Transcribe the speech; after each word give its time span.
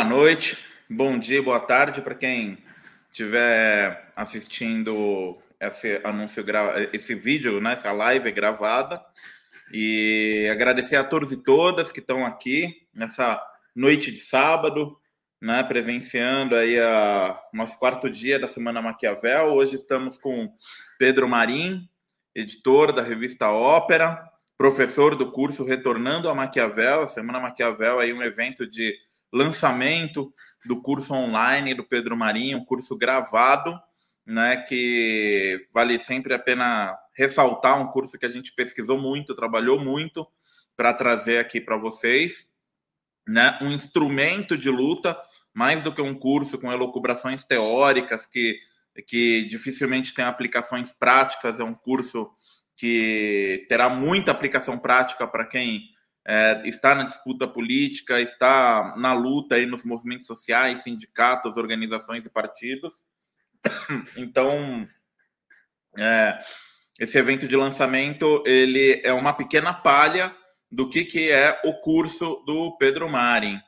Boa 0.00 0.08
noite, 0.08 0.56
bom 0.88 1.18
dia, 1.18 1.42
boa 1.42 1.60
tarde 1.60 2.00
para 2.00 2.14
quem 2.14 2.56
estiver 3.10 4.10
assistindo 4.16 5.36
esse 5.60 6.00
anúncio, 6.02 6.42
esse 6.90 7.14
vídeo, 7.14 7.60
né, 7.60 7.74
essa 7.74 7.92
live 7.92 8.32
gravada. 8.32 8.98
E 9.70 10.48
agradecer 10.50 10.96
a 10.96 11.04
todos 11.04 11.30
e 11.32 11.36
todas 11.36 11.92
que 11.92 12.00
estão 12.00 12.24
aqui 12.24 12.86
nessa 12.94 13.38
noite 13.76 14.10
de 14.10 14.20
sábado, 14.20 14.98
né, 15.38 15.62
presenciando 15.64 16.56
aí 16.56 16.80
a 16.80 17.38
nosso 17.52 17.78
quarto 17.78 18.08
dia 18.08 18.38
da 18.38 18.48
Semana 18.48 18.80
Maquiavel. 18.80 19.48
Hoje 19.52 19.76
estamos 19.76 20.16
com 20.16 20.50
Pedro 20.98 21.28
Marim, 21.28 21.86
editor 22.34 22.90
da 22.90 23.02
revista 23.02 23.50
Ópera, 23.50 24.26
professor 24.56 25.14
do 25.14 25.30
curso 25.30 25.62
Retornando 25.62 26.30
a 26.30 26.34
Maquiavel. 26.34 27.02
A 27.02 27.06
Semana 27.06 27.38
Maquiavel 27.38 28.00
é 28.00 28.10
um 28.14 28.22
evento 28.22 28.66
de 28.66 28.98
lançamento 29.32 30.32
do 30.64 30.80
curso 30.80 31.14
online 31.14 31.74
do 31.74 31.84
Pedro 31.84 32.16
Marinho, 32.16 32.58
um 32.58 32.64
curso 32.64 32.96
gravado, 32.96 33.78
né, 34.26 34.56
que 34.68 35.66
vale 35.72 35.98
sempre 35.98 36.34
a 36.34 36.38
pena 36.38 36.96
ressaltar, 37.14 37.80
um 37.80 37.88
curso 37.88 38.18
que 38.18 38.26
a 38.26 38.30
gente 38.30 38.52
pesquisou 38.52 39.00
muito, 39.00 39.34
trabalhou 39.34 39.80
muito 39.80 40.26
para 40.76 40.94
trazer 40.94 41.38
aqui 41.38 41.60
para 41.60 41.76
vocês, 41.76 42.48
né, 43.26 43.58
um 43.60 43.70
instrumento 43.70 44.56
de 44.56 44.70
luta, 44.70 45.18
mais 45.52 45.82
do 45.82 45.92
que 45.92 46.00
um 46.00 46.14
curso 46.14 46.58
com 46.58 46.72
elucubrações 46.72 47.44
teóricas 47.44 48.26
que 48.26 48.58
que 49.06 49.44
dificilmente 49.44 50.12
tem 50.12 50.24
aplicações 50.24 50.92
práticas, 50.92 51.60
é 51.60 51.64
um 51.64 51.74
curso 51.74 52.30
que 52.76 53.66
terá 53.68 53.88
muita 53.88 54.30
aplicação 54.30 54.78
prática 54.78 55.26
para 55.26 55.44
quem 55.44 55.90
é, 56.26 56.62
está 56.64 56.94
na 56.94 57.04
disputa 57.04 57.46
política, 57.48 58.20
está 58.20 58.94
na 58.96 59.12
luta 59.12 59.54
aí 59.54 59.66
nos 59.66 59.84
movimentos 59.84 60.26
sociais, 60.26 60.82
sindicatos, 60.82 61.56
organizações 61.56 62.24
e 62.26 62.30
partidos. 62.30 62.92
Então, 64.16 64.88
é, 65.98 66.38
esse 66.98 67.18
evento 67.18 67.48
de 67.48 67.56
lançamento 67.56 68.42
ele 68.46 69.00
é 69.04 69.12
uma 69.12 69.32
pequena 69.32 69.72
palha 69.72 70.34
do 70.70 70.88
que, 70.88 71.04
que 71.04 71.30
é 71.30 71.60
o 71.64 71.74
curso 71.80 72.42
do 72.46 72.76
Pedro 72.78 73.08
Marin. 73.08 73.58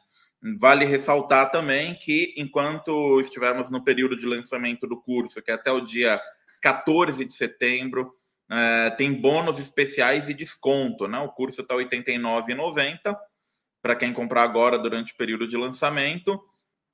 Vale 0.58 0.84
ressaltar 0.84 1.50
também 1.50 1.94
que, 1.94 2.34
enquanto 2.36 3.20
estivermos 3.20 3.70
no 3.70 3.82
período 3.82 4.16
de 4.16 4.26
lançamento 4.26 4.86
do 4.86 5.00
curso, 5.00 5.40
que 5.40 5.50
é 5.50 5.54
até 5.54 5.70
o 5.70 5.80
dia 5.80 6.20
14 6.60 7.24
de 7.24 7.32
setembro, 7.32 8.12
é, 8.52 8.90
tem 8.90 9.14
bônus 9.14 9.58
especiais 9.58 10.28
e 10.28 10.34
desconto, 10.34 11.08
né? 11.08 11.18
O 11.20 11.32
curso 11.32 11.62
está 11.62 11.74
R$ 11.74 11.86
89,90 11.86 13.16
para 13.80 13.96
quem 13.96 14.12
comprar 14.12 14.42
agora 14.42 14.78
durante 14.78 15.14
o 15.14 15.16
período 15.16 15.48
de 15.48 15.56
lançamento. 15.56 16.38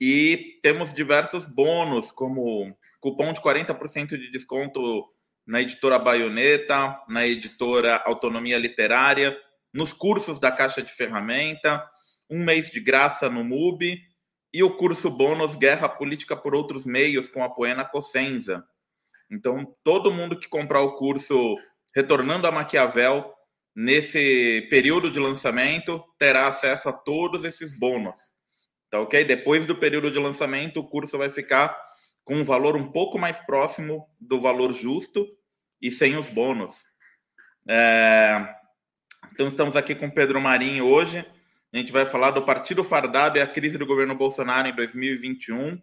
E 0.00 0.60
temos 0.62 0.94
diversos 0.94 1.46
bônus, 1.46 2.12
como 2.12 2.78
cupom 3.00 3.32
de 3.32 3.40
40% 3.40 4.10
de 4.10 4.30
desconto 4.30 5.04
na 5.44 5.60
editora 5.60 5.98
Baioneta, 5.98 6.96
na 7.08 7.26
editora 7.26 7.96
Autonomia 8.06 8.56
Literária, 8.56 9.36
nos 9.74 9.92
cursos 9.92 10.38
da 10.38 10.52
Caixa 10.52 10.80
de 10.80 10.92
Ferramenta, 10.92 11.84
um 12.30 12.44
mês 12.44 12.70
de 12.70 12.78
graça 12.78 13.28
no 13.28 13.42
MUBI 13.42 14.00
e 14.52 14.62
o 14.62 14.76
curso 14.76 15.10
bônus 15.10 15.56
Guerra 15.56 15.88
Política 15.88 16.36
por 16.36 16.54
Outros 16.54 16.86
Meios 16.86 17.28
com 17.28 17.42
a 17.42 17.50
Poena 17.50 17.84
Cossenza. 17.84 18.64
Então, 19.30 19.74
todo 19.84 20.12
mundo 20.12 20.38
que 20.38 20.48
comprar 20.48 20.80
o 20.80 20.96
curso 20.96 21.56
Retornando 21.94 22.46
a 22.46 22.52
Maquiavel, 22.52 23.34
nesse 23.74 24.66
período 24.70 25.10
de 25.10 25.18
lançamento, 25.18 26.02
terá 26.18 26.46
acesso 26.46 26.88
a 26.88 26.92
todos 26.92 27.44
esses 27.44 27.72
bônus. 27.72 28.20
Tá 28.90 29.00
ok? 29.00 29.24
Depois 29.24 29.66
do 29.66 29.76
período 29.76 30.10
de 30.10 30.18
lançamento, 30.18 30.80
o 30.80 30.88
curso 30.88 31.18
vai 31.18 31.30
ficar 31.30 31.76
com 32.24 32.36
um 32.36 32.44
valor 32.44 32.76
um 32.76 32.90
pouco 32.90 33.18
mais 33.18 33.38
próximo 33.38 34.08
do 34.20 34.40
valor 34.40 34.72
justo 34.72 35.26
e 35.80 35.90
sem 35.90 36.16
os 36.16 36.28
bônus. 36.28 36.74
É... 37.68 38.54
Então, 39.32 39.48
estamos 39.48 39.76
aqui 39.76 39.94
com 39.94 40.10
Pedro 40.10 40.40
Marinho 40.40 40.86
hoje. 40.86 41.24
A 41.72 41.76
gente 41.76 41.92
vai 41.92 42.06
falar 42.06 42.30
do 42.30 42.42
Partido 42.42 42.82
Fardado 42.82 43.38
e 43.38 43.40
a 43.40 43.46
crise 43.46 43.76
do 43.76 43.86
governo 43.86 44.14
Bolsonaro 44.14 44.68
em 44.68 44.74
2021. 44.74 45.80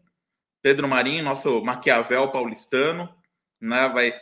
Pedro 0.61 0.88
Marinho, 0.88 1.23
nosso 1.23 1.63
Maquiavel 1.63 2.31
paulistano 2.31 3.13
né, 3.65 3.89
vai, 3.89 4.13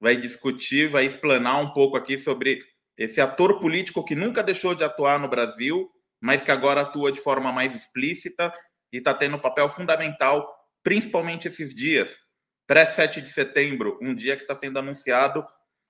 vai 0.00 0.16
discutir, 0.16 0.88
vai 0.88 1.06
explanar 1.06 1.60
um 1.60 1.72
pouco 1.72 1.96
aqui 1.96 2.18
sobre 2.18 2.62
esse 2.96 3.20
ator 3.20 3.60
político 3.60 4.04
que 4.04 4.14
nunca 4.14 4.42
deixou 4.42 4.74
de 4.74 4.82
atuar 4.82 5.18
no 5.20 5.28
Brasil, 5.28 5.88
mas 6.20 6.42
que 6.42 6.50
agora 6.50 6.80
atua 6.80 7.12
de 7.12 7.20
forma 7.20 7.52
mais 7.52 7.74
explícita 7.74 8.52
e 8.92 8.98
está 8.98 9.14
tendo 9.14 9.36
um 9.36 9.40
papel 9.40 9.68
fundamental, 9.68 10.52
principalmente 10.82 11.46
esses 11.46 11.74
dias, 11.74 12.18
pré-7 12.66 13.20
de 13.20 13.30
setembro, 13.30 13.98
um 14.02 14.14
dia 14.14 14.36
que 14.36 14.42
está 14.42 14.56
sendo 14.56 14.78
anunciado 14.78 15.46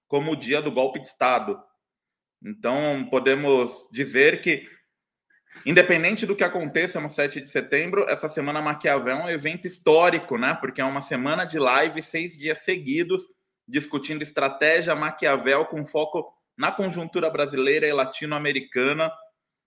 como 0.06 0.32
o 0.32 0.36
dia 0.36 0.60
do 0.60 0.70
golpe 0.70 1.00
de 1.00 1.06
Estado. 1.06 1.58
Então, 2.44 3.08
podemos 3.10 3.88
dizer 3.90 4.42
que 4.42 4.68
Independente 5.66 6.24
do 6.24 6.36
que 6.36 6.44
aconteça 6.44 7.00
no 7.00 7.10
7 7.10 7.40
de 7.40 7.48
setembro, 7.48 8.08
essa 8.08 8.28
semana 8.28 8.62
Maquiavel 8.62 9.16
é 9.16 9.24
um 9.24 9.28
evento 9.28 9.66
histórico, 9.66 10.38
né? 10.38 10.54
Porque 10.54 10.80
é 10.80 10.84
uma 10.84 11.00
semana 11.00 11.44
de 11.44 11.58
live, 11.58 12.02
seis 12.02 12.36
dias 12.36 12.58
seguidos, 12.58 13.22
discutindo 13.66 14.22
estratégia 14.22 14.94
Maquiavel 14.94 15.66
com 15.66 15.84
foco 15.84 16.32
na 16.56 16.72
conjuntura 16.72 17.28
brasileira 17.30 17.86
e 17.86 17.92
latino-americana. 17.92 19.12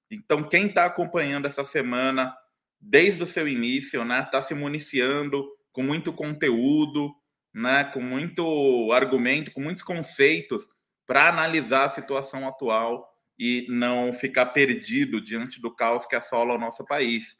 Então, 0.09 0.43
quem 0.43 0.67
está 0.67 0.85
acompanhando 0.85 1.45
essa 1.45 1.63
semana 1.63 2.35
desde 2.79 3.21
o 3.21 3.27
seu 3.27 3.47
início, 3.47 4.03
né? 4.03 4.21
Está 4.21 4.41
se 4.41 4.53
municiando 4.53 5.47
com 5.71 5.83
muito 5.83 6.11
conteúdo, 6.11 7.13
né? 7.53 7.83
Com 7.83 8.01
muito 8.01 8.91
argumento, 8.91 9.51
com 9.51 9.61
muitos 9.61 9.83
conceitos 9.83 10.67
para 11.05 11.29
analisar 11.29 11.85
a 11.85 11.89
situação 11.89 12.47
atual 12.47 13.10
e 13.43 13.65
não 13.67 14.13
ficar 14.13 14.45
perdido 14.47 15.19
diante 15.19 15.59
do 15.59 15.73
caos 15.73 16.05
que 16.05 16.15
assola 16.15 16.53
o 16.53 16.59
nosso 16.59 16.85
país. 16.85 17.35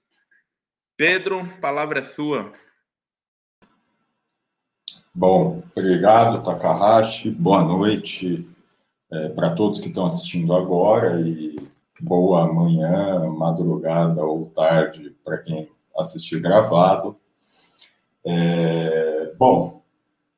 Pedro, 0.97 1.47
palavra 1.62 2.00
é 2.00 2.03
sua. 2.03 2.51
Bom, 5.13 5.61
obrigado, 5.78 6.41
Takahashi. 6.41 7.29
Boa 7.29 7.63
noite 7.63 8.44
é, 9.11 9.29
para 9.29 9.51
todos 9.51 9.79
que 9.79 9.90
estão 9.90 10.07
assistindo 10.07 10.56
agora 10.56 11.22
e 11.22 11.56
boa 12.00 12.51
manhã, 12.51 13.29
madrugada 13.29 14.25
ou 14.25 14.47
tarde 14.47 15.16
para 15.23 15.38
quem 15.38 15.69
assistir 15.95 16.40
gravado. 16.40 17.16
É, 18.25 19.35
bom, 19.38 19.84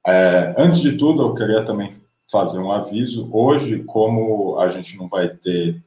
é, 0.06 0.54
antes 0.58 0.82
de 0.82 0.98
tudo, 0.98 1.22
eu 1.22 1.34
queria 1.34 1.64
também 1.64 2.03
fazer 2.34 2.58
um 2.58 2.72
aviso. 2.72 3.30
Hoje, 3.32 3.84
como 3.84 4.58
a 4.58 4.68
gente 4.70 4.98
não 4.98 5.08
vai 5.08 5.30
ter 5.30 5.80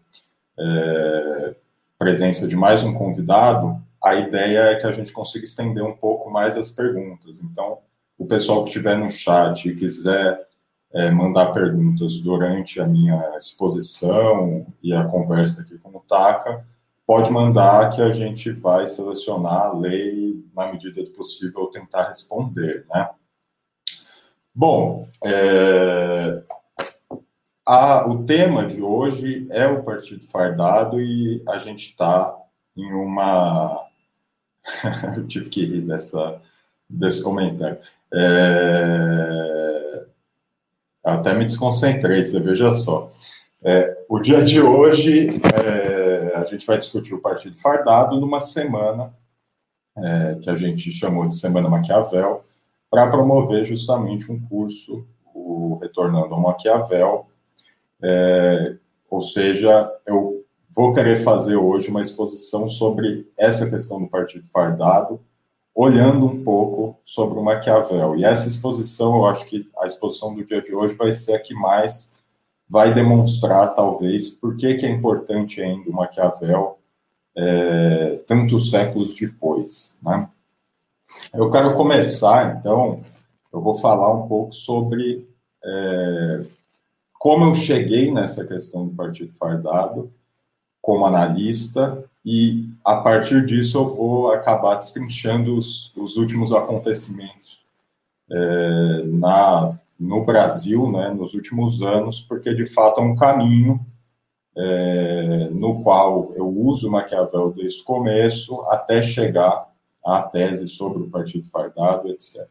é, 0.57 1.57
presença 1.99 2.47
de 2.47 2.55
mais 2.55 2.85
um 2.85 2.95
convidado, 2.95 3.83
a 4.01 4.15
ideia 4.15 4.61
é 4.61 4.77
que 4.77 4.87
a 4.87 4.93
gente 4.93 5.13
consiga 5.13 5.45
estender 5.45 5.83
um 5.83 5.97
pouco 5.97 6.31
mais 6.31 6.57
as 6.57 6.71
perguntas. 6.71 7.43
Então, 7.43 7.79
o 8.17 8.25
pessoal 8.27 8.63
que 8.63 8.69
estiver 8.69 8.97
no 8.97 9.11
chat 9.11 9.69
e 9.69 9.75
quiser 9.75 10.47
é, 10.95 11.11
mandar 11.11 11.47
perguntas 11.47 12.21
durante 12.21 12.81
a 12.81 12.87
minha 12.87 13.37
exposição 13.37 14.65
e 14.81 14.95
a 14.95 15.03
conversa 15.05 15.63
aqui 15.63 15.77
com 15.79 15.91
o 15.91 16.01
Taka, 16.09 16.65
pode 17.05 17.29
mandar 17.29 17.91
que 17.91 18.01
a 18.01 18.13
gente 18.13 18.53
vai 18.53 18.87
selecionar, 18.87 19.77
ler 19.77 20.15
e, 20.15 20.47
na 20.55 20.71
medida 20.71 21.03
do 21.03 21.11
possível, 21.11 21.67
tentar 21.67 22.07
responder, 22.07 22.87
né? 22.89 23.11
Bom, 24.59 25.07
é, 25.23 26.43
a, 27.69 28.09
o 28.09 28.25
tema 28.25 28.65
de 28.65 28.81
hoje 28.81 29.47
é 29.51 29.67
o 29.67 29.83
Partido 29.83 30.25
Fardado 30.25 30.99
e 30.99 31.43
a 31.47 31.59
gente 31.59 31.91
está 31.91 32.35
em 32.75 32.91
uma. 32.91 33.87
Eu 35.15 35.27
tive 35.27 35.51
que 35.51 35.63
rir 35.63 35.83
dessa, 35.83 36.41
desse 36.89 37.23
comentário. 37.23 37.77
É... 38.15 40.07
Até 41.05 41.35
me 41.35 41.45
desconcentrei, 41.45 42.25
você 42.25 42.41
veja 42.41 42.73
só. 42.73 43.13
É, 43.63 44.07
o 44.09 44.19
dia 44.21 44.43
de 44.43 44.63
hoje, 44.63 45.27
é, 45.55 46.35
a 46.35 46.45
gente 46.45 46.67
vai 46.67 46.79
discutir 46.79 47.13
o 47.13 47.21
Partido 47.21 47.61
Fardado 47.61 48.19
numa 48.19 48.41
semana 48.41 49.13
é, 49.99 50.39
que 50.41 50.49
a 50.49 50.55
gente 50.55 50.91
chamou 50.91 51.29
de 51.29 51.35
Semana 51.35 51.69
Maquiavel, 51.69 52.43
para 52.91 53.11
promover 53.11 53.65
justamente 53.65 54.31
um 54.31 54.41
curso, 54.41 55.07
o 55.35 55.79
Retornando 55.81 56.35
ao 56.35 56.41
Maquiavel. 56.41 57.27
É, 58.03 58.77
ou 59.11 59.21
seja, 59.21 59.91
eu 60.07 60.45
vou 60.75 60.93
querer 60.93 61.23
fazer 61.23 61.57
hoje 61.57 61.91
uma 61.91 62.03
exposição 62.03 62.69
sobre 62.69 63.31
essa 63.37 63.69
questão 63.69 64.01
do 64.01 64.09
partido 64.09 64.47
fardado, 64.49 65.21
olhando 65.75 66.27
um 66.27 66.43
pouco 66.43 66.99
sobre 67.05 67.39
o 67.39 67.43
Maquiavel. 67.43 68.17
E 68.17 68.25
essa 68.25 68.49
exposição, 68.49 69.17
eu 69.17 69.27
acho 69.27 69.47
que 69.47 69.69
a 69.79 69.87
exposição 69.87 70.35
do 70.35 70.45
dia 70.45 70.63
de 70.63 70.75
hoje 70.75 70.95
vai 70.95 71.13
ser 71.13 71.35
a 71.35 71.41
que 71.41 71.55
mais 71.55 72.13
vai 72.69 72.93
demonstrar, 72.93 73.75
talvez, 73.75 74.31
por 74.31 74.57
que, 74.57 74.75
que 74.75 74.87
é 74.87 74.91
importante 74.91 75.63
ainda 75.63 75.89
o 75.89 75.93
Maquiavel 75.93 76.79
é, 77.37 78.21
tantos 78.27 78.71
séculos 78.71 79.15
depois. 79.15 79.99
Né? 80.03 80.29
Eu 81.33 81.51
quero 81.51 81.75
começar, 81.77 82.57
então, 82.57 83.03
eu 83.53 83.61
vou 83.61 83.75
falar 83.75 84.13
um 84.13 84.27
pouco 84.27 84.53
sobre 84.53 85.29
é, 85.65 86.43
como 87.19 87.45
eu 87.47 87.55
cheguei 87.55 88.13
nessa 88.13 88.45
questão 88.45 88.87
do 88.87 88.95
Partido 88.95 89.35
Fardado 89.35 90.13
como 90.81 91.05
analista 91.05 92.05
e 92.25 92.69
a 92.85 92.97
partir 92.97 93.45
disso 93.45 93.79
eu 93.79 93.87
vou 93.87 94.31
acabar 94.31 94.77
destrinchando 94.77 95.57
os, 95.57 95.95
os 95.97 96.17
últimos 96.17 96.53
acontecimentos 96.53 97.67
é, 98.31 99.03
na, 99.05 99.79
no 99.99 100.25
Brasil, 100.25 100.91
né, 100.91 101.09
nos 101.11 101.35
últimos 101.35 101.83
anos, 101.83 102.21
porque 102.21 102.55
de 102.55 102.67
fato 102.67 103.01
é 103.01 103.05
um 103.05 103.17
caminho 103.17 103.85
é, 104.57 105.49
no 105.51 105.83
qual 105.83 106.33
eu 106.35 106.49
uso 106.49 106.91
Maquiavel 106.91 107.53
desde 107.53 107.83
o 107.83 107.85
começo 107.85 108.63
até 108.69 109.03
chegar 109.03 109.67
à 110.07 110.23
tese 110.23 110.69
sobre 110.69 111.03
o 111.03 111.11
Partido 111.11 111.45
Fardado, 111.47 112.09
etc. 112.09 112.47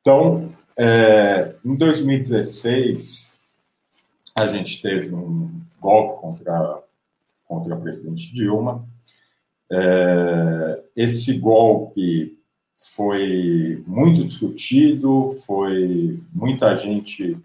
Então, 0.00 0.50
é, 0.76 1.54
em 1.62 1.76
2016, 1.76 3.34
a 4.34 4.46
gente 4.46 4.80
teve 4.80 5.14
um 5.14 5.60
golpe 5.78 6.20
contra, 6.20 6.82
contra 7.46 7.74
a 7.74 7.78
presidente 7.78 8.32
Dilma. 8.32 8.86
É, 9.70 10.82
esse 10.96 11.38
golpe 11.38 12.38
foi 12.94 13.82
muito 13.86 14.24
discutido, 14.24 15.34
foi 15.44 16.22
muita 16.32 16.74
gente 16.76 17.36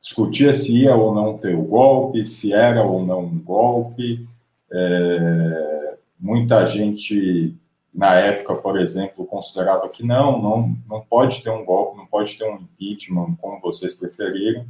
discutia 0.00 0.52
se 0.52 0.82
ia 0.82 0.94
ou 0.94 1.14
não 1.14 1.38
ter 1.38 1.56
o 1.56 1.62
golpe, 1.62 2.26
se 2.26 2.52
era 2.52 2.84
ou 2.84 3.04
não 3.04 3.24
um 3.24 3.38
golpe. 3.38 4.28
É, 4.70 5.96
muita 6.18 6.64
gente 6.66 7.56
na 7.94 8.14
época, 8.14 8.54
por 8.54 8.80
exemplo, 8.80 9.26
considerava 9.26 9.88
que 9.88 10.02
não, 10.02 10.40
não, 10.40 10.76
não 10.88 11.00
pode 11.02 11.42
ter 11.42 11.50
um 11.50 11.64
golpe, 11.64 11.98
não 11.98 12.06
pode 12.06 12.36
ter 12.36 12.48
um 12.48 12.56
impeachment, 12.56 13.36
como 13.40 13.60
vocês 13.60 13.94
preferirem, 13.94 14.66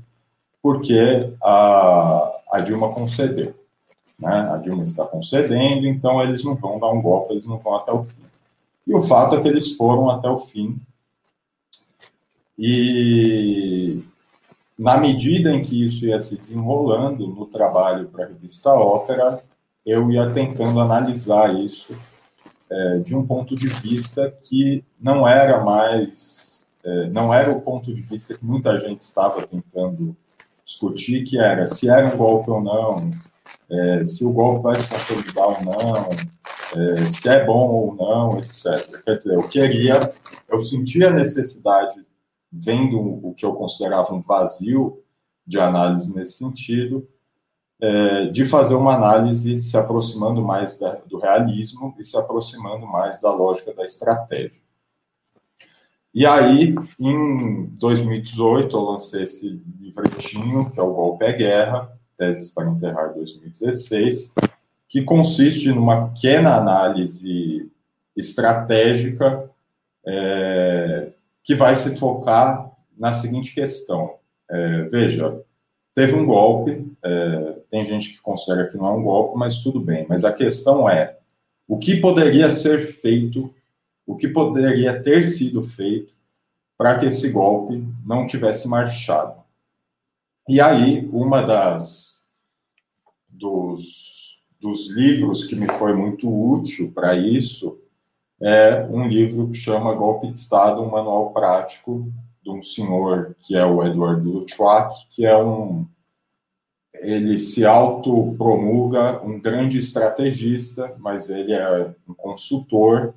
porque 0.60 1.32
a, 1.40 2.40
a 2.50 2.60
Dilma 2.60 2.92
concedeu. 2.92 3.54
Né? 4.18 4.50
A 4.52 4.56
Dilma 4.56 4.82
está 4.82 5.04
concedendo, 5.04 5.86
então 5.86 6.20
eles 6.20 6.44
não 6.44 6.56
vão 6.56 6.80
dar 6.80 6.90
um 6.90 7.00
golpe, 7.00 7.32
eles 7.32 7.46
não 7.46 7.58
vão 7.58 7.76
até 7.76 7.92
o 7.92 8.02
fim. 8.02 8.22
E 8.86 8.92
o 8.92 9.00
fato 9.00 9.36
é 9.36 9.40
que 9.40 9.48
eles 9.48 9.76
foram 9.76 10.10
até 10.10 10.28
o 10.28 10.38
fim. 10.38 10.76
E 12.58 14.02
na 14.76 14.98
medida 14.98 15.52
em 15.52 15.62
que 15.62 15.84
isso 15.84 16.06
ia 16.06 16.18
se 16.18 16.36
desenrolando 16.36 17.28
no 17.28 17.46
trabalho 17.46 18.08
para 18.08 18.24
a 18.24 18.28
revista 18.28 18.74
Ópera, 18.74 19.42
eu 19.86 20.10
ia 20.10 20.30
tentando 20.32 20.80
analisar 20.80 21.54
isso 21.54 21.96
é, 22.72 22.98
de 23.00 23.14
um 23.14 23.26
ponto 23.26 23.54
de 23.54 23.68
vista 23.68 24.30
que 24.30 24.82
não 24.98 25.28
era 25.28 25.62
mais, 25.62 26.66
é, 26.82 27.10
não 27.10 27.32
era 27.32 27.50
o 27.50 27.60
ponto 27.60 27.92
de 27.92 28.00
vista 28.00 28.34
que 28.34 28.44
muita 28.44 28.80
gente 28.80 29.02
estava 29.02 29.46
tentando 29.46 30.16
discutir, 30.64 31.22
que 31.22 31.38
era 31.38 31.66
se 31.66 31.90
era 31.90 32.06
um 32.06 32.16
golpe 32.16 32.50
ou 32.50 32.62
não, 32.62 33.10
é, 33.70 34.04
se 34.04 34.24
o 34.24 34.32
golpe 34.32 34.62
vai 34.62 34.76
se 34.76 34.88
consolidar 34.88 35.48
ou 35.48 35.64
não, 35.64 36.08
é, 36.74 37.04
se 37.06 37.28
é 37.28 37.44
bom 37.44 37.68
ou 37.68 37.94
não, 37.94 38.38
etc. 38.38 39.02
Quer 39.04 39.16
dizer, 39.16 39.34
eu 39.34 39.46
queria, 39.48 40.12
eu 40.48 40.62
sentia 40.62 41.08
a 41.08 41.12
necessidade, 41.12 42.00
vendo 42.50 42.98
o 42.98 43.34
que 43.34 43.44
eu 43.44 43.52
considerava 43.52 44.14
um 44.14 44.20
vazio 44.22 45.02
de 45.46 45.60
análise 45.60 46.14
nesse 46.14 46.38
sentido, 46.38 47.06
é, 47.82 48.26
de 48.26 48.44
fazer 48.44 48.76
uma 48.76 48.94
análise 48.94 49.58
se 49.58 49.76
aproximando 49.76 50.40
mais 50.40 50.78
da, 50.78 51.00
do 51.04 51.18
realismo 51.18 51.92
e 51.98 52.04
se 52.04 52.16
aproximando 52.16 52.86
mais 52.86 53.20
da 53.20 53.34
lógica 53.34 53.74
da 53.74 53.84
estratégia. 53.84 54.62
E 56.14 56.24
aí, 56.24 56.76
em 57.00 57.64
2018, 57.72 58.76
eu 58.76 58.80
lancei 58.82 59.24
esse 59.24 59.60
livretinho, 59.80 60.70
que 60.70 60.78
é 60.78 60.82
o 60.82 60.94
Golpe 60.94 61.24
é 61.24 61.32
Guerra, 61.32 61.90
Teses 62.16 62.50
para 62.50 62.68
Enterrar 62.70 63.14
2016, 63.14 64.32
que 64.86 65.02
consiste 65.02 65.70
numa 65.70 66.10
pequena 66.10 66.54
análise 66.54 67.68
estratégica 68.16 69.50
é, 70.06 71.08
que 71.42 71.56
vai 71.56 71.74
se 71.74 71.98
focar 71.98 72.70
na 72.96 73.12
seguinte 73.12 73.52
questão. 73.52 74.16
É, 74.48 74.82
veja, 74.82 75.42
teve 75.94 76.14
um 76.14 76.26
golpe, 76.26 76.86
é, 77.02 77.61
tem 77.72 77.82
gente 77.86 78.10
que 78.10 78.20
considera 78.20 78.68
que 78.68 78.76
não 78.76 78.86
é 78.86 78.92
um 78.92 79.02
golpe, 79.02 79.38
mas 79.38 79.60
tudo 79.60 79.80
bem. 79.80 80.04
Mas 80.06 80.26
a 80.26 80.32
questão 80.32 80.86
é 80.86 81.16
o 81.66 81.78
que 81.78 81.96
poderia 81.96 82.50
ser 82.50 82.92
feito, 83.00 83.50
o 84.06 84.14
que 84.14 84.28
poderia 84.28 85.02
ter 85.02 85.24
sido 85.24 85.62
feito 85.62 86.14
para 86.76 86.98
que 86.98 87.06
esse 87.06 87.30
golpe 87.30 87.82
não 88.04 88.26
tivesse 88.26 88.68
marchado. 88.68 89.42
E 90.46 90.60
aí, 90.60 91.08
uma 91.10 91.40
das 91.40 92.28
dos, 93.26 94.42
dos 94.60 94.94
livros 94.94 95.46
que 95.46 95.56
me 95.56 95.66
foi 95.66 95.94
muito 95.94 96.28
útil 96.28 96.92
para 96.92 97.16
isso 97.16 97.80
é 98.38 98.84
um 98.84 99.08
livro 99.08 99.48
que 99.48 99.54
chama 99.54 99.94
Golpe 99.94 100.30
de 100.30 100.38
Estado, 100.38 100.82
um 100.82 100.90
manual 100.90 101.32
prático 101.32 102.12
de 102.42 102.50
um 102.50 102.60
senhor 102.60 103.34
que 103.38 103.56
é 103.56 103.64
o 103.64 103.82
Edward 103.82 104.28
Luttwak, 104.28 105.06
que 105.08 105.24
é 105.24 105.34
um 105.34 105.86
ele 107.00 107.38
se 107.38 107.64
autopromulga 107.64 109.22
um 109.24 109.40
grande 109.40 109.78
estrategista, 109.78 110.94
mas 110.98 111.30
ele 111.30 111.52
é 111.52 111.94
um 112.08 112.14
consultor 112.14 113.14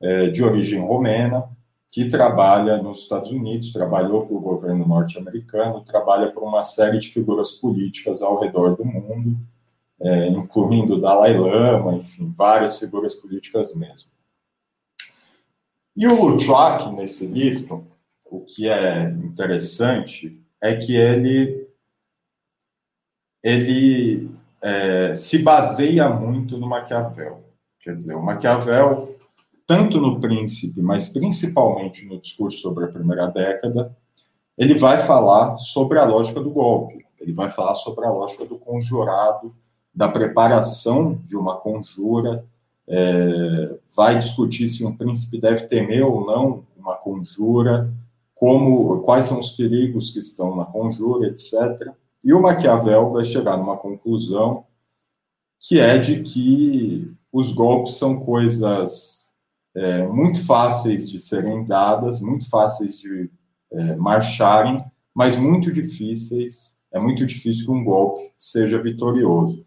é, 0.00 0.28
de 0.28 0.42
origem 0.42 0.80
romena, 0.80 1.48
que 1.90 2.08
trabalha 2.08 2.82
nos 2.82 3.00
Estados 3.00 3.30
Unidos, 3.30 3.72
trabalhou 3.72 4.26
para 4.26 4.36
o 4.36 4.40
governo 4.40 4.86
norte-americano, 4.86 5.82
trabalha 5.82 6.30
para 6.30 6.44
uma 6.44 6.62
série 6.62 6.98
de 6.98 7.08
figuras 7.08 7.52
políticas 7.52 8.20
ao 8.20 8.40
redor 8.40 8.76
do 8.76 8.84
mundo, 8.84 9.38
é, 10.00 10.28
incluindo 10.28 11.00
Dalai 11.00 11.36
Lama, 11.36 11.94
enfim, 11.94 12.32
várias 12.36 12.78
figuras 12.78 13.14
políticas 13.14 13.74
mesmo. 13.74 14.10
E 15.96 16.06
o 16.06 16.14
Luttwak, 16.14 16.90
nesse 16.92 17.26
livro, 17.26 17.86
o 18.24 18.40
que 18.40 18.68
é 18.68 19.10
interessante 19.10 20.40
é 20.60 20.76
que 20.76 20.94
ele 20.94 21.67
ele 23.42 24.30
é, 24.62 25.14
se 25.14 25.42
baseia 25.42 26.08
muito 26.08 26.58
no 26.58 26.68
Maquiavel. 26.68 27.42
Quer 27.80 27.96
dizer, 27.96 28.14
o 28.14 28.22
Maquiavel, 28.22 29.16
tanto 29.66 30.00
no 30.00 30.20
Príncipe, 30.20 30.80
mas 30.82 31.08
principalmente 31.08 32.06
no 32.06 32.20
discurso 32.20 32.60
sobre 32.60 32.84
a 32.84 32.88
primeira 32.88 33.26
década, 33.28 33.96
ele 34.56 34.74
vai 34.74 34.98
falar 34.98 35.56
sobre 35.56 35.98
a 35.98 36.04
lógica 36.04 36.40
do 36.40 36.50
golpe, 36.50 37.04
ele 37.20 37.32
vai 37.32 37.48
falar 37.48 37.74
sobre 37.74 38.04
a 38.04 38.10
lógica 38.10 38.44
do 38.44 38.58
conjurado, 38.58 39.54
da 39.94 40.08
preparação 40.08 41.14
de 41.24 41.36
uma 41.36 41.56
conjura, 41.56 42.44
é, 42.88 43.76
vai 43.94 44.18
discutir 44.18 44.66
se 44.66 44.84
um 44.84 44.96
príncipe 44.96 45.40
deve 45.40 45.66
temer 45.66 46.04
ou 46.04 46.24
não 46.24 46.64
uma 46.76 46.94
conjura, 46.96 47.92
como 48.34 49.00
quais 49.02 49.26
são 49.26 49.38
os 49.38 49.50
perigos 49.50 50.10
que 50.10 50.18
estão 50.20 50.56
na 50.56 50.64
conjura, 50.64 51.26
etc. 51.28 51.92
E 52.24 52.32
o 52.32 52.42
Maquiavel 52.42 53.08
vai 53.08 53.24
chegar 53.24 53.56
numa 53.56 53.76
conclusão 53.76 54.66
que 55.58 55.80
é 55.80 55.98
de 55.98 56.22
que 56.22 57.12
os 57.32 57.52
golpes 57.52 57.94
são 57.94 58.20
coisas 58.20 59.32
é, 59.74 60.06
muito 60.06 60.44
fáceis 60.44 61.08
de 61.08 61.18
serem 61.18 61.64
dadas, 61.64 62.20
muito 62.20 62.48
fáceis 62.48 62.98
de 62.98 63.30
é, 63.70 63.96
marcharem, 63.96 64.84
mas 65.14 65.36
muito 65.36 65.72
difíceis. 65.72 66.76
É 66.90 66.98
muito 66.98 67.26
difícil 67.26 67.66
que 67.66 67.72
um 67.72 67.84
golpe 67.84 68.22
seja 68.38 68.80
vitorioso. 68.80 69.66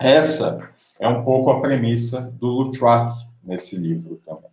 Essa 0.00 0.70
é 1.00 1.08
um 1.08 1.24
pouco 1.24 1.50
a 1.50 1.60
premissa 1.60 2.20
do 2.38 2.46
Luttwak 2.46 3.12
nesse 3.42 3.76
livro 3.76 4.20
também. 4.24 4.50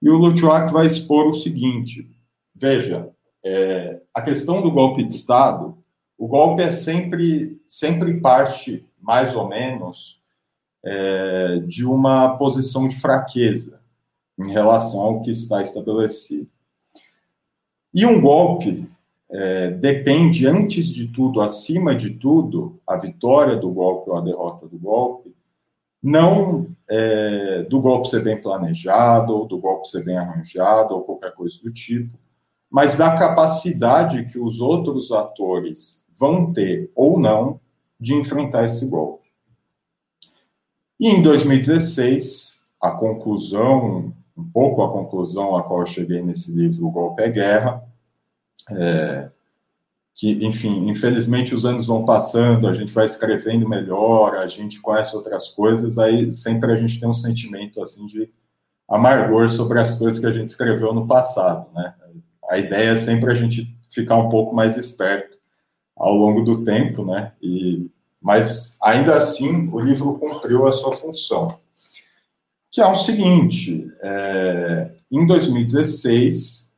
E 0.00 0.08
o 0.08 0.16
Luttwak 0.16 0.72
vai 0.72 0.86
expor 0.86 1.26
o 1.26 1.34
seguinte: 1.34 2.06
veja, 2.54 3.10
é, 3.44 4.00
a 4.14 4.22
questão 4.22 4.62
do 4.62 4.70
golpe 4.70 5.02
de 5.02 5.12
Estado 5.12 5.76
o 6.18 6.26
golpe 6.26 6.62
é 6.62 6.70
sempre, 6.70 7.60
sempre 7.66 8.20
parte, 8.20 8.86
mais 9.00 9.36
ou 9.36 9.48
menos, 9.48 10.22
é, 10.84 11.58
de 11.66 11.84
uma 11.84 12.36
posição 12.36 12.88
de 12.88 12.96
fraqueza 12.96 13.80
em 14.38 14.50
relação 14.50 15.00
ao 15.00 15.20
que 15.20 15.30
está 15.30 15.60
estabelecido. 15.60 16.48
E 17.92 18.06
um 18.06 18.20
golpe 18.20 18.88
é, 19.30 19.70
depende, 19.70 20.46
antes 20.46 20.86
de 20.86 21.08
tudo, 21.08 21.40
acima 21.40 21.94
de 21.94 22.10
tudo, 22.10 22.80
a 22.86 22.96
vitória 22.96 23.56
do 23.56 23.70
golpe 23.70 24.10
ou 24.10 24.16
a 24.16 24.20
derrota 24.20 24.66
do 24.66 24.78
golpe, 24.78 25.34
não 26.02 26.66
é, 26.88 27.62
do 27.64 27.80
golpe 27.80 28.08
ser 28.08 28.22
bem 28.22 28.40
planejado, 28.40 29.34
ou 29.34 29.46
do 29.46 29.58
golpe 29.58 29.88
ser 29.88 30.04
bem 30.04 30.16
arranjado, 30.16 30.94
ou 30.94 31.02
qualquer 31.02 31.32
coisa 31.32 31.58
do 31.62 31.72
tipo, 31.72 32.16
mas 32.70 32.96
da 32.96 33.16
capacidade 33.16 34.24
que 34.26 34.38
os 34.38 34.60
outros 34.60 35.10
atores 35.10 36.05
vão 36.18 36.52
ter 36.52 36.90
ou 36.94 37.18
não 37.18 37.60
de 37.98 38.14
enfrentar 38.14 38.64
esse 38.64 38.86
golpe. 38.86 39.26
E 40.98 41.08
em 41.08 41.22
2016, 41.22 42.62
a 42.80 42.90
conclusão, 42.90 44.12
um 44.36 44.50
pouco 44.50 44.82
a 44.82 44.90
conclusão 44.90 45.56
a 45.56 45.62
qual 45.62 45.80
eu 45.80 45.86
cheguei 45.86 46.22
nesse 46.22 46.52
livro, 46.52 46.86
O 46.86 46.90
Golpe 46.90 47.22
é 47.22 47.30
Guerra, 47.30 47.82
é, 48.70 49.30
que, 50.14 50.44
enfim, 50.46 50.88
infelizmente 50.88 51.54
os 51.54 51.66
anos 51.66 51.86
vão 51.86 52.04
passando, 52.04 52.66
a 52.66 52.72
gente 52.72 52.92
vai 52.92 53.04
escrevendo 53.04 53.68
melhor, 53.68 54.36
a 54.36 54.46
gente 54.46 54.80
conhece 54.80 55.14
outras 55.14 55.48
coisas, 55.48 55.98
aí 55.98 56.32
sempre 56.32 56.72
a 56.72 56.76
gente 56.76 56.98
tem 56.98 57.08
um 57.08 57.14
sentimento, 57.14 57.82
assim, 57.82 58.06
de 58.06 58.30
amargor 58.88 59.50
sobre 59.50 59.78
as 59.78 59.98
coisas 59.98 60.18
que 60.18 60.26
a 60.26 60.32
gente 60.32 60.48
escreveu 60.48 60.94
no 60.94 61.06
passado, 61.06 61.66
né? 61.74 61.94
A 62.48 62.58
ideia 62.58 62.90
é 62.90 62.96
sempre 62.96 63.30
a 63.30 63.34
gente 63.34 63.76
ficar 63.90 64.16
um 64.16 64.28
pouco 64.28 64.54
mais 64.54 64.76
esperto 64.76 65.25
ao 65.96 66.14
longo 66.14 66.42
do 66.42 66.64
tempo, 66.64 67.04
né? 67.04 67.32
E, 67.40 67.90
mas 68.20 68.76
ainda 68.82 69.16
assim 69.16 69.68
o 69.72 69.80
livro 69.80 70.18
cumpriu 70.18 70.66
a 70.66 70.72
sua 70.72 70.92
função, 70.92 71.58
que 72.70 72.80
é 72.80 72.86
o 72.86 72.94
seguinte: 72.94 73.90
é, 74.02 74.92
em 75.10 75.26
2016 75.26 76.74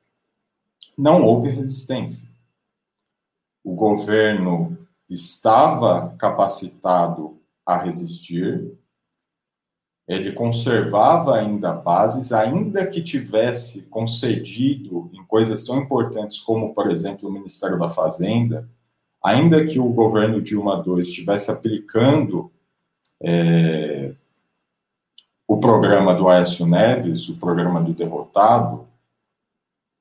não 0.97 1.23
houve 1.23 1.51
resistência. 1.51 2.29
O 3.65 3.75
governo 3.75 4.79
estava 5.09 6.15
capacitado 6.19 7.39
a 7.65 7.77
resistir, 7.77 8.79
ele 10.07 10.33
conservava 10.33 11.37
ainda 11.37 11.73
bases, 11.73 12.33
ainda 12.33 12.87
que 12.87 13.03
tivesse 13.03 13.83
concedido 13.83 15.11
em 15.13 15.23
coisas 15.25 15.65
tão 15.65 15.79
importantes 15.79 16.41
como, 16.41 16.73
por 16.73 16.91
exemplo, 16.91 17.29
o 17.29 17.33
Ministério 17.33 17.79
da 17.79 17.91
Fazenda, 17.91 18.69
ainda 19.29 19.65
que 19.65 19.79
o 19.79 19.89
governo 19.89 20.41
Dilma 20.41 20.83
II 20.87 21.01
estivesse 21.01 21.51
aplicando 21.51 22.51
é, 23.23 24.13
o 25.47 25.59
programa 25.59 26.15
do 26.15 26.29
Aécio 26.29 26.67
Neves, 26.67 27.29
o 27.29 27.37
programa 27.37 27.83
do 27.83 27.93
derrotado, 27.93 28.87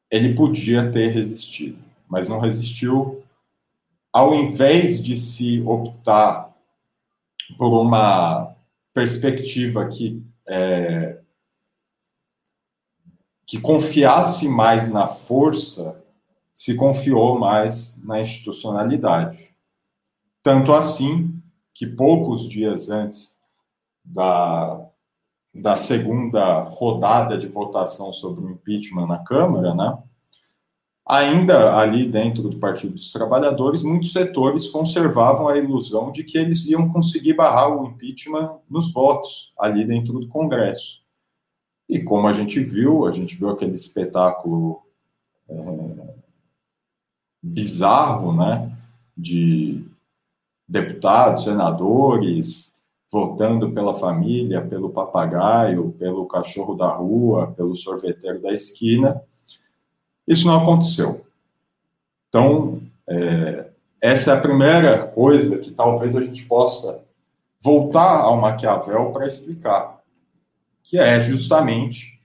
ele 0.10 0.34
podia 0.34 0.90
ter 0.92 1.10
resistido, 1.10 1.78
mas 2.08 2.30
não 2.30 2.40
resistiu. 2.40 3.24
Ao 4.14 4.34
invés 4.34 5.04
de 5.04 5.18
se 5.18 5.62
optar 5.62 6.56
por 7.58 7.74
uma 7.74 8.56
perspectiva 8.94 9.88
que 9.88 10.24
é, 10.48 11.20
que 13.46 13.60
confiasse 13.60 14.50
mais 14.50 14.90
na 14.90 15.08
força, 15.08 16.04
se 16.58 16.74
confiou 16.74 17.38
mais 17.38 18.04
na 18.04 18.20
institucionalidade. 18.20 19.56
Tanto 20.42 20.74
assim 20.74 21.40
que 21.72 21.86
poucos 21.86 22.50
dias 22.50 22.90
antes 22.90 23.38
da, 24.04 24.84
da 25.54 25.78
segunda 25.78 26.64
rodada 26.64 27.38
de 27.38 27.48
votação 27.48 28.12
sobre 28.12 28.44
o 28.44 28.50
impeachment 28.50 29.06
na 29.06 29.20
Câmara, 29.20 29.76
né, 29.76 30.00
ainda 31.06 31.78
ali 31.78 32.08
dentro 32.10 32.50
do 32.50 32.58
Partido 32.58 32.96
dos 32.96 33.12
Trabalhadores, 33.12 33.84
muitos 33.84 34.12
setores 34.12 34.68
conservavam 34.68 35.48
a 35.48 35.60
ilusão 35.60 36.12
de 36.12 36.24
que 36.24 36.40
eles 36.40 36.66
iam 36.66 36.92
conseguir 36.92 37.34
barrar 37.34 37.70
o 37.70 37.86
impeachment 37.86 38.58
nos 38.68 38.92
votos 38.92 39.54
ali 39.60 39.86
dentro 39.86 40.20
do 40.20 40.28
Congresso. 40.28 41.04
E 41.88 42.02
como 42.02 42.28
a 42.28 42.34
gente 42.34 42.60
viu, 42.64 43.06
a 43.06 43.12
gente 43.12 43.36
viu 43.36 43.48
aquele 43.48 43.76
espetáculo 43.76 44.82
é, 45.48 46.17
bizarro, 47.48 48.36
né, 48.36 48.72
de 49.16 49.86
deputados, 50.68 51.44
senadores 51.44 52.74
votando 53.12 53.72
pela 53.72 53.94
família, 53.94 54.62
pelo 54.62 54.90
papagaio, 54.90 55.96
pelo 55.98 56.26
cachorro 56.26 56.76
da 56.76 56.90
rua, 56.90 57.54
pelo 57.56 57.76
sorveteiro 57.76 58.42
da 58.42 58.52
esquina. 58.52 59.22
Isso 60.28 60.46
não 60.46 60.62
aconteceu. 60.62 61.26
Então, 62.28 62.82
é, 63.08 63.70
essa 64.02 64.32
é 64.32 64.34
a 64.36 64.42
primeira 64.42 65.08
coisa 65.08 65.58
que 65.58 65.72
talvez 65.72 66.16
a 66.16 66.22
gente 66.22 66.46
possa 66.46 67.02
voltar 67.62 68.20
ao 68.20 68.38
Maquiavel 68.38 69.12
para 69.12 69.26
explicar, 69.26 70.02
que 70.84 71.00
é 71.00 71.20
justamente 71.22 72.17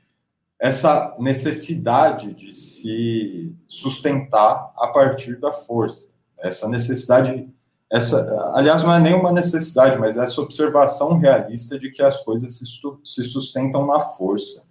essa 0.62 1.16
necessidade 1.18 2.32
de 2.34 2.52
se 2.52 3.52
sustentar 3.66 4.72
a 4.76 4.86
partir 4.86 5.40
da 5.40 5.52
força, 5.52 6.12
essa 6.38 6.68
necessidade, 6.68 7.48
essa, 7.90 8.52
aliás, 8.54 8.84
não 8.84 8.94
é 8.94 9.00
nenhuma 9.00 9.32
necessidade, 9.32 9.98
mas 9.98 10.16
essa 10.16 10.40
observação 10.40 11.18
realista 11.18 11.76
de 11.76 11.90
que 11.90 12.00
as 12.00 12.22
coisas 12.22 12.54
se, 12.54 12.64
se 13.02 13.24
sustentam 13.24 13.84
na 13.88 13.98
força 13.98 14.62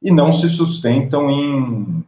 e 0.00 0.12
não 0.12 0.30
se 0.30 0.48
sustentam 0.48 1.28
em 1.28 2.06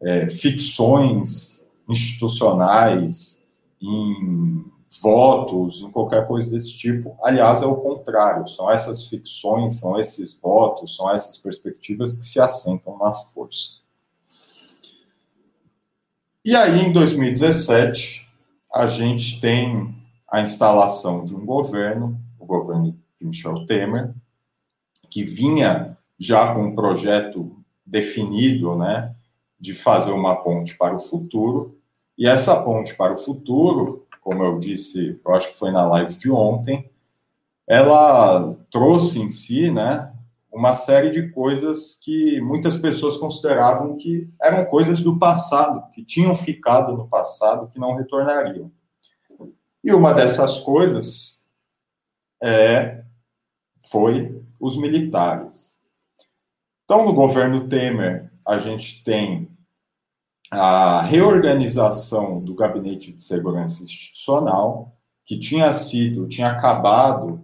é, 0.00 0.28
ficções 0.28 1.66
institucionais, 1.88 3.44
em 3.80 4.64
votos, 5.00 5.80
em 5.80 5.90
qualquer 5.90 6.26
coisa 6.26 6.50
desse 6.50 6.76
tipo. 6.76 7.16
Aliás, 7.22 7.62
é 7.62 7.66
o 7.66 7.76
contrário, 7.76 8.46
são 8.46 8.70
essas 8.70 9.06
ficções, 9.06 9.78
são 9.78 9.98
esses 9.98 10.34
votos, 10.34 10.96
são 10.96 11.14
essas 11.14 11.38
perspectivas 11.38 12.16
que 12.16 12.26
se 12.26 12.40
assentam 12.40 12.98
na 12.98 13.12
força. 13.12 13.80
E 16.44 16.56
aí, 16.56 16.80
em 16.84 16.92
2017, 16.92 18.28
a 18.74 18.86
gente 18.86 19.40
tem 19.40 19.94
a 20.28 20.40
instalação 20.40 21.24
de 21.24 21.34
um 21.34 21.46
governo, 21.46 22.18
o 22.38 22.44
governo 22.44 22.96
de 23.20 23.26
Michel 23.26 23.64
Temer, 23.66 24.12
que 25.08 25.22
vinha 25.22 25.96
já 26.18 26.54
com 26.54 26.64
um 26.64 26.74
projeto 26.74 27.56
definido, 27.84 28.74
né, 28.76 29.14
de 29.60 29.74
fazer 29.74 30.10
uma 30.10 30.34
ponte 30.36 30.76
para 30.76 30.94
o 30.94 30.98
futuro, 30.98 31.78
e 32.18 32.26
essa 32.26 32.60
ponte 32.62 32.94
para 32.94 33.12
o 33.12 33.18
futuro 33.18 34.01
como 34.22 34.42
eu 34.42 34.58
disse, 34.58 35.20
eu 35.22 35.34
acho 35.34 35.48
que 35.48 35.58
foi 35.58 35.70
na 35.70 35.86
live 35.86 36.14
de 36.14 36.30
ontem, 36.30 36.88
ela 37.66 38.56
trouxe 38.70 39.20
em 39.20 39.28
si, 39.28 39.70
né, 39.70 40.10
uma 40.50 40.74
série 40.74 41.10
de 41.10 41.30
coisas 41.30 41.98
que 42.02 42.40
muitas 42.40 42.76
pessoas 42.76 43.16
consideravam 43.16 43.96
que 43.96 44.30
eram 44.40 44.64
coisas 44.66 45.00
do 45.00 45.18
passado, 45.18 45.90
que 45.90 46.04
tinham 46.04 46.34
ficado 46.34 46.96
no 46.96 47.08
passado, 47.08 47.68
que 47.68 47.78
não 47.78 47.96
retornariam. 47.96 48.70
E 49.82 49.92
uma 49.92 50.14
dessas 50.14 50.60
coisas 50.60 51.48
é, 52.40 53.02
foi 53.90 54.40
os 54.60 54.76
militares. 54.76 55.80
Então, 56.84 57.04
no 57.04 57.12
governo 57.12 57.68
Temer, 57.68 58.30
a 58.46 58.58
gente 58.58 59.02
tem 59.02 59.48
a 60.54 61.00
reorganização 61.00 62.38
do 62.38 62.54
Gabinete 62.54 63.10
de 63.10 63.22
Segurança 63.22 63.82
Institucional, 63.82 64.94
que 65.24 65.38
tinha 65.38 65.72
sido, 65.72 66.28
tinha 66.28 66.50
acabado 66.50 67.42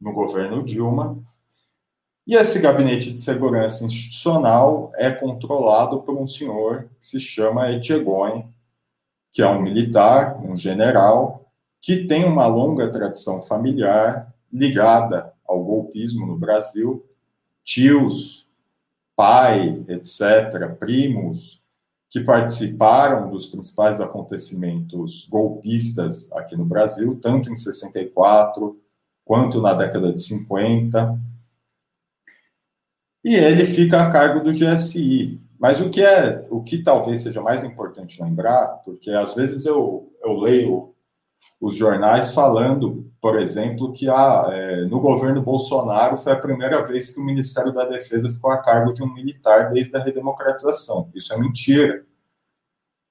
no 0.00 0.14
governo 0.14 0.64
Dilma, 0.64 1.22
e 2.26 2.34
esse 2.34 2.58
Gabinete 2.58 3.12
de 3.12 3.20
Segurança 3.20 3.84
Institucional 3.84 4.90
é 4.96 5.10
controlado 5.10 6.00
por 6.00 6.16
um 6.16 6.26
senhor 6.26 6.88
que 6.98 7.04
se 7.04 7.20
chama 7.20 7.70
Etchegoin, 7.70 8.46
que 9.30 9.42
é 9.42 9.46
um 9.46 9.60
militar, 9.60 10.40
um 10.42 10.56
general, 10.56 11.52
que 11.78 12.06
tem 12.06 12.24
uma 12.24 12.46
longa 12.46 12.90
tradição 12.90 13.42
familiar 13.42 14.34
ligada 14.50 15.34
ao 15.46 15.62
golpismo 15.62 16.26
no 16.26 16.38
Brasil, 16.38 17.04
tios, 17.62 18.48
pai, 19.14 19.84
etc., 19.86 20.74
primos, 20.78 21.67
que 22.10 22.20
participaram 22.20 23.28
dos 23.28 23.46
principais 23.46 24.00
acontecimentos 24.00 25.26
golpistas 25.28 26.32
aqui 26.32 26.56
no 26.56 26.64
Brasil, 26.64 27.18
tanto 27.20 27.50
em 27.50 27.56
64 27.56 28.80
quanto 29.24 29.60
na 29.60 29.74
década 29.74 30.12
de 30.12 30.22
50. 30.22 31.20
E 33.24 33.34
ele 33.34 33.66
fica 33.66 34.02
a 34.02 34.10
cargo 34.10 34.40
do 34.40 34.52
GSI. 34.52 35.38
Mas 35.58 35.80
o 35.80 35.90
que 35.90 36.02
é, 36.02 36.46
o 36.50 36.62
que 36.62 36.82
talvez 36.82 37.20
seja 37.20 37.42
mais 37.42 37.64
importante 37.64 38.22
lembrar, 38.22 38.80
porque 38.84 39.10
às 39.10 39.34
vezes 39.34 39.66
eu, 39.66 40.10
eu 40.22 40.32
leio 40.38 40.94
os 41.60 41.76
jornais 41.76 42.32
falando, 42.32 43.10
por 43.20 43.36
exemplo, 43.36 43.92
que 43.92 44.08
ah, 44.08 44.46
é, 44.50 44.84
no 44.84 45.00
governo 45.00 45.42
Bolsonaro 45.42 46.16
foi 46.16 46.32
a 46.32 46.40
primeira 46.40 46.84
vez 46.84 47.10
que 47.10 47.20
o 47.20 47.24
Ministério 47.24 47.72
da 47.72 47.84
Defesa 47.84 48.30
ficou 48.30 48.50
a 48.50 48.58
cargo 48.58 48.92
de 48.92 49.02
um 49.02 49.12
militar 49.12 49.70
desde 49.70 49.96
a 49.96 50.02
redemocratização. 50.02 51.10
Isso 51.14 51.34
é 51.34 51.38
mentira. 51.38 52.04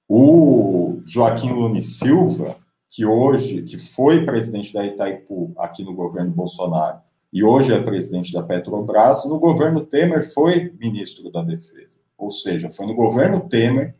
O 0.07 1.01
Joaquim 1.05 1.51
Lune 1.51 1.83
Silva, 1.83 2.55
que 2.89 3.05
hoje, 3.05 3.63
que 3.63 3.77
foi 3.77 4.25
presidente 4.25 4.73
da 4.73 4.85
Itaipu 4.85 5.53
aqui 5.57 5.83
no 5.83 5.93
governo 5.93 6.31
Bolsonaro 6.31 6.99
e 7.31 7.43
hoje 7.43 7.73
é 7.73 7.81
presidente 7.81 8.31
da 8.31 8.41
Petrobras, 8.41 9.25
no 9.25 9.37
governo 9.37 9.85
Temer 9.85 10.23
foi 10.33 10.73
ministro 10.79 11.29
da 11.29 11.43
Defesa. 11.43 11.99
Ou 12.17 12.31
seja, 12.31 12.71
foi 12.71 12.87
no 12.87 12.95
governo 12.95 13.41
Temer 13.49 13.95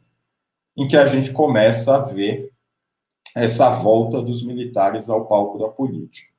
em 0.77 0.87
que 0.87 0.95
a 0.95 1.05
gente 1.07 1.33
começa 1.33 1.95
a 1.95 1.99
ver 1.99 2.51
essa 3.43 3.69
volta 3.69 4.21
dos 4.21 4.43
militares 4.43 5.09
ao 5.09 5.25
palco 5.25 5.59
da 5.59 5.67
política. 5.67 6.29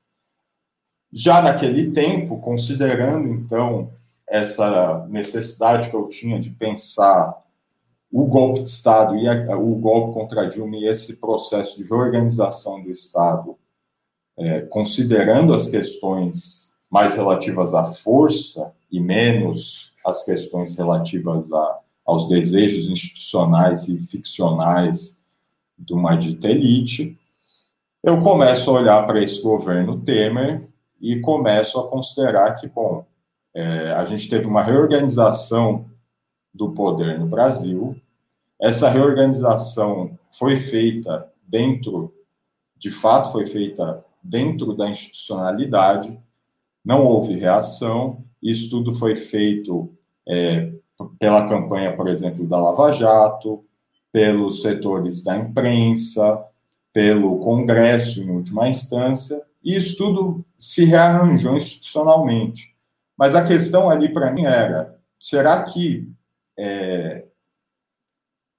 Já 1.12 1.40
naquele 1.40 1.90
tempo, 1.92 2.38
considerando 2.38 3.28
então 3.28 3.90
essa 4.26 5.06
necessidade 5.08 5.88
que 5.88 5.96
eu 5.96 6.08
tinha 6.08 6.38
de 6.38 6.50
pensar 6.50 7.42
o 8.12 8.24
golpe 8.24 8.62
de 8.62 8.68
Estado 8.68 9.16
e 9.16 9.28
o 9.54 9.74
golpe 9.76 10.12
contra 10.12 10.48
Dilma 10.48 10.76
e 10.76 10.86
esse 10.86 11.16
processo 11.16 11.76
de 11.78 11.84
reorganização 11.84 12.82
do 12.82 12.90
Estado, 12.90 13.56
é, 14.36 14.62
considerando 14.62 15.54
as 15.54 15.68
questões 15.68 16.74
mais 16.90 17.14
relativas 17.14 17.74
à 17.74 17.84
força 17.84 18.72
e 18.90 19.00
menos 19.00 19.94
as 20.04 20.24
questões 20.24 20.76
relativas 20.76 21.52
a, 21.52 21.78
aos 22.04 22.28
desejos 22.28 22.88
institucionais 22.88 23.88
e 23.88 23.98
ficcionais 23.98 25.17
de 25.78 25.94
uma 25.94 26.16
dita 26.16 26.48
elite, 26.48 27.16
eu 28.02 28.20
começo 28.20 28.70
a 28.70 28.80
olhar 28.80 29.06
para 29.06 29.22
esse 29.22 29.42
governo 29.42 30.00
Temer 30.00 30.68
e 31.00 31.20
começo 31.20 31.78
a 31.78 31.88
considerar 31.88 32.54
que, 32.54 32.66
bom, 32.66 33.04
é, 33.54 33.92
a 33.92 34.04
gente 34.04 34.28
teve 34.28 34.46
uma 34.46 34.62
reorganização 34.62 35.86
do 36.52 36.70
poder 36.70 37.18
no 37.18 37.26
Brasil. 37.26 37.96
Essa 38.60 38.88
reorganização 38.88 40.18
foi 40.30 40.56
feita 40.56 41.30
dentro, 41.46 42.12
de 42.76 42.90
fato, 42.90 43.32
foi 43.32 43.46
feita 43.46 44.04
dentro 44.22 44.74
da 44.74 44.88
institucionalidade, 44.88 46.18
não 46.84 47.04
houve 47.04 47.34
reação, 47.34 48.24
isso 48.42 48.70
tudo 48.70 48.94
foi 48.94 49.16
feito 49.16 49.90
é, 50.26 50.72
pela 51.18 51.48
campanha, 51.48 51.94
por 51.94 52.08
exemplo, 52.08 52.46
da 52.46 52.58
Lava 52.58 52.92
Jato, 52.92 53.64
pelos 54.12 54.62
setores 54.62 55.22
da 55.22 55.36
imprensa, 55.36 56.44
pelo 56.92 57.38
Congresso, 57.38 58.22
em 58.22 58.30
última 58.30 58.68
instância, 58.68 59.42
e 59.62 59.76
isso 59.76 59.96
tudo 59.96 60.44
se 60.56 60.84
rearranjou 60.84 61.56
institucionalmente. 61.56 62.74
Mas 63.16 63.34
a 63.34 63.44
questão 63.44 63.90
ali 63.90 64.08
para 64.12 64.30
mim 64.30 64.44
era: 64.44 64.98
será 65.18 65.62
que 65.62 66.10
é, 66.56 67.24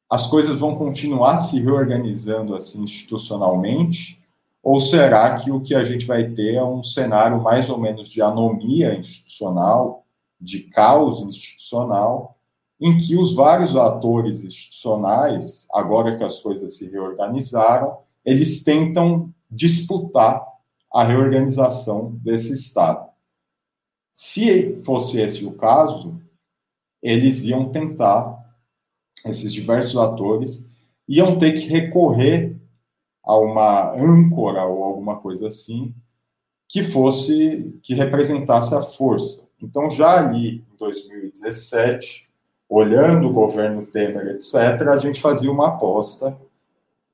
as 0.09 0.27
coisas 0.27 0.59
vão 0.59 0.75
continuar 0.75 1.37
se 1.37 1.59
reorganizando 1.59 2.55
assim 2.55 2.83
institucionalmente? 2.83 4.19
Ou 4.61 4.81
será 4.81 5.37
que 5.37 5.51
o 5.51 5.61
que 5.61 5.73
a 5.73 5.83
gente 5.83 6.05
vai 6.05 6.29
ter 6.29 6.55
é 6.55 6.63
um 6.63 6.83
cenário 6.83 7.41
mais 7.41 7.69
ou 7.69 7.79
menos 7.79 8.09
de 8.09 8.21
anomia 8.21 8.93
institucional, 8.93 10.05
de 10.39 10.63
caos 10.63 11.21
institucional, 11.21 12.37
em 12.79 12.97
que 12.97 13.17
os 13.17 13.33
vários 13.33 13.75
atores 13.75 14.43
institucionais, 14.43 15.67
agora 15.71 16.17
que 16.17 16.23
as 16.23 16.39
coisas 16.39 16.77
se 16.77 16.89
reorganizaram, 16.89 17.97
eles 18.23 18.63
tentam 18.63 19.33
disputar 19.49 20.47
a 20.91 21.03
reorganização 21.03 22.11
desse 22.23 22.53
Estado. 22.53 23.09
Se 24.13 24.79
fosse 24.83 25.19
esse 25.19 25.45
o 25.45 25.55
caso, 25.55 26.19
eles 27.01 27.43
iam 27.43 27.69
tentar, 27.69 28.37
esses 29.25 29.51
diversos 29.51 29.97
atores, 29.97 30.69
iam 31.07 31.37
ter 31.37 31.53
que 31.53 31.67
recorrer 31.67 32.57
a 33.23 33.37
uma 33.37 33.93
âncora 33.93 34.65
ou 34.65 34.83
alguma 34.83 35.19
coisa 35.19 35.47
assim 35.47 35.93
que 36.67 36.83
fosse, 36.83 37.79
que 37.81 37.93
representasse 37.95 38.75
a 38.75 38.81
força. 38.81 39.47
Então, 39.61 39.89
já 39.89 40.19
ali 40.19 40.65
em 40.71 40.77
2017, 40.77 42.28
olhando 42.69 43.27
o 43.27 43.33
governo 43.33 43.85
Temer, 43.85 44.27
etc., 44.27 44.87
a 44.87 44.97
gente 44.97 45.19
fazia 45.19 45.51
uma 45.51 45.69
aposta 45.69 46.37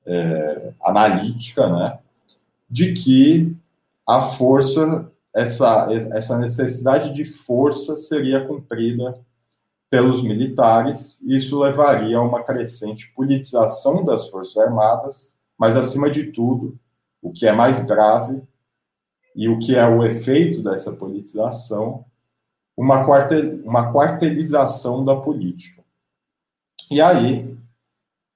é, 0.04 0.72
analítica, 0.82 1.68
né, 1.68 1.98
de 2.68 2.92
que 2.92 3.56
a 4.06 4.20
força, 4.20 5.10
essa, 5.34 5.88
essa 6.12 6.38
necessidade 6.38 7.14
de 7.14 7.24
força 7.24 7.96
seria 7.96 8.46
cumprida 8.46 9.18
pelos 9.88 10.22
militares, 10.22 11.20
e 11.22 11.36
isso 11.36 11.60
levaria 11.60 12.18
a 12.18 12.22
uma 12.22 12.42
crescente 12.42 13.12
politização 13.14 14.04
das 14.04 14.28
Forças 14.28 14.56
Armadas, 14.58 15.36
mas, 15.58 15.74
acima 15.74 16.10
de 16.10 16.32
tudo, 16.32 16.78
o 17.22 17.32
que 17.32 17.46
é 17.46 17.52
mais 17.52 17.84
grave 17.86 18.42
e 19.34 19.48
o 19.48 19.58
que 19.58 19.74
é 19.74 19.86
o 19.86 20.04
efeito 20.04 20.62
dessa 20.62 20.92
politização, 20.92 22.04
uma, 22.76 23.04
quartel, 23.04 23.60
uma 23.64 23.92
quartelização 23.92 25.04
da 25.04 25.16
política. 25.16 25.82
E 26.90 27.00
aí, 27.00 27.56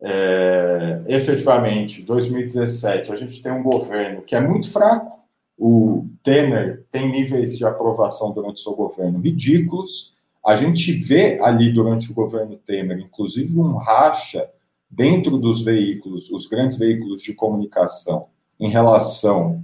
é, 0.01 1.03
efetivamente, 1.07 2.03
2017, 2.03 3.13
a 3.13 3.15
gente 3.15 3.43
tem 3.43 3.53
um 3.53 3.63
governo 3.63 4.23
que 4.23 4.35
é 4.35 4.41
muito 4.41 4.71
fraco, 4.71 5.21
o 5.63 6.07
Temer 6.23 6.87
tem 6.91 7.11
níveis 7.11 7.59
de 7.59 7.67
aprovação 7.67 8.33
durante 8.33 8.57
o 8.57 8.63
seu 8.63 8.75
governo 8.75 9.21
ridículos. 9.21 10.15
A 10.45 10.57
gente 10.57 10.91
vê 10.93 11.39
ali 11.43 11.71
durante 11.71 12.11
o 12.11 12.15
governo 12.15 12.57
Temer, 12.57 12.99
inclusive, 12.99 13.59
um 13.59 13.77
racha 13.77 14.49
dentro 14.91 15.37
dos 15.37 15.61
veículos, 15.61 16.31
os 16.31 16.47
grandes 16.47 16.79
veículos 16.79 17.23
de 17.23 17.35
comunicação, 17.35 18.29
em 18.59 18.69
relação 18.69 19.63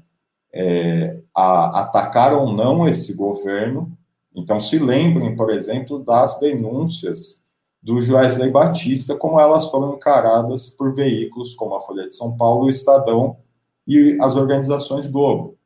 é, 0.53 1.17
a 1.35 1.81
atacar 1.81 2.35
ou 2.35 2.53
não 2.53 2.87
esse 2.87 3.15
governo. 3.15 3.96
Então, 4.37 4.61
se 4.61 4.79
lembrem, 4.79 5.35
por 5.35 5.51
exemplo, 5.51 5.99
das 6.05 6.39
denúncias 6.39 7.43
do 7.83 8.03
Joesley 8.03 8.51
Batista, 8.51 9.17
como 9.17 9.41
elas 9.41 9.71
foram 9.71 9.95
encaradas 9.95 10.69
por 10.69 10.95
veículos 10.95 11.55
como 11.55 11.75
a 11.75 11.81
Folha 11.81 12.07
de 12.07 12.15
São 12.15 12.37
Paulo, 12.37 12.67
o 12.67 12.69
Estadão 12.69 13.39
e 13.87 14.19
as 14.21 14.37
organizações 14.37 15.07
Globo. 15.07 15.57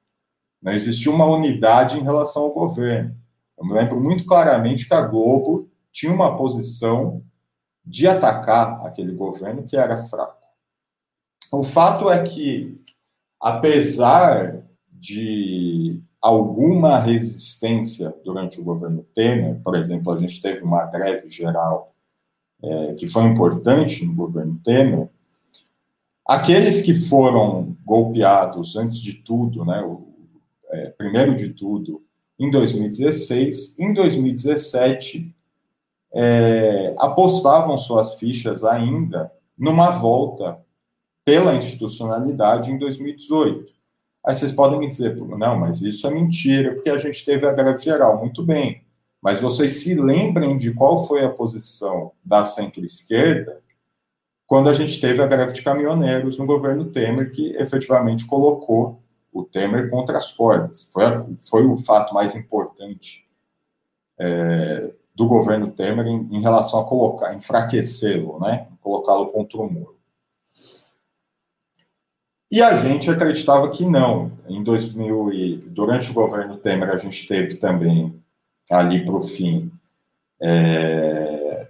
Não 0.62 0.72
existia 0.72 1.10
uma 1.10 1.26
unidade 1.26 1.98
em 1.98 2.02
relação 2.02 2.42
ao 2.42 2.52
governo. 2.52 3.16
Eu 3.58 3.64
me 3.64 3.72
lembro 3.72 4.00
muito 4.00 4.24
claramente 4.24 4.86
que 4.86 4.94
a 4.94 5.00
Globo 5.00 5.68
tinha 5.90 6.12
uma 6.12 6.36
posição 6.36 7.24
de 7.84 8.06
atacar 8.06 8.86
aquele 8.86 9.12
governo 9.12 9.64
que 9.64 9.76
era 9.76 9.96
fraco. 9.96 10.38
O 11.52 11.64
fato 11.64 12.08
é 12.08 12.22
que, 12.22 12.80
apesar 13.40 14.62
de 14.92 15.79
alguma 16.20 16.98
resistência 16.98 18.14
durante 18.24 18.60
o 18.60 18.64
governo 18.64 19.04
Temer, 19.14 19.60
por 19.62 19.76
exemplo, 19.76 20.12
a 20.12 20.18
gente 20.18 20.40
teve 20.40 20.62
uma 20.62 20.84
greve 20.84 21.28
geral 21.28 21.94
é, 22.62 22.94
que 22.94 23.06
foi 23.06 23.24
importante 23.24 24.04
no 24.04 24.14
governo 24.14 24.60
Temer, 24.62 25.08
aqueles 26.26 26.82
que 26.82 26.94
foram 26.94 27.76
golpeados 27.84 28.76
antes 28.76 28.98
de 28.98 29.14
tudo, 29.14 29.64
né, 29.64 29.82
o, 29.82 30.08
é, 30.70 30.90
primeiro 30.90 31.34
de 31.34 31.50
tudo, 31.50 32.02
em 32.38 32.50
2016. 32.50 33.78
Em 33.78 33.92
2017, 33.92 35.34
é, 36.12 36.94
apostavam 36.98 37.76
suas 37.76 38.14
fichas 38.14 38.64
ainda 38.64 39.30
numa 39.56 39.90
volta 39.90 40.58
pela 41.24 41.54
institucionalidade 41.54 42.70
em 42.70 42.78
2018. 42.78 43.72
Aí 44.24 44.34
vocês 44.34 44.52
podem 44.52 44.78
me 44.78 44.88
dizer, 44.88 45.16
não, 45.16 45.58
mas 45.58 45.80
isso 45.80 46.06
é 46.06 46.10
mentira, 46.10 46.74
porque 46.74 46.90
a 46.90 46.98
gente 46.98 47.24
teve 47.24 47.46
a 47.46 47.52
greve 47.52 47.82
geral. 47.82 48.18
Muito 48.18 48.42
bem, 48.42 48.82
mas 49.22 49.40
vocês 49.40 49.82
se 49.82 49.94
lembrem 49.94 50.58
de 50.58 50.72
qual 50.72 51.06
foi 51.06 51.24
a 51.24 51.30
posição 51.30 52.12
da 52.24 52.44
centro-esquerda 52.44 53.62
quando 54.50 54.68
a 54.68 54.74
gente 54.74 55.00
teve 55.00 55.22
a 55.22 55.28
greve 55.28 55.52
de 55.52 55.62
caminhoneiros 55.62 56.36
no 56.36 56.44
governo 56.44 56.90
Temer, 56.90 57.30
que 57.30 57.54
efetivamente 57.54 58.26
colocou 58.26 59.00
o 59.32 59.44
Temer 59.44 59.88
contra 59.88 60.18
as 60.18 60.32
cordas. 60.32 60.90
Foi, 60.92 61.04
foi 61.48 61.66
o 61.66 61.76
fato 61.76 62.12
mais 62.12 62.34
importante 62.34 63.24
é, 64.18 64.92
do 65.14 65.28
governo 65.28 65.70
Temer 65.70 66.04
em, 66.04 66.28
em 66.32 66.40
relação 66.40 66.80
a 66.80 66.84
colocar, 66.84 67.32
enfraquecê-lo, 67.32 68.40
né? 68.40 68.66
colocá-lo 68.80 69.28
contra 69.28 69.60
o 69.60 69.72
muro. 69.72 69.99
E 72.50 72.60
a 72.60 72.76
gente 72.82 73.08
acreditava 73.08 73.70
que 73.70 73.84
não. 73.84 74.32
Em 74.48 74.62
2000 74.62 75.32
e 75.32 75.56
durante 75.56 76.10
o 76.10 76.14
governo 76.14 76.56
Temer 76.56 76.90
a 76.90 76.96
gente 76.96 77.26
teve 77.26 77.54
também 77.54 78.20
ali 78.70 79.04
para 79.04 79.14
o 79.14 79.22
fim 79.22 79.70
é, 80.42 81.68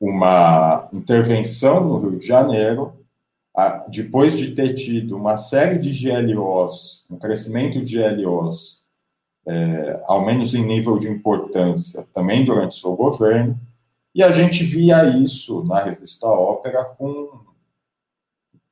uma 0.00 0.88
intervenção 0.92 1.84
no 1.86 1.98
Rio 1.98 2.18
de 2.18 2.26
Janeiro 2.26 2.94
depois 3.88 4.36
de 4.36 4.52
ter 4.52 4.74
tido 4.74 5.16
uma 5.16 5.36
série 5.36 5.78
de 5.78 5.90
GLOs, 5.92 7.04
um 7.10 7.18
crescimento 7.18 7.82
de 7.82 7.98
GLOs, 7.98 8.82
é, 9.46 10.00
ao 10.06 10.24
menos 10.24 10.54
em 10.54 10.64
nível 10.64 10.98
de 10.98 11.08
importância, 11.08 12.06
também 12.14 12.44
durante 12.44 12.76
seu 12.76 12.94
governo, 12.96 13.58
e 14.14 14.22
a 14.22 14.30
gente 14.30 14.64
via 14.64 15.04
isso 15.04 15.64
na 15.64 15.82
revista 15.82 16.26
Ópera 16.26 16.84
com, 16.84 17.40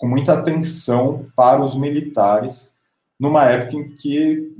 com 0.01 0.09
muita 0.09 0.33
atenção 0.33 1.27
para 1.37 1.63
os 1.63 1.77
militares, 1.77 2.75
numa 3.19 3.45
época 3.45 3.77
em 3.77 3.91
que 3.91 4.51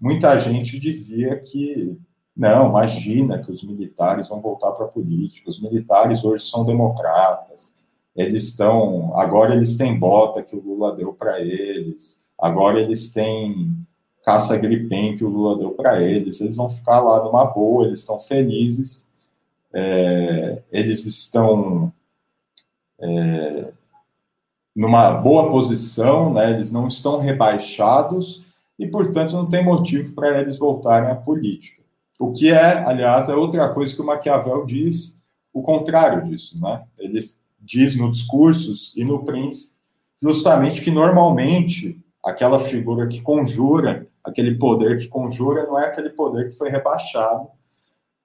muita 0.00 0.38
gente 0.38 0.80
dizia 0.80 1.36
que 1.38 1.94
não, 2.34 2.70
imagina 2.70 3.38
que 3.38 3.50
os 3.50 3.62
militares 3.62 4.28
vão 4.28 4.40
voltar 4.40 4.72
para 4.72 4.86
a 4.86 4.88
política, 4.88 5.50
os 5.50 5.60
militares 5.60 6.24
hoje 6.24 6.44
são 6.44 6.64
democratas, 6.64 7.74
eles 8.14 8.44
estão. 8.44 9.14
Agora 9.16 9.54
eles 9.54 9.76
têm 9.76 9.98
bota 9.98 10.42
que 10.42 10.56
o 10.56 10.62
Lula 10.62 10.96
deu 10.96 11.12
para 11.12 11.40
eles, 11.40 12.24
agora 12.38 12.80
eles 12.80 13.12
têm 13.12 13.70
caça 14.24 14.56
gripen 14.56 15.14
que 15.14 15.24
o 15.24 15.28
Lula 15.28 15.58
deu 15.58 15.72
para 15.72 16.02
eles. 16.02 16.40
Eles 16.40 16.56
vão 16.56 16.70
ficar 16.70 17.00
lá 17.00 17.22
numa 17.22 17.44
boa, 17.44 17.86
eles 17.86 18.00
estão 18.00 18.18
felizes, 18.18 19.06
é, 19.74 20.62
eles 20.72 21.04
estão 21.04 21.92
é, 22.98 23.72
numa 24.76 25.10
boa 25.10 25.50
posição, 25.50 26.34
né? 26.34 26.50
eles 26.50 26.70
não 26.70 26.86
estão 26.86 27.18
rebaixados 27.18 28.44
e, 28.78 28.86
portanto, 28.86 29.34
não 29.34 29.48
tem 29.48 29.64
motivo 29.64 30.14
para 30.14 30.38
eles 30.38 30.58
voltarem 30.58 31.10
à 31.10 31.14
política. 31.14 31.82
O 32.20 32.30
que 32.30 32.52
é, 32.52 32.84
aliás, 32.84 33.30
é 33.30 33.34
outra 33.34 33.70
coisa 33.70 33.94
que 33.94 34.02
o 34.02 34.04
Maquiavel 34.04 34.66
diz, 34.66 35.26
o 35.52 35.62
contrário 35.62 36.28
disso. 36.28 36.60
Né? 36.60 36.82
Ele 36.98 37.18
diz 37.58 37.96
no 37.96 38.10
Discursos 38.10 38.94
e 38.94 39.02
no 39.02 39.24
Príncipe 39.24 39.76
justamente 40.20 40.82
que, 40.82 40.90
normalmente, 40.90 41.98
aquela 42.24 42.60
figura 42.60 43.06
que 43.06 43.22
conjura, 43.22 44.06
aquele 44.22 44.56
poder 44.56 44.98
que 44.98 45.08
conjura, 45.08 45.64
não 45.66 45.78
é 45.78 45.86
aquele 45.86 46.10
poder 46.10 46.46
que 46.46 46.56
foi 46.56 46.70
rebaixado, 46.70 47.48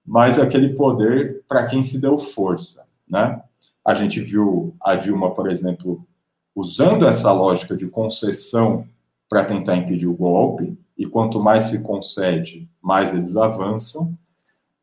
mas 0.04 0.38
aquele 0.38 0.70
poder 0.70 1.42
para 1.48 1.66
quem 1.66 1.82
se 1.82 2.00
deu 2.00 2.18
força. 2.18 2.86
Né? 3.08 3.40
A 3.84 3.94
gente 3.94 4.20
viu 4.20 4.74
a 4.80 4.96
Dilma, 4.96 5.32
por 5.32 5.50
exemplo, 5.50 6.06
usando 6.54 7.06
essa 7.06 7.32
lógica 7.32 7.76
de 7.76 7.86
concessão 7.88 8.86
para 9.28 9.44
tentar 9.44 9.76
impedir 9.76 10.06
o 10.06 10.14
golpe, 10.14 10.78
e 10.96 11.06
quanto 11.06 11.40
mais 11.40 11.64
se 11.64 11.82
concede, 11.82 12.68
mais 12.80 13.14
eles 13.14 13.36
avançam. 13.36 14.16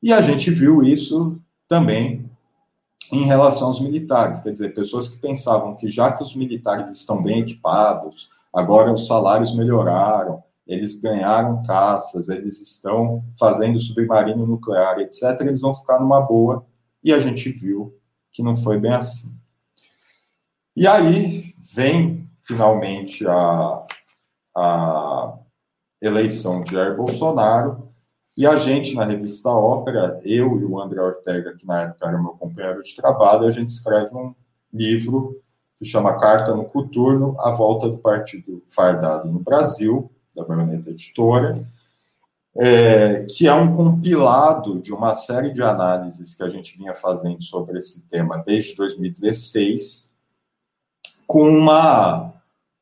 E 0.02 0.12
a 0.12 0.22
gente 0.22 0.50
viu 0.50 0.82
isso 0.82 1.40
também 1.68 2.30
em 3.12 3.24
relação 3.24 3.68
aos 3.68 3.80
militares, 3.80 4.40
quer 4.40 4.52
dizer, 4.52 4.74
pessoas 4.74 5.08
que 5.08 5.20
pensavam 5.20 5.76
que 5.76 5.90
já 5.90 6.12
que 6.12 6.22
os 6.22 6.36
militares 6.36 6.90
estão 6.90 7.22
bem 7.22 7.40
equipados, 7.40 8.30
agora 8.54 8.92
os 8.92 9.08
salários 9.08 9.56
melhoraram, 9.56 10.44
eles 10.68 11.02
ganharam 11.02 11.64
caças, 11.64 12.30
eles 12.30 12.62
estão 12.62 13.24
fazendo 13.40 13.80
submarino 13.80 14.46
nuclear, 14.46 15.00
etc., 15.00 15.42
eles 15.42 15.62
vão 15.62 15.74
ficar 15.74 16.00
numa 16.00 16.22
boa, 16.22 16.66
e 17.04 17.12
a 17.12 17.20
gente 17.20 17.50
viu 17.50 17.96
que 18.32 18.44
não 18.44 18.56
foi 18.56 18.78
bem 18.78 18.94
assim. 18.94 19.34
E 20.76 20.88
aí 20.88 21.54
vem 21.74 22.30
finalmente 22.42 23.28
a, 23.28 23.86
a 24.56 25.38
eleição 26.02 26.62
de 26.62 26.74
Jair 26.74 26.96
Bolsonaro, 26.96 27.90
e 28.40 28.48
a 28.48 28.56
gente, 28.56 28.96
na 28.96 29.04
revista 29.04 29.50
Ópera, 29.50 30.22
eu 30.24 30.58
e 30.58 30.64
o 30.64 30.80
André 30.80 31.02
Ortega, 31.02 31.54
que 31.58 31.68
na 31.68 31.82
época 31.82 32.08
era 32.08 32.18
meu 32.18 32.32
companheiro 32.32 32.82
de 32.82 32.96
trabalho, 32.96 33.46
a 33.46 33.52
gente 33.52 33.68
escreve 33.68 34.16
um 34.16 34.34
livro 34.74 35.42
que 35.78 35.84
chama 35.84 36.18
Carta 36.18 36.56
no 36.56 36.64
Coturno, 36.64 37.36
A 37.40 37.52
Volta 37.52 37.90
do 37.90 37.98
Partido 37.98 38.64
Fardado 38.68 39.30
no 39.30 39.40
Brasil, 39.40 40.10
da 40.34 40.46
Baroneta 40.46 40.90
Editora, 40.90 41.58
é, 42.58 43.26
que 43.30 43.46
é 43.46 43.54
um 43.54 43.74
compilado 43.74 44.80
de 44.80 44.94
uma 44.94 45.16
série 45.16 45.52
de 45.52 45.62
análises 45.62 46.34
que 46.34 46.44
a 46.44 46.50
gente 46.50 46.78
vinha 46.78 46.94
fazendo 46.94 47.42
sobre 47.44 47.78
esse 47.78 48.08
tema 48.08 48.38
desde 48.38 48.74
2016, 48.76 50.14
com 51.30 51.48
uma, 51.48 52.34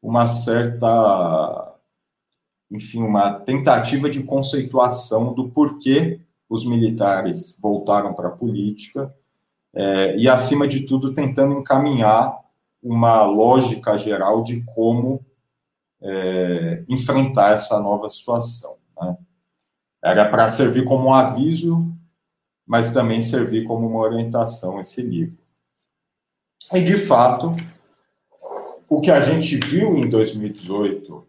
uma 0.01 0.25
certa 0.25 1.75
enfim, 2.71 3.03
uma 3.03 3.41
tentativa 3.41 4.09
de 4.09 4.23
conceituação 4.23 5.33
do 5.33 5.49
porquê 5.49 6.21
os 6.49 6.65
militares 6.65 7.57
voltaram 7.61 8.13
para 8.13 8.29
a 8.29 8.31
política 8.31 9.13
é, 9.73 10.15
e, 10.15 10.29
acima 10.29 10.65
de 10.65 10.85
tudo, 10.85 11.13
tentando 11.13 11.59
encaminhar 11.59 12.39
uma 12.81 13.23
lógica 13.23 13.97
geral 13.97 14.41
de 14.41 14.61
como 14.63 15.25
é, 16.01 16.85
enfrentar 16.87 17.51
essa 17.51 17.77
nova 17.81 18.07
situação. 18.07 18.77
Né? 19.01 19.17
Era 20.01 20.29
para 20.29 20.49
servir 20.49 20.85
como 20.85 21.09
um 21.09 21.13
aviso, 21.13 21.93
mas 22.65 22.93
também 22.93 23.21
servir 23.21 23.65
como 23.65 23.85
uma 23.87 23.99
orientação 23.99 24.79
esse 24.79 25.01
livro. 25.01 25.37
E, 26.73 26.81
de 26.81 26.97
fato, 26.97 27.53
o 28.89 29.01
que 29.01 29.11
a 29.11 29.21
gente 29.21 29.57
viu 29.57 29.97
em 29.97 30.09
2018 30.09 31.27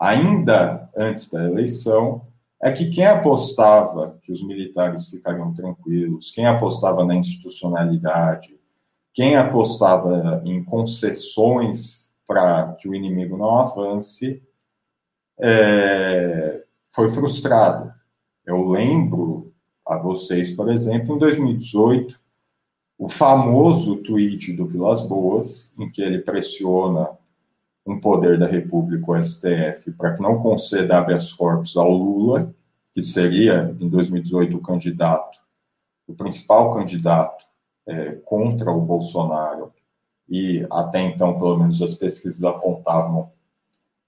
ainda 0.00 0.90
antes 0.96 1.30
da 1.30 1.44
eleição, 1.44 2.26
é 2.62 2.72
que 2.72 2.88
quem 2.88 3.06
apostava 3.06 4.18
que 4.22 4.32
os 4.32 4.42
militares 4.42 5.08
ficariam 5.08 5.52
tranquilos, 5.52 6.30
quem 6.30 6.46
apostava 6.46 7.04
na 7.04 7.14
institucionalidade, 7.14 8.58
quem 9.12 9.36
apostava 9.36 10.42
em 10.44 10.64
concessões 10.64 12.12
para 12.26 12.72
que 12.74 12.88
o 12.88 12.94
inimigo 12.94 13.36
não 13.36 13.58
avance, 13.58 14.42
é, 15.38 16.62
foi 16.88 17.10
frustrado. 17.10 17.92
Eu 18.46 18.66
lembro 18.68 19.52
a 19.86 19.98
vocês, 19.98 20.50
por 20.50 20.70
exemplo, 20.70 21.14
em 21.14 21.18
2018, 21.18 22.18
o 22.98 23.08
famoso 23.08 23.96
tweet 23.96 24.52
do 24.52 24.66
Vilas 24.66 25.00
Boas, 25.00 25.72
em 25.78 25.90
que 25.90 26.00
ele 26.00 26.20
pressiona 26.20 27.10
um 27.86 28.00
poder 28.00 28.38
da 28.38 28.46
República, 28.46 29.12
o 29.12 29.22
STF, 29.22 29.92
para 29.92 30.14
que 30.14 30.22
não 30.22 30.40
conceda 30.40 30.98
habeas 30.98 31.32
corpus 31.32 31.76
ao 31.76 31.90
Lula, 31.90 32.54
que 32.94 33.02
seria, 33.02 33.74
em 33.78 33.88
2018, 33.88 34.56
o 34.56 34.62
candidato, 34.62 35.38
o 36.06 36.14
principal 36.14 36.74
candidato 36.74 37.44
é, 37.86 38.12
contra 38.24 38.70
o 38.70 38.80
Bolsonaro, 38.80 39.72
e 40.28 40.66
até 40.70 41.00
então, 41.00 41.36
pelo 41.36 41.58
menos 41.58 41.82
as 41.82 41.94
pesquisas 41.94 42.42
apontavam 42.44 43.30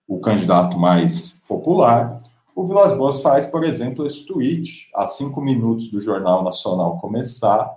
o 0.09 0.19
candidato 0.21 0.79
mais 0.79 1.43
popular. 1.47 2.19
O 2.55 2.65
Vilas 2.65 2.97
Boas 2.97 3.21
faz, 3.21 3.45
por 3.45 3.65
exemplo, 3.65 4.07
esse 4.07 4.25
tweet 4.25 4.89
a 4.95 5.07
cinco 5.07 5.43
minutos 5.43 5.91
do 5.91 6.01
Jornal 6.01 6.43
Nacional 6.43 6.97
começar, 6.99 7.71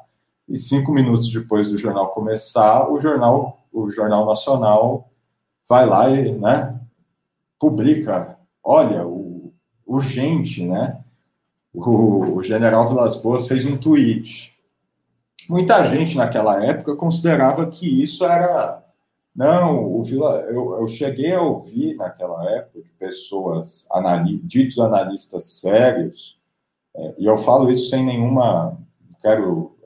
e 0.50 0.58
cinco 0.58 0.92
minutos 0.92 1.32
depois 1.32 1.68
do 1.68 1.78
jornal 1.78 2.10
começar, 2.10 2.90
o 2.92 3.00
jornal, 3.00 3.60
o 3.72 3.90
jornal 3.90 4.26
Nacional 4.26 5.10
vai 5.68 5.86
lá 5.86 6.10
e 6.10 6.32
né, 6.32 6.80
publica, 7.60 8.38
olha, 8.64 9.06
o 9.06 9.54
urgente, 9.86 10.66
né? 10.66 11.00
O, 11.74 12.38
o 12.38 12.44
general 12.44 12.88
Vilas 12.88 13.16
Boas 13.16 13.48
fez 13.48 13.66
um 13.66 13.78
tweet. 13.78 14.54
Muita 15.48 15.84
gente 15.88 16.18
naquela 16.18 16.64
época 16.64 16.96
considerava 16.96 17.68
que 17.68 18.02
isso 18.02 18.26
era. 18.26 18.84
Não, 19.36 19.86
o 19.86 20.04
Vila, 20.04 20.42
eu, 20.50 20.80
eu 20.80 20.88
cheguei 20.88 21.32
a 21.34 21.42
ouvir 21.42 21.96
naquela 21.96 22.44
época 22.52 22.82
de 22.82 22.92
pessoas, 22.94 23.88
anali, 23.92 24.40
ditos 24.40 24.80
analistas 24.80 25.46
sérios, 25.46 26.40
é, 26.96 27.16
e 27.20 27.26
eu 27.26 27.38
falo 27.38 27.72
isso 27.72 27.90
sem 27.90 28.04
nenhuma. 28.04 28.78
Quero 29.22 29.78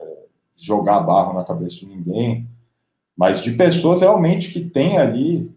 jogar 0.63 1.01
barro 1.01 1.33
na 1.33 1.43
cabeça 1.43 1.77
de 1.77 1.87
ninguém, 1.87 2.47
mas 3.15 3.41
de 3.41 3.51
pessoas 3.51 4.01
realmente 4.01 4.49
que 4.49 4.61
têm 4.61 4.97
ali 4.97 5.51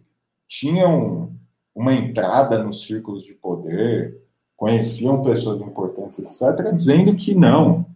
tinham 0.48 1.30
uma 1.74 1.94
entrada 1.94 2.62
nos 2.62 2.86
círculos 2.86 3.24
de 3.24 3.34
poder, 3.34 4.20
conheciam 4.56 5.22
pessoas 5.22 5.60
importantes, 5.60 6.18
etc., 6.18 6.72
dizendo 6.74 7.14
que 7.14 7.34
não. 7.34 7.86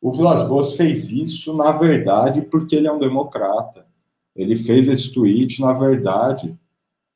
O 0.00 0.10
Vilas 0.12 0.46
Boas 0.48 0.74
fez 0.74 1.10
isso, 1.10 1.54
na 1.56 1.72
verdade, 1.72 2.42
porque 2.42 2.76
ele 2.76 2.86
é 2.86 2.92
um 2.92 2.98
democrata. 2.98 3.86
Ele 4.34 4.56
fez 4.56 4.88
esse 4.88 5.12
tweet, 5.12 5.60
na 5.60 5.72
verdade, 5.72 6.56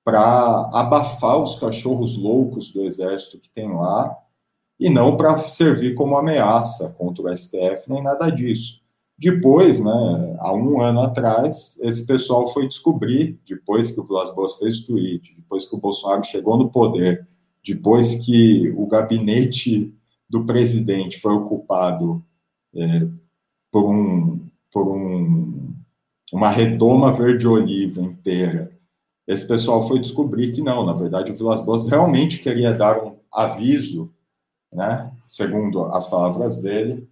para 0.05 0.71
abafar 0.73 1.43
os 1.43 1.59
cachorros 1.59 2.17
loucos 2.17 2.73
do 2.73 2.85
exército 2.85 3.39
que 3.39 3.51
tem 3.51 3.73
lá, 3.73 4.17
e 4.79 4.89
não 4.89 5.17
para 5.17 5.37
servir 5.39 5.95
como 5.95 6.17
ameaça 6.17 6.91
contra 6.99 7.25
o 7.25 7.37
STF, 7.37 7.89
nem 7.89 8.03
nada 8.03 8.31
disso. 8.31 8.86
Depois, 9.19 9.83
né, 9.83 10.37
há 10.41 10.53
um 10.53 10.81
ano 10.81 11.01
atrás, 11.01 11.79
esse 11.81 12.07
pessoal 12.07 12.47
foi 12.49 12.69
descobrir, 12.69 13.41
depois 13.47 13.91
que 13.91 14.01
o 14.01 14.05
Vilas 14.05 14.35
Boas 14.35 14.59
fez 14.59 14.81
o 14.81 14.87
tweet, 14.89 15.35
depois 15.35 15.65
que 15.65 15.75
o 15.75 15.81
Bolsonaro 15.81 16.23
chegou 16.25 16.59
no 16.59 16.71
poder, 16.71 17.27
depois 17.65 18.15
que 18.15 18.71
o 18.77 18.87
gabinete 18.87 19.95
do 20.29 20.45
presidente 20.45 21.19
foi 21.19 21.33
ocupado 21.33 22.23
é, 22.75 23.09
por, 23.71 23.91
um, 23.91 24.47
por 24.71 24.87
um, 24.87 25.75
uma 26.31 26.51
redoma 26.51 27.11
verde-oliva 27.11 28.03
inteira, 28.03 28.71
esse 29.27 29.49
pessoal 29.49 29.89
foi 29.89 29.99
descobrir 29.99 30.53
que 30.53 30.61
não, 30.61 30.85
na 30.85 30.93
verdade, 30.93 31.33
o 31.33 31.35
Vilas 31.35 31.65
Boas 31.65 31.87
realmente 31.87 32.39
queria 32.39 32.73
dar 32.73 33.03
um 33.03 33.17
aviso, 33.33 34.13
né, 34.73 35.11
segundo 35.25 35.85
as 35.87 36.07
palavras 36.07 36.61
dele, 36.61 37.09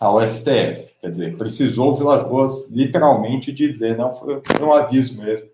ao 0.00 0.20
STF. 0.20 0.94
Quer 1.00 1.10
dizer, 1.10 1.36
precisou 1.36 1.90
o 1.90 1.94
Vilas 1.94 2.22
Boas 2.22 2.68
literalmente 2.70 3.52
dizer, 3.52 3.96
não, 3.96 4.12
foi, 4.12 4.40
um 4.60 4.72
aviso 4.72 5.20
mesmo. 5.22 5.48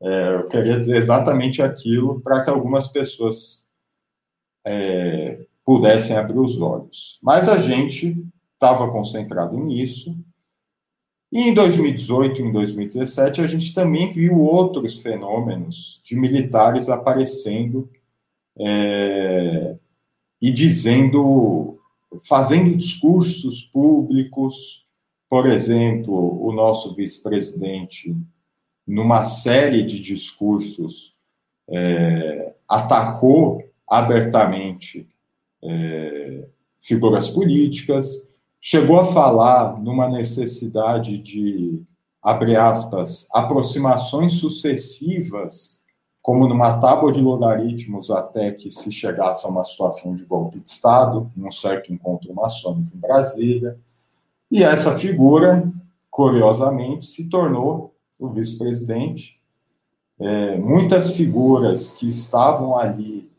É, 0.00 0.34
eu 0.34 0.46
queria 0.48 0.78
dizer 0.78 0.96
exatamente 0.96 1.62
aquilo 1.62 2.20
para 2.20 2.42
que 2.42 2.50
algumas 2.50 2.86
pessoas 2.86 3.68
é, 4.64 5.44
pudessem 5.64 6.16
abrir 6.16 6.38
os 6.38 6.60
olhos. 6.60 7.18
Mas 7.22 7.48
a 7.48 7.56
gente 7.56 8.24
estava 8.54 8.90
concentrado 8.90 9.58
nisso. 9.58 10.16
E 11.32 11.48
em 11.48 11.54
2018 11.54 12.40
e 12.40 12.44
em 12.44 12.52
2017, 12.52 13.40
a 13.40 13.46
gente 13.46 13.74
também 13.74 14.10
viu 14.10 14.40
outros 14.40 14.98
fenômenos 14.98 16.00
de 16.04 16.14
militares 16.14 16.88
aparecendo 16.88 17.90
é, 18.58 19.76
e 20.40 20.50
dizendo, 20.50 21.75
fazendo 22.20 22.76
discursos 22.76 23.62
públicos, 23.62 24.86
por 25.28 25.46
exemplo, 25.46 26.44
o 26.44 26.52
nosso 26.52 26.94
vice-presidente, 26.94 28.16
numa 28.86 29.24
série 29.24 29.82
de 29.82 29.98
discursos, 29.98 31.16
é, 31.68 32.54
atacou 32.68 33.62
abertamente 33.88 35.08
é, 35.62 36.46
figuras 36.80 37.28
políticas, 37.28 38.32
chegou 38.60 39.00
a 39.00 39.12
falar 39.12 39.80
numa 39.80 40.08
necessidade 40.08 41.18
de, 41.18 41.82
abre 42.22 42.56
aspas, 42.56 43.28
aproximações 43.32 44.34
sucessivas, 44.34 45.85
como 46.26 46.48
numa 46.48 46.80
tábua 46.80 47.12
de 47.12 47.20
logaritmos, 47.20 48.10
até 48.10 48.50
que 48.50 48.68
se 48.68 48.90
chegasse 48.90 49.46
a 49.46 49.48
uma 49.48 49.62
situação 49.62 50.12
de 50.16 50.24
golpe 50.24 50.58
de 50.58 50.68
Estado, 50.68 51.30
num 51.36 51.52
certo 51.52 51.92
encontro 51.92 52.34
maçônico 52.34 52.90
em 52.96 52.98
Brasília. 52.98 53.78
E 54.50 54.64
essa 54.64 54.96
figura, 54.96 55.64
curiosamente, 56.10 57.06
se 57.06 57.30
tornou 57.30 57.94
o 58.18 58.28
vice-presidente. 58.28 59.40
É, 60.18 60.58
muitas 60.58 61.12
figuras 61.12 61.92
que 61.92 62.08
estavam 62.08 62.76
ali 62.76 63.30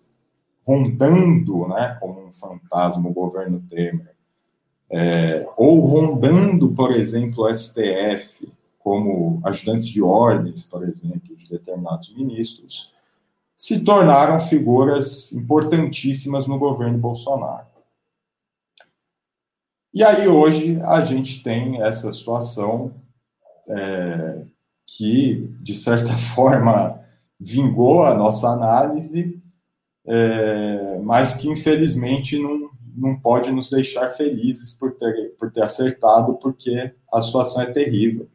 rondando, 0.65 1.67
né, 1.67 1.97
como 1.99 2.25
um 2.25 2.31
fantasma, 2.31 3.09
o 3.09 3.13
governo 3.13 3.61
Temer, 3.67 4.15
é, 4.89 5.45
ou 5.57 5.81
rondando, 5.81 6.69
por 6.69 6.93
exemplo, 6.93 7.43
o 7.43 7.53
STF, 7.53 8.49
como 8.87 9.41
ajudantes 9.43 9.89
de 9.89 10.01
ordens, 10.01 10.63
por 10.63 10.87
exemplo, 10.87 11.35
de 11.35 11.49
determinados 11.49 12.15
ministros, 12.15 12.89
se 13.53 13.83
tornaram 13.83 14.39
figuras 14.39 15.33
importantíssimas 15.33 16.47
no 16.47 16.57
governo 16.57 16.97
Bolsonaro. 16.97 17.67
E 19.93 20.05
aí, 20.05 20.25
hoje, 20.25 20.79
a 20.83 21.03
gente 21.03 21.43
tem 21.43 21.81
essa 21.81 22.09
situação 22.13 22.93
é, 23.69 24.45
que, 24.85 25.53
de 25.61 25.75
certa 25.75 26.15
forma, 26.33 27.03
vingou 27.37 28.05
a 28.05 28.15
nossa 28.15 28.47
análise, 28.47 29.37
é, 30.05 30.97
mas 30.99 31.33
que, 31.33 31.49
infelizmente, 31.49 32.39
não, 32.41 32.69
não 32.95 33.19
pode 33.19 33.51
nos 33.51 33.69
deixar 33.69 34.07
felizes 34.11 34.71
por 34.71 34.95
ter, 34.95 35.35
por 35.37 35.51
ter 35.51 35.63
acertado, 35.63 36.35
porque 36.35 36.93
a 37.11 37.21
situação 37.21 37.63
é 37.63 37.65
terrível. 37.65 38.29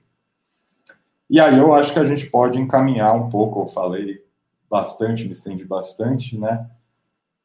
E 1.33 1.41
aí 1.41 1.57
eu 1.57 1.73
acho 1.73 1.95
que 1.95 1.99
a 1.99 2.05
gente 2.05 2.27
pode 2.27 2.61
encaminhar 2.61 3.17
um 3.17 3.31
pouco, 3.31 3.61
eu 3.61 3.67
falei 3.67 4.23
bastante, 4.69 5.25
me 5.25 5.33
estendi 5.33 5.65
bastante, 5.65 6.37
né, 6.37 6.71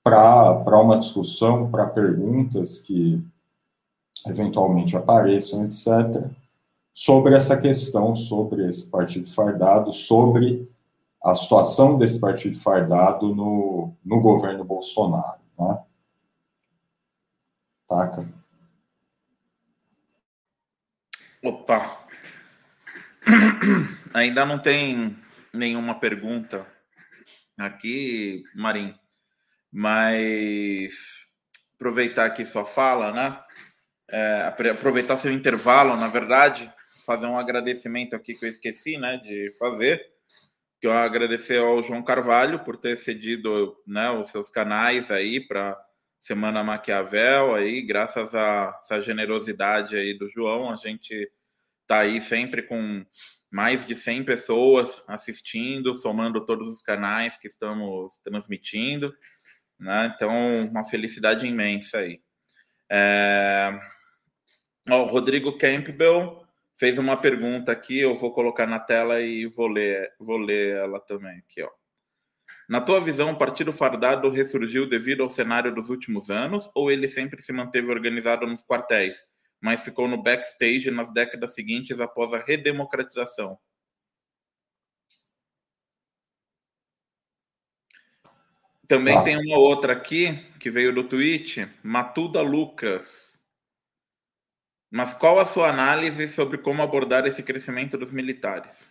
para 0.04 0.82
uma 0.82 1.00
discussão, 1.00 1.72
para 1.72 1.88
perguntas 1.88 2.80
que 2.80 3.26
eventualmente 4.28 4.98
apareçam, 4.98 5.64
etc., 5.64 6.30
sobre 6.92 7.34
essa 7.34 7.56
questão, 7.56 8.14
sobre 8.14 8.68
esse 8.68 8.90
partido 8.90 9.30
fardado, 9.34 9.94
sobre 9.94 10.70
a 11.24 11.34
situação 11.34 11.98
desse 11.98 12.20
partido 12.20 12.58
fardado 12.58 13.34
no, 13.34 13.94
no 14.04 14.20
governo 14.20 14.66
Bolsonaro. 14.66 15.40
Né? 15.58 15.80
Taca. 17.88 18.28
Opa! 21.42 21.97
Ainda 24.14 24.46
não 24.46 24.60
tem 24.60 25.18
nenhuma 25.54 26.00
pergunta 26.00 26.66
aqui, 27.58 28.44
Marim, 28.56 28.96
mas 29.72 31.28
aproveitar 31.76 32.26
aqui 32.26 32.46
sua 32.46 32.66
fala, 32.66 33.12
né? 33.12 33.40
É, 34.10 34.54
aproveitar 34.72 35.18
seu 35.18 35.32
intervalo, 35.32 35.96
na 35.98 36.08
verdade, 36.08 36.72
fazer 37.06 37.26
um 37.26 37.38
agradecimento 37.38 38.16
aqui 38.16 38.34
que 38.34 38.46
eu 38.46 38.50
esqueci, 38.50 38.98
né, 38.98 39.18
de 39.18 39.52
fazer. 39.58 40.02
Que 40.80 40.88
eu 40.88 40.94
agradecer 40.94 41.58
ao 41.58 41.84
João 41.84 42.04
Carvalho 42.04 42.60
por 42.60 42.78
ter 42.78 42.98
cedido, 42.98 43.76
né, 43.86 44.10
os 44.12 44.30
seus 44.30 44.50
canais 44.50 45.12
aí 45.12 45.46
para 45.46 45.78
Semana 46.22 46.64
Maquiavel 46.64 47.56
aí, 47.56 47.82
graças 47.82 48.34
a 48.36 48.78
essa 48.82 49.00
generosidade 49.00 49.96
aí 49.96 50.18
do 50.18 50.30
João, 50.30 50.70
a 50.72 50.76
gente 50.76 51.30
tá 51.88 52.00
aí 52.00 52.22
sempre 52.22 52.62
com 52.64 53.06
mais 53.50 53.86
de 53.86 53.96
100 53.96 54.26
pessoas 54.26 55.04
assistindo, 55.08 55.96
somando 55.96 56.46
todos 56.46 56.68
os 56.68 56.82
canais 56.82 57.38
que 57.38 57.48
estamos 57.48 58.20
transmitindo, 58.24 59.14
né? 59.80 60.12
Então, 60.16 60.68
uma 60.68 60.84
felicidade 60.84 61.48
imensa 61.48 62.00
aí. 62.00 62.22
É... 62.90 63.80
o 64.90 65.04
Rodrigo 65.04 65.58
Campbell 65.58 66.46
fez 66.78 66.98
uma 66.98 67.18
pergunta 67.18 67.72
aqui, 67.72 68.00
eu 68.00 68.16
vou 68.16 68.34
colocar 68.34 68.68
na 68.68 68.80
tela 68.80 69.20
e 69.22 69.48
vou 69.48 69.68
ler, 69.68 70.14
vou 70.20 70.38
ler 70.38 70.76
ela 70.78 71.00
também 71.00 71.40
aqui, 71.40 71.62
ó. 71.64 71.70
Na 72.70 72.82
tua 72.82 73.00
visão, 73.00 73.32
o 73.32 73.38
Partido 73.38 73.72
Fardado 73.72 74.30
ressurgiu 74.30 74.90
devido 74.90 75.24
ao 75.24 75.30
cenário 75.30 75.74
dos 75.74 75.90
últimos 75.90 76.30
anos 76.30 76.70
ou 76.76 76.92
ele 76.92 77.08
sempre 77.08 77.42
se 77.42 77.54
manteve 77.54 77.90
organizado 77.90 78.46
nos 78.46 78.62
quartéis, 78.62 79.24
mas 79.62 79.82
ficou 79.82 80.08
no 80.08 80.22
backstage 80.22 80.92
nas 80.92 81.12
décadas 81.14 81.54
seguintes 81.54 82.00
após 82.00 82.34
a 82.34 82.38
redemocratização? 82.38 83.58
Também 88.88 89.18
ah. 89.18 89.24
tem 89.24 89.36
uma 89.36 89.58
outra 89.58 89.94
aqui 89.94 90.34
que 90.60 90.70
veio 90.70 90.94
do 90.94 91.04
tweet, 91.04 91.70
Matuda 91.84 92.42
Lucas. 92.42 93.38
Mas 94.90 95.14
qual 95.14 95.40
a 95.40 95.46
sua 95.46 95.70
análise 95.70 96.30
sobre 96.30 96.58
como 96.58 96.82
abordar 96.82 97.26
esse 97.26 97.44
crescimento 97.44 97.98
dos 97.98 98.12
militares? 98.12 98.90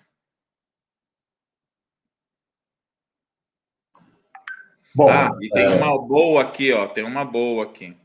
Bom, 4.95 5.11
ah, 5.11 5.31
e 5.41 5.49
tem 5.51 5.65
é... 5.65 5.69
uma 5.69 5.99
boa 5.99 6.43
aqui, 6.43 6.73
ó. 6.73 6.87
Tem 6.87 7.05
uma 7.05 7.25
boa 7.25 7.65
aqui. 7.65 7.97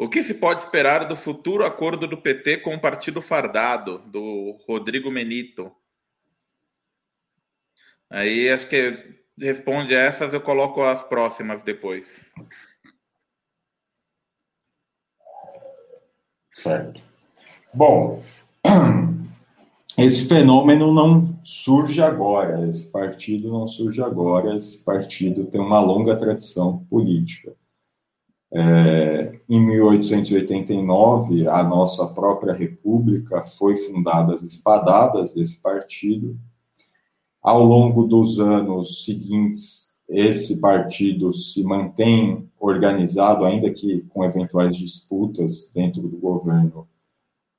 O 0.00 0.08
que 0.08 0.22
se 0.22 0.32
pode 0.32 0.62
esperar 0.62 1.06
do 1.06 1.14
futuro 1.14 1.62
acordo 1.62 2.08
do 2.08 2.16
PT 2.16 2.56
com 2.62 2.74
o 2.74 2.80
Partido 2.80 3.20
Fardado, 3.20 3.98
do 3.98 4.56
Rodrigo 4.66 5.10
Menito? 5.10 5.70
Aí 8.08 8.48
acho 8.48 8.66
que 8.66 9.20
responde 9.38 9.92
essas, 9.92 10.32
eu 10.32 10.40
coloco 10.40 10.80
as 10.80 11.04
próximas 11.04 11.62
depois. 11.62 12.18
Certo. 16.50 17.02
Bom, 17.74 18.24
esse 19.98 20.26
fenômeno 20.26 20.94
não 20.94 21.38
surge 21.44 22.00
agora, 22.00 22.66
esse 22.66 22.90
partido 22.90 23.50
não 23.52 23.66
surge 23.66 24.00
agora, 24.00 24.56
esse 24.56 24.82
partido 24.82 25.44
tem 25.44 25.60
uma 25.60 25.78
longa 25.78 26.16
tradição 26.16 26.86
política. 26.86 27.54
É, 28.52 29.40
em 29.48 29.60
1889, 29.60 31.46
a 31.48 31.62
nossa 31.62 32.08
própria 32.08 32.52
república 32.52 33.42
foi 33.42 33.76
fundada 33.76 34.34
às 34.34 34.42
espadadas 34.42 35.32
desse 35.32 35.60
partido. 35.60 36.38
Ao 37.40 37.62
longo 37.64 38.04
dos 38.04 38.40
anos 38.40 39.04
seguintes, 39.04 40.00
esse 40.08 40.60
partido 40.60 41.32
se 41.32 41.62
mantém 41.62 42.50
organizado, 42.58 43.44
ainda 43.44 43.70
que 43.70 44.02
com 44.08 44.24
eventuais 44.24 44.76
disputas 44.76 45.70
dentro 45.72 46.02
do 46.02 46.18
governo, 46.18 46.88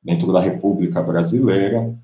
dentro 0.03 0.31
da 0.33 0.41
República 0.41 1.01
Brasileira. 1.01 1.97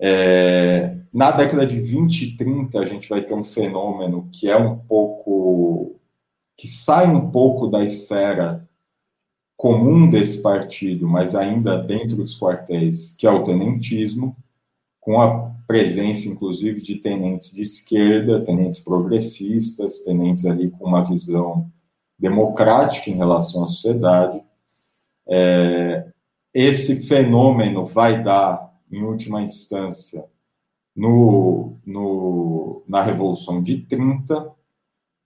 É, 0.00 0.96
na 1.12 1.30
década 1.30 1.64
de 1.64 1.80
20 1.80 2.22
e 2.22 2.36
30, 2.36 2.78
a 2.80 2.84
gente 2.84 3.08
vai 3.08 3.22
ter 3.22 3.34
um 3.34 3.44
fenômeno 3.44 4.28
que 4.32 4.50
é 4.50 4.56
um 4.56 4.76
pouco. 4.76 5.93
Que 6.56 6.68
sai 6.68 7.06
um 7.08 7.30
pouco 7.30 7.66
da 7.66 7.82
esfera 7.82 8.68
comum 9.56 10.08
desse 10.08 10.42
partido, 10.42 11.08
mas 11.08 11.34
ainda 11.34 11.78
dentro 11.78 12.16
dos 12.16 12.38
quartéis, 12.38 13.14
que 13.16 13.26
é 13.26 13.30
o 13.30 13.44
tenentismo, 13.44 14.36
com 15.00 15.20
a 15.20 15.54
presença, 15.66 16.28
inclusive, 16.28 16.80
de 16.80 16.96
tenentes 16.96 17.52
de 17.52 17.62
esquerda, 17.62 18.44
tenentes 18.44 18.80
progressistas, 18.80 20.00
tenentes 20.00 20.46
ali 20.46 20.70
com 20.70 20.84
uma 20.86 21.04
visão 21.04 21.70
democrática 22.18 23.10
em 23.10 23.16
relação 23.16 23.64
à 23.64 23.66
sociedade. 23.66 24.42
É, 25.28 26.06
esse 26.52 27.06
fenômeno 27.06 27.84
vai 27.84 28.22
dar 28.22 28.72
em 28.90 29.02
última 29.02 29.42
instância, 29.42 30.24
no, 30.94 31.76
no, 31.84 32.82
na 32.86 33.02
Revolução 33.02 33.62
de 33.62 33.78
30, 33.78 34.52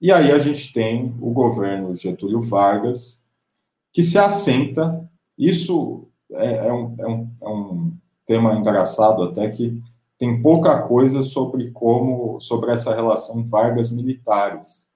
e 0.01 0.13
aí 0.13 0.31
a 0.31 0.39
gente 0.39 0.73
tem 0.73 1.15
o 1.21 1.31
governo 1.33 1.95
Getúlio 1.95 2.41
Vargas, 2.41 3.25
que 3.93 4.03
se 4.03 4.19
assenta. 4.19 5.09
Isso 5.37 6.09
é, 6.33 6.67
é, 6.69 6.73
um, 6.73 6.95
é, 6.99 7.07
um, 7.07 7.31
é 7.41 7.49
um 7.49 7.93
tema 8.25 8.55
engraçado, 8.55 9.23
até 9.23 9.49
que 9.49 9.83
tem 10.17 10.43
pouca 10.43 10.83
coisa 10.83 11.23
sobre 11.23 11.71
como 11.71 12.41
sobre 12.41 12.73
essa 12.73 12.95
relação 12.95 13.49
Vargas 13.49 13.91
militares, 13.91 14.89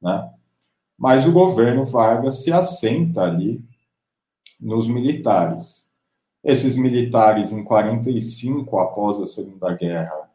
né? 0.00 0.30
Mas 0.98 1.26
o 1.26 1.32
governo 1.32 1.84
Vargas 1.84 2.42
se 2.42 2.52
assenta 2.52 3.22
ali 3.22 3.64
nos 4.60 4.86
militares. 4.86 5.90
Esses 6.44 6.76
militares, 6.76 7.52
em 7.52 7.64
45, 7.64 8.78
após 8.78 9.18
a 9.18 9.26
Segunda 9.26 9.74
Guerra, 9.74 10.30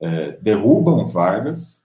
é, 0.00 0.32
derrubam 0.32 1.06
Vargas. 1.06 1.84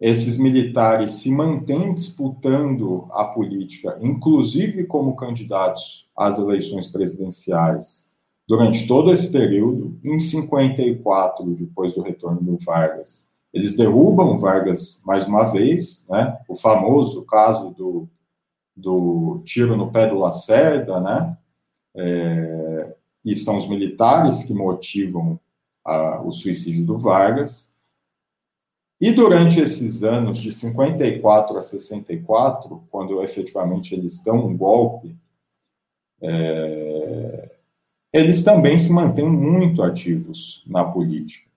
Esses 0.00 0.38
militares 0.38 1.12
se 1.12 1.30
mantêm 1.30 1.94
disputando 1.94 3.06
a 3.12 3.24
política, 3.24 3.98
inclusive 4.02 4.84
como 4.84 5.16
candidatos 5.16 6.08
às 6.16 6.38
eleições 6.38 6.88
presidenciais, 6.88 8.08
durante 8.46 8.86
todo 8.86 9.12
esse 9.12 9.30
período. 9.30 9.98
Em 10.04 10.18
54, 10.18 11.44
depois 11.54 11.94
do 11.94 12.02
retorno 12.02 12.40
do 12.40 12.58
Vargas, 12.58 13.30
eles 13.52 13.76
derrubam 13.76 14.36
Vargas 14.36 15.00
mais 15.04 15.26
uma 15.26 15.44
vez, 15.44 16.06
né? 16.08 16.38
O 16.48 16.56
famoso 16.56 17.24
caso 17.24 17.70
do, 17.70 18.08
do 18.76 19.40
tiro 19.44 19.76
no 19.76 19.92
pé 19.92 20.08
do 20.08 20.16
Lacerda, 20.16 21.00
né? 21.00 21.36
É, 21.96 22.94
e 23.24 23.34
são 23.36 23.56
os 23.56 23.68
militares 23.68 24.42
que 24.42 24.52
motivam 24.52 25.38
a, 25.84 26.20
o 26.22 26.32
suicídio 26.32 26.84
do 26.84 26.98
Vargas. 26.98 27.73
E 29.00 29.10
durante 29.12 29.60
esses 29.60 30.02
anos, 30.02 30.38
de 30.38 30.52
54 30.52 31.58
a 31.58 31.62
64, 31.62 32.84
quando 32.90 33.22
efetivamente 33.22 33.94
eles 33.94 34.22
dão 34.22 34.46
um 34.46 34.56
golpe, 34.56 35.16
é, 36.22 37.50
eles 38.12 38.44
também 38.44 38.78
se 38.78 38.92
mantêm 38.92 39.28
muito 39.28 39.82
ativos 39.82 40.64
na 40.66 40.84
política. 40.84 41.50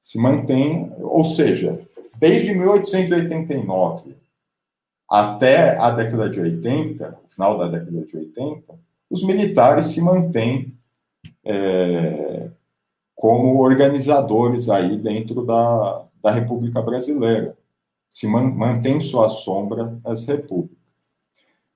Se 0.00 0.18
mantêm, 0.18 0.92
ou 1.00 1.24
seja, 1.24 1.80
desde 2.18 2.52
1889 2.52 4.16
até 5.08 5.78
a 5.78 5.90
década 5.90 6.28
de 6.28 6.40
80, 6.40 7.18
o 7.24 7.28
final 7.28 7.56
da 7.56 7.68
década 7.68 8.04
de 8.04 8.16
80, 8.16 8.74
os 9.08 9.24
militares 9.24 9.86
se 9.86 10.00
mantêm 10.00 10.76
é, 11.44 12.50
como 13.14 13.62
organizadores 13.62 14.68
aí 14.68 14.96
dentro 14.98 15.44
da, 15.44 16.04
da 16.24 16.30
República 16.30 16.80
Brasileira. 16.80 17.54
Se 18.08 18.26
man, 18.26 18.50
mantém 18.50 18.98
sua 18.98 19.28
sombra 19.28 20.00
as 20.02 20.24
repúblicas. 20.24 20.82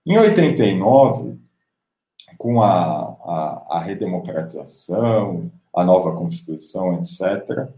Em 0.07 0.17
89, 0.17 1.39
com 2.39 2.63
a, 2.63 2.71
a, 2.73 3.67
a 3.69 3.81
redemocratização, 3.81 5.53
a 5.75 5.85
nova 5.85 6.17
Constituição, 6.17 6.95
etc., 6.95 7.69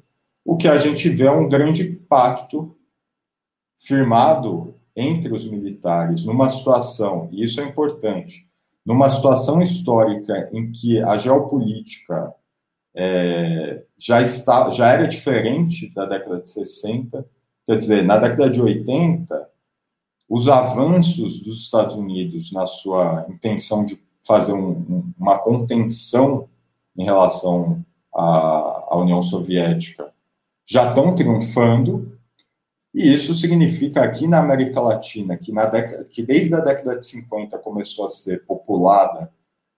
o 0.45 0.57
que 0.57 0.69
a 0.69 0.79
gente 0.79 1.09
vê 1.09 1.25
é 1.25 1.33
um 1.33 1.49
grande 1.49 1.85
pacto 2.09 2.77
firmado 3.77 4.75
entre 4.95 5.33
os 5.33 5.51
militares 5.51 6.25
numa 6.25 6.49
situação, 6.49 7.29
e 7.33 7.43
isso 7.43 7.61
é 7.61 7.65
importante, 7.65 8.47
numa 8.87 9.11
situação 9.11 9.61
histórica 9.61 10.49
em 10.53 10.71
que 10.71 11.03
a 11.03 11.17
geopolítica 11.17 12.33
é, 12.95 13.85
já, 13.97 14.21
está, 14.21 14.71
já 14.71 14.91
era 14.91 15.07
diferente 15.07 15.93
da 15.95 16.07
década 16.07 16.41
de 16.41 16.49
60, 16.49 17.27
quer 17.65 17.79
dizer, 17.79 18.05
na 18.05 18.17
década 18.17 18.51
de 18.51 18.61
80, 18.61 19.49
os 20.29 20.49
avanços 20.49 21.41
dos 21.43 21.61
Estados 21.63 21.97
Unidos 21.97 22.53
na 22.53 22.67
sua 22.67 23.27
intenção 23.29 23.85
de 23.85 24.01
fazer 24.23 24.53
um, 24.53 25.13
uma 25.19 25.39
contenção 25.39 26.49
em 26.97 27.05
relação 27.05 27.85
à, 28.15 28.87
à 28.91 28.97
União 28.97 29.23
Soviética 29.23 30.13
já 30.71 30.89
estão 30.89 31.13
triunfando, 31.17 32.17
e 32.95 33.13
isso 33.13 33.35
significa 33.35 34.03
aqui 34.03 34.29
na 34.29 34.39
América 34.39 34.81
Latina, 34.81 35.37
que, 35.37 35.51
na 35.51 35.67
década, 35.67 36.05
que 36.05 36.23
desde 36.23 36.55
a 36.55 36.61
década 36.61 36.97
de 36.97 37.07
50 37.07 37.59
começou 37.59 38.07
a 38.07 38.09
ser 38.09 38.45
populada 38.47 39.33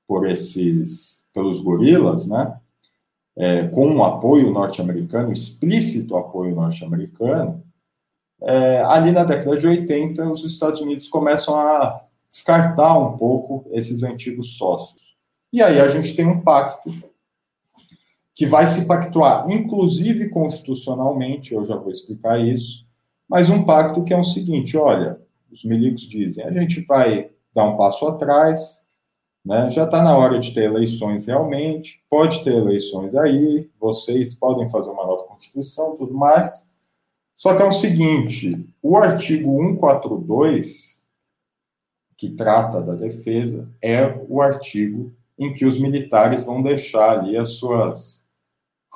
por 0.07 0.29
esses, 0.29 1.31
pelos 1.33 1.61
gorilas, 1.61 2.27
né? 2.27 2.59
É, 3.37 3.67
com 3.69 3.87
um 3.87 4.05
apoio 4.05 4.53
norte-americano, 4.53 5.33
explícito 5.33 6.17
apoio 6.17 6.55
norte-americano, 6.55 7.63
é, 8.43 8.83
ali 8.83 9.13
na 9.13 9.25
década 9.25 9.57
de 9.57 9.67
80, 9.67 10.29
os 10.31 10.45
Estados 10.45 10.81
Unidos 10.81 11.09
começam 11.09 11.55
a 11.57 12.05
descartar 12.31 12.99
um 12.99 13.17
pouco 13.17 13.65
esses 13.71 14.03
antigos 14.03 14.57
sócios. 14.57 15.15
E 15.53 15.63
aí 15.63 15.81
a 15.81 15.89
gente 15.89 16.17
tem 16.17 16.27
um 16.27 16.41
pacto 16.41 16.91
que 18.35 18.47
vai 18.47 18.67
se 18.67 18.87
pactuar, 18.87 19.49
inclusive 19.51 20.31
constitucionalmente, 20.31 21.55
eu 21.55 21.65
já 21.65 21.77
vou 21.77 21.91
explicar 21.91 22.41
isso, 22.41 22.87
mas 23.29 23.51
um 23.51 23.65
pacto 23.65 24.03
que 24.03 24.13
é 24.13 24.17
o 24.17 24.25
seguinte: 24.25 24.77
olha, 24.77 25.21
os 25.51 25.65
milicos 25.65 26.03
dizem, 26.03 26.45
a 26.45 26.53
gente 26.53 26.81
vai 26.87 27.31
dar 27.55 27.65
um 27.65 27.77
passo 27.77 28.07
atrás, 28.07 28.89
né? 29.45 29.69
já 29.71 29.85
está 29.85 30.03
na 30.03 30.17
hora 30.17 30.39
de 30.39 30.53
ter 30.53 30.65
eleições 30.65 31.27
realmente, 31.27 32.03
pode 32.09 32.43
ter 32.45 32.55
eleições 32.55 33.15
aí, 33.15 33.69
vocês 33.81 34.35
podem 34.35 34.69
fazer 34.69 34.91
uma 34.91 35.07
nova 35.07 35.25
Constituição, 35.25 35.97
tudo 35.97 36.15
mais. 36.15 36.71
Só 37.35 37.57
que 37.57 37.63
é 37.63 37.67
o 37.67 37.73
seguinte: 37.73 38.69
o 38.83 38.97
artigo 38.97 39.51
142, 39.51 41.07
que 42.17 42.31
trata 42.31 42.81
da 42.81 42.95
defesa, 42.95 43.69
é 43.83 44.21
o 44.29 44.41
artigo 44.41 45.13
em 45.39 45.53
que 45.53 45.65
os 45.65 45.79
militares 45.79 46.45
vão 46.45 46.63
deixar 46.63 47.19
ali 47.19 47.37
as 47.37 47.51
suas. 47.51 48.23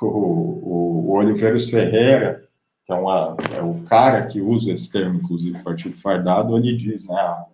O, 0.01 0.07
o, 0.07 1.07
o 1.09 1.13
Oliveiros 1.13 1.71
Ferreira 1.71 2.47
que 2.87 2.93
é, 2.93 2.95
uma, 2.95 3.37
é 3.57 3.61
o 3.61 3.83
cara 3.83 4.25
que 4.27 4.41
usa 4.41 4.71
esse 4.71 4.91
termo, 4.93 5.19
inclusive, 5.19 5.61
partido 5.65 5.97
fardado, 5.97 6.57
ele 6.57 6.75
diz, 6.77 7.09
né, 7.09 7.45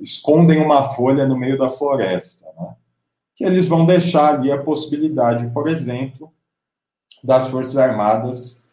escondem 0.00 0.60
uma 0.60 0.82
folha 0.94 1.26
no 1.26 1.36
meio 1.36 1.58
da 1.58 1.68
floresta, 1.68 2.46
né, 2.58 2.74
que 3.34 3.44
eles 3.44 3.66
vão 3.66 3.86
deixar 3.86 4.34
ali 4.34 4.50
a 4.50 4.62
possibilidade, 4.62 5.48
por 5.50 5.68
exemplo, 5.68 6.32
das 7.22 7.48
Forças 7.48 7.76
Armadas 7.76 8.64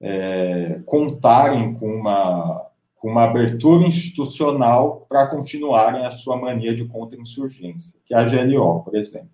é, 0.00 0.80
contarem 0.84 1.74
com 1.74 1.86
uma, 1.86 2.66
com 2.96 3.08
uma 3.08 3.24
abertura 3.24 3.86
institucional 3.86 5.06
para 5.08 5.26
continuarem 5.28 6.04
a 6.04 6.10
sua 6.10 6.36
mania 6.36 6.74
de 6.74 6.84
contra-insurgência, 6.84 8.00
que 8.04 8.14
é 8.14 8.18
a 8.18 8.24
GLO, 8.24 8.82
por 8.82 8.96
exemplo. 8.96 9.30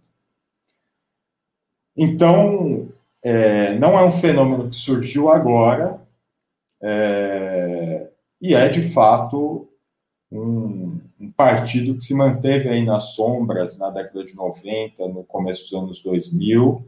Então, 1.97 2.89
é, 3.23 3.75
não 3.75 3.99
é 3.99 4.05
um 4.05 4.11
fenômeno 4.11 4.69
que 4.69 4.77
surgiu 4.77 5.29
agora, 5.29 6.01
é, 6.81 8.09
e 8.41 8.55
é 8.55 8.69
de 8.69 8.83
fato 8.91 9.69
um, 10.31 10.68
partido 11.39 11.95
que 11.95 12.03
se 12.03 12.15
manteve 12.15 12.69
aí 12.69 12.85
nas 12.85 13.15
sombras 13.15 13.79
na 13.79 13.91
década 13.91 14.25
de 14.25 14.35
90, 14.35 15.07
no 15.07 15.23
começo 15.23 15.63
dos 15.63 15.73
anos 15.73 16.03
2000, 16.03 16.85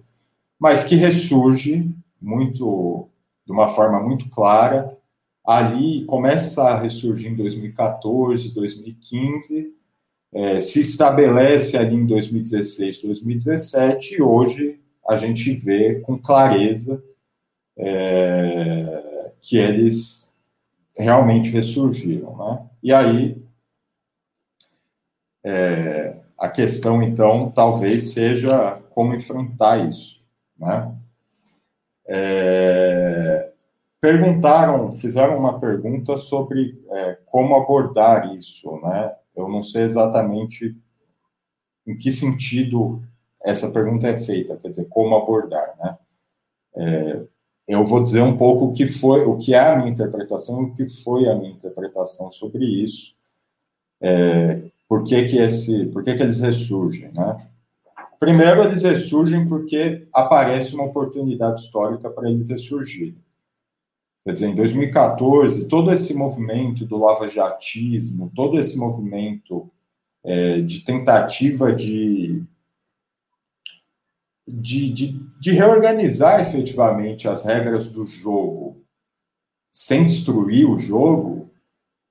mas 0.59 0.83
que 0.83 0.97
ressurge 0.97 1.89
muito, 2.21 3.09
de 3.47 3.53
uma 3.53 3.69
forma 3.69 4.01
muito 4.01 4.29
clara. 4.29 4.99
Ali 5.47 6.05
começa 6.05 6.65
a 6.65 6.81
ressurgir 6.81 7.31
em 7.31 7.37
2014, 7.37 8.53
2015, 8.53 9.73
é, 10.33 10.59
se 10.59 10.81
estabelece 10.81 11.77
ali 11.77 11.95
em 11.95 12.05
2016, 12.05 13.03
2017, 13.03 14.17
e 14.17 14.23
hoje 14.23 14.81
a 15.09 15.17
gente 15.17 15.53
vê 15.53 16.01
com 16.01 16.19
clareza 16.19 17.01
é, 17.79 19.33
que 19.41 19.57
eles 19.57 20.35
realmente 20.99 21.51
ressurgiram. 21.51 22.37
Né? 22.37 22.67
E 22.83 22.93
aí, 22.93 23.40
é, 25.45 26.17
a 26.39 26.49
questão, 26.49 27.03
então, 27.03 27.51
talvez 27.51 28.13
seja 28.13 28.81
como 28.91 29.15
enfrentar 29.15 29.89
isso. 29.89 30.23
Né? 30.59 30.95
É, 32.07 33.53
perguntaram, 34.01 34.93
fizeram 34.93 35.39
uma 35.39 35.59
pergunta 35.59 36.17
sobre 36.17 36.83
é, 36.91 37.19
como 37.27 37.57
abordar 37.57 38.35
isso. 38.35 38.79
Né? 38.81 39.15
Eu 39.37 39.49
não 39.49 39.63
sei 39.63 39.83
exatamente 39.83 40.77
em 41.87 41.97
que 41.97 42.11
sentido 42.11 43.03
essa 43.43 43.71
pergunta 43.71 44.07
é 44.07 44.17
feita, 44.17 44.57
quer 44.57 44.69
dizer, 44.69 44.87
como 44.89 45.17
abordar, 45.17 45.75
né? 45.79 45.99
É, 46.77 47.27
eu 47.67 47.85
vou 47.85 48.03
dizer 48.03 48.21
um 48.21 48.37
pouco 48.37 48.67
o 48.67 48.73
que 48.73 48.87
foi, 48.87 49.25
o 49.25 49.37
que 49.37 49.55
é 49.55 49.61
a 49.61 49.77
minha 49.77 49.89
interpretação, 49.89 50.63
o 50.63 50.75
que 50.75 50.87
foi 50.87 51.29
a 51.29 51.35
minha 51.35 51.53
interpretação 51.53 52.31
sobre 52.31 52.65
isso, 52.65 53.17
é, 54.01 54.70
por 54.91 55.05
que 55.05 55.23
que 55.23 55.39
esse, 55.39 55.87
por 55.87 56.03
que 56.03 56.17
que 56.17 56.23
eles 56.25 56.41
ressurgem, 56.41 57.13
né? 57.17 57.39
Primeiro, 58.19 58.65
eles 58.65 58.83
ressurgem 58.83 59.49
porque 59.49 60.09
aparece 60.13 60.75
uma 60.75 60.83
oportunidade 60.83 61.61
histórica 61.61 62.11
para 62.11 62.29
eles 62.29 62.49
ressurgirem. 62.49 63.17
Quer 64.25 64.33
dizer, 64.33 64.49
em 64.49 64.57
2014, 64.57 65.69
todo 65.69 65.93
esse 65.93 66.13
movimento 66.13 66.85
do 66.85 66.99
lava-jatismo, 66.99 68.33
todo 68.35 68.59
esse 68.59 68.77
movimento 68.77 69.71
é, 70.25 70.61
de 70.61 70.81
tentativa 70.81 71.73
de 71.73 72.43
de, 74.47 74.93
de, 74.93 75.21
de 75.39 75.53
reorganizar 75.53 76.41
efetivamente 76.41 77.29
as 77.29 77.45
regras 77.45 77.93
do 77.93 78.05
jogo 78.05 78.83
sem 79.73 80.05
destruir 80.05 80.69
o 80.69 80.77
jogo, 80.77 81.30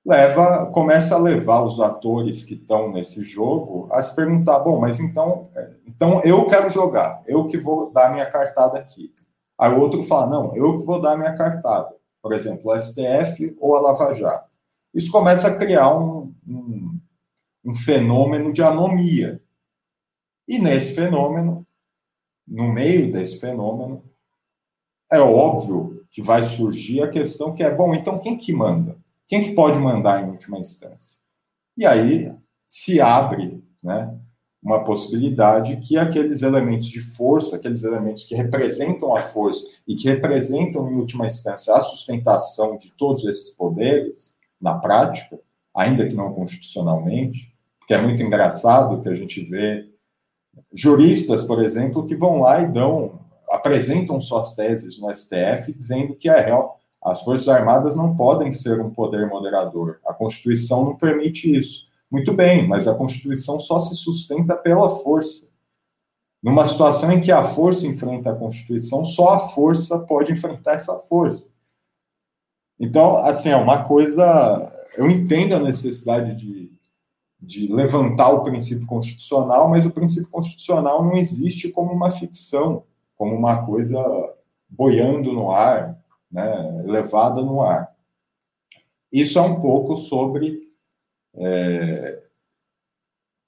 leva, 0.04 0.66
começa 0.66 1.14
a 1.14 1.18
levar 1.18 1.62
os 1.64 1.80
atores 1.80 2.44
que 2.44 2.54
estão 2.54 2.90
nesse 2.90 3.24
jogo 3.24 3.88
a 3.90 4.02
se 4.02 4.14
perguntar, 4.14 4.60
bom, 4.60 4.80
mas 4.80 4.98
então, 4.98 5.50
então 5.86 6.22
eu 6.24 6.46
quero 6.46 6.70
jogar, 6.70 7.22
eu 7.26 7.46
que 7.46 7.58
vou 7.58 7.90
dar 7.92 8.12
minha 8.12 8.26
cartada 8.26 8.78
aqui. 8.78 9.12
Aí 9.58 9.70
o 9.72 9.78
outro 9.78 10.02
fala, 10.02 10.26
não, 10.26 10.56
eu 10.56 10.78
que 10.78 10.86
vou 10.86 11.00
dar 11.00 11.18
minha 11.18 11.36
cartada. 11.36 11.94
Por 12.22 12.32
exemplo, 12.32 12.70
o 12.70 12.78
STF 12.78 13.56
ou 13.60 13.76
a 13.76 13.80
Lava 13.80 14.14
Jato. 14.14 14.50
Isso 14.92 15.10
começa 15.12 15.48
a 15.48 15.56
criar 15.56 15.96
um, 15.96 16.34
um, 16.46 16.88
um 17.64 17.74
fenômeno 17.74 18.52
de 18.52 18.62
anomia. 18.62 19.40
E 20.48 20.58
nesse 20.58 20.94
fenômeno, 20.94 21.66
no 22.46 22.72
meio 22.72 23.12
desse 23.12 23.38
fenômeno, 23.38 24.02
é 25.10 25.20
óbvio 25.20 26.04
que 26.10 26.20
vai 26.20 26.42
surgir 26.42 27.02
a 27.02 27.08
questão 27.08 27.54
que 27.54 27.62
é, 27.62 27.72
bom, 27.72 27.94
então 27.94 28.18
quem 28.18 28.36
que 28.36 28.52
manda? 28.52 28.99
Quem 29.30 29.42
que 29.42 29.54
pode 29.54 29.78
mandar 29.78 30.24
em 30.24 30.28
última 30.28 30.58
instância? 30.58 31.20
E 31.76 31.86
aí 31.86 32.34
se 32.66 33.00
abre 33.00 33.62
né, 33.80 34.12
uma 34.60 34.82
possibilidade 34.82 35.76
que 35.76 35.96
aqueles 35.96 36.42
elementos 36.42 36.88
de 36.88 36.98
força, 36.98 37.54
aqueles 37.54 37.84
elementos 37.84 38.24
que 38.24 38.34
representam 38.34 39.14
a 39.14 39.20
força 39.20 39.70
e 39.86 39.94
que 39.94 40.08
representam, 40.08 40.90
em 40.90 40.96
última 40.96 41.28
instância, 41.28 41.76
a 41.76 41.80
sustentação 41.80 42.76
de 42.76 42.92
todos 42.94 43.24
esses 43.24 43.50
poderes, 43.50 44.36
na 44.60 44.76
prática, 44.76 45.38
ainda 45.72 46.08
que 46.08 46.16
não 46.16 46.34
constitucionalmente, 46.34 47.54
porque 47.78 47.94
é 47.94 48.02
muito 48.02 48.24
engraçado 48.24 49.00
que 49.00 49.08
a 49.08 49.14
gente 49.14 49.44
vê 49.44 49.88
juristas, 50.72 51.44
por 51.44 51.64
exemplo, 51.64 52.04
que 52.04 52.16
vão 52.16 52.40
lá 52.40 52.62
e 52.62 52.72
dão, 52.72 53.20
apresentam 53.48 54.18
suas 54.18 54.56
teses 54.56 55.00
no 55.00 55.14
STF 55.14 55.72
dizendo 55.72 56.16
que 56.16 56.28
é 56.28 56.40
real, 56.40 56.79
as 57.02 57.22
Forças 57.22 57.48
Armadas 57.48 57.96
não 57.96 58.14
podem 58.14 58.52
ser 58.52 58.80
um 58.80 58.90
poder 58.90 59.26
moderador. 59.26 59.98
A 60.04 60.12
Constituição 60.12 60.84
não 60.84 60.96
permite 60.96 61.56
isso. 61.56 61.88
Muito 62.10 62.34
bem, 62.34 62.66
mas 62.66 62.86
a 62.86 62.94
Constituição 62.94 63.58
só 63.58 63.78
se 63.78 63.94
sustenta 63.94 64.54
pela 64.56 64.88
força. 64.88 65.48
Numa 66.42 66.66
situação 66.66 67.12
em 67.12 67.20
que 67.20 67.30
a 67.30 67.44
força 67.44 67.86
enfrenta 67.86 68.30
a 68.30 68.36
Constituição, 68.36 69.04
só 69.04 69.34
a 69.34 69.38
força 69.38 69.98
pode 69.98 70.32
enfrentar 70.32 70.72
essa 70.72 70.98
força. 70.98 71.50
Então, 72.78 73.18
assim, 73.18 73.50
é 73.50 73.56
uma 73.56 73.84
coisa. 73.84 74.72
Eu 74.96 75.08
entendo 75.08 75.54
a 75.54 75.60
necessidade 75.60 76.34
de, 76.34 76.72
de 77.40 77.72
levantar 77.72 78.30
o 78.30 78.42
princípio 78.42 78.86
constitucional, 78.86 79.68
mas 79.68 79.86
o 79.86 79.90
princípio 79.90 80.30
constitucional 80.30 81.04
não 81.04 81.16
existe 81.16 81.70
como 81.70 81.92
uma 81.92 82.10
ficção, 82.10 82.84
como 83.16 83.34
uma 83.34 83.64
coisa 83.64 84.02
boiando 84.68 85.32
no 85.32 85.50
ar, 85.50 85.99
né, 86.30 86.82
levada 86.84 87.42
no 87.42 87.62
ar. 87.62 87.94
Isso 89.12 89.38
é 89.38 89.42
um 89.42 89.60
pouco 89.60 89.96
sobre 89.96 90.70
é, 91.34 92.22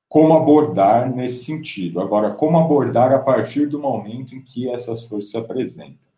como 0.08 0.34
abordar 0.34 1.10
nesse 1.10 1.44
sentido. 1.44 2.00
Agora, 2.00 2.32
como 2.34 2.58
abordar 2.58 3.12
a 3.12 3.18
partir 3.18 3.66
do 3.66 3.78
momento 3.78 4.34
em 4.34 4.42
que 4.42 4.68
essas 4.68 5.06
forças 5.06 5.30
se 5.30 5.36
apresentam? 5.38 6.10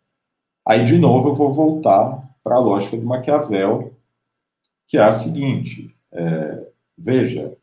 Aí, 0.67 0.83
de 0.83 0.97
novo, 0.97 1.29
eu 1.29 1.35
vou 1.35 1.53
voltar 1.53 2.35
para 2.43 2.55
a 2.55 2.59
lógica 2.59 2.97
do 2.97 3.05
Maquiavel, 3.05 3.95
que 4.87 4.97
é 4.97 5.01
a 5.01 5.11
seguinte: 5.11 5.95
é, 6.11 6.67
veja, 6.97 7.55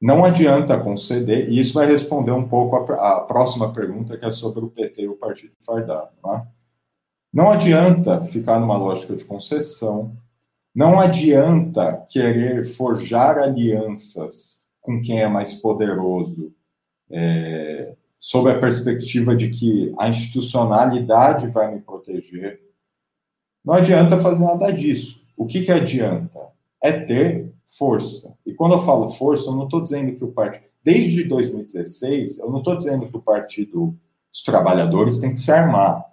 não 0.00 0.24
adianta 0.24 0.78
conceder, 0.78 1.50
e 1.50 1.60
isso 1.60 1.74
vai 1.74 1.86
responder 1.86 2.32
um 2.32 2.48
pouco 2.48 2.76
a, 2.92 3.20
próxima 3.20 3.72
pergunta, 3.72 4.16
que 4.16 4.24
é 4.24 4.30
sobre 4.30 4.64
o 4.64 4.70
PT 4.70 5.02
e 5.02 5.08
o 5.08 5.16
Partido 5.16 5.54
Fardado. 5.64 6.10
Não, 6.22 6.46
não 7.32 7.50
adianta 7.50 8.22
ficar 8.22 8.58
numa 8.58 8.76
lógica 8.76 9.14
de 9.14 9.24
concessão, 9.24 10.16
não 10.74 11.00
adianta 11.00 12.04
querer 12.08 12.64
forjar 12.64 13.38
alianças 13.38 14.62
com 14.80 15.00
quem 15.00 15.22
é 15.22 15.26
mais 15.26 15.54
poderoso, 15.54 16.52
é, 17.10 17.94
sob 18.18 18.50
a 18.50 18.58
perspectiva 18.58 19.34
de 19.34 19.48
que 19.48 19.94
a 19.98 20.08
institucionalidade 20.08 21.48
vai 21.48 21.74
me 21.74 21.80
proteger. 21.80 22.60
Não 23.64 23.74
adianta 23.74 24.18
fazer 24.18 24.44
nada 24.44 24.70
disso. 24.70 25.24
O 25.36 25.46
que, 25.46 25.62
que 25.62 25.72
adianta? 25.72 26.40
É 26.82 26.92
ter 26.92 27.52
força. 27.78 28.34
E 28.46 28.54
quando 28.54 28.72
eu 28.72 28.82
falo 28.82 29.08
força, 29.08 29.50
eu 29.50 29.54
não 29.54 29.64
estou 29.64 29.82
dizendo 29.82 30.14
que 30.14 30.24
o 30.24 30.32
partido. 30.32 30.66
Desde 30.84 31.24
2016, 31.24 32.38
eu 32.38 32.50
não 32.50 32.58
estou 32.58 32.76
dizendo 32.76 33.08
que 33.08 33.16
o 33.16 33.20
Partido 33.20 33.98
dos 34.30 34.42
Trabalhadores 34.44 35.18
tem 35.18 35.32
que 35.32 35.40
se 35.40 35.50
armar, 35.50 36.04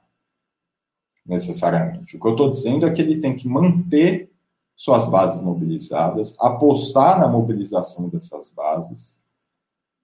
necessariamente. 1.26 2.16
O 2.16 2.20
que 2.20 2.28
eu 2.28 2.32
estou 2.32 2.52
dizendo 2.52 2.86
é 2.86 2.92
que 2.92 3.02
ele 3.02 3.20
tem 3.20 3.36
que 3.36 3.48
manter 3.48 4.32
suas 4.76 5.06
bases 5.06 5.42
mobilizadas, 5.42 6.36
apostar 6.40 7.20
na 7.20 7.28
mobilização 7.28 8.10
dessas 8.10 8.54
bases, 8.54 9.22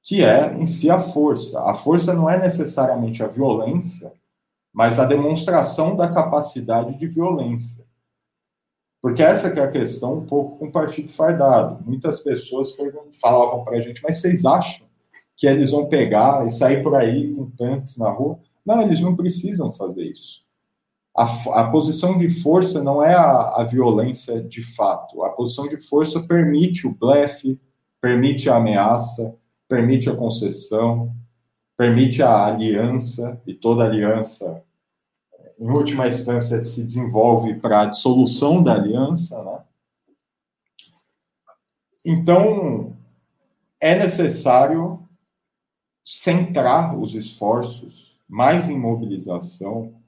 que 0.01 0.23
é 0.23 0.55
em 0.57 0.65
si 0.65 0.89
a 0.89 0.99
força. 0.99 1.61
A 1.61 1.73
força 1.73 2.13
não 2.13 2.29
é 2.29 2.37
necessariamente 2.37 3.21
a 3.23 3.27
violência, 3.27 4.13
mas 4.71 4.99
a 4.99 5.05
demonstração 5.05 5.95
da 5.95 6.07
capacidade 6.07 6.97
de 6.97 7.07
violência. 7.07 7.85
Porque 9.01 9.23
essa 9.23 9.49
que 9.49 9.59
é 9.59 9.63
a 9.63 9.71
questão 9.71 10.19
um 10.19 10.25
pouco 10.25 10.57
com 10.57 10.67
o 10.67 10.71
partido 10.71 11.09
fardado. 11.09 11.83
Muitas 11.85 12.19
pessoas 12.19 12.75
falavam 13.19 13.63
para 13.63 13.77
a 13.77 13.81
gente, 13.81 14.01
mas 14.03 14.19
vocês 14.19 14.45
acham 14.45 14.85
que 15.35 15.47
eles 15.47 15.71
vão 15.71 15.87
pegar 15.87 16.45
e 16.45 16.49
sair 16.49 16.83
por 16.83 16.95
aí 16.95 17.33
com 17.33 17.49
tanques 17.51 17.97
na 17.97 18.09
rua? 18.09 18.39
Não, 18.65 18.81
eles 18.81 18.99
não 18.99 19.15
precisam 19.15 19.71
fazer 19.71 20.03
isso 20.03 20.48
a, 21.15 21.23
a 21.61 21.71
posição 21.71 22.17
de 22.17 22.29
força 22.29 22.81
não 22.83 23.03
é 23.03 23.13
a, 23.13 23.61
a 23.61 23.63
violência 23.63 24.41
de 24.41 24.61
fato. 24.61 25.23
A 25.23 25.29
posição 25.31 25.67
de 25.67 25.77
força 25.77 26.21
permite 26.21 26.87
o 26.87 26.95
blefe, 26.95 27.59
permite 28.01 28.49
a 28.49 28.55
ameaça, 28.55 29.35
permite 29.67 30.09
a 30.09 30.15
concessão, 30.15 31.13
permite 31.77 32.21
a 32.21 32.45
aliança, 32.45 33.41
e 33.45 33.53
toda 33.53 33.83
aliança, 33.83 34.63
em 35.59 35.69
última 35.69 36.07
instância, 36.07 36.61
se 36.61 36.83
desenvolve 36.83 37.55
para 37.55 37.81
a 37.81 37.85
dissolução 37.85 38.63
da 38.63 38.73
aliança, 38.73 39.43
né? 39.43 39.59
Então, 42.05 42.95
é 43.79 43.95
necessário 43.95 45.05
centrar 46.03 46.97
os 46.97 47.13
esforços 47.13 48.19
mais 48.27 48.69
em 48.69 48.79
mobilização, 48.79 49.98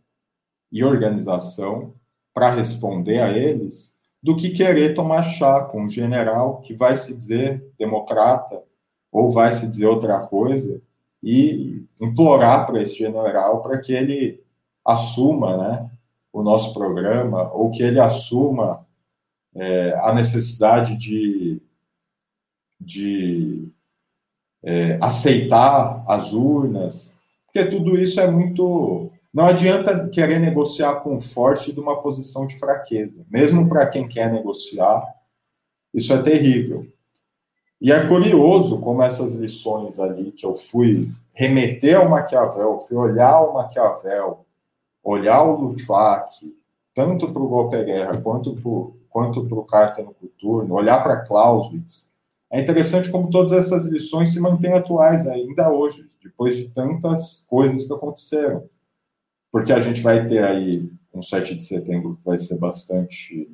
e 0.72 0.84
organização 0.84 1.93
para 2.34 2.49
responder 2.49 3.19
a 3.19 3.30
eles 3.30 3.93
do 4.22 4.36
que 4.36 4.51
querer 4.51 4.93
tomar 4.93 5.24
chá 5.24 5.65
com 5.65 5.84
um 5.84 5.89
general 5.89 6.61
que 6.61 6.74
vai 6.74 6.95
se 6.95 7.15
dizer 7.15 7.57
democrata 7.78 8.63
ou 9.11 9.32
vai 9.32 9.51
se 9.53 9.67
dizer 9.67 9.88
outra 9.88 10.19
coisa 10.19 10.82
e 11.24 11.86
implorar 11.99 12.65
para 12.65 12.82
esse 12.82 12.97
general 12.97 13.61
para 13.61 13.80
que 13.80 13.93
ele 13.93 14.41
assuma 14.86 15.57
né, 15.57 15.91
o 16.32 16.41
nosso 16.41 16.74
programa 16.74 17.51
ou 17.53 17.69
que 17.69 17.84
ele 17.84 17.99
assuma 17.99 18.86
é, 19.55 19.93
a 19.99 20.13
necessidade 20.13 20.95
de, 20.95 21.61
de 22.80 23.69
é, 24.63 24.97
aceitar 25.01 26.03
as 26.07 26.32
urnas, 26.34 27.19
porque 27.45 27.65
tudo 27.65 27.97
isso 27.97 28.19
é 28.19 28.30
muito 28.30 29.11
não 29.34 29.45
adianta 29.45 30.09
querer 30.09 30.39
negociar 30.39 30.95
com 30.95 31.15
o 31.15 31.21
forte 31.21 31.71
de 31.71 31.79
uma 31.79 32.01
posição 32.01 32.45
de 32.45 32.59
fraqueza. 32.59 33.25
Mesmo 33.29 33.67
para 33.69 33.88
quem 33.88 34.07
quer 34.07 34.32
negociar, 34.32 35.07
isso 35.93 36.13
é 36.13 36.21
terrível. 36.21 36.86
E 37.79 37.91
é 37.91 38.07
curioso 38.07 38.79
como 38.82 39.01
essas 39.01 39.34
lições 39.34 39.99
ali 39.99 40.32
que 40.32 40.45
eu 40.45 40.53
fui 40.53 41.09
remeter 41.34 41.97
ao 41.97 42.09
Maquiavel, 42.09 42.77
fui 42.77 42.97
olhar 42.97 43.41
o 43.41 43.53
Maquiavel, 43.53 44.45
olhar 45.01 45.41
o 45.43 45.61
Luttwak, 45.61 46.53
tanto 46.93 47.32
para 47.32 47.41
o 47.41 47.47
Golpe 47.47 47.84
Guerra 47.84 48.21
quanto 48.21 48.53
para 48.53 48.69
o 48.69 48.95
quanto 49.09 49.45
pro 49.45 49.63
Carta 49.63 50.01
no 50.01 50.13
Coturno, 50.13 50.73
olhar 50.73 51.03
para 51.03 51.21
Clausewitz. 51.21 52.09
É 52.49 52.61
interessante 52.61 53.09
como 53.09 53.29
todas 53.29 53.51
essas 53.51 53.86
lições 53.86 54.32
se 54.32 54.39
mantêm 54.39 54.73
atuais 54.73 55.27
ainda 55.27 55.69
hoje, 55.69 56.07
depois 56.23 56.55
de 56.55 56.69
tantas 56.69 57.45
coisas 57.49 57.86
que 57.86 57.93
aconteceram 57.93 58.63
porque 59.52 59.74
a 59.74 59.80
gente 59.80 60.02
vai 60.02 60.26
ter 60.26 60.43
aí 60.43 60.89
um 61.14 61.22
7 61.22 61.56
de 61.56 61.64
setembro 61.64 62.16
que 62.16 62.26
vai 62.26 62.38
ser 62.38 62.58
bastante 62.58 63.52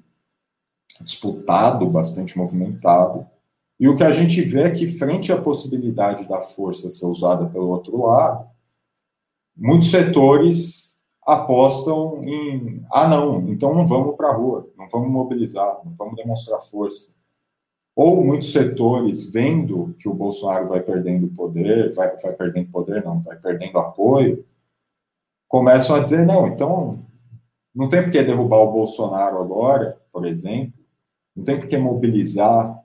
disputado, 1.01 1.89
bastante 1.89 2.37
movimentado. 2.37 3.25
E 3.79 3.87
o 3.87 3.95
que 3.95 4.03
a 4.03 4.11
gente 4.11 4.41
vê 4.41 4.63
é 4.63 4.71
que, 4.71 4.87
frente 4.87 5.31
à 5.31 5.41
possibilidade 5.41 6.27
da 6.27 6.41
força 6.41 6.89
ser 6.89 7.05
usada 7.05 7.47
pelo 7.47 7.69
outro 7.69 7.97
lado, 8.01 8.47
muitos 9.55 9.89
setores 9.89 10.97
apostam 11.25 12.23
em: 12.23 12.83
ah, 12.91 13.07
não, 13.07 13.47
então 13.49 13.75
não 13.75 13.85
vamos 13.85 14.15
para 14.15 14.29
a 14.29 14.33
rua, 14.33 14.69
não 14.77 14.87
vamos 14.87 15.09
mobilizar, 15.09 15.79
não 15.83 15.93
vamos 15.95 16.15
demonstrar 16.15 16.61
força. 16.61 17.15
ou 17.95 18.23
muitos 18.23 18.51
setores 18.51 19.29
vendo 19.29 19.95
que 19.97 20.07
o 20.07 20.13
Bolsonaro 20.13 20.67
vai 20.67 20.81
perdendo 20.81 21.27
poder, 21.29 21.93
vai, 21.95 22.15
vai 22.17 22.33
perdendo 22.33 22.69
poder, 22.71 23.03
não, 23.03 23.19
vai 23.21 23.37
perdendo 23.37 23.79
apoio, 23.79 24.45
começam 25.47 25.95
a 25.95 25.99
dizer, 25.99 26.25
não, 26.25 26.47
então 26.47 26.99
não 27.73 27.87
tem 27.87 28.01
por 28.01 28.11
que 28.11 28.23
derrubar 28.23 28.61
o 28.61 28.71
Bolsonaro 28.71 29.37
agora, 29.37 29.97
por 30.11 30.25
exemplo, 30.25 30.73
não 31.35 31.43
tem 31.43 31.59
por 31.59 31.67
que 31.67 31.77
mobilizar, 31.77 32.75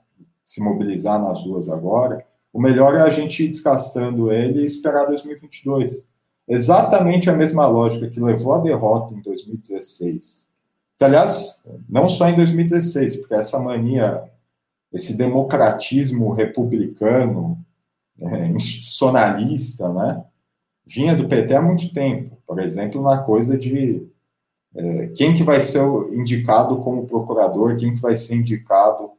se 0.45 0.61
mobilizar 0.61 1.21
nas 1.21 1.43
ruas 1.43 1.69
agora, 1.69 2.25
o 2.53 2.61
melhor 2.61 2.93
é 2.93 3.01
a 3.01 3.09
gente 3.09 3.43
ir 3.43 3.49
descastando 3.49 4.31
ele 4.31 4.61
e 4.61 4.65
esperar 4.65 5.07
2022. 5.07 6.07
Exatamente 6.47 7.29
a 7.29 7.35
mesma 7.35 7.65
lógica 7.65 8.07
que 8.07 8.19
levou 8.19 8.53
à 8.53 8.59
derrota 8.59 9.15
em 9.15 9.21
2016. 9.21 10.47
Que, 10.95 11.03
aliás, 11.03 11.63
não 11.89 12.07
só 12.07 12.29
em 12.29 12.35
2016, 12.35 13.17
porque 13.17 13.33
essa 13.33 13.59
mania, 13.59 14.23
esse 14.91 15.17
democratismo 15.17 16.31
republicano, 16.33 17.57
é, 18.19 18.47
institucionalista, 18.49 19.91
né, 19.91 20.23
vinha 20.85 21.15
do 21.15 21.27
PT 21.27 21.55
há 21.55 21.61
muito 21.61 21.93
tempo. 21.93 22.37
Por 22.45 22.59
exemplo, 22.59 23.01
na 23.01 23.17
coisa 23.23 23.57
de 23.57 24.07
é, 24.75 25.07
quem 25.15 25.33
que 25.33 25.43
vai 25.43 25.59
ser 25.59 25.81
indicado 26.11 26.77
como 26.79 27.05
procurador, 27.05 27.75
quem 27.75 27.93
que 27.93 28.01
vai 28.01 28.15
ser 28.15 28.35
indicado 28.35 29.11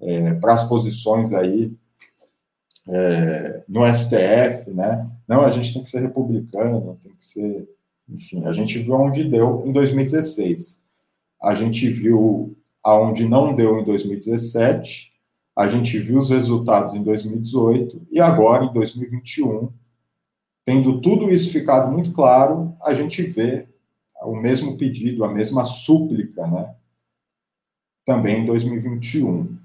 é, 0.00 0.34
para 0.34 0.54
as 0.54 0.68
posições 0.68 1.32
aí 1.32 1.72
é, 2.88 3.62
no 3.68 3.86
STF, 3.86 4.70
né? 4.70 5.08
Não, 5.26 5.42
a 5.42 5.50
gente 5.50 5.72
tem 5.72 5.82
que 5.82 5.88
ser 5.88 6.00
republicano, 6.00 6.98
tem 7.00 7.12
que 7.14 7.24
ser. 7.24 7.68
Enfim, 8.08 8.44
a 8.44 8.52
gente 8.52 8.78
viu 8.78 8.94
onde 8.94 9.24
deu 9.24 9.62
em 9.64 9.72
2016. 9.72 10.82
A 11.42 11.54
gente 11.54 11.88
viu 11.88 12.56
aonde 12.82 13.28
não 13.28 13.54
deu 13.54 13.78
em 13.78 13.84
2017. 13.84 15.12
A 15.56 15.68
gente 15.68 15.98
viu 15.98 16.18
os 16.18 16.30
resultados 16.30 16.94
em 16.94 17.02
2018 17.02 18.02
e 18.10 18.20
agora 18.20 18.64
em 18.64 18.72
2021, 18.72 19.72
tendo 20.64 21.00
tudo 21.00 21.30
isso 21.30 21.52
ficado 21.52 21.90
muito 21.90 22.12
claro, 22.12 22.76
a 22.82 22.94
gente 22.94 23.22
vê 23.22 23.66
o 24.22 24.36
mesmo 24.36 24.76
pedido, 24.76 25.24
a 25.24 25.32
mesma 25.32 25.64
súplica, 25.64 26.46
né? 26.46 26.74
Também 28.04 28.42
em 28.42 28.46
2021. 28.46 29.56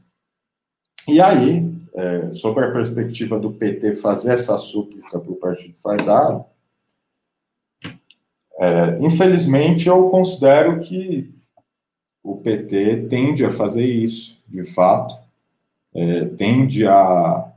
E 1.08 1.22
aí, 1.22 1.72
é, 1.94 2.32
sobre 2.32 2.66
a 2.66 2.72
perspectiva 2.72 3.40
do 3.40 3.54
PT 3.54 3.96
fazer 3.96 4.34
essa 4.34 4.58
súplica 4.58 5.20
para 5.20 5.32
o 5.32 5.36
Partido 5.36 5.76
Fardado, 5.76 6.46
é, 8.60 8.98
infelizmente 9.00 9.88
eu 9.88 10.10
considero 10.10 10.80
que 10.80 11.34
o 12.24 12.38
PT 12.38 13.08
tende 13.08 13.46
a 13.46 13.52
fazer 13.52 13.86
isso, 13.86 14.42
de 14.48 14.66
fato, 14.66 15.18
é, 15.94 16.26
tende 16.26 16.86
a 16.86 17.54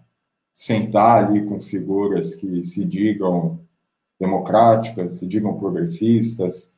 sentar 0.61 1.25
ali 1.25 1.47
com 1.47 1.59
figuras 1.59 2.35
que 2.35 2.63
se 2.63 2.85
digam 2.85 3.59
democráticas, 4.21 5.13
se 5.13 5.27
digam 5.27 5.59
progressistas, 5.59 6.71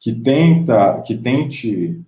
que 0.00 0.10
tenta, 0.14 1.02
que 1.02 1.14
tente 1.14 2.02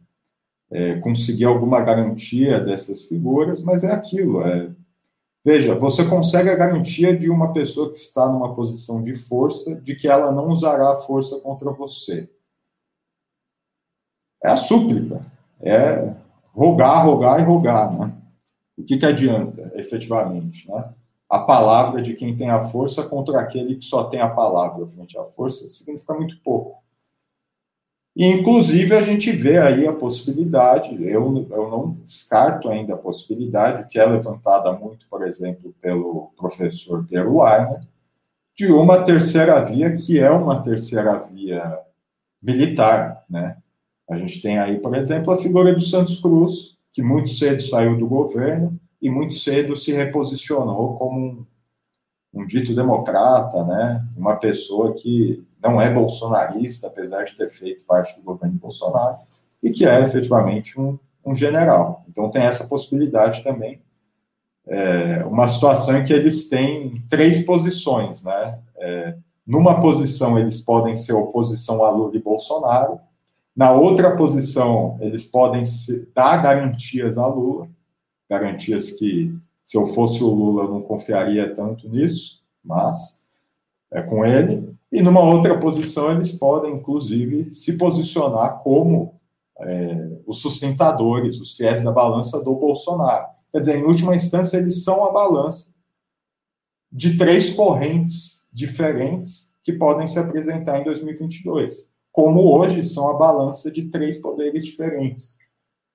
é, 0.71 0.95
conseguir 1.01 1.45
alguma 1.45 1.83
garantia 1.83 2.59
dessas 2.59 3.03
figuras, 3.03 3.63
mas 3.63 3.85
é 3.85 3.93
aquilo, 3.93 4.41
é 4.41 4.71
Veja, 5.45 5.75
você 5.75 6.05
consegue 6.05 6.51
a 6.51 6.57
garantia 6.57 7.17
de 7.17 7.31
uma 7.31 7.53
pessoa 7.53 7.93
que 7.93 7.99
está 7.99 8.27
numa 8.31 8.55
posição 8.55 9.03
de 9.03 9.15
força, 9.15 9.77
de 9.77 9.95
que 9.95 10.09
ela 10.09 10.33
não 10.33 10.49
usará 10.49 10.93
a 10.93 10.97
força 10.97 11.39
contra 11.41 11.71
você. 11.71 12.29
É 14.43 14.51
a 14.51 14.57
súplica. 14.57 15.25
É 15.61 16.13
rogar, 16.53 17.07
rogar 17.07 17.41
e 17.41 17.45
rogar, 17.45 17.99
né? 17.99 18.15
O 18.77 18.83
que, 18.83 18.99
que 18.99 19.07
adianta, 19.07 19.73
efetivamente, 19.75 20.69
né? 20.69 20.93
A 21.29 21.41
palavra 21.41 22.01
de 22.01 22.15
quem 22.15 22.37
tem 22.37 22.49
a 22.49 22.61
força 22.61 23.03
contra 23.03 23.39
aquele 23.41 23.77
que 23.77 23.85
só 23.85 24.05
tem 24.05 24.21
a 24.21 24.31
palavra 24.31 24.87
frente 24.87 25.19
à 25.19 25.25
força 25.25 25.67
significa 25.67 26.15
muito 26.15 26.41
pouco. 26.41 26.83
E, 28.17 28.27
inclusive, 28.27 28.97
a 28.97 29.03
gente 29.03 29.31
vê 29.31 29.59
aí 29.59 29.87
a 29.87 29.93
possibilidade, 29.93 30.93
eu, 31.05 31.47
eu 31.51 31.71
não 31.71 31.91
descarto 32.03 32.69
ainda 32.69 32.95
a 32.95 32.99
possibilidade, 32.99 33.89
que 33.89 33.99
é 33.99 34.05
levantada 34.05 34.73
muito, 34.73 35.07
por 35.09 35.25
exemplo, 35.25 35.73
pelo 35.81 36.33
professor 36.37 37.07
Piero 37.07 37.41
Leiner, 37.41 37.81
de 38.57 38.73
uma 38.73 39.05
terceira 39.05 39.63
via, 39.65 39.95
que 39.95 40.19
é 40.19 40.31
uma 40.31 40.61
terceira 40.61 41.17
via 41.19 41.79
militar, 42.43 43.25
né? 43.31 43.57
A 44.11 44.17
gente 44.17 44.41
tem 44.41 44.59
aí, 44.59 44.79
por 44.79 44.97
exemplo, 44.97 45.33
a 45.33 45.37
figura 45.37 45.73
do 45.73 45.81
Santos 45.81 46.21
Cruz, 46.21 46.77
que 46.91 47.03
muito 47.03 47.31
cedo 47.31 47.63
saiu 47.63 47.97
do 47.97 48.09
governo 48.09 48.73
e 49.01 49.11
muito 49.11 49.35
cedo 49.35 49.77
se 49.77 49.93
reposicionou 49.93 50.97
como 50.97 51.21
um, 51.21 51.47
um 52.35 52.47
dito 52.47 52.75
democrata, 52.75 53.65
né? 53.65 54.05
Uma 54.17 54.37
pessoa 54.37 54.93
que 54.93 55.45
não 55.63 55.81
é 55.81 55.93
bolsonarista, 55.93 56.87
apesar 56.87 57.25
de 57.25 57.37
ter 57.37 57.49
feito 57.49 57.85
parte 57.85 58.17
do 58.17 58.23
governo 58.23 58.59
Bolsonaro, 58.59 59.19
e 59.63 59.71
que 59.71 59.87
é 59.87 60.03
efetivamente 60.03 60.81
um, 60.81 60.99
um 61.25 61.35
general. 61.35 62.05
Então 62.09 62.31
tem 62.31 62.43
essa 62.43 62.67
possibilidade 62.67 63.43
também. 63.43 63.81
É, 64.67 65.25
uma 65.25 65.49
situação 65.49 65.97
em 65.97 66.05
que 66.05 66.13
eles 66.13 66.49
têm 66.49 67.03
três 67.09 67.45
posições, 67.45 68.23
né? 68.23 68.59
É, 68.77 69.17
numa 69.47 69.81
posição 69.81 70.39
eles 70.39 70.61
podem 70.61 70.95
ser 70.95 71.15
oposição 71.15 71.83
a 71.83 71.91
Lula 71.91 72.15
e 72.15 72.23
Bolsonaro, 72.23 73.01
na 73.57 73.73
outra 73.73 74.15
posição 74.15 74.99
eles 75.01 75.25
podem 75.25 75.63
dar 76.15 76.43
garantias 76.43 77.17
a 77.17 77.27
Lula, 77.27 77.69
garantias 78.29 78.93
que 78.93 79.35
se 79.65 79.77
eu 79.77 79.87
fosse 79.87 80.23
o 80.23 80.29
Lula 80.29 80.65
eu 80.65 80.71
não 80.71 80.83
confiaria 80.83 81.55
tanto 81.55 81.89
nisso, 81.89 82.43
mas 82.65 83.25
é 83.91 84.03
com 84.03 84.25
ele. 84.25 84.75
E 84.91 85.03
numa 85.03 85.21
outra 85.21 85.59
posição, 85.59 86.11
eles 86.11 86.33
podem, 86.33 86.75
inclusive, 86.75 87.51
se 87.51 87.77
posicionar 87.77 88.63
como 88.63 89.15
é, 89.61 90.19
os 90.27 90.41
sustentadores, 90.41 91.39
os 91.41 91.55
fiéis 91.55 91.83
da 91.83 91.93
balança 91.93 92.43
do 92.43 92.55
Bolsonaro. 92.55 93.27
Quer 93.53 93.61
dizer, 93.61 93.79
em 93.79 93.85
última 93.85 94.15
instância, 94.15 94.57
eles 94.57 94.83
são 94.83 95.05
a 95.05 95.13
balança 95.13 95.71
de 96.91 97.17
três 97.17 97.51
correntes 97.51 98.47
diferentes 98.53 99.55
que 99.63 99.73
podem 99.73 100.07
se 100.07 100.19
apresentar 100.19 100.81
em 100.81 100.85
2022. 100.85 101.93
Como 102.11 102.57
hoje 102.57 102.85
são 102.85 103.11
a 103.11 103.19
balança 103.19 103.71
de 103.71 103.91
três 103.91 104.17
poderes 104.19 104.65
diferentes. 104.65 105.37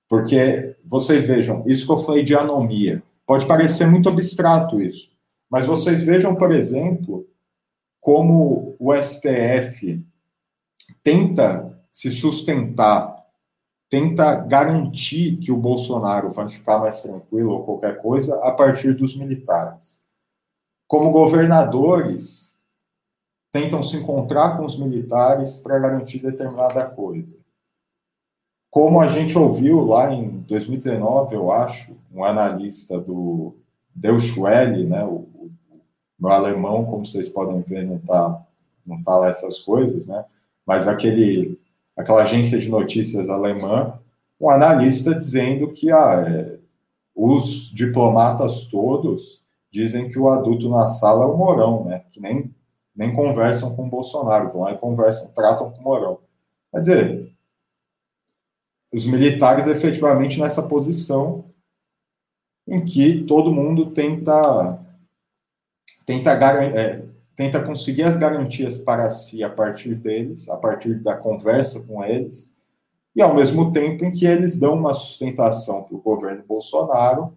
Porque, 0.08 0.76
vocês 0.84 1.26
vejam, 1.26 1.64
isso 1.66 1.86
que 1.86 1.92
eu 1.92 1.98
falei 1.98 2.22
de 2.22 2.34
anomia, 2.34 3.02
pode 3.26 3.46
parecer 3.46 3.86
muito 3.86 4.08
abstrato 4.08 4.80
isso, 4.80 5.12
mas 5.50 5.66
vocês 5.66 6.02
vejam, 6.02 6.34
por 6.34 6.52
exemplo, 6.52 7.26
como 8.00 8.76
o 8.78 8.92
STF 8.94 10.04
tenta 11.02 11.74
se 11.90 12.10
sustentar, 12.10 13.14
tenta 13.88 14.34
garantir 14.34 15.36
que 15.36 15.52
o 15.52 15.56
Bolsonaro 15.56 16.30
vai 16.30 16.48
ficar 16.48 16.78
mais 16.78 17.00
tranquilo 17.00 17.52
ou 17.52 17.64
qualquer 17.64 18.02
coisa 18.02 18.36
a 18.42 18.50
partir 18.50 18.94
dos 18.94 19.16
militares. 19.16 20.02
Como 20.86 21.12
governadores 21.12 22.54
tentam 23.52 23.82
se 23.82 23.96
encontrar 23.96 24.56
com 24.56 24.64
os 24.64 24.76
militares 24.76 25.58
para 25.58 25.78
garantir 25.78 26.18
determinada 26.18 26.84
coisa. 26.86 27.38
Como 28.74 29.00
a 29.00 29.06
gente 29.06 29.38
ouviu 29.38 29.84
lá 29.84 30.12
em 30.12 30.40
2019, 30.48 31.36
eu 31.36 31.52
acho, 31.52 31.96
um 32.12 32.24
analista 32.24 32.98
do 32.98 33.54
Deutsche 33.94 34.40
né, 34.88 35.04
o 35.04 35.28
no 36.18 36.28
alemão, 36.28 36.84
como 36.84 37.06
vocês 37.06 37.28
podem 37.28 37.60
ver, 37.60 37.84
não 37.84 38.00
tá, 38.00 38.44
não 38.84 39.00
tá 39.00 39.16
lá 39.16 39.28
essas 39.28 39.60
coisas, 39.60 40.08
né? 40.08 40.24
Mas 40.66 40.88
aquele, 40.88 41.56
aquela 41.96 42.24
agência 42.24 42.58
de 42.58 42.68
notícias 42.68 43.28
alemã, 43.28 43.96
um 44.40 44.50
analista 44.50 45.14
dizendo 45.14 45.70
que 45.70 45.92
ah, 45.92 46.24
é, 46.26 46.58
os 47.14 47.70
diplomatas 47.72 48.64
todos 48.64 49.44
dizem 49.70 50.08
que 50.08 50.18
o 50.18 50.28
adulto 50.28 50.68
na 50.68 50.88
sala 50.88 51.22
é 51.22 51.28
o 51.28 51.36
Morão, 51.36 51.84
né? 51.84 52.02
Que 52.10 52.20
nem, 52.20 52.52
nem 52.96 53.14
conversam 53.14 53.76
com 53.76 53.86
o 53.86 53.88
Bolsonaro, 53.90 54.50
vão 54.50 54.62
lá 54.62 54.72
e 54.72 54.78
conversam, 54.78 55.30
tratam 55.32 55.70
com 55.70 55.78
o 55.78 55.84
Morão. 55.84 56.18
Quer 56.72 56.80
dizer, 56.80 57.34
os 58.94 59.06
militares 59.06 59.66
efetivamente 59.66 60.38
nessa 60.38 60.62
posição 60.62 61.46
em 62.64 62.84
que 62.84 63.24
todo 63.24 63.52
mundo 63.52 63.90
tenta 63.90 64.80
tenta, 66.06 66.32
é, 66.32 67.04
tenta 67.34 67.64
conseguir 67.64 68.04
as 68.04 68.16
garantias 68.16 68.78
para 68.78 69.10
si 69.10 69.42
a 69.42 69.50
partir 69.50 69.96
deles, 69.96 70.48
a 70.48 70.56
partir 70.56 70.94
da 71.02 71.16
conversa 71.16 71.82
com 71.82 72.04
eles, 72.04 72.54
e 73.16 73.20
ao 73.20 73.34
mesmo 73.34 73.72
tempo 73.72 74.04
em 74.04 74.12
que 74.12 74.26
eles 74.26 74.60
dão 74.60 74.74
uma 74.74 74.94
sustentação 74.94 75.82
para 75.82 75.96
o 75.96 76.00
governo 76.00 76.44
Bolsonaro 76.46 77.36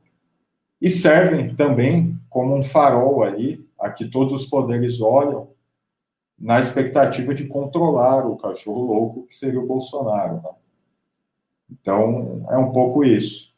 e 0.80 0.92
servem 0.92 1.56
também 1.56 2.16
como 2.30 2.56
um 2.56 2.62
farol 2.62 3.24
ali, 3.24 3.68
a 3.80 3.90
que 3.90 4.08
todos 4.08 4.32
os 4.32 4.46
poderes 4.46 5.02
olham, 5.02 5.50
na 6.38 6.60
expectativa 6.60 7.34
de 7.34 7.48
controlar 7.48 8.28
o 8.28 8.38
cachorro 8.38 8.86
louco 8.86 9.24
que 9.24 9.34
seria 9.34 9.60
o 9.60 9.66
Bolsonaro. 9.66 10.36
Né? 10.36 10.67
Então, 11.70 12.46
é 12.50 12.58
um 12.58 12.72
pouco 12.72 13.04
isso. 13.04 13.54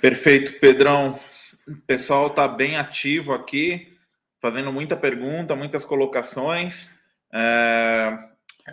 Perfeito, 0.00 0.58
Pedrão. 0.58 1.18
O 1.66 1.76
pessoal 1.86 2.26
está 2.26 2.48
bem 2.48 2.76
ativo 2.76 3.32
aqui, 3.32 3.96
fazendo 4.40 4.72
muita 4.72 4.96
pergunta, 4.96 5.54
muitas 5.54 5.84
colocações. 5.84 6.90
É... 7.32 8.18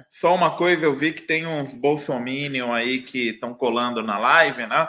Só 0.10 0.34
uma 0.34 0.56
coisa, 0.56 0.86
eu 0.86 0.94
vi 0.94 1.14
que 1.14 1.22
tem 1.22 1.46
uns 1.46 1.74
bolsominion 1.76 2.72
aí 2.72 3.04
que 3.04 3.30
estão 3.30 3.54
colando 3.54 4.04
na 4.04 4.18
live, 4.18 4.66
né? 4.66 4.88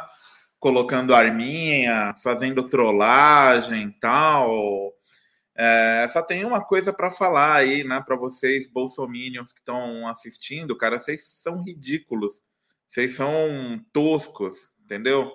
Colocando 0.59 1.15
arminha, 1.15 2.15
fazendo 2.23 2.69
trollagem 2.69 3.91
tal. 4.01 4.95
É, 5.57 6.07
só 6.13 6.23
tem 6.23 6.45
uma 6.45 6.65
coisa 6.65 6.93
para 6.93 7.11
falar 7.11 7.57
aí, 7.57 7.85
né, 7.85 8.03
para 8.05 8.17
vocês, 8.17 8.69
bolsominions 8.69 9.53
que 9.53 9.59
estão 9.59 10.07
assistindo, 10.09 10.77
cara, 10.77 10.99
vocês 10.99 11.25
são 11.43 11.63
ridículos, 11.63 12.43
vocês 12.89 13.15
são 13.15 13.85
toscos, 13.93 14.57
entendeu? 14.83 15.31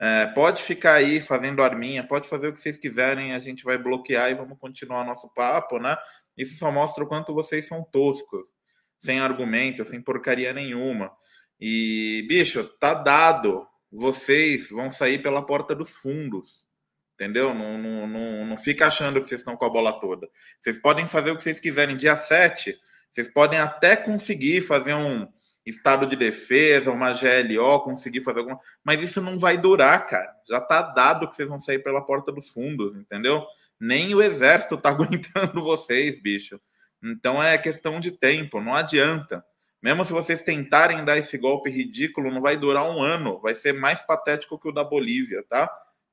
É, 0.00 0.26
pode 0.26 0.62
ficar 0.62 0.94
aí 0.94 1.20
fazendo 1.20 1.62
arminha, 1.62 2.06
pode 2.06 2.28
fazer 2.28 2.48
o 2.48 2.52
que 2.52 2.60
vocês 2.60 2.76
quiserem, 2.76 3.34
a 3.34 3.38
gente 3.38 3.64
vai 3.64 3.78
bloquear 3.78 4.30
e 4.30 4.34
vamos 4.34 4.58
continuar 4.58 5.04
nosso 5.04 5.32
papo, 5.32 5.78
né? 5.78 5.96
Isso 6.36 6.58
só 6.58 6.70
mostra 6.72 7.04
o 7.04 7.06
quanto 7.06 7.34
vocês 7.34 7.68
são 7.68 7.84
toscos, 7.84 8.46
sem 9.00 9.20
argumento, 9.20 9.84
sem 9.84 10.00
porcaria 10.00 10.52
nenhuma. 10.52 11.12
E, 11.60 12.24
bicho, 12.28 12.64
tá 12.80 12.94
dado. 12.94 13.66
Vocês 13.90 14.70
vão 14.70 14.90
sair 14.90 15.22
pela 15.22 15.44
porta 15.44 15.74
dos 15.74 15.90
fundos 15.90 16.66
entendeu? 17.22 17.54
Não, 17.54 17.78
não, 17.78 18.06
não, 18.06 18.46
não 18.46 18.56
fica 18.56 18.86
achando 18.86 19.20
que 19.22 19.28
vocês 19.28 19.40
estão 19.40 19.56
com 19.56 19.64
a 19.64 19.70
bola 19.70 20.00
toda. 20.00 20.28
Vocês 20.60 20.76
podem 20.76 21.06
fazer 21.06 21.30
o 21.30 21.36
que 21.36 21.42
vocês 21.44 21.60
quiserem. 21.60 21.96
Dia 21.96 22.16
7, 22.16 22.76
vocês 23.10 23.28
podem 23.28 23.60
até 23.60 23.94
conseguir 23.94 24.60
fazer 24.60 24.94
um 24.94 25.28
estado 25.64 26.06
de 26.06 26.16
defesa, 26.16 26.90
uma 26.90 27.12
GLO, 27.12 27.84
conseguir 27.84 28.22
fazer 28.22 28.40
alguma. 28.40 28.58
Mas 28.84 29.00
isso 29.00 29.20
não 29.20 29.38
vai 29.38 29.56
durar, 29.56 30.04
cara. 30.08 30.34
Já 30.48 30.60
tá 30.60 30.82
dado 30.82 31.28
que 31.28 31.36
vocês 31.36 31.48
vão 31.48 31.60
sair 31.60 31.78
pela 31.78 32.04
porta 32.04 32.32
dos 32.32 32.48
fundos, 32.48 32.96
entendeu? 32.96 33.46
Nem 33.78 34.12
o 34.14 34.22
exército 34.22 34.76
tá 34.76 34.90
aguentando 34.90 35.62
vocês, 35.62 36.20
bicho. 36.20 36.60
Então 37.02 37.40
é 37.40 37.56
questão 37.56 38.00
de 38.00 38.10
tempo, 38.10 38.60
não 38.60 38.74
adianta. 38.74 39.44
Mesmo 39.80 40.04
se 40.04 40.12
vocês 40.12 40.42
tentarem 40.42 41.04
dar 41.04 41.18
esse 41.18 41.36
golpe 41.38 41.70
ridículo, 41.70 42.32
não 42.32 42.40
vai 42.40 42.56
durar 42.56 42.84
um 42.84 43.00
ano. 43.00 43.40
Vai 43.40 43.54
ser 43.54 43.72
mais 43.72 44.00
patético 44.00 44.58
que 44.58 44.68
o 44.68 44.72
da 44.72 44.84
Bolívia, 44.84 45.44
tá? 45.48 45.68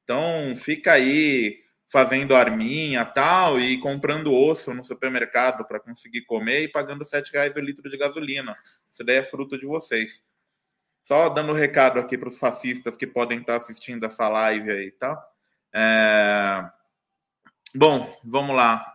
Então, 0.10 0.56
fica 0.56 0.94
aí 0.94 1.60
fazendo 1.88 2.36
arminha 2.36 3.06
tal 3.06 3.60
e 3.60 3.80
comprando 3.80 4.34
osso 4.34 4.74
no 4.74 4.84
supermercado 4.84 5.64
para 5.68 5.80
conseguir 5.80 6.22
comer 6.22 6.64
e 6.64 6.68
pagando 6.68 7.06
sete 7.06 7.32
reais 7.32 7.56
o 7.56 7.60
litro 7.60 7.88
de 7.88 7.96
gasolina. 7.96 8.58
Isso 8.92 9.04
daí 9.04 9.18
é 9.18 9.24
fruto 9.24 9.56
de 9.56 9.68
vocês. 9.68 10.24
Só 11.04 11.30
dando 11.30 11.54
recado 11.54 12.00
aqui 12.00 12.18
para 12.18 12.28
os 12.28 12.40
fascistas 12.40 12.98
que 12.98 13.06
podem 13.06 13.42
estar 13.42 13.58
assistindo 13.58 14.04
essa 14.04 14.28
live 14.28 14.72
aí, 14.72 14.90
tá? 14.90 15.24
É... 15.72 16.68
Bom, 17.76 18.20
vamos 18.24 18.56
lá. 18.56 18.92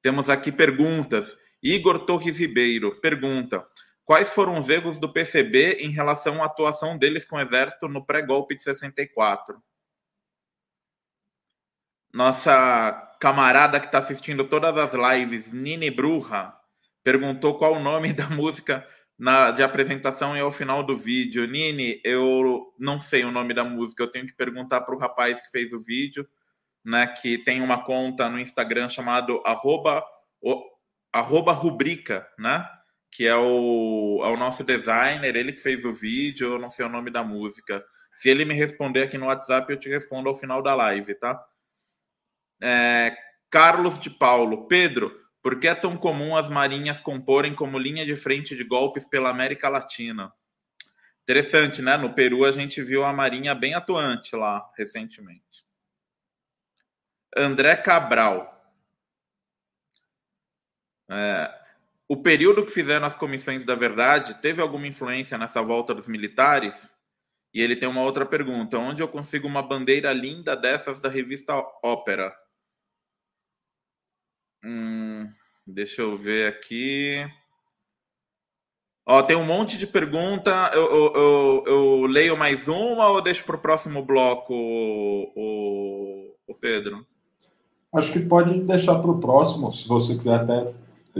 Temos 0.00 0.28
aqui 0.28 0.52
perguntas. 0.52 1.36
Igor 1.60 2.06
Torres 2.06 2.38
Ribeiro 2.38 3.00
pergunta: 3.00 3.66
Quais 4.04 4.32
foram 4.32 4.60
os 4.60 4.68
erros 4.68 4.96
do 4.96 5.12
PCB 5.12 5.78
em 5.80 5.90
relação 5.90 6.40
à 6.40 6.46
atuação 6.46 6.96
deles 6.96 7.24
com 7.24 7.34
o 7.34 7.40
Exército 7.40 7.88
no 7.88 8.06
pré-golpe 8.06 8.54
de 8.54 8.62
64? 8.62 9.60
Nossa 12.12 13.16
camarada 13.20 13.78
que 13.78 13.86
está 13.86 13.98
assistindo 13.98 14.44
todas 14.44 14.76
as 14.76 14.92
lives, 14.94 15.52
Nini 15.52 15.90
Bruja, 15.90 16.52
perguntou 17.04 17.58
qual 17.58 17.74
o 17.74 17.82
nome 17.82 18.12
da 18.14 18.28
música 18.28 18.86
na, 19.18 19.50
de 19.50 19.62
apresentação 19.62 20.34
e 20.34 20.40
ao 20.40 20.50
final 20.50 20.82
do 20.82 20.96
vídeo. 20.96 21.46
Nini, 21.46 22.00
eu 22.02 22.72
não 22.78 23.00
sei 23.00 23.22
o 23.24 23.30
nome 23.30 23.52
da 23.52 23.62
música, 23.62 24.02
eu 24.02 24.10
tenho 24.10 24.26
que 24.26 24.32
perguntar 24.32 24.80
para 24.80 24.94
o 24.94 24.98
rapaz 24.98 25.40
que 25.40 25.50
fez 25.50 25.72
o 25.72 25.80
vídeo, 25.80 26.26
né? 26.82 27.06
Que 27.06 27.36
tem 27.36 27.60
uma 27.60 27.84
conta 27.84 28.28
no 28.30 28.38
Instagram 28.40 28.88
chamado 28.88 29.42
arroba, 29.44 30.02
o, 30.40 30.64
arroba 31.12 31.52
rubrica, 31.52 32.26
né? 32.38 32.66
Que 33.12 33.26
é 33.26 33.36
o, 33.36 34.22
é 34.24 34.28
o 34.28 34.36
nosso 34.36 34.64
designer, 34.64 35.36
ele 35.36 35.52
que 35.52 35.60
fez 35.60 35.84
o 35.84 35.92
vídeo, 35.92 36.54
eu 36.54 36.58
não 36.58 36.70
sei 36.70 36.86
o 36.86 36.88
nome 36.88 37.10
da 37.10 37.22
música. 37.22 37.84
Se 38.16 38.30
ele 38.30 38.44
me 38.46 38.54
responder 38.54 39.02
aqui 39.02 39.18
no 39.18 39.26
WhatsApp, 39.26 39.70
eu 39.70 39.78
te 39.78 39.88
respondo 39.88 40.28
ao 40.28 40.34
final 40.34 40.62
da 40.62 40.74
live, 40.74 41.14
tá? 41.14 41.38
É, 42.62 43.16
Carlos 43.48 43.98
de 43.98 44.10
Paulo, 44.10 44.66
Pedro, 44.66 45.18
por 45.42 45.58
que 45.58 45.68
é 45.68 45.74
tão 45.74 45.96
comum 45.96 46.36
as 46.36 46.48
marinhas 46.48 47.00
comporem 47.00 47.54
como 47.54 47.78
linha 47.78 48.04
de 48.04 48.14
frente 48.14 48.54
de 48.54 48.64
golpes 48.64 49.06
pela 49.06 49.30
América 49.30 49.68
Latina? 49.68 50.32
Interessante, 51.22 51.80
né? 51.80 51.96
No 51.96 52.12
Peru 52.12 52.44
a 52.44 52.52
gente 52.52 52.82
viu 52.82 53.04
a 53.04 53.12
marinha 53.12 53.54
bem 53.54 53.74
atuante 53.74 54.34
lá 54.36 54.68
recentemente. 54.76 55.64
André 57.36 57.76
Cabral. 57.76 58.56
É, 61.08 61.60
o 62.08 62.16
período 62.16 62.64
que 62.64 62.72
fizeram 62.72 63.06
as 63.06 63.14
comissões 63.14 63.64
da 63.64 63.74
verdade 63.74 64.34
teve 64.42 64.60
alguma 64.60 64.86
influência 64.86 65.38
nessa 65.38 65.62
volta 65.62 65.94
dos 65.94 66.08
militares? 66.08 66.90
E 67.54 67.60
ele 67.60 67.76
tem 67.76 67.88
uma 67.88 68.02
outra 68.02 68.26
pergunta: 68.26 68.78
onde 68.78 69.02
eu 69.02 69.08
consigo 69.08 69.46
uma 69.46 69.62
bandeira 69.62 70.12
linda 70.12 70.56
dessas 70.56 71.00
da 71.00 71.08
revista 71.08 71.54
Ópera? 71.82 72.34
Hum, 74.64 75.28
deixa 75.66 76.02
eu 76.02 76.16
ver 76.16 76.48
aqui. 76.48 77.24
Ó, 79.06 79.22
tem 79.22 79.36
um 79.36 79.44
monte 79.44 79.76
de 79.76 79.86
pergunta. 79.86 80.70
Eu, 80.72 80.82
eu, 80.82 81.12
eu, 81.14 81.64
eu 81.66 82.06
leio 82.06 82.36
mais 82.36 82.68
uma 82.68 83.08
ou 83.08 83.20
deixo 83.20 83.44
para 83.44 83.56
o 83.56 83.60
próximo 83.60 84.04
bloco, 84.04 84.54
o, 84.54 86.34
o, 86.46 86.54
Pedro? 86.54 87.04
Acho 87.92 88.12
que 88.12 88.20
pode 88.20 88.60
deixar 88.60 89.00
para 89.00 89.10
o 89.10 89.18
próximo, 89.18 89.72
se 89.72 89.88
você 89.88 90.14
quiser 90.14 90.34
até 90.34 90.72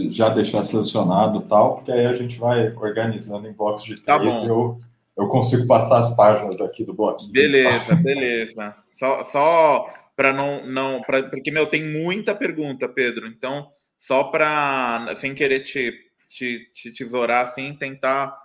já 0.09 0.29
deixar 0.29 0.63
selecionado 0.63 1.41
tal, 1.41 1.77
porque 1.77 1.91
aí 1.91 2.07
a 2.07 2.15
gente 2.15 2.39
vai 2.39 2.69
organizando 2.77 3.49
em 3.49 3.53
blocos 3.53 3.83
de 3.83 4.01
tá 4.01 4.19
três 4.19 4.39
tá 4.39 4.45
e 4.45 4.49
eu, 4.49 4.79
eu 5.17 5.27
consigo 5.27 5.67
passar 5.67 5.99
as 5.99 6.15
páginas 6.15 6.61
aqui 6.61 6.85
do 6.85 6.95
bloco. 6.95 7.25
Beleza, 7.33 7.97
beleza. 7.97 8.77
Só, 8.93 9.25
só 9.25 9.87
para 10.21 10.35
não 10.35 10.67
não 10.67 11.01
pra, 11.01 11.23
porque 11.23 11.51
meu 11.51 11.65
tem 11.65 11.83
muita 11.83 12.35
pergunta, 12.35 12.87
Pedro. 12.87 13.27
Então, 13.27 13.71
só 13.97 14.25
para 14.25 15.17
sem 15.17 15.35
querer 15.35 15.61
te, 15.61 15.99
te, 16.29 16.71
te 16.75 16.93
tesourar 16.93 17.47
assim, 17.47 17.75
tentar 17.75 18.39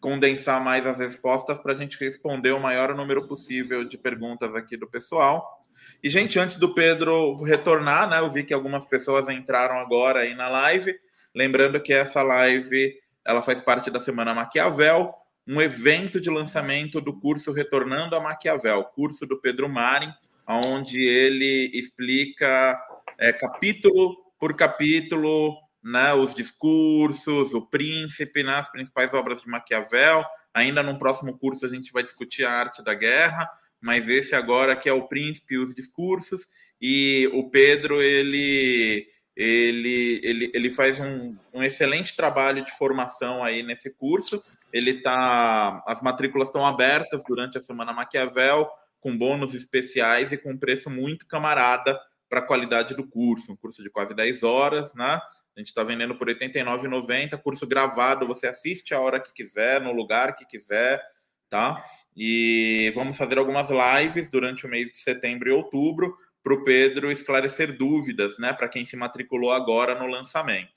condensar 0.00 0.62
mais 0.62 0.86
as 0.86 1.00
respostas 1.00 1.58
para 1.58 1.72
a 1.72 1.76
gente 1.76 1.98
responder 1.98 2.52
o 2.52 2.60
maior 2.60 2.94
número 2.94 3.26
possível 3.26 3.82
de 3.82 3.98
perguntas 3.98 4.54
aqui 4.54 4.76
do 4.76 4.86
pessoal. 4.86 5.66
E, 6.00 6.08
gente, 6.08 6.38
antes 6.38 6.58
do 6.58 6.72
Pedro 6.72 7.34
retornar, 7.42 8.08
né? 8.08 8.20
Eu 8.20 8.30
vi 8.30 8.44
que 8.44 8.54
algumas 8.54 8.86
pessoas 8.86 9.28
entraram 9.28 9.80
agora 9.80 10.20
aí 10.20 10.32
na 10.32 10.48
live. 10.48 10.94
Lembrando 11.34 11.82
que 11.82 11.92
essa 11.92 12.22
live 12.22 12.94
ela 13.24 13.42
faz 13.42 13.60
parte 13.60 13.90
da 13.90 13.98
Semana 13.98 14.32
Maquiavel, 14.32 15.12
um 15.44 15.60
evento 15.60 16.20
de 16.20 16.30
lançamento 16.30 17.00
do 17.00 17.18
curso 17.18 17.50
Retornando 17.50 18.14
a 18.14 18.20
Maquiavel, 18.20 18.84
curso 18.84 19.26
do 19.26 19.40
Pedro 19.40 19.68
Marin, 19.68 20.06
onde 20.46 21.00
ele 21.00 21.70
explica 21.74 22.78
é, 23.18 23.32
capítulo 23.32 24.16
por 24.38 24.54
capítulo 24.54 25.56
né, 25.82 26.12
os 26.12 26.34
discursos, 26.34 27.54
o 27.54 27.62
príncipe, 27.62 28.42
né, 28.42 28.56
as 28.56 28.70
principais 28.70 29.14
obras 29.14 29.40
de 29.40 29.48
Maquiavel. 29.48 30.24
Ainda 30.52 30.82
no 30.82 30.98
próximo 30.98 31.38
curso 31.38 31.66
a 31.66 31.68
gente 31.68 31.92
vai 31.92 32.02
discutir 32.02 32.44
a 32.44 32.52
arte 32.52 32.82
da 32.82 32.94
guerra, 32.94 33.48
mas 33.80 34.08
esse 34.08 34.34
agora 34.34 34.76
que 34.76 34.88
é 34.88 34.92
o 34.92 35.06
príncipe 35.06 35.54
e 35.54 35.58
os 35.58 35.74
discursos. 35.74 36.48
E 36.80 37.30
o 37.32 37.48
Pedro 37.50 38.02
ele 38.02 39.06
ele, 39.36 40.18
ele, 40.24 40.50
ele 40.54 40.70
faz 40.70 40.98
um, 40.98 41.36
um 41.52 41.62
excelente 41.62 42.16
trabalho 42.16 42.64
de 42.64 42.70
formação 42.78 43.44
aí 43.44 43.62
nesse 43.62 43.90
curso. 43.90 44.40
Ele 44.72 44.98
tá, 45.02 45.84
as 45.86 46.00
matrículas 46.00 46.48
estão 46.48 46.64
abertas 46.64 47.22
durante 47.22 47.58
a 47.58 47.62
semana 47.62 47.92
Maquiavel 47.92 48.66
com 49.00 49.16
bônus 49.16 49.54
especiais 49.54 50.32
e 50.32 50.38
com 50.38 50.56
preço 50.56 50.90
muito 50.90 51.26
camarada 51.26 51.98
para 52.28 52.40
a 52.40 52.46
qualidade 52.46 52.94
do 52.94 53.06
curso. 53.06 53.52
Um 53.52 53.56
curso 53.56 53.82
de 53.82 53.90
quase 53.90 54.14
10 54.14 54.42
horas, 54.42 54.92
né? 54.94 55.20
A 55.56 55.60
gente 55.60 55.68
está 55.68 55.82
vendendo 55.82 56.14
por 56.16 56.28
R$ 56.28 56.34
89,90. 56.34 57.40
Curso 57.40 57.66
gravado, 57.66 58.26
você 58.26 58.46
assiste 58.46 58.92
a 58.92 59.00
hora 59.00 59.20
que 59.20 59.32
quiser, 59.32 59.80
no 59.80 59.92
lugar 59.92 60.36
que 60.36 60.44
quiser, 60.44 61.02
tá? 61.48 61.82
E 62.14 62.92
vamos 62.94 63.16
fazer 63.16 63.38
algumas 63.38 63.68
lives 63.70 64.28
durante 64.28 64.66
o 64.66 64.68
mês 64.68 64.90
de 64.92 64.98
setembro 64.98 65.48
e 65.48 65.52
outubro 65.52 66.16
para 66.42 66.54
o 66.54 66.62
Pedro 66.62 67.10
esclarecer 67.10 67.76
dúvidas, 67.76 68.38
né? 68.38 68.52
Para 68.52 68.68
quem 68.68 68.84
se 68.84 68.96
matriculou 68.96 69.50
agora 69.50 69.98
no 69.98 70.06
lançamento. 70.06 70.76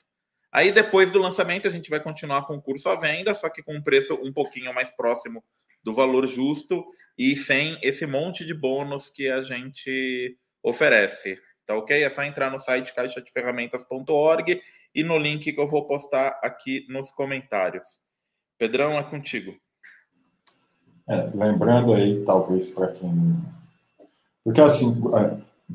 Aí 0.51 0.72
depois 0.72 1.11
do 1.11 1.20
lançamento 1.20 1.67
a 1.67 1.72
gente 1.72 1.89
vai 1.89 1.99
continuar 1.99 2.47
com 2.47 2.55
o 2.55 2.61
curso 2.61 2.89
à 2.89 2.95
venda, 2.95 3.36
só 3.36 3.49
que 3.49 3.61
com 3.61 3.76
um 3.76 3.82
preço 3.82 4.15
um 4.15 4.34
pouquinho 4.34 4.74
mais 4.74 4.89
próximo 4.89 5.43
do 5.84 5.93
valor 5.93 6.26
justo 6.28 6.86
e 7.20 7.36
sem 7.36 7.78
esse 7.82 8.05
monte 8.07 8.45
de 8.45 8.53
bônus 8.53 9.09
que 9.09 9.30
a 9.30 9.41
gente 9.41 10.38
oferece. 10.63 11.38
Tá 11.67 11.76
ok? 11.76 12.01
É 12.01 12.09
só 12.09 12.24
entrar 12.24 12.49
no 12.49 12.57
site 12.57 12.95
caixadeferramentas.org 12.95 14.61
e 14.95 15.03
no 15.03 15.17
link 15.17 15.51
que 15.51 15.59
eu 15.59 15.67
vou 15.67 15.86
postar 15.86 16.39
aqui 16.41 16.86
nos 16.88 17.11
comentários. 17.11 17.99
Pedrão, 18.57 18.97
é 18.97 19.03
contigo. 19.03 19.53
É, 21.09 21.30
lembrando 21.34 21.93
aí, 21.93 22.24
talvez 22.24 22.70
para 22.70 22.88
quem 22.93 23.36
Porque, 24.43 24.61
assim, 24.61 25.01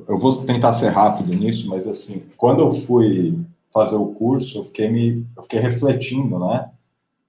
eu 0.09 0.18
vou 0.18 0.45
tentar 0.47 0.72
ser 0.72 0.88
rápido 0.88 1.28
nisso, 1.34 1.68
mas, 1.68 1.86
assim, 1.86 2.26
quando 2.38 2.61
eu 2.62 2.72
fui 2.72 3.38
fazer 3.72 3.97
o 3.97 4.14
curso, 4.14 4.61
eu 4.61 4.64
fiquei, 4.64 4.88
me, 4.88 5.26
eu 5.36 5.42
fiquei 5.42 5.61
refletindo, 5.61 6.38
né? 6.38 6.70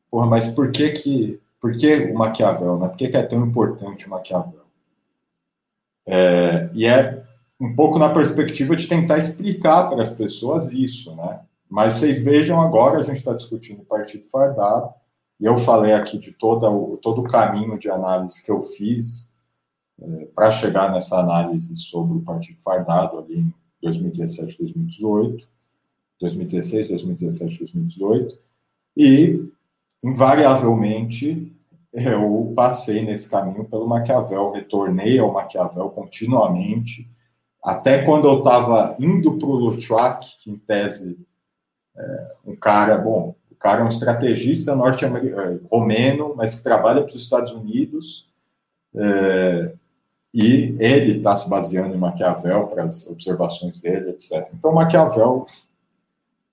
Porra, 0.10 0.28
mas 0.28 0.48
por 0.48 0.72
que 0.72 0.92
que, 0.92 1.40
por 1.66 1.74
que 1.74 1.96
o 1.96 2.14
Maquiavel, 2.14 2.78
né? 2.78 2.88
Por 2.88 2.96
que, 2.96 3.06
é 3.06 3.24
tão 3.24 3.44
importante 3.44 4.06
o 4.06 4.10
Maquiavel? 4.12 4.62
É, 6.06 6.70
e 6.76 6.86
é 6.86 7.26
um 7.60 7.76
pouco 7.76 7.98
na 7.98 8.14
perspectiva 8.14 8.76
de 8.76 8.86
tentar 8.86 9.18
explicar 9.18 9.90
para 9.90 10.04
as 10.04 10.12
pessoas 10.12 10.72
isso, 10.74 11.16
né? 11.16 11.42
Mas 11.68 11.96
vocês 11.96 12.24
vejam 12.24 12.62
agora, 12.62 13.00
a 13.00 13.02
gente 13.02 13.18
está 13.18 13.34
discutindo 13.34 13.82
o 13.82 13.86
Partido 13.86 14.26
Fardado, 14.26 14.94
e 15.40 15.46
eu 15.46 15.58
falei 15.58 15.94
aqui 15.94 16.20
de 16.20 16.34
toda 16.34 16.68
todo 17.02 17.22
o 17.22 17.28
caminho 17.28 17.80
de 17.80 17.90
análise 17.90 18.44
que 18.46 18.52
eu 18.52 18.62
fiz 18.62 19.28
é, 20.00 20.26
para 20.36 20.52
chegar 20.52 20.94
nessa 20.94 21.20
análise 21.20 21.76
sobre 21.78 22.16
o 22.16 22.22
Partido 22.22 22.62
Fardado 22.62 23.18
ali 23.18 23.40
em 23.40 23.54
2017, 23.82 24.56
2018, 24.60 25.48
2016, 26.20 26.90
2017, 26.90 27.58
2018, 27.58 28.38
e 28.96 29.50
invariavelmente 30.04 31.55
eu 31.96 32.54
passei 32.56 33.04
nesse 33.04 33.30
caminho 33.30 33.66
pelo 33.66 33.88
Maquiavel, 33.88 34.52
retornei 34.52 35.18
ao 35.18 35.32
Maquiavel 35.32 35.90
continuamente, 35.90 37.10
até 37.64 38.04
quando 38.04 38.28
eu 38.28 38.40
estava 38.40 38.96
indo 39.00 39.38
para 39.38 39.48
o 39.48 39.56
Luttwak, 39.56 40.38
que 40.40 40.52
em 40.52 40.58
tese 40.58 41.18
é 41.98 42.28
um 42.46 42.56
cara, 42.56 42.98
bom, 42.98 43.36
o 43.50 43.56
cara 43.56 43.82
é 43.82 43.84
um 43.84 43.90
estrategista 43.90 44.76
norte-americano, 44.76 45.62
é, 45.64 45.68
romeno, 45.70 46.34
mas 46.36 46.56
que 46.56 46.64
trabalha 46.64 47.02
para 47.02 47.10
os 47.10 47.22
Estados 47.22 47.52
Unidos, 47.54 48.30
é, 48.94 49.74
e 50.34 50.76
ele 50.80 51.18
está 51.18 51.36
se 51.36 51.50
baseando 51.50 51.96
em 51.96 51.98
Maquiavel 51.98 52.68
para 52.68 52.84
as 52.84 53.08
observações 53.08 53.80
dele, 53.80 54.10
etc. 54.10 54.50
Então, 54.54 54.74
Maquiavel 54.74 55.46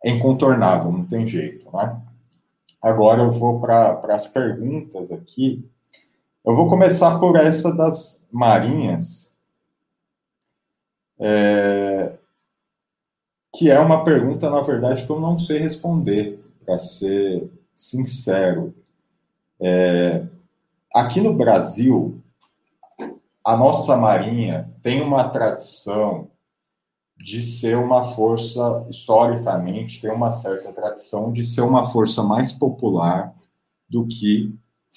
é 0.05 0.11
incontornável, 0.11 0.91
não 0.91 1.05
tem 1.05 1.27
jeito, 1.27 1.69
né? 1.77 2.01
Agora 2.83 3.23
eu 3.23 3.31
vou 3.31 3.61
para 3.61 4.01
as 4.09 4.27
perguntas 4.27 5.13
aqui. 5.13 5.65
Eu 6.45 6.57
vou 6.57 6.69
começar 6.69 7.21
por 7.21 7.37
essa 7.37 7.73
das 7.73 8.25
marinhas, 8.33 9.33
é, 11.21 12.15
que 13.55 13.71
é 13.71 13.79
uma 13.79 14.03
pergunta, 14.03 14.51
na 14.51 14.61
verdade, 14.61 15.07
que 15.07 15.13
eu 15.13 15.21
não 15.21 15.39
sei 15.39 15.59
responder, 15.59 16.45
para 16.65 16.77
ser 16.79 17.49
sincero. 17.73 18.75
É, 19.61 20.27
aqui 20.93 21.21
no 21.21 21.33
Brasil, 21.33 22.21
a 23.45 23.57
nossa 23.57 23.97
marinha 23.97 24.69
tem 24.83 25.01
uma 25.01 25.29
tradição 25.29 26.32
de 27.23 27.41
ser 27.41 27.79
uma 27.79 28.03
força, 28.03 28.85
historicamente, 28.91 30.01
tem 30.01 30.11
uma 30.11 30.33
certa 30.33 30.73
tradição 30.73 31.31
de 31.31 31.45
ser 31.45 31.61
uma 31.61 31.85
força 31.85 32.21
mais 32.21 32.53
popular 32.53 33.33
do 33.89 34.07
que 34.09 34.53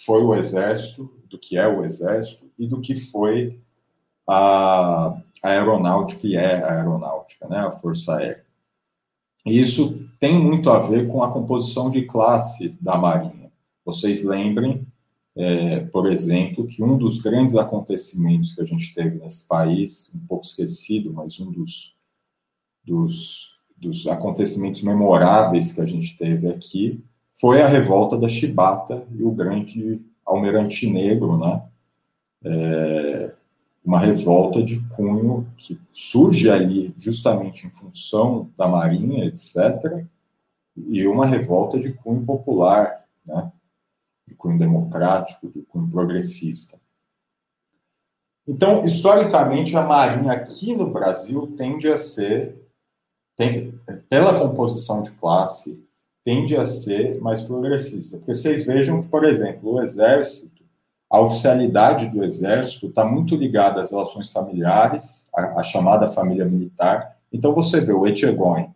foi 0.05 0.23
o 0.23 0.33
Exército, 0.33 1.13
do 1.29 1.37
que 1.37 1.55
é 1.55 1.67
o 1.67 1.85
Exército 1.85 2.49
e 2.57 2.67
do 2.67 2.81
que 2.81 2.95
foi 2.95 3.61
a, 4.27 5.15
a 5.43 5.49
aeronáutica 5.49 6.25
e 6.25 6.35
é 6.35 6.63
a 6.63 6.77
aeronáutica, 6.77 7.47
né, 7.47 7.59
a 7.59 7.71
Força 7.71 8.15
Aérea. 8.15 8.43
E 9.45 9.59
isso 9.59 10.09
tem 10.19 10.39
muito 10.39 10.71
a 10.71 10.79
ver 10.79 11.07
com 11.07 11.21
a 11.21 11.31
composição 11.31 11.91
de 11.91 12.01
classe 12.07 12.69
da 12.81 12.97
Marinha. 12.97 13.51
Vocês 13.85 14.23
lembrem, 14.23 14.87
é, 15.35 15.81
por 15.81 16.07
exemplo, 16.07 16.65
que 16.65 16.83
um 16.83 16.97
dos 16.97 17.21
grandes 17.21 17.55
acontecimentos 17.55 18.55
que 18.55 18.61
a 18.61 18.65
gente 18.65 18.91
teve 18.95 19.19
nesse 19.19 19.47
país, 19.47 20.09
um 20.15 20.25
pouco 20.25 20.43
esquecido, 20.43 21.13
mas 21.13 21.39
um 21.39 21.51
dos 21.51 21.94
dos, 22.85 23.59
dos 23.77 24.07
acontecimentos 24.07 24.81
memoráveis 24.81 25.71
que 25.71 25.81
a 25.81 25.85
gente 25.85 26.17
teve 26.17 26.47
aqui 26.47 27.03
foi 27.39 27.61
a 27.61 27.67
revolta 27.67 28.17
da 28.17 28.27
Chibata 28.27 29.05
e 29.11 29.23
o 29.23 29.31
grande 29.31 30.01
almirante 30.25 30.89
negro, 30.89 31.37
né? 31.37 31.63
É, 32.43 33.31
uma 33.83 33.99
revolta 33.99 34.63
de 34.63 34.79
cunho 34.89 35.47
que 35.55 35.79
surge 35.91 36.49
ali 36.49 36.93
justamente 36.97 37.67
em 37.67 37.69
função 37.69 38.49
da 38.57 38.67
Marinha, 38.67 39.25
etc., 39.25 40.05
e 40.75 41.07
uma 41.07 41.25
revolta 41.25 41.79
de 41.79 41.93
cunho 41.93 42.25
popular, 42.25 43.05
né? 43.25 43.51
de 44.27 44.35
cunho 44.35 44.57
democrático, 44.57 45.47
de 45.49 45.61
cunho 45.61 45.89
progressista. 45.89 46.79
Então, 48.47 48.85
historicamente, 48.85 49.75
a 49.77 49.85
Marinha 49.85 50.33
aqui 50.33 50.75
no 50.75 50.91
Brasil 50.91 51.53
tende 51.55 51.87
a 51.87 51.97
ser 51.97 52.64
tem, 53.35 53.79
pela 54.09 54.39
composição 54.39 55.01
de 55.01 55.11
classe, 55.11 55.83
tende 56.23 56.55
a 56.55 56.65
ser 56.65 57.21
mais 57.21 57.41
progressista. 57.41 58.17
Porque 58.17 58.33
vocês 58.33 58.65
vejam 58.65 59.03
que, 59.03 59.09
por 59.09 59.23
exemplo, 59.23 59.73
o 59.73 59.81
Exército, 59.81 60.63
a 61.09 61.19
oficialidade 61.19 62.07
do 62.09 62.23
Exército 62.23 62.87
está 62.87 63.05
muito 63.05 63.35
ligada 63.35 63.79
às 63.79 63.91
relações 63.91 64.31
familiares, 64.31 65.29
à, 65.33 65.61
chamada 65.61 66.07
família 66.07 66.45
militar. 66.45 67.17
Então, 67.31 67.53
você 67.53 67.79
vê 67.79 67.93
o 67.93 68.07
Etchegoin, 68.07 68.69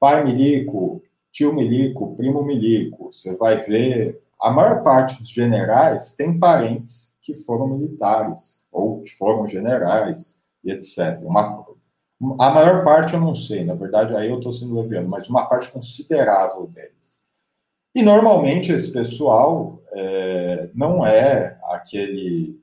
pai 0.00 0.24
milico, 0.24 1.02
tio 1.30 1.52
milico, 1.52 2.16
primo 2.16 2.42
milico, 2.42 3.12
você 3.12 3.36
vai 3.36 3.60
ver. 3.60 4.22
A 4.40 4.50
maior 4.50 4.82
parte 4.82 5.18
dos 5.18 5.28
generais 5.28 6.14
tem 6.14 6.38
parentes 6.38 7.14
que 7.20 7.34
foram 7.34 7.66
militares, 7.66 8.66
ou 8.72 9.00
que 9.00 9.10
foram 9.10 9.46
generais, 9.46 10.40
e 10.64 10.70
etc. 10.70 11.20
Uma, 11.22 11.66
a 12.38 12.50
maior 12.50 12.84
parte 12.84 13.14
eu 13.14 13.20
não 13.20 13.34
sei, 13.34 13.64
na 13.64 13.74
verdade, 13.74 14.16
aí 14.16 14.30
eu 14.30 14.38
estou 14.38 14.52
sendo 14.52 14.74
leviano, 14.80 15.08
mas 15.08 15.28
uma 15.28 15.46
parte 15.46 15.70
considerável 15.70 16.66
deles. 16.66 17.20
E 17.94 18.02
normalmente 18.02 18.72
esse 18.72 18.92
pessoal 18.92 19.82
é, 19.92 20.70
não 20.74 21.06
é 21.06 21.58
aquele 21.64 22.60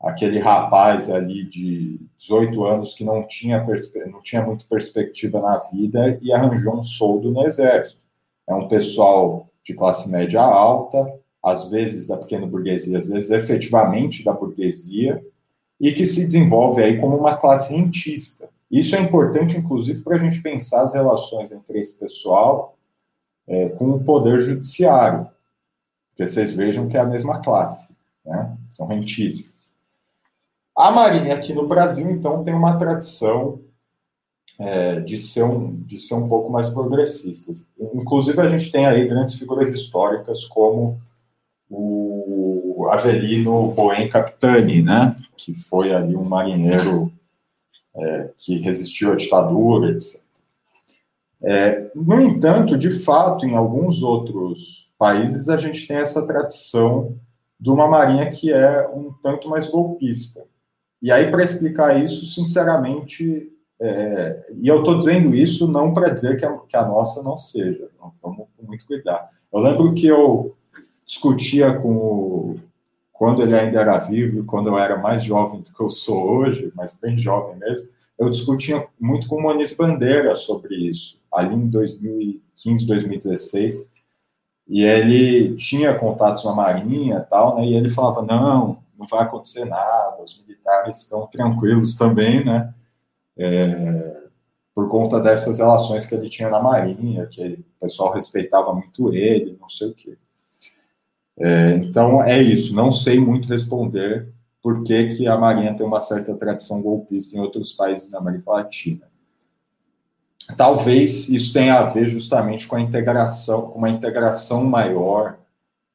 aquele 0.00 0.38
rapaz 0.38 1.10
ali 1.10 1.44
de 1.44 2.00
18 2.18 2.64
anos 2.64 2.94
que 2.94 3.04
não 3.04 3.26
tinha, 3.26 3.64
não 4.06 4.22
tinha 4.22 4.44
muito 4.44 4.68
perspectiva 4.68 5.40
na 5.40 5.58
vida 5.70 6.18
e 6.22 6.32
arranjou 6.32 6.76
um 6.76 6.82
soldo 6.82 7.30
no 7.30 7.42
exército. 7.44 8.00
É 8.46 8.54
um 8.54 8.68
pessoal 8.68 9.48
de 9.64 9.74
classe 9.74 10.08
média 10.08 10.40
alta, 10.40 11.12
às 11.42 11.68
vezes 11.68 12.06
da 12.06 12.16
pequena 12.16 12.46
burguesia, 12.46 12.96
às 12.96 13.08
vezes 13.08 13.30
efetivamente 13.30 14.24
da 14.24 14.32
burguesia, 14.32 15.24
e 15.80 15.92
que 15.92 16.06
se 16.06 16.20
desenvolve 16.20 16.82
aí 16.82 17.00
como 17.00 17.16
uma 17.16 17.36
classe 17.36 17.72
rentista. 17.72 18.48
Isso 18.70 18.94
é 18.96 19.00
importante, 19.00 19.56
inclusive, 19.56 20.02
para 20.02 20.16
a 20.16 20.18
gente 20.18 20.42
pensar 20.42 20.82
as 20.82 20.92
relações 20.92 21.50
entre 21.52 21.78
esse 21.78 21.98
pessoal 21.98 22.76
é, 23.46 23.70
com 23.70 23.90
o 23.90 24.04
poder 24.04 24.40
judiciário, 24.40 25.26
porque 26.10 26.26
vocês 26.26 26.52
vejam 26.52 26.86
que 26.86 26.96
é 26.96 27.00
a 27.00 27.06
mesma 27.06 27.40
classe, 27.40 27.88
né? 28.24 28.56
são 28.68 28.86
rentícias. 28.86 29.72
A 30.76 30.90
Marinha 30.90 31.34
aqui 31.34 31.54
no 31.54 31.66
Brasil, 31.66 32.10
então, 32.10 32.44
tem 32.44 32.54
uma 32.54 32.76
tradição 32.76 33.60
é, 34.58 35.00
de, 35.00 35.16
ser 35.16 35.44
um, 35.44 35.74
de 35.74 35.98
ser 35.98 36.14
um 36.14 36.28
pouco 36.28 36.50
mais 36.50 36.68
progressista. 36.68 37.50
Inclusive, 37.94 38.40
a 38.40 38.48
gente 38.48 38.70
tem 38.70 38.86
aí 38.86 39.08
grandes 39.08 39.34
figuras 39.34 39.70
históricas 39.70 40.44
como 40.44 41.00
o 41.70 42.86
Avelino 42.90 43.72
Boen 43.72 44.08
Capitani, 44.08 44.82
né? 44.82 45.16
que 45.36 45.54
foi 45.54 45.92
ali 45.92 46.16
um 46.16 46.24
marinheiro 46.24 47.12
é, 47.96 48.30
que 48.38 48.58
resistiu 48.58 49.12
à 49.12 49.16
ditadura, 49.16 49.90
etc. 49.90 50.22
É, 51.40 51.90
no 51.94 52.20
entanto, 52.20 52.76
de 52.76 52.90
fato, 52.90 53.46
em 53.46 53.54
alguns 53.54 54.02
outros 54.02 54.92
países, 54.98 55.48
a 55.48 55.56
gente 55.56 55.86
tem 55.86 55.96
essa 55.96 56.26
tradição 56.26 57.16
de 57.60 57.70
uma 57.70 57.88
marinha 57.88 58.30
que 58.30 58.52
é 58.52 58.88
um 58.88 59.12
tanto 59.22 59.48
mais 59.48 59.68
golpista. 59.68 60.44
E 61.00 61.12
aí, 61.12 61.30
para 61.30 61.44
explicar 61.44 62.02
isso, 62.02 62.26
sinceramente, 62.26 63.52
é, 63.80 64.46
e 64.56 64.66
eu 64.66 64.80
estou 64.80 64.98
dizendo 64.98 65.34
isso 65.34 65.68
não 65.68 65.94
para 65.94 66.08
dizer 66.08 66.36
que 66.36 66.44
a, 66.44 66.56
que 66.58 66.76
a, 66.76 66.84
nossa 66.84 67.22
não 67.22 67.38
seja, 67.38 67.88
vamos 68.20 68.46
com 68.56 68.66
muito 68.66 68.84
cuidado. 68.84 69.28
Eu 69.52 69.60
lembro 69.60 69.94
que 69.94 70.06
eu 70.06 70.56
discutia 71.04 71.72
com 71.74 71.96
o, 71.96 72.60
quando 73.18 73.42
ele 73.42 73.58
ainda 73.58 73.80
era 73.80 73.98
vivo, 73.98 74.44
quando 74.44 74.68
eu 74.68 74.78
era 74.78 74.96
mais 74.96 75.24
jovem 75.24 75.60
do 75.60 75.72
que 75.72 75.80
eu 75.80 75.88
sou 75.88 76.38
hoje, 76.38 76.72
mas 76.76 76.96
bem 77.02 77.18
jovem 77.18 77.56
mesmo, 77.56 77.88
eu 78.16 78.30
discutia 78.30 78.86
muito 78.98 79.26
com 79.26 79.36
o 79.36 79.42
Moniz 79.42 79.76
Bandeira 79.76 80.36
sobre 80.36 80.76
isso, 80.76 81.20
ali 81.32 81.56
em 81.56 81.68
2015, 81.68 82.86
2016, 82.86 83.92
e 84.68 84.84
ele 84.84 85.56
tinha 85.56 85.98
contatos 85.98 86.44
na 86.44 86.54
Marinha 86.54 87.26
tal, 87.28 87.56
né, 87.56 87.66
e 87.66 87.74
ele 87.74 87.88
falava, 87.88 88.22
não, 88.22 88.84
não 88.96 89.04
vai 89.04 89.24
acontecer 89.24 89.64
nada, 89.64 90.22
os 90.22 90.40
militares 90.40 90.98
estão 90.98 91.26
tranquilos 91.26 91.96
também, 91.96 92.44
né, 92.44 92.72
é, 93.36 94.28
por 94.72 94.88
conta 94.88 95.18
dessas 95.18 95.58
relações 95.58 96.06
que 96.06 96.14
ele 96.14 96.30
tinha 96.30 96.48
na 96.48 96.62
Marinha, 96.62 97.26
que 97.26 97.42
o 97.42 97.80
pessoal 97.80 98.12
respeitava 98.12 98.72
muito 98.72 99.12
ele, 99.12 99.58
não 99.60 99.68
sei 99.68 99.88
o 99.88 99.94
quê. 99.94 100.16
É, 101.38 101.74
então, 101.76 102.22
é 102.22 102.40
isso. 102.42 102.74
Não 102.74 102.90
sei 102.90 103.18
muito 103.18 103.48
responder 103.48 104.28
por 104.62 104.82
que, 104.82 105.08
que 105.08 105.26
a 105.26 105.38
Marinha 105.38 105.74
tem 105.74 105.86
uma 105.86 106.00
certa 106.00 106.34
tradição 106.34 106.82
golpista 106.82 107.36
em 107.36 107.40
outros 107.40 107.72
países 107.72 108.10
da 108.10 108.18
América 108.18 108.50
Latina. 108.50 109.08
Talvez 110.56 111.28
isso 111.28 111.52
tenha 111.52 111.78
a 111.78 111.84
ver 111.84 112.08
justamente 112.08 112.66
com 112.66 112.76
a 112.76 112.80
integração, 112.80 113.70
com 113.70 113.78
uma 113.78 113.90
integração 113.90 114.64
maior 114.64 115.38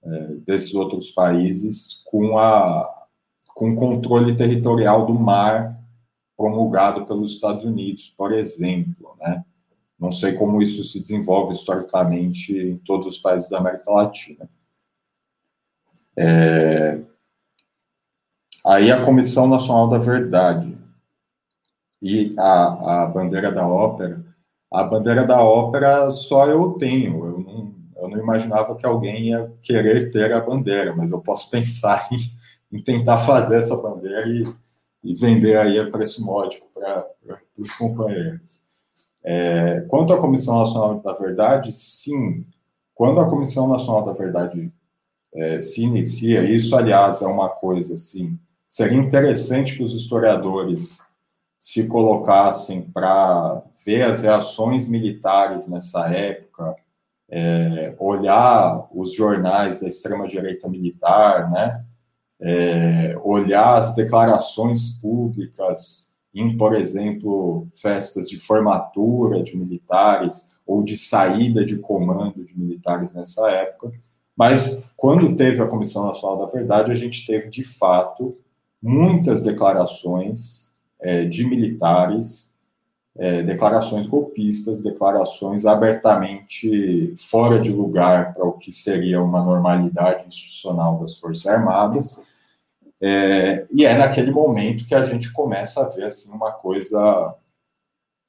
é, 0.04 0.28
desses 0.46 0.74
outros 0.76 1.12
países 1.12 2.04
com 2.06 2.38
a 2.38 2.90
com 3.56 3.70
o 3.70 3.76
controle 3.76 4.36
territorial 4.36 5.06
do 5.06 5.14
mar 5.14 5.76
promulgado 6.36 7.06
pelos 7.06 7.34
Estados 7.34 7.64
Unidos, 7.64 8.12
por 8.18 8.32
exemplo, 8.32 9.16
né? 9.20 9.46
Não 10.00 10.12
sei 10.12 10.34
como 10.34 10.62
isso 10.62 10.84
se 10.84 11.00
desenvolve 11.00 11.54
historicamente 11.54 12.52
em 12.52 12.78
todos 12.78 13.06
os 13.06 13.18
países 13.20 13.48
da 13.48 13.60
América 13.60 13.92
Latina. 13.92 14.50
É... 16.18 17.00
Aí 18.66 18.92
a 18.92 19.04
Comissão 19.04 19.48
Nacional 19.48 19.90
da 19.90 19.98
Verdade 19.98 20.78
e 22.02 22.34
a, 22.38 23.04
a 23.04 23.06
bandeira 23.08 23.52
da 23.52 23.68
ópera. 23.68 24.24
A 24.72 24.84
bandeira 24.84 25.26
da 25.26 25.44
ópera 25.44 26.12
só 26.12 26.48
eu 26.48 26.74
tenho. 26.74 27.26
Eu 27.26 27.40
não, 27.40 27.76
eu 27.96 28.10
não 28.10 28.18
imaginava 28.18 28.76
que 28.76 28.86
alguém 28.86 29.30
ia 29.30 29.52
querer 29.62 30.12
ter 30.12 30.34
a 30.34 30.42
bandeira, 30.42 30.96
mas 30.96 31.12
eu 31.12 31.22
posso 31.22 31.50
pensar 31.52 32.08
em, 32.12 32.78
em 32.78 32.84
tentar 32.84 33.20
fazer 33.20 33.58
essa 33.58 33.76
bandeira 33.82 34.28
e, 34.28 34.44
e 35.04 35.14
vender 35.16 35.58
aí 35.58 35.80
a 35.80 35.90
preço 35.90 36.26
módico 36.26 36.68
para 36.74 37.06
os 37.58 37.74
companheiros. 37.74 38.64
É, 39.24 39.82
quanto 39.88 40.14
à 40.14 40.20
Comissão 40.20 40.60
Nacional 40.60 41.00
da 41.00 41.14
Verdade, 41.14 41.72
sim. 41.72 42.46
Quando 42.94 43.22
a 43.22 43.30
Comissão 43.30 43.68
Nacional 43.68 44.04
da 44.04 44.12
Verdade 44.12 44.72
é, 45.36 45.60
se 45.60 45.84
inicia, 45.84 46.44
isso, 46.44 46.76
aliás, 46.76 47.22
é 47.22 47.28
uma 47.28 47.50
coisa 47.50 47.96
assim 47.96 48.38
Seria 48.74 48.98
interessante 48.98 49.78
que 49.78 49.84
os 49.84 49.94
historiadores 49.94 51.06
se 51.60 51.88
colocassem 51.88 52.82
para 52.82 53.62
ver 53.86 54.02
as 54.02 54.24
reações 54.24 54.90
militares 54.90 55.68
nessa 55.68 56.10
época, 56.10 56.76
é, 57.30 57.96
olhar 58.00 58.88
os 58.92 59.14
jornais 59.14 59.80
da 59.80 59.88
extrema-direita 59.88 60.68
militar, 60.68 61.52
né? 61.52 61.86
É, 62.42 63.16
olhar 63.24 63.78
as 63.78 63.94
declarações 63.94 65.00
públicas 65.00 66.16
em, 66.34 66.58
por 66.58 66.74
exemplo, 66.74 67.68
festas 67.80 68.28
de 68.28 68.40
formatura 68.40 69.44
de 69.44 69.56
militares 69.56 70.52
ou 70.66 70.84
de 70.84 70.98
saída 70.98 71.64
de 71.64 71.78
comando 71.78 72.44
de 72.44 72.58
militares 72.58 73.14
nessa 73.14 73.52
época. 73.52 73.92
Mas, 74.36 74.92
quando 74.98 75.36
teve 75.36 75.62
a 75.62 75.68
Comissão 75.68 76.08
Nacional 76.08 76.40
da 76.40 76.52
Verdade, 76.52 76.92
a 76.92 76.96
gente 76.96 77.26
teve, 77.26 77.50
de 77.50 77.64
fato, 77.64 78.34
muitas 78.82 79.44
declarações 79.44 80.74
é, 81.00 81.26
de 81.26 81.46
militares, 81.46 82.54
é, 83.16 83.44
declarações 83.44 84.08
golpistas, 84.08 84.82
declarações 84.82 85.66
abertamente 85.66 87.14
fora 87.16 87.60
de 87.60 87.72
lugar 87.72 88.34
para 88.34 88.46
o 88.46 88.54
que 88.54 88.72
seria 88.72 89.22
uma 89.22 89.44
normalidade 89.44 90.26
institucional 90.28 91.00
das 91.00 91.18
Forças 91.20 91.46
Armadas. 91.46 92.26
É, 93.00 93.66
e 93.72 93.86
é 93.86 93.96
naquele 93.96 94.32
momento 94.32 94.86
que 94.86 94.96
a 94.96 95.04
gente 95.04 95.32
começa 95.32 95.84
a 95.84 95.90
ver 95.90 96.06
assim 96.06 96.32
uma 96.32 96.52
coisa, 96.52 97.36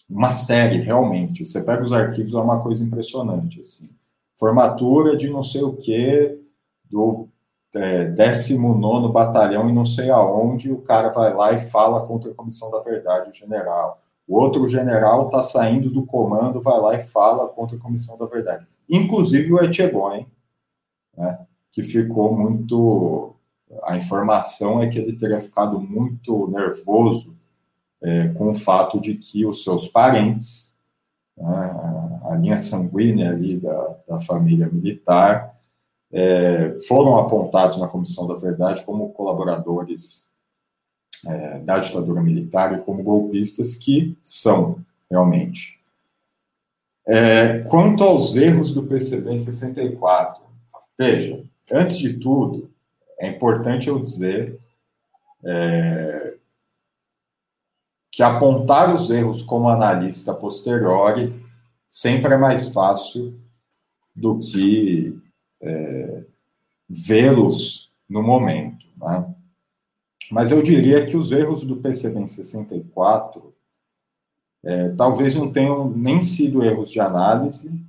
uma 0.08 0.34
série 0.34 0.78
realmente. 0.78 1.46
Você 1.46 1.62
pega 1.62 1.82
os 1.82 1.92
arquivos, 1.92 2.34
é 2.34 2.38
uma 2.38 2.62
coisa 2.62 2.84
impressionante 2.84 3.60
assim. 3.60 3.88
Formatura 4.36 5.16
de 5.16 5.30
não 5.30 5.42
sei 5.42 5.62
o 5.62 5.74
que 5.74 6.40
do 6.84 7.28
é, 7.74 8.04
19 8.04 9.12
Batalhão 9.12 9.68
e 9.68 9.72
não 9.72 9.84
sei 9.84 10.10
aonde, 10.10 10.72
o 10.72 10.80
cara 10.80 11.08
vai 11.10 11.34
lá 11.34 11.52
e 11.52 11.60
fala 11.60 12.06
contra 12.06 12.30
a 12.30 12.34
Comissão 12.34 12.70
da 12.70 12.80
Verdade, 12.80 13.30
o 13.30 13.32
general. 13.32 13.98
O 14.26 14.38
outro 14.38 14.66
general 14.68 15.26
está 15.26 15.42
saindo 15.42 15.90
do 15.90 16.06
comando, 16.06 16.60
vai 16.60 16.80
lá 16.80 16.94
e 16.94 17.00
fala 17.00 17.48
contra 17.48 17.76
a 17.76 17.80
Comissão 17.80 18.16
da 18.16 18.26
Verdade. 18.26 18.66
Inclusive 18.88 19.52
o 19.52 19.62
Etchegóin, 19.62 20.26
né, 21.16 21.38
que 21.72 21.82
ficou 21.82 22.36
muito. 22.36 23.34
A 23.82 23.96
informação 23.96 24.80
é 24.80 24.86
que 24.86 24.98
ele 24.98 25.16
teria 25.16 25.40
ficado 25.40 25.80
muito 25.80 26.46
nervoso 26.48 27.36
é, 28.00 28.28
com 28.28 28.50
o 28.50 28.54
fato 28.54 29.00
de 29.00 29.14
que 29.14 29.44
os 29.44 29.64
seus 29.64 29.88
parentes, 29.88 30.73
né, 31.36 32.20
a 32.24 32.34
linha 32.36 32.58
sanguínea 32.58 33.30
ali 33.30 33.56
da, 33.56 33.96
da 34.08 34.18
família 34.20 34.68
militar, 34.68 35.54
é, 36.12 36.76
foram 36.86 37.18
apontados 37.18 37.78
na 37.78 37.88
Comissão 37.88 38.26
da 38.26 38.34
Verdade 38.34 38.84
como 38.84 39.12
colaboradores 39.12 40.30
é, 41.26 41.58
da 41.58 41.78
ditadura 41.78 42.22
militar 42.22 42.72
e 42.72 42.82
como 42.82 43.02
golpistas, 43.02 43.74
que 43.74 44.16
são, 44.22 44.78
realmente. 45.10 45.80
É, 47.06 47.58
quanto 47.64 48.04
aos 48.04 48.34
erros 48.36 48.72
do 48.72 48.84
PCB 48.84 49.32
em 49.32 49.38
64, 49.38 50.42
veja, 50.96 51.44
antes 51.70 51.98
de 51.98 52.14
tudo, 52.14 52.70
é 53.18 53.28
importante 53.28 53.88
eu 53.88 53.98
dizer 53.98 54.58
é, 55.44 56.23
que 58.14 58.22
apontar 58.22 58.94
os 58.94 59.10
erros 59.10 59.42
como 59.42 59.68
analista 59.68 60.32
posteriori 60.32 61.34
sempre 61.88 62.34
é 62.34 62.36
mais 62.36 62.68
fácil 62.70 63.38
do 64.14 64.38
que 64.38 65.18
é, 65.60 66.24
vê-los 66.88 67.92
no 68.08 68.22
momento. 68.22 68.86
Né? 68.96 69.34
Mas 70.30 70.52
eu 70.52 70.62
diria 70.62 71.04
que 71.04 71.16
os 71.16 71.32
erros 71.32 71.64
do 71.64 71.76
PCB 71.76 72.20
em 72.20 72.26
64 72.26 73.54
é, 74.62 74.88
talvez 74.90 75.34
não 75.34 75.50
tenham 75.50 75.90
nem 75.90 76.22
sido 76.22 76.64
erros 76.64 76.90
de 76.90 77.00
análise 77.00 77.84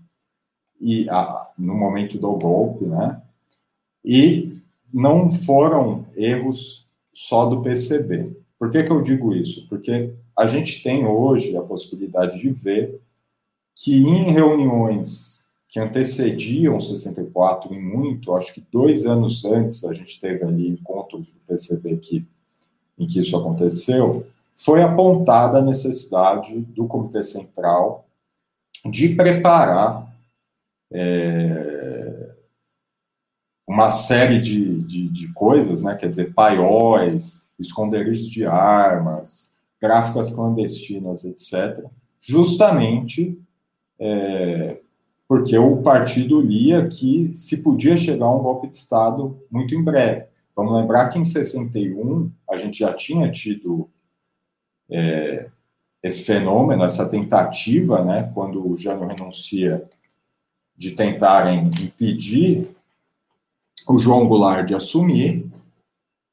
e 0.80 1.09
a, 1.09 1.51
no 1.57 1.73
momento 1.73 2.17
do 2.17 2.34
golpe, 2.34 2.86
né? 2.86 3.21
E 4.03 4.61
não 4.93 5.32
foram 5.32 6.05
erros 6.15 6.91
só 7.13 7.45
do 7.45 7.61
PCB. 7.61 8.44
Por 8.57 8.69
que, 8.69 8.83
que 8.83 8.91
eu 8.91 9.01
digo 9.01 9.33
isso? 9.33 9.67
Porque 9.67 10.13
a 10.37 10.47
gente 10.47 10.81
tem 10.81 11.05
hoje 11.05 11.55
a 11.55 11.61
possibilidade 11.61 12.39
de 12.39 12.49
ver 12.49 13.01
que 13.75 13.97
em 13.97 14.31
reuniões 14.31 15.45
que 15.67 15.79
antecediam 15.79 16.79
64 16.79 17.73
em 17.73 17.81
muito, 17.81 18.33
acho 18.33 18.53
que 18.53 18.65
dois 18.71 19.05
anos 19.05 19.43
antes 19.43 19.83
a 19.83 19.93
gente 19.93 20.19
teve 20.21 20.43
ali 20.45 20.69
encontros 20.69 21.31
do 21.31 21.39
PCB 21.45 21.97
que, 21.97 22.25
em 22.97 23.05
que 23.05 23.19
isso 23.19 23.35
aconteceu, 23.35 24.25
foi 24.55 24.81
apontada 24.81 25.57
a 25.57 25.61
necessidade 25.61 26.57
do 26.61 26.87
Comitê 26.87 27.21
Central 27.21 28.05
de 28.85 29.09
preparar 29.09 30.15
é, 30.91 31.74
uma 33.76 33.91
série 33.91 34.41
de, 34.41 34.82
de, 34.84 35.09
de, 35.09 35.34
coisas, 35.34 35.82
né? 35.82 35.95
quer 35.95 36.09
dizer, 36.09 36.34
paióis, 36.34 37.45
esconderijos 37.59 38.30
de 38.30 38.45
armas, 38.45 39.53
gráficas 39.82 40.32
clandestinas, 40.32 41.26
etc., 41.26 41.84
justamente 42.21 43.38
é, 43.99 44.78
porque 45.28 45.57
o 45.57 45.82
partido 45.82 46.39
lia 46.39 46.88
que 46.88 47.34
se 47.34 47.61
podia 47.61 47.97
chegar 47.97 48.28
a 48.28 48.36
um 48.36 48.41
golpe 48.41 48.69
de 48.69 48.78
Estado 48.78 49.38
muito 49.51 49.76
em 49.76 49.84
breve. 49.84 50.26
Vamos 50.55 50.73
lembrar 50.73 51.09
que 51.09 51.19
em 51.19 51.26
61 51.26 52.32
a 52.49 52.57
gente 52.57 52.80
já 52.80 52.93
tinha 52.93 53.30
tido 53.30 53.89
é, 54.89 55.49
esse 56.01 56.23
fenômeno, 56.23 56.86
essa 56.86 57.09
tentativa, 57.09 58.05
né, 58.05 58.32
quando 58.34 58.65
o 58.65 58.78
Jânio 58.78 59.05
renuncia, 59.05 59.84
de 60.78 60.91
tentarem 60.91 61.69
impedir 61.82 62.73
o 63.88 63.99
João 63.99 64.27
Goulart 64.27 64.67
de 64.67 64.75
assumir, 64.75 65.49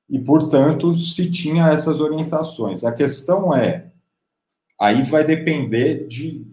e, 0.09 0.19
portanto, 0.19 0.95
se 0.95 1.31
tinha 1.31 1.69
essas 1.69 2.01
orientações. 2.01 2.85
A 2.85 2.93
questão 2.93 3.55
é, 3.55 3.87
aí 4.79 5.03
vai 5.05 5.25
depender 5.25 6.07
de 6.07 6.53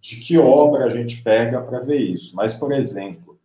de 0.00 0.16
que 0.16 0.38
obra 0.38 0.86
a 0.86 0.90
gente 0.90 1.22
pega 1.22 1.60
para 1.60 1.80
ver 1.80 2.00
isso. 2.00 2.34
Mas, 2.34 2.54
por 2.54 2.72
exemplo, 2.72 3.38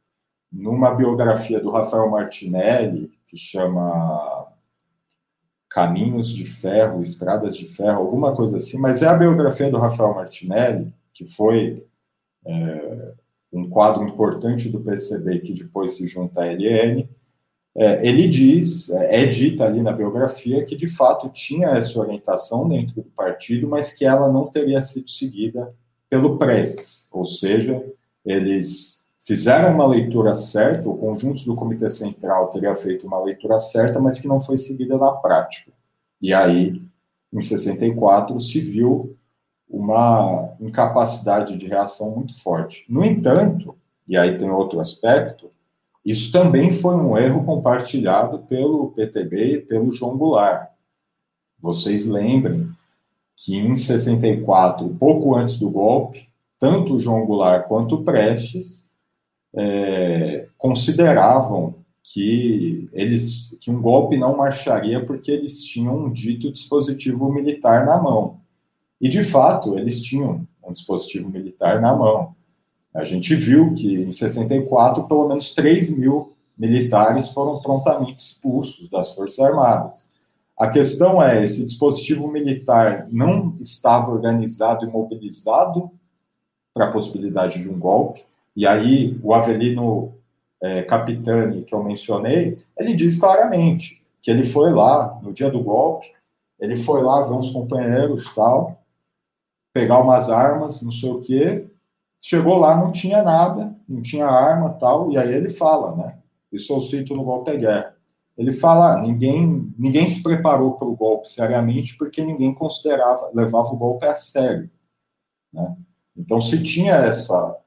numa 0.51 0.93
biografia 0.93 1.59
do 1.59 1.69
Rafael 1.69 2.09
Martinelli, 2.09 3.11
que 3.25 3.37
chama 3.37 4.47
Caminhos 5.69 6.29
de 6.29 6.45
Ferro, 6.45 7.01
Estradas 7.01 7.57
de 7.57 7.65
Ferro, 7.65 7.99
alguma 7.99 8.33
coisa 8.33 8.55
assim, 8.55 8.79
mas 8.79 9.01
é 9.01 9.07
a 9.07 9.15
biografia 9.15 9.69
do 9.69 9.77
Rafael 9.77 10.15
Martinelli, 10.15 10.93
que 11.13 11.25
foi 11.25 11.85
é, 12.45 13.13
um 13.51 13.69
quadro 13.69 14.03
importante 14.03 14.69
do 14.69 14.81
PCB 14.81 15.39
que 15.39 15.53
depois 15.53 15.93
se 15.93 16.07
junta 16.07 16.41
à 16.41 16.45
LN. 16.45 17.07
É, 17.77 18.07
ele 18.07 18.27
diz, 18.27 18.89
é, 18.89 19.23
é 19.23 19.25
dita 19.25 19.65
ali 19.65 19.81
na 19.81 19.91
biografia, 19.91 20.63
que 20.63 20.75
de 20.75 20.87
fato 20.87 21.29
tinha 21.29 21.69
essa 21.69 21.99
orientação 21.99 22.67
dentro 22.67 22.95
do 22.95 23.03
partido, 23.03 23.67
mas 23.67 23.93
que 23.93 24.05
ela 24.05 24.31
não 24.31 24.47
teria 24.47 24.81
sido 24.81 25.09
seguida 25.09 25.73
pelo 26.09 26.37
Prestes, 26.37 27.09
ou 27.11 27.25
seja, 27.25 27.83
eles 28.23 29.05
fizeram 29.19 29.73
uma 29.73 29.87
leitura 29.87 30.35
certa, 30.35 30.87
o 30.87 30.97
conjunto 30.97 31.43
do 31.43 31.55
Comitê 31.55 31.89
Central 31.89 32.49
teria 32.49 32.75
feito 32.75 33.07
uma 33.07 33.21
leitura 33.21 33.59
certa, 33.59 33.99
mas 33.99 34.19
que 34.19 34.27
não 34.27 34.39
foi 34.39 34.57
seguida 34.57 34.97
na 34.97 35.11
prática. 35.11 35.71
E 36.21 36.33
aí, 36.33 36.81
em 37.33 37.41
64, 37.41 38.39
se 38.39 38.59
viu 38.61 39.11
uma 39.75 40.55
incapacidade 40.59 41.57
de 41.57 41.67
reação 41.67 42.15
muito 42.15 42.41
forte. 42.41 42.85
No 42.87 43.03
entanto, 43.03 43.75
e 44.07 44.15
aí 44.15 44.37
tem 44.37 44.49
outro 44.49 44.79
aspecto, 44.79 45.51
isso 46.03 46.31
também 46.31 46.71
foi 46.71 46.95
um 46.95 47.17
erro 47.17 47.43
compartilhado 47.43 48.39
pelo 48.39 48.91
PTB 48.91 49.53
e 49.53 49.61
pelo 49.61 49.91
João 49.91 50.17
Goulart. 50.17 50.69
Vocês 51.59 52.05
lembrem 52.05 52.69
que 53.35 53.57
em 53.57 53.75
64, 53.75 54.87
pouco 54.97 55.35
antes 55.35 55.59
do 55.59 55.69
golpe, 55.69 56.29
tanto 56.57 56.95
o 56.95 56.99
João 56.99 57.25
Goulart 57.25 57.67
quanto 57.67 57.95
o 57.95 58.03
Prestes 58.03 58.87
é, 59.53 60.47
consideravam 60.57 61.75
que 62.01 62.87
eles 62.93 63.57
que 63.59 63.71
um 63.71 63.81
golpe 63.81 64.15
não 64.15 64.37
marcharia 64.37 65.03
porque 65.03 65.31
eles 65.31 65.63
tinham 65.63 66.05
um 66.05 66.11
dito 66.11 66.51
dispositivo 66.51 67.33
militar 67.33 67.85
na 67.85 68.01
mão. 68.01 68.44
E 68.99 69.09
de 69.09 69.23
fato, 69.23 69.77
eles 69.77 69.99
tinham 69.99 70.47
um 70.63 70.71
dispositivo 70.71 71.29
militar 71.29 71.81
na 71.81 71.95
mão. 71.95 72.35
A 72.93 73.03
gente 73.03 73.35
viu 73.35 73.73
que 73.73 74.01
em 74.01 74.11
64, 74.11 75.03
pelo 75.03 75.27
menos 75.27 75.53
3 75.53 75.97
mil 75.97 76.33
militares 76.57 77.29
foram 77.29 77.59
prontamente 77.59 78.15
expulsos 78.15 78.89
das 78.89 79.13
Forças 79.13 79.39
Armadas. 79.39 80.13
A 80.57 80.69
questão 80.69 81.21
é: 81.21 81.43
esse 81.43 81.63
dispositivo 81.63 82.27
militar 82.29 83.07
não 83.11 83.57
estava 83.59 84.11
organizado 84.11 84.85
e 84.85 84.89
mobilizado 84.89 85.91
para 86.73 86.85
a 86.85 86.91
possibilidade 86.91 87.61
de 87.61 87.69
um 87.69 87.77
golpe. 87.77 88.23
E 88.55 88.65
aí, 88.65 89.19
o 89.21 89.33
Avelino 89.33 90.13
é, 90.61 90.81
Capitani, 90.83 91.63
que 91.63 91.75
eu 91.75 91.83
mencionei, 91.83 92.57
ele 92.77 92.95
diz 92.95 93.17
claramente 93.17 94.01
que 94.21 94.31
ele 94.31 94.43
foi 94.43 94.71
lá 94.71 95.19
no 95.21 95.33
dia 95.33 95.49
do 95.49 95.61
golpe, 95.61 96.07
ele 96.59 96.77
foi 96.77 97.03
lá 97.03 97.21
ver 97.23 97.33
uns 97.33 97.51
companheiros 97.51 98.33
tal, 98.33 98.81
pegar 99.75 99.99
umas 99.99 100.29
armas, 100.29 100.81
não 100.81 100.91
sei 100.91 101.09
o 101.11 101.19
quê, 101.19 101.67
chegou 102.21 102.57
lá, 102.57 102.77
não 102.77 102.93
tinha 102.93 103.21
nada, 103.21 103.75
não 103.89 104.01
tinha 104.01 104.25
arma 104.25 104.69
tal, 104.69 105.11
e 105.11 105.17
aí 105.17 105.33
ele 105.33 105.49
fala, 105.49 105.93
né? 105.97 106.17
Isso 106.49 106.71
eu 106.71 106.79
cito 106.79 107.13
no 107.13 107.25
golpe 107.25 107.51
é 107.51 107.57
guerra. 107.57 107.97
Ele 108.37 108.53
fala, 108.53 108.93
ah, 108.93 109.01
ninguém, 109.01 109.73
ninguém 109.77 110.07
se 110.07 110.23
preparou 110.23 110.75
para 110.75 110.87
o 110.87 110.95
golpe 110.95 111.27
seriamente 111.27 111.97
porque 111.97 112.23
ninguém 112.23 112.53
considerava, 112.53 113.29
levava 113.33 113.67
o 113.67 113.75
golpe 113.75 114.05
a 114.05 114.15
sério, 114.15 114.69
né? 115.51 115.75
Então 116.15 116.39
se 116.39 116.63
tinha 116.63 116.93
essa, 116.93 117.57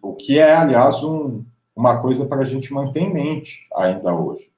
o 0.00 0.14
que 0.14 0.38
é, 0.38 0.54
aliás, 0.54 1.04
um, 1.04 1.44
uma 1.76 2.00
coisa 2.00 2.24
para 2.24 2.40
a 2.40 2.46
gente 2.46 2.72
manter 2.72 3.00
em 3.00 3.12
mente 3.12 3.68
ainda 3.74 4.14
hoje. 4.14 4.50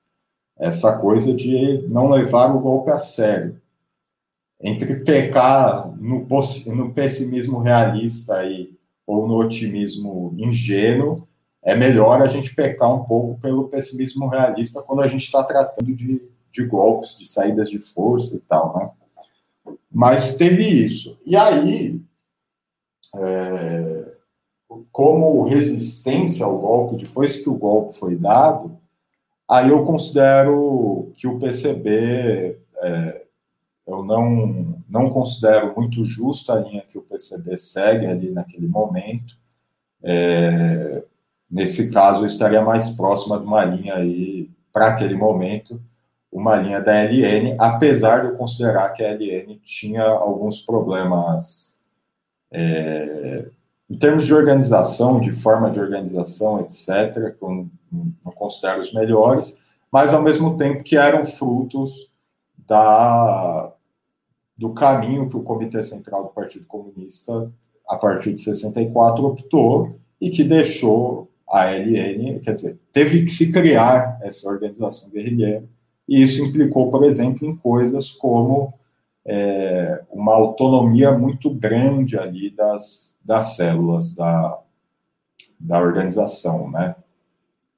Essa 0.57 1.01
coisa 1.01 1.35
de 1.35 1.85
não 1.89 2.09
levar 2.09 2.55
o 2.55 2.61
golpe 2.61 2.93
a 2.93 2.99
sério. 2.99 3.61
Entre 4.61 4.97
pecar 4.97 5.89
no, 5.97 6.27
no 6.75 6.93
pessimismo 6.93 7.61
realista 7.61 8.45
e, 8.45 8.77
ou 9.07 9.27
no 9.27 9.37
otimismo 9.37 10.35
ingênuo, 10.37 11.29
é 11.63 11.77
melhor 11.77 12.23
a 12.23 12.27
gente 12.27 12.55
pecar 12.55 12.95
um 12.95 13.05
pouco 13.05 13.41
pelo 13.41 13.69
pessimismo 13.69 14.29
realista 14.29 14.83
quando 14.83 15.03
a 15.03 15.09
gente 15.09 15.23
está 15.23 15.45
tratando 15.45 15.95
de, 15.95 16.29
de 16.51 16.65
golpes, 16.65 17.19
de 17.19 17.27
saídas 17.29 17.71
de 17.71 17.79
força 17.79 18.37
e 18.37 18.41
tal, 18.41 18.77
né? 18.77 18.91
Mas 19.91 20.37
teve 20.37 20.63
isso. 20.63 21.19
E 21.27 21.37
aí, 21.37 22.01
é, 23.17 24.13
como 24.93 25.45
resistência 25.45 26.45
ao 26.45 26.59
golpe, 26.59 27.05
depois 27.05 27.37
que 27.39 27.49
o 27.49 27.55
golpe 27.55 27.99
foi 27.99 28.17
dado, 28.17 28.79
aí 29.49 29.71
eu 29.71 29.85
considero 29.85 31.13
que 31.17 31.27
o 31.27 31.39
PCB, 31.39 32.59
é, 32.77 33.18
eu 33.89 34.05
não, 34.05 34.85
não 34.87 35.09
considero 35.09 35.75
muito 35.75 36.05
justa 36.05 36.53
a 36.53 36.61
linha 36.61 36.85
que 36.87 36.99
o 36.99 37.03
PCB 37.03 37.57
segue 37.57 38.07
ali 38.07 38.31
naquele 38.31 38.69
momento. 38.69 39.39
É, 40.03 41.03
nesse 41.51 41.91
caso, 41.91 42.23
eu 42.23 42.27
estaria 42.27 42.61
mais 42.61 42.91
próxima 42.91 43.39
de 43.39 43.47
uma 43.47 43.65
linha 43.65 43.95
aí, 43.95 44.51
para 44.71 44.89
aquele 44.89 45.15
momento, 45.15 45.81
uma 46.31 46.57
linha 46.57 46.83
da 46.83 47.03
LN, 47.03 47.57
apesar 47.59 48.21
de 48.21 48.27
eu 48.27 48.37
considerar 48.37 48.91
que 48.91 49.03
a 49.03 49.11
LN 49.11 49.59
tinha 49.65 50.03
alguns 50.05 50.61
problemas 50.61 51.81
é, 52.53 53.47
em 53.89 53.97
termos 53.97 54.27
de 54.27 54.35
organização, 54.35 55.19
de 55.19 55.33
forma 55.33 55.71
de 55.71 55.81
organização, 55.81 56.61
etc., 56.61 57.35
que 57.35 57.43
eu 57.43 57.67
não 57.91 58.33
considero 58.35 58.83
os 58.83 58.93
melhores, 58.93 59.59
mas 59.91 60.13
ao 60.13 60.23
mesmo 60.23 60.59
tempo 60.59 60.85
que 60.85 60.99
eram 60.99 61.25
frutos 61.25 62.15
da, 62.67 63.73
do 64.59 64.71
caminho 64.71 65.29
que 65.29 65.37
o 65.37 65.43
Comitê 65.43 65.83
Central 65.85 66.25
do 66.25 66.31
Partido 66.31 66.67
Comunista, 66.67 67.51
a 67.89 67.97
partir 67.97 68.35
de 68.35 68.41
64, 68.41 69.25
optou 69.25 69.97
e 70.21 70.29
que 70.29 70.43
deixou 70.43 71.31
a 71.49 71.67
LN, 71.71 72.41
quer 72.41 72.55
dizer, 72.55 72.79
teve 72.93 73.25
que 73.25 73.31
se 73.31 73.53
criar 73.53 74.19
essa 74.21 74.49
organização 74.49 75.09
guerrilheira, 75.11 75.65
e 76.07 76.23
isso 76.23 76.45
implicou, 76.45 76.91
por 76.91 77.05
exemplo, 77.05 77.47
em 77.47 77.57
coisas 77.57 78.11
como 78.11 78.75
é, 79.25 80.03
uma 80.11 80.35
autonomia 80.35 81.13
muito 81.13 81.51
grande 81.51 82.19
ali 82.19 82.51
das, 82.51 83.17
das 83.25 83.57
células 83.57 84.15
da, 84.15 84.59
da 85.61 85.81
organização, 85.81 86.71
né? 86.71 86.97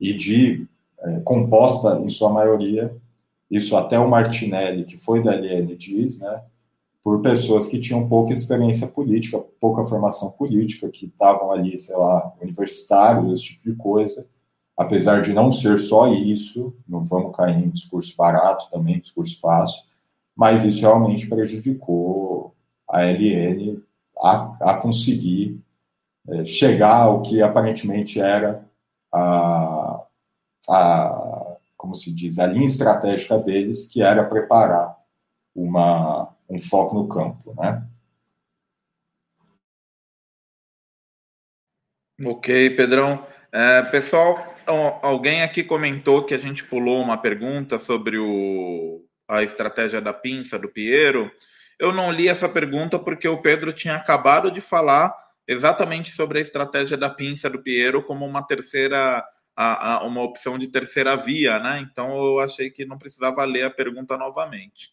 E 0.00 0.14
de 0.14 0.66
é, 1.00 1.20
composta, 1.20 2.00
em 2.02 2.08
sua 2.08 2.30
maioria, 2.30 2.94
isso 3.50 3.76
até 3.76 3.98
o 3.98 4.08
Martinelli, 4.08 4.84
que 4.84 4.96
foi 4.96 5.22
da 5.22 5.34
LN, 5.34 5.76
diz, 5.76 6.20
né? 6.20 6.40
Por 7.02 7.22
pessoas 7.22 7.66
que 7.66 7.80
tinham 7.80 8.08
pouca 8.08 8.32
experiência 8.32 8.86
política, 8.86 9.38
pouca 9.58 9.84
formação 9.84 10.30
política, 10.30 10.88
que 10.88 11.06
estavam 11.06 11.50
ali, 11.50 11.76
sei 11.78 11.96
lá, 11.96 12.32
universitários, 12.40 13.32
esse 13.32 13.52
tipo 13.52 13.70
de 13.70 13.76
coisa. 13.76 14.26
Apesar 14.76 15.22
de 15.22 15.32
não 15.32 15.50
ser 15.50 15.78
só 15.78 16.08
isso, 16.08 16.74
não 16.88 17.04
vamos 17.04 17.36
cair 17.36 17.56
em 17.56 17.70
discurso 17.70 18.14
barato 18.16 18.68
também, 18.70 18.98
discurso 18.98 19.38
fácil, 19.40 19.82
mas 20.36 20.64
isso 20.64 20.80
realmente 20.80 21.26
prejudicou 21.26 22.54
a 22.88 23.02
LN 23.02 23.82
a, 24.22 24.72
a 24.72 24.74
conseguir 24.76 25.60
é, 26.28 26.44
chegar 26.44 27.02
ao 27.02 27.22
que 27.22 27.42
aparentemente 27.42 28.20
era 28.20 28.64
a, 29.12 30.02
a, 30.68 31.56
como 31.76 31.94
se 31.94 32.14
diz, 32.14 32.38
a 32.38 32.46
linha 32.46 32.66
estratégica 32.66 33.38
deles, 33.38 33.86
que 33.86 34.02
era 34.02 34.24
preparar 34.24 34.96
uma, 35.54 36.28
um 36.50 36.60
foco 36.60 36.96
no 36.96 37.08
campo, 37.08 37.54
né? 37.56 37.86
Ok, 42.22 42.70
Pedrão. 42.76 43.26
É, 43.52 43.82
pessoal, 43.84 44.54
alguém 45.02 45.42
aqui 45.42 45.64
comentou 45.64 46.24
que 46.24 46.34
a 46.34 46.38
gente 46.38 46.64
pulou 46.64 47.00
uma 47.00 47.16
pergunta 47.16 47.78
sobre 47.78 48.18
o, 48.18 49.02
a 49.26 49.42
estratégia 49.42 50.00
da 50.00 50.12
pinça 50.12 50.58
do 50.58 50.68
Piero. 50.68 51.30
Eu 51.78 51.92
não 51.92 52.12
li 52.12 52.28
essa 52.28 52.48
pergunta 52.48 52.98
porque 52.98 53.26
o 53.26 53.40
Pedro 53.40 53.72
tinha 53.72 53.96
acabado 53.96 54.50
de 54.50 54.60
falar 54.60 55.14
exatamente 55.48 56.12
sobre 56.12 56.38
a 56.38 56.42
estratégia 56.42 56.96
da 56.96 57.08
pinça 57.08 57.48
do 57.48 57.62
Piero 57.62 58.02
como 58.02 58.26
uma 58.26 58.46
terceira, 58.46 59.24
a, 59.56 59.94
a, 59.94 60.04
uma 60.04 60.22
opção 60.22 60.58
de 60.58 60.68
terceira 60.68 61.16
via, 61.16 61.58
né? 61.58 61.80
Então 61.80 62.14
eu 62.22 62.40
achei 62.40 62.70
que 62.70 62.84
não 62.84 62.98
precisava 62.98 63.44
ler 63.44 63.64
a 63.64 63.70
pergunta 63.70 64.16
novamente. 64.18 64.92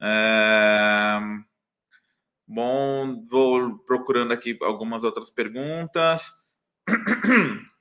É... 0.00 1.18
Bom, 2.46 3.26
vou 3.26 3.78
procurando 3.80 4.32
aqui 4.32 4.58
algumas 4.62 5.02
outras 5.02 5.30
perguntas. 5.30 6.30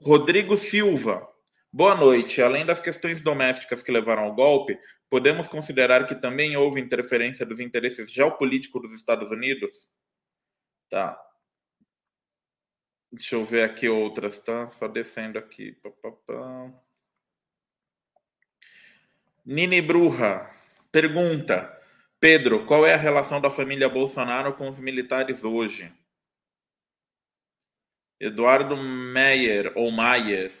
Rodrigo 0.00 0.56
Silva. 0.56 1.28
Boa 1.72 1.96
noite. 1.96 2.40
Além 2.40 2.64
das 2.64 2.80
questões 2.80 3.20
domésticas 3.20 3.82
que 3.82 3.90
levaram 3.90 4.24
ao 4.24 4.34
golpe, 4.34 4.78
podemos 5.10 5.48
considerar 5.48 6.06
que 6.06 6.14
também 6.14 6.56
houve 6.56 6.80
interferência 6.80 7.44
dos 7.44 7.58
interesses 7.58 8.12
geopolíticos 8.12 8.82
dos 8.82 8.92
Estados 8.92 9.32
Unidos? 9.32 9.90
Tá. 10.88 11.20
Deixa 13.10 13.34
eu 13.34 13.44
ver 13.44 13.64
aqui 13.64 13.88
outras, 13.88 14.40
tá? 14.40 14.70
Só 14.70 14.86
descendo 14.86 15.38
aqui. 15.38 15.76
Nini 19.44 19.82
Bruja 19.82 20.53
pergunta: 20.94 21.76
Pedro, 22.20 22.64
qual 22.66 22.86
é 22.86 22.94
a 22.94 22.96
relação 22.96 23.40
da 23.40 23.50
família 23.50 23.88
Bolsonaro 23.88 24.54
com 24.54 24.68
os 24.68 24.78
militares 24.78 25.42
hoje? 25.42 25.92
Eduardo 28.20 28.76
Meyer 28.76 29.72
ou 29.76 29.90
Maier 29.90 30.52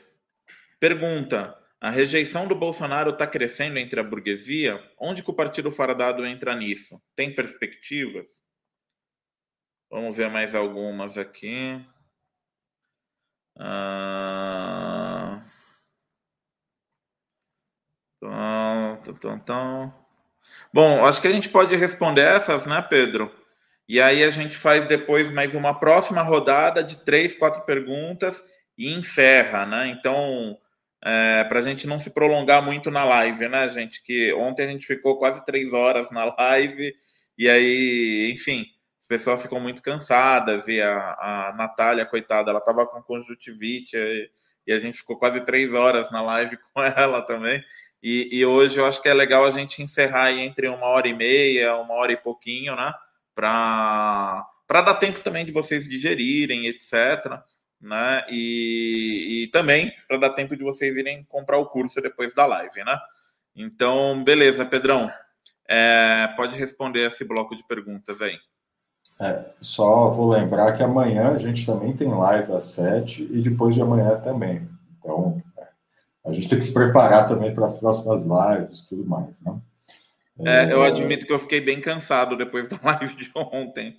Pergunta: 0.80 1.56
a 1.80 1.88
rejeição 1.88 2.48
do 2.48 2.54
Bolsonaro 2.56 3.12
está 3.12 3.28
crescendo 3.28 3.78
entre 3.78 4.00
a 4.00 4.02
burguesia? 4.02 4.82
Onde 4.98 5.22
que 5.22 5.30
o 5.30 5.34
Partido 5.34 5.70
Fardado 5.70 6.26
entra 6.26 6.54
nisso? 6.56 7.00
Tem 7.14 7.32
perspectivas? 7.32 8.26
Vamos 9.88 10.16
ver 10.16 10.28
mais 10.28 10.52
algumas 10.52 11.16
aqui. 11.16 11.80
Então, 18.16 19.00
então, 19.06 19.36
então. 19.36 20.03
Bom, 20.72 21.04
acho 21.06 21.20
que 21.20 21.28
a 21.28 21.32
gente 21.32 21.48
pode 21.48 21.74
responder 21.76 22.22
essas, 22.22 22.66
né, 22.66 22.84
Pedro? 22.88 23.30
E 23.88 24.00
aí 24.00 24.24
a 24.24 24.30
gente 24.30 24.56
faz 24.56 24.86
depois 24.86 25.30
mais 25.30 25.54
uma 25.54 25.78
próxima 25.78 26.22
rodada 26.22 26.82
de 26.82 26.96
três, 27.04 27.34
quatro 27.34 27.62
perguntas 27.62 28.42
e 28.76 28.92
encerra, 28.92 29.66
né? 29.66 29.88
Então, 29.88 30.58
é, 31.04 31.44
para 31.44 31.60
a 31.60 31.62
gente 31.62 31.86
não 31.86 32.00
se 32.00 32.10
prolongar 32.10 32.62
muito 32.62 32.90
na 32.90 33.04
live, 33.04 33.46
né, 33.48 33.68
gente? 33.68 34.02
Que 34.02 34.32
ontem 34.32 34.64
a 34.64 34.68
gente 34.68 34.86
ficou 34.86 35.18
quase 35.18 35.44
três 35.44 35.72
horas 35.72 36.10
na 36.10 36.24
live 36.24 36.94
e 37.36 37.48
aí, 37.48 38.32
enfim, 38.32 38.64
as 39.00 39.06
pessoas 39.06 39.42
ficam 39.42 39.60
muito 39.60 39.82
cansadas 39.82 40.66
e 40.66 40.80
a, 40.80 41.50
a 41.50 41.54
Natália, 41.56 42.06
coitada, 42.06 42.50
ela 42.50 42.60
estava 42.60 42.86
com 42.86 43.02
conjuntivite 43.02 43.96
e, 43.96 44.30
e 44.66 44.72
a 44.72 44.78
gente 44.78 44.98
ficou 44.98 45.18
quase 45.18 45.40
três 45.42 45.74
horas 45.74 46.10
na 46.10 46.22
live 46.22 46.56
com 46.72 46.82
ela 46.82 47.20
também. 47.22 47.62
E, 48.04 48.28
e, 48.30 48.44
hoje 48.44 48.76
eu 48.76 48.84
acho 48.84 49.00
que 49.00 49.08
é 49.08 49.14
legal 49.14 49.46
a 49.46 49.50
gente 49.50 49.82
encerrar 49.82 50.24
aí 50.24 50.40
entre 50.40 50.68
uma 50.68 50.84
hora 50.84 51.08
e 51.08 51.14
meia, 51.14 51.74
uma 51.78 51.94
hora 51.94 52.12
e 52.12 52.16
pouquinho, 52.18 52.76
né? 52.76 52.92
Para 53.34 54.46
dar 54.68 54.96
tempo 54.96 55.20
também 55.20 55.42
de 55.42 55.50
vocês 55.50 55.88
digerirem, 55.88 56.66
etc. 56.66 57.40
Né? 57.80 58.26
E, 58.28 59.44
e 59.44 59.46
também 59.46 59.90
para 60.06 60.18
dar 60.18 60.34
tempo 60.34 60.54
de 60.54 60.62
vocês 60.62 60.94
irem 60.94 61.24
comprar 61.24 61.56
o 61.56 61.64
curso 61.64 61.98
depois 62.02 62.34
da 62.34 62.44
live, 62.44 62.84
né? 62.84 62.98
Então, 63.56 64.22
beleza, 64.22 64.66
Pedrão. 64.66 65.10
É, 65.66 66.28
pode 66.36 66.58
responder 66.58 67.08
esse 67.08 67.24
bloco 67.24 67.56
de 67.56 67.66
perguntas 67.66 68.20
aí. 68.20 68.36
É, 69.18 69.46
só 69.62 70.10
vou 70.10 70.28
lembrar 70.28 70.72
que 70.72 70.82
amanhã 70.82 71.30
a 71.30 71.38
gente 71.38 71.64
também 71.64 71.96
tem 71.96 72.08
live 72.08 72.52
às 72.52 72.64
sete 72.64 73.22
e 73.22 73.40
depois 73.40 73.74
de 73.74 73.80
amanhã 73.80 74.20
também. 74.20 74.68
Então, 74.98 75.42
a 76.24 76.32
gente 76.32 76.48
tem 76.48 76.58
que 76.58 76.64
se 76.64 76.72
preparar 76.72 77.28
também 77.28 77.54
para 77.54 77.66
as 77.66 77.78
próximas 77.78 78.24
lives 78.24 78.80
e 78.80 78.88
tudo 78.88 79.06
mais, 79.06 79.42
né? 79.42 79.60
É, 80.40 80.72
eu 80.72 80.82
admito 80.82 81.26
que 81.26 81.32
eu 81.32 81.38
fiquei 81.38 81.60
bem 81.60 81.80
cansado 81.80 82.36
depois 82.36 82.66
da 82.68 82.78
live 82.82 83.14
de 83.14 83.30
ontem. 83.34 83.96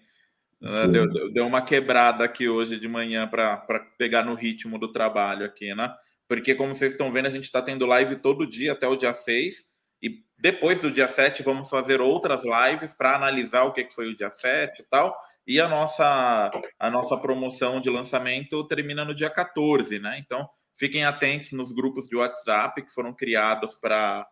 Né? 0.60 0.88
Deu, 0.88 1.32
deu, 1.32 1.48
uma 1.48 1.62
quebrada 1.62 2.24
aqui 2.24 2.50
hoje 2.50 2.80
de 2.80 2.88
manhã 2.88 3.28
para 3.28 3.58
pegar 3.98 4.24
no 4.24 4.34
ritmo 4.34 4.78
do 4.78 4.92
trabalho 4.92 5.46
aqui, 5.46 5.74
né? 5.74 5.94
Porque, 6.28 6.56
como 6.56 6.74
vocês 6.74 6.94
estão 6.94 7.12
vendo, 7.12 7.28
a 7.28 7.32
gente 7.32 7.44
está 7.44 7.62
tendo 7.62 7.86
live 7.86 8.16
todo 8.18 8.48
dia 8.48 8.74
até 8.74 8.88
o 8.88 8.96
dia 8.96 9.14
6. 9.14 9.56
E 10.02 10.24
depois 10.38 10.82
do 10.82 10.92
dia 10.92 11.08
7, 11.08 11.44
vamos 11.44 11.70
fazer 11.70 12.02
outras 12.02 12.44
lives 12.44 12.94
para 12.94 13.16
analisar 13.16 13.64
o 13.64 13.74
que 13.74 13.88
foi 13.92 14.10
o 14.10 14.16
dia 14.16 14.32
7 14.32 14.82
e 14.82 14.86
tal. 14.86 15.16
E 15.48 15.62
a 15.62 15.68
nossa, 15.68 16.50
a 16.80 16.90
nossa 16.90 17.16
promoção 17.18 17.80
de 17.80 17.90
lançamento 17.90 18.68
termina 18.68 19.06
no 19.06 19.14
dia 19.14 19.30
14, 19.30 20.00
né? 20.00 20.18
Então, 20.20 20.50
Fiquem 20.76 21.06
atentos 21.06 21.54
nos 21.54 21.72
grupos 21.72 22.08
de 22.08 22.18
WhatsApp 22.18 22.82
que 22.82 22.94
foram 22.94 23.14
criados 23.14 23.76
para 23.76 24.28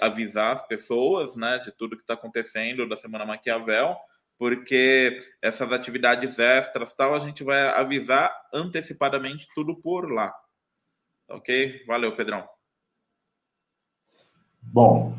avisar 0.00 0.52
as 0.52 0.66
pessoas 0.66 1.34
né, 1.34 1.58
de 1.58 1.72
tudo 1.72 1.96
que 1.96 2.02
está 2.02 2.14
acontecendo 2.14 2.88
da 2.88 2.96
Semana 2.96 3.26
Maquiavel, 3.26 3.96
porque 4.38 5.20
essas 5.42 5.72
atividades 5.72 6.38
extras 6.38 6.94
tal, 6.94 7.14
a 7.14 7.18
gente 7.18 7.42
vai 7.42 7.68
avisar 7.70 8.32
antecipadamente 8.54 9.48
tudo 9.54 9.74
por 9.74 10.10
lá. 10.10 10.32
Ok? 11.28 11.84
Valeu, 11.86 12.14
Pedrão. 12.14 12.48
Bom, 14.62 15.16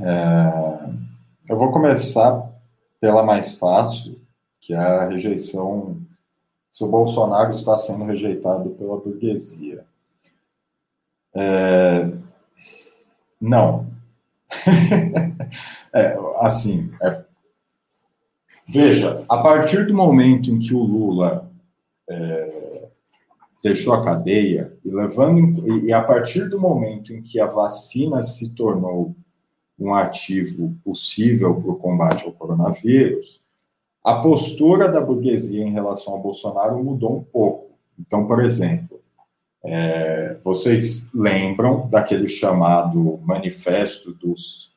é, 0.00 1.50
eu 1.50 1.56
vou 1.56 1.72
começar 1.72 2.52
pela 3.00 3.22
mais 3.22 3.56
fácil, 3.58 4.20
que 4.60 4.74
é 4.74 4.78
a 4.78 5.04
rejeição 5.06 6.00
se 6.72 6.82
o 6.82 6.88
Bolsonaro 6.88 7.50
está 7.50 7.76
sendo 7.76 8.04
rejeitado 8.04 8.70
pela 8.70 8.96
burguesia. 8.96 9.84
É... 11.34 12.10
Não. 13.38 13.92
é, 15.92 16.18
assim, 16.38 16.90
é... 17.02 17.22
veja, 18.66 19.22
a 19.28 19.42
partir 19.42 19.86
do 19.86 19.94
momento 19.94 20.50
em 20.50 20.58
que 20.58 20.74
o 20.74 20.82
Lula 20.82 21.50
é, 22.08 22.88
deixou 23.62 23.92
a 23.92 24.02
cadeia 24.02 24.74
e 24.82 24.90
levando 24.90 25.38
em... 25.40 25.84
e 25.86 25.92
a 25.92 26.02
partir 26.02 26.48
do 26.48 26.58
momento 26.58 27.12
em 27.12 27.20
que 27.20 27.38
a 27.38 27.46
vacina 27.46 28.22
se 28.22 28.48
tornou 28.48 29.14
um 29.78 29.94
ativo 29.94 30.74
possível 30.82 31.54
para 31.54 31.70
o 31.70 31.76
combate 31.76 32.24
ao 32.24 32.32
coronavírus, 32.32 33.41
a 34.04 34.14
postura 34.14 34.88
da 34.88 35.00
burguesia 35.00 35.62
em 35.62 35.70
relação 35.70 36.14
ao 36.14 36.20
Bolsonaro 36.20 36.82
mudou 36.82 37.16
um 37.16 37.22
pouco. 37.22 37.70
Então, 37.98 38.26
por 38.26 38.42
exemplo, 38.42 39.00
é, 39.64 40.36
vocês 40.42 41.10
lembram 41.14 41.88
daquele 41.88 42.26
chamado 42.26 43.20
manifesto 43.22 44.12
dos 44.12 44.72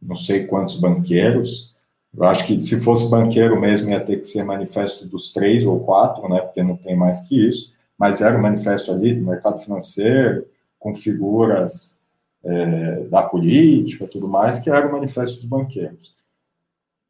não 0.00 0.16
sei 0.16 0.46
quantos 0.46 0.78
banqueiros? 0.78 1.74
Eu 2.14 2.24
acho 2.24 2.46
que 2.46 2.60
se 2.60 2.80
fosse 2.82 3.10
banqueiro 3.10 3.58
mesmo 3.58 3.90
ia 3.90 4.00
ter 4.00 4.18
que 4.18 4.26
ser 4.26 4.44
manifesto 4.44 5.06
dos 5.06 5.32
três 5.32 5.64
ou 5.64 5.80
quatro, 5.80 6.28
né? 6.28 6.40
Porque 6.40 6.62
não 6.62 6.76
tem 6.76 6.94
mais 6.94 7.20
que 7.20 7.48
isso. 7.48 7.72
Mas 7.96 8.20
era 8.20 8.36
um 8.36 8.42
manifesto 8.42 8.92
ali 8.92 9.14
do 9.14 9.24
mercado 9.24 9.58
financeiro, 9.58 10.46
com 10.78 10.94
figuras 10.94 11.98
é, 12.44 13.04
da 13.04 13.22
política, 13.22 14.06
tudo 14.06 14.28
mais, 14.28 14.58
que 14.58 14.68
era 14.68 14.86
o 14.86 14.92
manifesto 14.92 15.36
dos 15.36 15.46
banqueiros. 15.46 16.14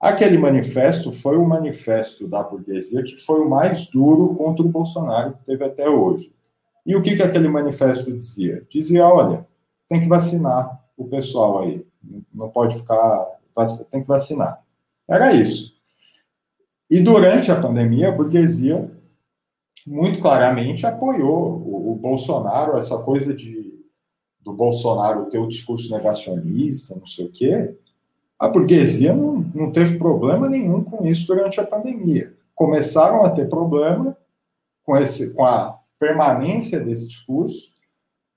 Aquele 0.03 0.37
manifesto 0.37 1.13
foi 1.13 1.37
o 1.37 1.47
manifesto 1.47 2.27
da 2.27 2.43
burguesia 2.43 3.05
que 3.05 3.17
foi 3.19 3.41
o 3.41 3.49
mais 3.49 3.87
duro 3.87 4.35
contra 4.35 4.65
o 4.65 4.69
Bolsonaro 4.69 5.35
que 5.35 5.45
teve 5.45 5.65
até 5.65 5.89
hoje. 5.89 6.35
E 6.85 6.97
o 6.97 7.01
que, 7.01 7.15
que 7.15 7.23
aquele 7.23 7.47
manifesto 7.47 8.13
dizia? 8.13 8.67
Dizia: 8.69 9.07
olha, 9.07 9.47
tem 9.89 10.01
que 10.01 10.09
vacinar 10.09 10.83
o 10.97 11.09
pessoal 11.09 11.61
aí, 11.61 11.87
não 12.35 12.49
pode 12.49 12.75
ficar, 12.75 13.29
tem 13.93 14.03
que 14.03 14.09
vacinar. 14.09 14.61
Era 15.07 15.33
isso. 15.33 15.73
E 16.91 16.99
durante 16.99 17.53
a 17.53 17.61
pandemia, 17.61 18.09
a 18.09 18.13
burguesia 18.13 18.91
muito 19.87 20.21
claramente 20.21 20.85
apoiou 20.85 21.63
o, 21.65 21.93
o 21.93 21.95
Bolsonaro, 21.95 22.77
essa 22.77 23.01
coisa 23.05 23.33
de 23.33 23.63
do 24.41 24.53
Bolsonaro 24.53 25.27
ter 25.27 25.39
o 25.39 25.47
discurso 25.47 25.95
negacionista, 25.95 26.97
não 26.97 27.07
sei 27.07 27.27
o 27.27 27.31
quê, 27.31 27.77
a 28.43 28.49
burguesia 28.49 29.15
não, 29.15 29.37
não 29.55 29.71
teve 29.71 29.97
problema 29.99 30.49
nenhum 30.49 30.83
com 30.83 31.07
isso 31.07 31.29
durante 31.29 31.61
a 31.61 31.65
pandemia. 31.65 32.35
Começaram 32.57 33.25
a 33.25 33.31
ter 33.31 33.49
problema 33.49 34.17
com, 34.83 34.97
esse, 34.97 35.33
com 35.33 35.45
a 35.45 35.79
permanência 35.97 36.81
desse 36.81 37.07
discurso 37.07 37.73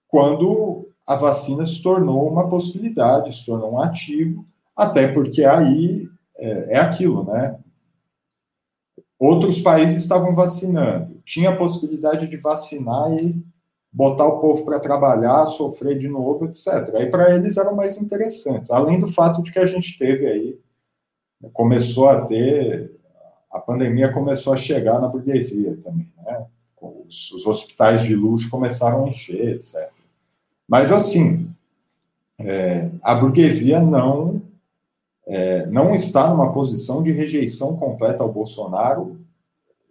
quando 0.08 0.88
a 1.08 1.16
vacina 1.16 1.66
se 1.66 1.82
tornou 1.82 2.32
uma 2.32 2.48
possibilidade, 2.48 3.36
se 3.36 3.44
tornou 3.48 3.74
um 3.74 3.80
ativo, 3.80 4.46
até 4.76 5.08
porque 5.08 5.44
aí 5.44 6.08
é, 6.38 6.76
é 6.76 6.78
aquilo, 6.78 7.24
né? 7.24 7.58
Outros 9.18 9.60
países 9.60 10.04
estavam 10.04 10.36
vacinando, 10.36 11.20
tinha 11.26 11.50
a 11.50 11.58
possibilidade 11.58 12.28
de 12.28 12.38
vacinar 12.38 13.12
e 13.12 13.44
botar 13.96 14.26
o 14.26 14.40
povo 14.40 14.66
para 14.66 14.78
trabalhar, 14.78 15.46
sofrer 15.46 15.98
de 15.98 16.10
novo, 16.10 16.44
etc. 16.46 16.94
Aí 16.96 17.10
para 17.10 17.34
eles 17.34 17.56
eram 17.56 17.74
mais 17.74 17.98
interessantes, 17.98 18.70
além 18.70 19.00
do 19.00 19.08
fato 19.08 19.42
de 19.42 19.54
que 19.54 19.60
a 19.60 19.66
gente 19.66 19.98
teve 19.98 20.28
aí, 20.28 20.60
começou 21.54 22.10
a 22.10 22.20
ter, 22.26 22.92
a 23.50 23.58
pandemia 23.58 24.12
começou 24.12 24.52
a 24.52 24.58
chegar 24.58 25.00
na 25.00 25.08
burguesia 25.08 25.78
também, 25.82 26.12
né? 26.26 26.46
Os, 26.82 27.32
os 27.32 27.48
hospitais 27.48 28.02
de 28.02 28.16
luxo 28.16 28.50
começaram 28.50 29.06
a 29.06 29.08
encher, 29.08 29.56
etc. 29.56 29.90
Mas 30.68 30.92
assim, 30.92 31.50
é, 32.38 32.90
a 33.02 33.16
burguesia 33.16 33.80
não 33.80 34.42
é, 35.26 35.66
não 35.68 35.96
está 35.96 36.30
numa 36.30 36.52
posição 36.52 37.02
de 37.02 37.12
rejeição 37.12 37.78
completa 37.78 38.22
ao 38.22 38.32
Bolsonaro. 38.32 39.18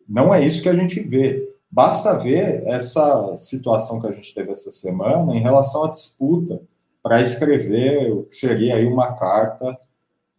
Não 0.07 0.33
é 0.33 0.45
isso 0.45 0.63
que 0.63 0.69
a 0.69 0.77
gente 0.77 1.01
vê. 1.01 1.54
Basta 1.75 2.17
ver 2.17 2.63
essa 2.69 3.37
situação 3.37 4.01
que 4.01 4.07
a 4.07 4.13
gente 4.13 4.33
teve 4.33 4.53
essa 4.53 4.71
semana 4.71 5.35
em 5.35 5.41
relação 5.41 5.83
à 5.83 5.91
disputa 5.91 6.63
para 7.03 7.21
escrever 7.21 8.13
o 8.13 8.23
que 8.23 8.37
seria 8.37 8.77
aí 8.77 8.87
uma 8.87 9.15
carta 9.15 9.77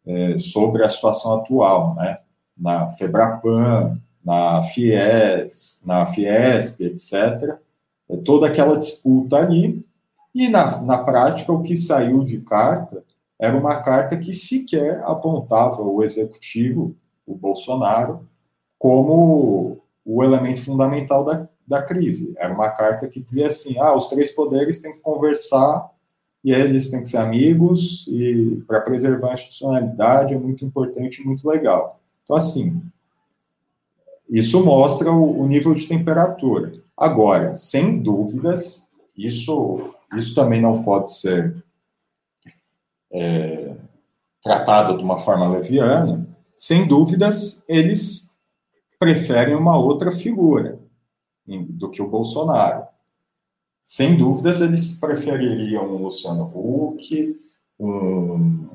é, 0.08 0.38
sobre 0.38 0.82
a 0.82 0.88
situação 0.88 1.34
atual, 1.34 1.94
né? 1.96 2.16
Na 2.58 2.88
Febrapan, 2.92 3.96
na 4.24 4.62
FIES, 4.62 5.82
na 5.86 6.06
Fiesp, 6.06 6.80
etc. 6.80 7.60
É 8.08 8.16
toda 8.24 8.48
aquela 8.48 8.78
disputa 8.78 9.36
ali. 9.36 9.86
E 10.34 10.48
na, 10.48 10.80
na 10.84 11.04
prática, 11.04 11.52
o 11.52 11.62
que 11.62 11.76
saiu 11.76 12.24
de 12.24 12.40
carta 12.40 13.04
era 13.38 13.58
uma 13.58 13.82
carta 13.82 14.16
que 14.16 14.32
sequer 14.32 15.02
apontava 15.04 15.82
o 15.82 16.02
executivo, 16.02 16.96
o 17.28 17.36
Bolsonaro, 17.36 18.26
como 18.80 19.84
o 20.06 20.24
elemento 20.24 20.64
fundamental 20.64 21.26
da, 21.26 21.48
da 21.68 21.82
crise. 21.82 22.34
Era 22.38 22.54
uma 22.54 22.70
carta 22.70 23.08
que 23.08 23.20
dizia 23.20 23.48
assim: 23.48 23.80
ah, 23.80 23.96
os 23.96 24.08
três 24.08 24.32
poderes 24.32 24.80
têm 24.80 24.92
que 24.92 25.00
conversar 25.00 25.90
e 26.44 26.52
eles 26.52 26.92
têm 26.92 27.02
que 27.02 27.10
ser 27.10 27.18
amigos, 27.18 28.06
e 28.08 28.64
para 28.68 28.80
preservar 28.80 29.32
a 29.32 29.34
institucionalidade 29.34 30.36
é 30.36 30.38
muito 30.38 30.64
importante 30.64 31.20
e 31.22 31.26
muito 31.26 31.48
legal. 31.48 32.00
Então, 32.24 32.36
assim, 32.36 32.84
isso 34.30 34.64
mostra 34.64 35.12
o, 35.12 35.42
o 35.42 35.48
nível 35.48 35.74
de 35.74 35.88
temperatura. 35.88 36.74
Agora, 36.96 37.56
sem 37.56 38.00
dúvidas, 38.00 38.88
isso, 39.18 39.96
isso 40.16 40.36
também 40.36 40.62
não 40.62 40.84
pode 40.84 41.12
ser 41.14 41.64
é, 43.12 43.76
tratado 44.44 44.98
de 44.98 45.04
uma 45.04 45.18
forma 45.18 45.48
leviana. 45.48 46.28
Sem 46.56 46.88
dúvidas, 46.88 47.64
eles 47.68 48.25
preferem 49.06 49.54
uma 49.54 49.78
outra 49.78 50.12
figura 50.12 50.80
do 51.46 51.92
que 51.92 52.02
o 52.02 52.10
Bolsonaro. 52.10 52.88
Sem 53.80 54.18
dúvidas, 54.18 54.62
eles 54.62 55.00
prefeririam 55.00 55.86
um 55.86 56.02
Luciano 56.02 56.52
Huck, 56.56 57.40
um, 57.80 58.68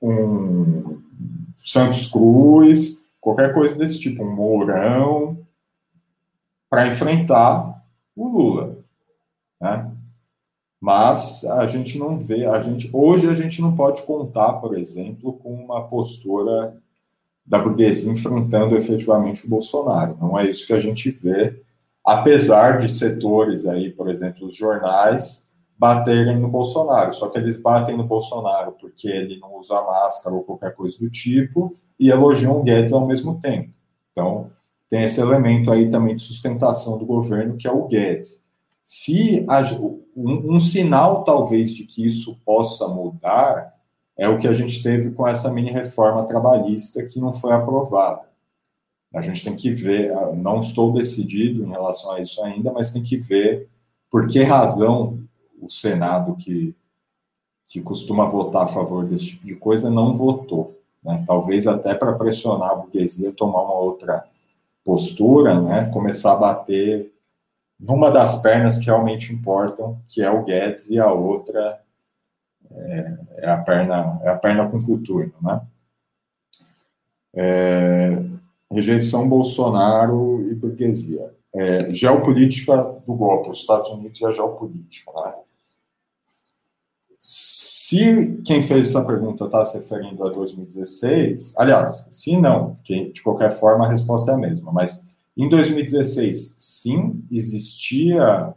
um 0.00 1.02
Santos 1.52 2.06
Cruz, 2.06 3.04
qualquer 3.20 3.52
coisa 3.52 3.76
desse 3.76 4.00
tipo, 4.00 4.24
um 4.24 4.34
Mourão, 4.34 5.46
para 6.70 6.88
enfrentar 6.88 7.84
o 8.16 8.28
Lula. 8.28 8.78
Né? 9.60 9.94
Mas 10.80 11.44
a 11.44 11.66
gente 11.66 11.98
não 11.98 12.18
vê, 12.18 12.46
a 12.46 12.62
gente 12.62 12.88
hoje 12.94 13.28
a 13.28 13.34
gente 13.34 13.60
não 13.60 13.76
pode 13.76 14.04
contar, 14.04 14.54
por 14.54 14.74
exemplo, 14.78 15.34
com 15.34 15.52
uma 15.52 15.86
postura 15.86 16.80
da 17.50 17.58
burguesia 17.58 18.12
enfrentando 18.12 18.76
efetivamente 18.76 19.44
o 19.44 19.50
Bolsonaro. 19.50 20.16
Não 20.20 20.38
é 20.38 20.48
isso 20.48 20.64
que 20.64 20.72
a 20.72 20.78
gente 20.78 21.10
vê, 21.10 21.60
apesar 22.06 22.78
de 22.78 22.88
setores 22.88 23.66
aí, 23.66 23.90
por 23.90 24.08
exemplo, 24.08 24.46
os 24.46 24.54
jornais 24.54 25.48
baterem 25.76 26.38
no 26.38 26.46
Bolsonaro. 26.46 27.12
Só 27.12 27.28
que 27.28 27.38
eles 27.38 27.56
batem 27.56 27.96
no 27.96 28.04
Bolsonaro 28.04 28.76
porque 28.80 29.08
ele 29.08 29.36
não 29.40 29.56
usa 29.56 29.74
máscara 29.74 30.36
ou 30.36 30.44
qualquer 30.44 30.76
coisa 30.76 30.96
do 31.00 31.10
tipo 31.10 31.76
e 31.98 32.08
elogiam 32.08 32.60
o 32.60 32.62
Guedes 32.62 32.92
ao 32.92 33.04
mesmo 33.04 33.40
tempo. 33.40 33.70
Então, 34.12 34.52
tem 34.88 35.02
esse 35.02 35.20
elemento 35.20 35.72
aí 35.72 35.90
também 35.90 36.14
de 36.14 36.22
sustentação 36.22 36.96
do 36.98 37.04
governo, 37.04 37.56
que 37.56 37.66
é 37.66 37.72
o 37.72 37.88
Guedes. 37.88 38.44
Se 38.84 39.44
um, 40.16 40.54
um 40.54 40.60
sinal, 40.60 41.24
talvez, 41.24 41.74
de 41.74 41.84
que 41.84 42.06
isso 42.06 42.40
possa 42.44 42.86
mudar 42.86 43.72
é 44.20 44.28
o 44.28 44.36
que 44.36 44.46
a 44.46 44.52
gente 44.52 44.82
teve 44.82 45.12
com 45.12 45.26
essa 45.26 45.50
mini 45.50 45.70
reforma 45.70 46.26
trabalhista 46.26 47.02
que 47.06 47.18
não 47.18 47.32
foi 47.32 47.54
aprovada. 47.54 48.28
A 49.14 49.22
gente 49.22 49.42
tem 49.42 49.56
que 49.56 49.72
ver, 49.72 50.12
não 50.36 50.60
estou 50.60 50.92
decidido 50.92 51.64
em 51.64 51.70
relação 51.70 52.12
a 52.12 52.20
isso 52.20 52.44
ainda, 52.44 52.70
mas 52.70 52.92
tem 52.92 53.02
que 53.02 53.16
ver 53.16 53.70
por 54.10 54.28
que 54.28 54.42
razão 54.42 55.18
o 55.58 55.70
Senado, 55.70 56.36
que, 56.36 56.76
que 57.66 57.80
costuma 57.80 58.26
votar 58.26 58.64
a 58.64 58.68
favor 58.68 59.06
desse 59.06 59.24
tipo 59.24 59.46
de 59.46 59.56
coisa, 59.56 59.88
não 59.88 60.12
votou. 60.12 60.78
Né? 61.02 61.24
Talvez 61.26 61.66
até 61.66 61.94
para 61.94 62.12
pressionar 62.12 62.72
a 62.72 62.74
burguesia 62.74 63.30
a 63.30 63.32
tomar 63.32 63.62
uma 63.62 63.80
outra 63.80 64.22
postura, 64.84 65.58
né? 65.58 65.90
começar 65.94 66.34
a 66.34 66.36
bater 66.36 67.10
numa 67.78 68.10
das 68.10 68.42
pernas 68.42 68.76
que 68.76 68.84
realmente 68.84 69.32
importam, 69.32 69.98
que 70.06 70.20
é 70.20 70.30
o 70.30 70.44
Guedes, 70.44 70.90
e 70.90 70.98
a 70.98 71.10
outra 71.10 71.80
é, 72.70 73.18
é 73.38 73.50
a 73.50 73.58
perna 73.58 74.20
é 74.22 74.28
a 74.30 74.36
perna 74.36 74.68
com 74.68 74.82
cultura, 74.82 75.30
né? 75.42 75.60
É, 77.34 78.22
rejeição 78.70 79.28
Bolsonaro 79.28 80.46
e 80.50 80.54
burguesia. 80.54 81.34
É, 81.52 81.90
geopolítica 81.90 82.76
do 83.06 83.14
golpe, 83.14 83.50
os 83.50 83.58
Estados 83.58 83.90
Unidos 83.90 84.20
e 84.20 84.24
a 84.24 84.30
geopolítica. 84.30 85.10
Né? 85.12 85.34
Se 87.18 88.40
quem 88.44 88.62
fez 88.62 88.88
essa 88.88 89.04
pergunta 89.04 89.44
está 89.44 89.64
se 89.64 89.76
referindo 89.76 90.24
a 90.24 90.30
2016, 90.30 91.54
aliás, 91.56 92.06
se 92.10 92.36
não, 92.36 92.78
que 92.84 93.12
de 93.12 93.20
qualquer 93.20 93.50
forma 93.50 93.84
a 93.84 93.90
resposta 93.90 94.30
é 94.30 94.34
a 94.34 94.38
mesma, 94.38 94.70
mas 94.70 95.10
em 95.36 95.48
2016, 95.48 96.56
sim, 96.58 97.24
existia 97.30 98.54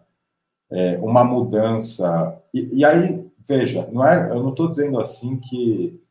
é, 0.69 0.97
uma 0.99 1.23
mudança, 1.23 2.39
e, 2.53 2.79
e, 2.79 2.85
aí, 2.85 3.22
veja, 3.47 3.87
não 3.91 4.05
é, 4.05 4.29
eu 4.29 4.41
não 4.41 4.49
estou 4.49 4.69
dizendo 4.69 4.99
assim 4.99 5.37
que 5.37 6.01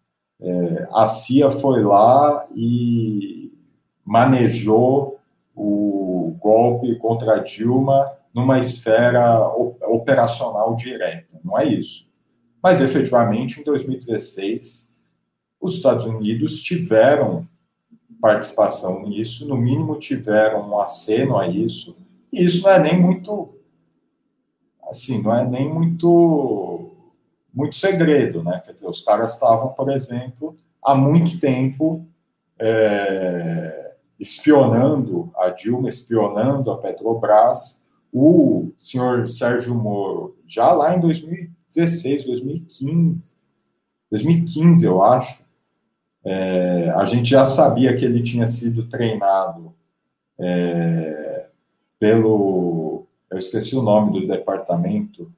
é, 0.41 0.89
a 0.93 1.07
CIA 1.07 1.51
foi 1.51 1.83
lá 1.83 2.47
e 2.55 3.53
manejou 4.05 5.19
o 5.55 6.37
golpe 6.39 6.97
contra 6.97 7.39
Dilma 7.39 8.11
numa 8.35 8.59
esfera 8.59 9.47
operacional 9.83 10.75
direta, 10.75 11.39
não 11.45 11.59
é 11.59 11.67
isso. 11.67 12.11
Mas, 12.63 12.81
efetivamente, 12.81 13.61
em 13.61 13.65
2016, 13.65 14.93
os 15.61 15.75
Estados 15.75 16.07
Unidos 16.07 16.61
tiveram 16.61 17.47
participação 18.21 19.03
nisso, 19.03 19.47
no 19.49 19.57
mínimo 19.57 19.99
tiveram 19.99 20.71
um 20.71 20.79
aceno 20.79 21.37
a 21.37 21.49
isso, 21.49 21.97
e 22.33 22.45
isso 22.45 22.63
não 22.63 22.71
é 22.71 22.79
nem 22.79 23.01
muito, 23.01 23.53
assim, 24.89 25.21
não 25.21 25.37
é 25.37 25.45
nem 25.45 25.69
muito, 25.69 26.72
muito 27.53 27.77
segredo, 27.77 28.43
né? 28.43 28.61
Quer 28.65 28.75
dizer, 28.75 28.89
os 28.89 29.03
caras 29.03 29.35
estavam, 29.35 29.69
por 29.69 29.91
exemplo, 29.91 30.57
há 30.83 30.95
muito 30.95 31.39
tempo 31.39 32.07
é, 32.59 33.93
espionando 34.19 35.31
a 35.37 35.51
Dilma, 35.51 35.89
espionando 35.89 36.71
a 36.71 36.79
Petrobras, 36.79 37.83
o 38.13 38.71
senhor 38.77 39.29
Sérgio 39.29 39.75
Moro, 39.75 40.37
já 40.47 40.73
lá 40.73 40.95
em 40.95 41.01
2000 41.01 41.51
2016, 41.75 42.25
2015, 42.25 43.33
2015, 44.11 44.85
eu 44.85 45.03
acho, 45.03 45.45
é, 46.25 46.91
a 46.91 47.05
gente 47.05 47.31
já 47.31 47.45
sabia 47.45 47.97
que 47.97 48.05
ele 48.05 48.23
tinha 48.23 48.47
sido 48.47 48.87
treinado 48.89 49.75
é, 50.39 51.47
pelo. 51.99 53.07
Eu 53.31 53.39
esqueci 53.39 53.75
o 53.75 53.83
nome 53.83 54.13
do 54.13 54.27
departamento. 54.27 55.33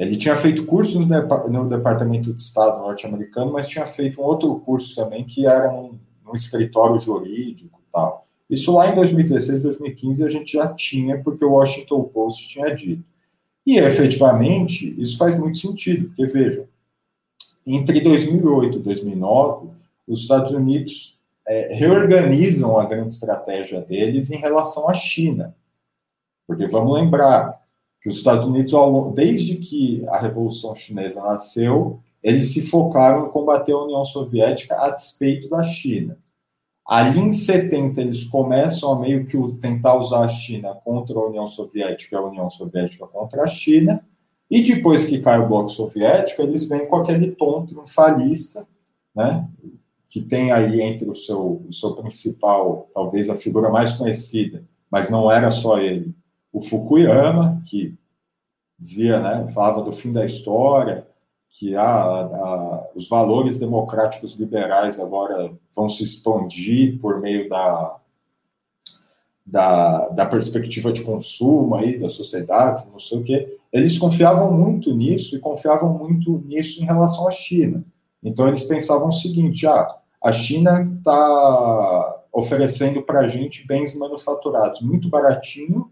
Ele 0.00 0.16
tinha 0.16 0.34
feito 0.34 0.64
curso 0.64 0.98
no, 0.98 1.06
no 1.06 1.68
Departamento 1.68 2.32
de 2.32 2.40
Estado 2.40 2.78
norte-americano, 2.78 3.52
mas 3.52 3.68
tinha 3.68 3.84
feito 3.84 4.18
um 4.18 4.24
outro 4.24 4.58
curso 4.60 4.96
também 4.96 5.26
que 5.26 5.46
era 5.46 5.70
num, 5.70 5.98
num 6.24 6.34
escritório 6.34 6.98
jurídico 6.98 7.78
e 7.86 7.92
tal. 7.92 8.26
Isso 8.48 8.74
lá 8.74 8.90
em 8.90 8.94
2016, 8.94 9.60
2015 9.60 10.24
a 10.24 10.30
gente 10.30 10.54
já 10.54 10.68
tinha, 10.72 11.22
porque 11.22 11.44
o 11.44 11.50
Washington 11.50 12.02
Post 12.04 12.48
tinha 12.48 12.74
dito. 12.74 13.04
E 13.66 13.76
efetivamente, 13.76 14.98
isso 14.98 15.18
faz 15.18 15.38
muito 15.38 15.58
sentido, 15.58 16.06
porque 16.06 16.24
vejam, 16.24 16.66
entre 17.66 18.00
2008 18.00 18.78
e 18.78 18.82
2009, 18.82 19.68
os 20.08 20.22
Estados 20.22 20.50
Unidos 20.52 21.18
é, 21.46 21.74
reorganizam 21.74 22.78
a 22.78 22.86
grande 22.86 23.12
estratégia 23.12 23.82
deles 23.82 24.30
em 24.30 24.38
relação 24.38 24.88
à 24.88 24.94
China. 24.94 25.54
Porque 26.46 26.66
vamos 26.68 26.94
lembrar 26.94 27.60
que 28.00 28.08
os 28.08 28.16
Estados 28.16 28.46
Unidos, 28.46 28.72
desde 29.14 29.56
que 29.56 30.04
a 30.08 30.18
Revolução 30.18 30.74
Chinesa 30.74 31.22
nasceu, 31.22 32.00
eles 32.22 32.52
se 32.52 32.62
focaram 32.62 33.26
em 33.26 33.30
combater 33.30 33.72
a 33.72 33.82
União 33.82 34.04
Soviética 34.04 34.74
a 34.76 34.90
despeito 34.90 35.48
da 35.48 35.62
China. 35.62 36.18
Ali 36.86 37.20
em 37.20 37.32
70, 37.32 38.00
eles 38.00 38.24
começam 38.24 38.92
a 38.92 38.98
meio 38.98 39.24
que 39.24 39.36
tentar 39.58 39.96
usar 39.96 40.24
a 40.24 40.28
China 40.28 40.74
contra 40.84 41.16
a 41.16 41.26
União 41.26 41.46
Soviética 41.46 42.16
e 42.16 42.18
a 42.18 42.22
União 42.22 42.50
Soviética 42.50 43.06
contra 43.06 43.44
a 43.44 43.46
China. 43.46 44.04
E 44.50 44.62
depois 44.62 45.04
que 45.04 45.20
cai 45.20 45.38
o 45.38 45.46
bloco 45.46 45.68
soviético, 45.68 46.42
eles 46.42 46.68
vêm 46.68 46.88
com 46.88 46.96
aquele 46.96 47.30
tom 47.30 47.64
triunfalista, 47.64 48.66
né? 49.14 49.48
que 50.08 50.20
tem 50.20 50.50
aí 50.50 50.80
entre 50.80 51.08
o 51.08 51.14
seu, 51.14 51.62
o 51.68 51.72
seu 51.72 51.94
principal, 51.94 52.90
talvez 52.92 53.30
a 53.30 53.36
figura 53.36 53.70
mais 53.70 53.92
conhecida, 53.92 54.64
mas 54.90 55.08
não 55.08 55.30
era 55.30 55.52
só 55.52 55.78
ele, 55.78 56.12
o 56.52 56.60
Fukuyama, 56.60 57.62
que 57.66 57.96
dizia, 58.78 59.20
né, 59.20 59.46
falava 59.48 59.82
do 59.82 59.92
fim 59.92 60.12
da 60.12 60.24
história, 60.24 61.06
que 61.48 61.74
a, 61.76 61.84
a, 61.84 62.86
os 62.94 63.08
valores 63.08 63.58
democráticos 63.58 64.34
liberais 64.36 65.00
agora 65.00 65.52
vão 65.74 65.88
se 65.88 66.02
expandir 66.02 66.98
por 67.00 67.20
meio 67.20 67.48
da, 67.48 67.96
da, 69.44 70.08
da 70.08 70.26
perspectiva 70.26 70.92
de 70.92 71.02
consumo 71.02 71.74
aí 71.74 71.98
das 71.98 72.12
sociedades, 72.12 72.86
não 72.90 73.00
sei 73.00 73.18
o 73.18 73.24
quê, 73.24 73.58
eles 73.72 73.98
confiavam 73.98 74.52
muito 74.52 74.94
nisso 74.94 75.36
e 75.36 75.40
confiavam 75.40 75.92
muito 75.92 76.38
nisso 76.46 76.82
em 76.82 76.86
relação 76.86 77.26
à 77.26 77.30
China. 77.30 77.84
Então 78.22 78.46
eles 78.48 78.64
pensavam 78.64 79.08
o 79.08 79.12
seguinte: 79.12 79.66
ah, 79.66 79.96
a 80.22 80.32
China 80.32 80.92
está 80.98 82.22
oferecendo 82.32 83.02
para 83.02 83.20
a 83.20 83.28
gente 83.28 83.66
bens 83.66 83.98
manufaturados 83.98 84.80
muito 84.80 85.08
baratinho 85.08 85.90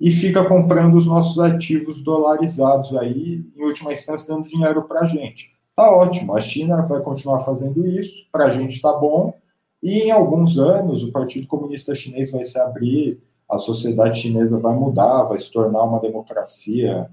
e 0.00 0.10
fica 0.10 0.44
comprando 0.44 0.96
os 0.96 1.06
nossos 1.06 1.38
ativos 1.38 2.02
dolarizados 2.02 2.96
aí, 2.96 3.44
em 3.56 3.64
última 3.64 3.92
instância, 3.92 4.34
dando 4.34 4.48
dinheiro 4.48 4.82
para 4.82 5.00
a 5.00 5.06
gente. 5.06 5.52
Tá 5.74 5.90
ótimo, 5.90 6.36
a 6.36 6.40
China 6.40 6.82
vai 6.82 7.00
continuar 7.00 7.40
fazendo 7.40 7.86
isso, 7.86 8.26
para 8.32 8.46
a 8.46 8.50
gente 8.50 8.80
tá 8.80 8.92
bom, 8.96 9.34
e 9.82 10.00
em 10.00 10.10
alguns 10.10 10.58
anos 10.58 11.02
o 11.02 11.12
Partido 11.12 11.46
Comunista 11.46 11.94
Chinês 11.94 12.30
vai 12.30 12.44
se 12.44 12.58
abrir, 12.58 13.20
a 13.48 13.56
sociedade 13.56 14.20
chinesa 14.20 14.58
vai 14.58 14.74
mudar, 14.74 15.24
vai 15.24 15.38
se 15.38 15.50
tornar 15.50 15.82
uma 15.84 16.00
democracia, 16.00 17.08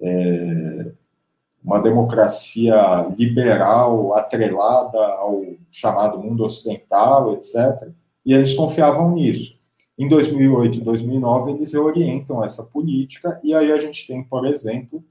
é, 0.00 0.90
uma 1.64 1.80
democracia 1.80 3.08
liberal, 3.16 4.14
atrelada 4.14 4.98
ao 4.98 5.42
chamado 5.70 6.18
mundo 6.18 6.44
ocidental, 6.44 7.32
etc. 7.34 7.88
e 8.24 8.34
eles 8.34 8.54
confiavam 8.54 9.12
nisso. 9.12 9.57
Em 9.98 10.06
2008 10.06 10.78
e 10.78 10.80
2009, 10.80 11.50
eles 11.50 11.74
orientam 11.74 12.44
essa 12.44 12.62
política, 12.62 13.40
e 13.42 13.52
aí 13.52 13.72
a 13.72 13.80
gente 13.80 14.06
tem, 14.06 14.22
por 14.22 14.46
exemplo, 14.46 15.04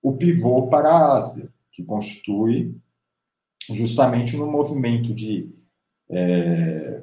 o 0.00 0.12
pivô 0.12 0.68
para 0.68 0.90
a 0.90 1.18
Ásia, 1.18 1.52
que 1.72 1.82
constitui 1.82 2.72
justamente 3.68 4.36
no 4.36 4.46
movimento 4.46 5.12
de 5.12 5.50
é, 6.08 7.02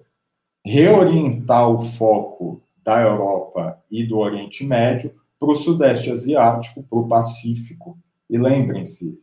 reorientar 0.66 1.70
o 1.70 1.80
foco 1.80 2.62
da 2.82 3.02
Europa 3.02 3.84
e 3.92 4.04
do 4.04 4.18
Oriente 4.18 4.64
Médio 4.66 5.14
para 5.38 5.50
o 5.50 5.56
Sudeste 5.56 6.10
Asiático, 6.10 6.84
para 6.84 7.00
o 7.00 7.08
Pacífico. 7.08 7.98
E 8.30 8.38
lembrem-se, 8.38 9.20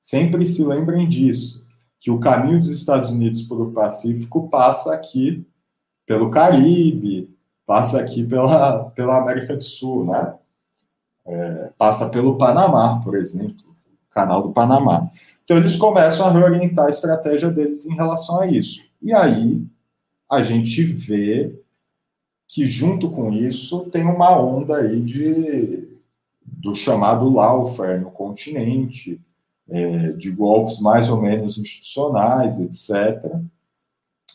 sempre 0.00 0.46
se 0.46 0.64
lembrem 0.64 1.08
disso, 1.08 1.64
que 2.00 2.10
o 2.10 2.18
caminho 2.18 2.58
dos 2.58 2.68
Estados 2.68 3.10
Unidos 3.10 3.42
para 3.42 3.58
o 3.58 3.72
Pacífico 3.72 4.48
passa 4.48 4.92
aqui 4.92 5.46
pelo 6.04 6.30
Caribe, 6.30 7.30
passa 7.72 8.02
aqui 8.02 8.22
pela, 8.22 8.90
pela 8.90 9.16
América 9.16 9.56
do 9.56 9.64
Sul, 9.64 10.04
né? 10.04 10.34
É, 11.24 11.70
passa 11.78 12.10
pelo 12.10 12.36
Panamá, 12.36 13.00
por 13.02 13.16
exemplo, 13.16 13.64
o 13.66 14.12
canal 14.12 14.42
do 14.42 14.52
Panamá. 14.52 15.08
Então, 15.42 15.56
eles 15.56 15.74
começam 15.76 16.26
a 16.26 16.30
reorientar 16.30 16.88
a 16.88 16.90
estratégia 16.90 17.50
deles 17.50 17.86
em 17.86 17.94
relação 17.94 18.40
a 18.40 18.46
isso. 18.46 18.82
E 19.00 19.14
aí, 19.14 19.64
a 20.30 20.42
gente 20.42 20.84
vê 20.84 21.58
que, 22.46 22.66
junto 22.66 23.10
com 23.10 23.30
isso, 23.30 23.86
tem 23.86 24.04
uma 24.04 24.38
onda 24.38 24.76
aí 24.76 25.00
de, 25.00 25.98
do 26.44 26.74
chamado 26.74 27.26
lawfare 27.30 28.00
no 28.00 28.10
continente, 28.10 29.18
é, 29.70 30.08
de 30.12 30.30
golpes 30.30 30.78
mais 30.78 31.08
ou 31.08 31.22
menos 31.22 31.56
institucionais, 31.56 32.60
etc., 32.60 33.32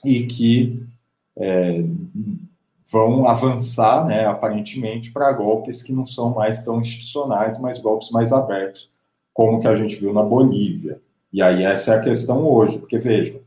e 0.04 0.26
que 0.26 0.84
é, 1.36 1.84
vão 2.90 3.28
avançar, 3.28 4.06
né, 4.06 4.26
aparentemente, 4.26 5.12
para 5.12 5.32
golpes 5.32 5.84
que 5.84 5.94
não 5.94 6.06
são 6.06 6.34
mais 6.34 6.64
tão 6.64 6.80
institucionais, 6.80 7.60
mas 7.60 7.80
golpes 7.80 8.10
mais 8.12 8.32
abertos, 8.32 8.90
como 9.34 9.60
que 9.60 9.68
a 9.68 9.76
gente 9.76 9.98
viu 9.98 10.14
na 10.14 10.24
Bolívia. 10.24 11.02
E 11.32 11.42
aí 11.42 11.64
essa 11.64 11.94
é 11.94 11.98
a 11.98 12.02
questão 12.02 12.48
hoje, 12.48 12.80
porque 12.80 12.98
vejam, 12.98 13.42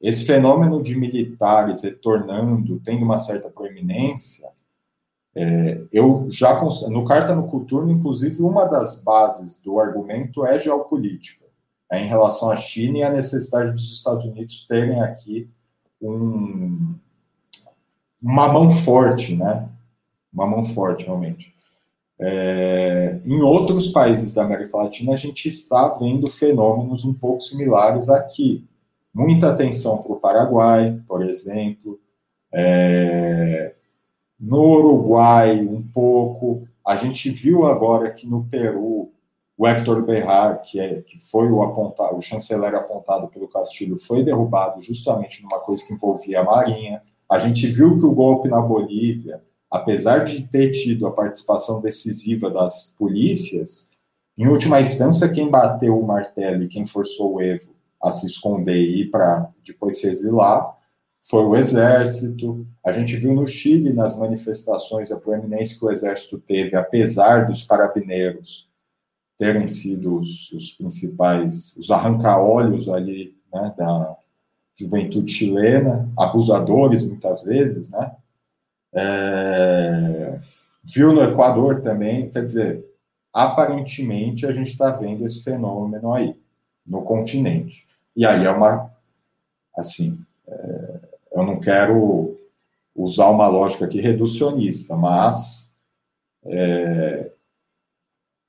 esse 0.00 0.24
fenômeno 0.24 0.82
de 0.82 0.96
militares 0.96 1.82
retornando, 1.82 2.80
tendo 2.80 3.04
uma 3.04 3.18
certa 3.18 3.48
proeminência, 3.48 4.48
é, 5.34 5.82
eu 5.92 6.26
já 6.28 6.60
no 6.88 7.04
Carta 7.04 7.34
no 7.34 7.46
Cultura, 7.46 7.90
inclusive, 7.90 8.42
uma 8.42 8.64
das 8.64 9.04
bases 9.04 9.60
do 9.60 9.78
argumento 9.78 10.44
é 10.44 10.58
geopolítica, 10.58 11.44
é 11.90 12.02
em 12.02 12.06
relação 12.06 12.50
à 12.50 12.56
China 12.56 12.98
e 12.98 13.02
a 13.02 13.10
necessidade 13.10 13.72
dos 13.72 13.92
Estados 13.92 14.24
Unidos 14.24 14.66
terem 14.66 15.00
aqui 15.00 15.48
um, 16.00 16.94
uma 18.22 18.52
mão 18.52 18.70
forte, 18.70 19.34
né? 19.34 19.68
Uma 20.32 20.46
mão 20.46 20.62
forte, 20.62 21.06
realmente. 21.06 21.54
É, 22.22 23.18
em 23.24 23.40
outros 23.40 23.88
países 23.88 24.34
da 24.34 24.44
América 24.44 24.76
Latina, 24.76 25.14
a 25.14 25.16
gente 25.16 25.48
está 25.48 25.88
vendo 25.88 26.30
fenômenos 26.30 27.04
um 27.04 27.14
pouco 27.14 27.40
similares 27.40 28.10
aqui. 28.10 28.68
Muita 29.12 29.50
atenção 29.50 30.02
para 30.02 30.12
o 30.12 30.20
Paraguai, 30.20 31.00
por 31.08 31.22
exemplo. 31.22 31.98
É, 32.52 33.74
no 34.38 34.60
Uruguai, 34.60 35.60
um 35.60 35.82
pouco. 35.82 36.66
A 36.86 36.96
gente 36.96 37.30
viu 37.30 37.64
agora 37.64 38.10
que 38.10 38.26
no 38.26 38.44
Peru, 38.44 39.12
o 39.56 39.66
Héctor 39.66 40.02
Berrar, 40.02 40.60
que, 40.62 40.78
é, 40.78 41.02
que 41.02 41.18
foi 41.18 41.50
o, 41.50 41.62
apontado, 41.62 42.16
o 42.16 42.22
chanceler 42.22 42.74
apontado 42.74 43.28
pelo 43.28 43.48
Castilho, 43.48 43.98
foi 43.98 44.22
derrubado 44.22 44.80
justamente 44.80 45.42
numa 45.42 45.60
coisa 45.60 45.86
que 45.86 45.94
envolvia 45.94 46.40
a 46.40 46.44
Marinha. 46.44 47.02
A 47.30 47.38
gente 47.38 47.66
viu 47.66 47.96
que 47.96 48.04
o 48.04 48.14
golpe 48.14 48.48
na 48.48 48.60
Bolívia 48.60 49.40
apesar 49.70 50.24
de 50.24 50.42
ter 50.48 50.72
tido 50.72 51.06
a 51.06 51.12
participação 51.12 51.80
decisiva 51.80 52.50
das 52.50 52.94
polícias, 52.98 53.88
em 54.36 54.48
última 54.48 54.80
instância, 54.80 55.30
quem 55.30 55.48
bateu 55.48 55.98
o 55.98 56.06
martelo 56.06 56.64
e 56.64 56.68
quem 56.68 56.84
forçou 56.84 57.34
o 57.34 57.40
Evo 57.40 57.74
a 58.02 58.10
se 58.10 58.26
esconder 58.26 58.76
e 58.76 59.02
ir 59.02 59.10
para 59.10 59.50
depois 59.64 60.00
se 60.00 60.08
exilar 60.08 60.76
foi 61.20 61.44
o 61.44 61.54
exército. 61.54 62.66
A 62.84 62.90
gente 62.90 63.14
viu 63.16 63.34
no 63.34 63.46
Chile, 63.46 63.92
nas 63.92 64.18
manifestações, 64.18 65.12
a 65.12 65.20
proeminência 65.20 65.78
que 65.78 65.84
o 65.84 65.90
exército 65.90 66.38
teve, 66.38 66.74
apesar 66.74 67.46
dos 67.46 67.62
carabineiros 67.62 68.70
terem 69.36 69.68
sido 69.68 70.16
os, 70.16 70.50
os 70.52 70.72
principais, 70.72 71.76
os 71.76 71.90
arranca-olhos 71.90 72.88
ali, 72.88 73.36
né, 73.52 73.74
da 73.76 74.16
juventude 74.80 75.30
chilena, 75.30 76.08
abusadores 76.16 77.06
muitas 77.06 77.42
vezes, 77.42 77.90
né, 77.90 78.12
é, 78.92 80.36
viu 80.82 81.12
no 81.12 81.22
Equador 81.22 81.80
também, 81.80 82.28
quer 82.30 82.44
dizer, 82.44 82.84
aparentemente 83.32 84.46
a 84.46 84.52
gente 84.52 84.70
está 84.70 84.90
vendo 84.90 85.24
esse 85.24 85.44
fenômeno 85.44 86.12
aí, 86.12 86.36
no 86.86 87.02
continente. 87.02 87.86
E 88.16 88.26
aí 88.26 88.44
é 88.44 88.50
uma, 88.50 88.90
assim, 89.76 90.18
é, 90.48 91.00
eu 91.32 91.44
não 91.44 91.60
quero 91.60 92.38
usar 92.94 93.28
uma 93.28 93.46
lógica 93.46 93.84
aqui 93.84 94.00
reducionista, 94.00 94.96
mas 94.96 95.72
é, 96.44 97.30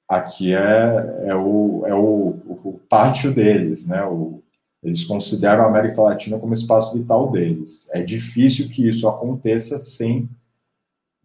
aqui 0.08 0.53
é, 0.53 1.26
é, 1.26 1.36
o, 1.36 1.84
é 1.86 1.94
o, 1.94 2.40
o 2.48 2.80
pátio 2.90 3.34
deles, 3.34 3.86
né? 3.88 4.03
O, 4.03 4.40
eles 4.84 5.06
consideram 5.06 5.64
a 5.64 5.68
América 5.68 6.02
Latina 6.02 6.40
como 6.40 6.53
espaço 6.53 6.98
vital 6.98 7.30
deles. 7.30 7.88
É 7.91 8.02
difícil 8.02 8.68
que 8.70 8.88
isso 8.88 9.08
aconteça 9.08 9.78
sem 9.78 10.30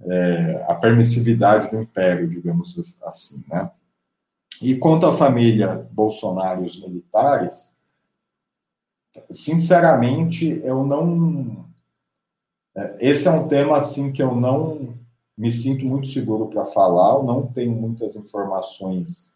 é, 0.00 0.64
a 0.68 0.74
permissividade 0.74 1.70
do 1.70 1.80
império, 1.80 2.28
digamos 2.28 2.76
assim, 3.02 3.42
né? 3.48 3.70
E 4.60 4.74
quanto 4.76 5.06
à 5.06 5.12
família 5.12 5.86
Bolsonaro 5.90 6.62
e 6.62 6.66
os 6.66 6.80
militares, 6.80 7.76
sinceramente, 9.30 10.60
eu 10.64 10.84
não. 10.84 11.66
É, 12.74 13.10
esse 13.10 13.26
é 13.26 13.30
um 13.30 13.48
tema 13.48 13.76
assim 13.76 14.12
que 14.12 14.22
eu 14.22 14.34
não 14.34 14.94
me 15.36 15.52
sinto 15.52 15.84
muito 15.84 16.08
seguro 16.08 16.46
para 16.46 16.64
falar, 16.64 17.16
eu 17.16 17.22
não 17.22 17.46
tenho 17.46 17.72
muitas 17.72 18.16
informações 18.16 19.34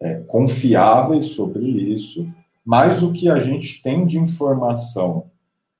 é, 0.00 0.20
confiáveis 0.20 1.26
sobre 1.32 1.64
isso. 1.64 2.30
Mas 2.64 3.02
o 3.02 3.12
que 3.12 3.28
a 3.28 3.40
gente 3.40 3.82
tem 3.82 4.06
de 4.06 4.18
informação 4.18 5.30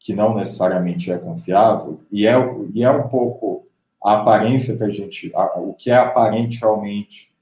que 0.02 0.14
não 0.14 0.34
necessariamente 0.34 1.12
é 1.12 1.18
confiável, 1.18 2.00
e 2.10 2.26
é, 2.26 2.34
e 2.74 2.82
é 2.82 2.90
um 2.90 3.09
pouco 3.09 3.64
a 4.02 4.16
aparência 4.16 4.76
que 4.76 4.82
a 4.82 4.88
gente. 4.88 5.30
A, 5.34 5.60
o 5.60 5.74
que 5.74 5.90
é 5.90 5.96
aparente 5.96 6.59
realmente 6.59 7.32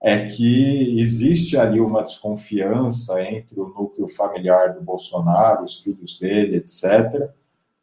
é 0.00 0.26
que 0.26 0.98
existe 0.98 1.58
ali 1.58 1.80
uma 1.80 2.02
desconfiança 2.02 3.22
entre 3.22 3.60
o 3.60 3.68
núcleo 3.68 4.08
familiar 4.08 4.74
do 4.74 4.80
Bolsonaro, 4.80 5.64
os 5.64 5.82
filhos 5.82 6.18
dele, 6.18 6.56
etc., 6.56 7.30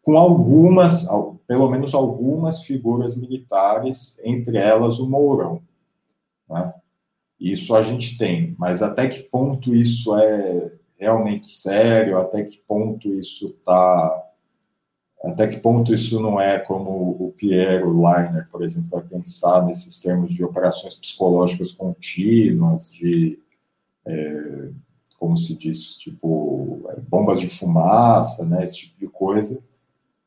com 0.01 0.17
algumas, 0.17 1.07
pelo 1.47 1.69
menos 1.69 1.93
algumas 1.93 2.63
figuras 2.63 3.19
militares, 3.19 4.19
entre 4.23 4.57
elas 4.57 4.99
o 4.99 5.09
Mourão. 5.09 5.61
Né? 6.49 6.73
Isso 7.39 7.75
a 7.75 7.81
gente 7.81 8.17
tem, 8.17 8.55
mas 8.57 8.81
até 8.81 9.07
que 9.07 9.23
ponto 9.23 9.73
isso 9.75 10.15
é 10.17 10.71
realmente 10.97 11.47
sério, 11.47 12.17
até 12.17 12.43
que 12.43 12.57
ponto 12.57 13.13
isso 13.13 13.47
está 13.47 14.25
até 15.23 15.47
que 15.47 15.57
ponto 15.57 15.91
isso 15.91 16.19
não 16.19 16.39
é 16.39 16.59
como 16.59 16.91
o 17.19 17.33
Piero 17.35 17.99
Leiner, 17.99 18.47
por 18.49 18.63
exemplo, 18.63 18.91
vai 18.91 19.01
pensar 19.01 19.65
nesses 19.65 19.99
termos 19.99 20.31
de 20.31 20.43
operações 20.43 20.93
psicológicas 20.93 21.71
contínuas, 21.71 22.91
de, 22.93 23.39
é, 24.05 24.69
como 25.17 25.35
se 25.35 25.57
diz, 25.57 25.95
tipo, 25.97 26.85
é, 26.89 26.99
bombas 26.99 27.39
de 27.39 27.47
fumaça, 27.47 28.45
né, 28.45 28.63
esse 28.63 28.81
tipo 28.81 28.99
de 28.99 29.07
coisa, 29.07 29.59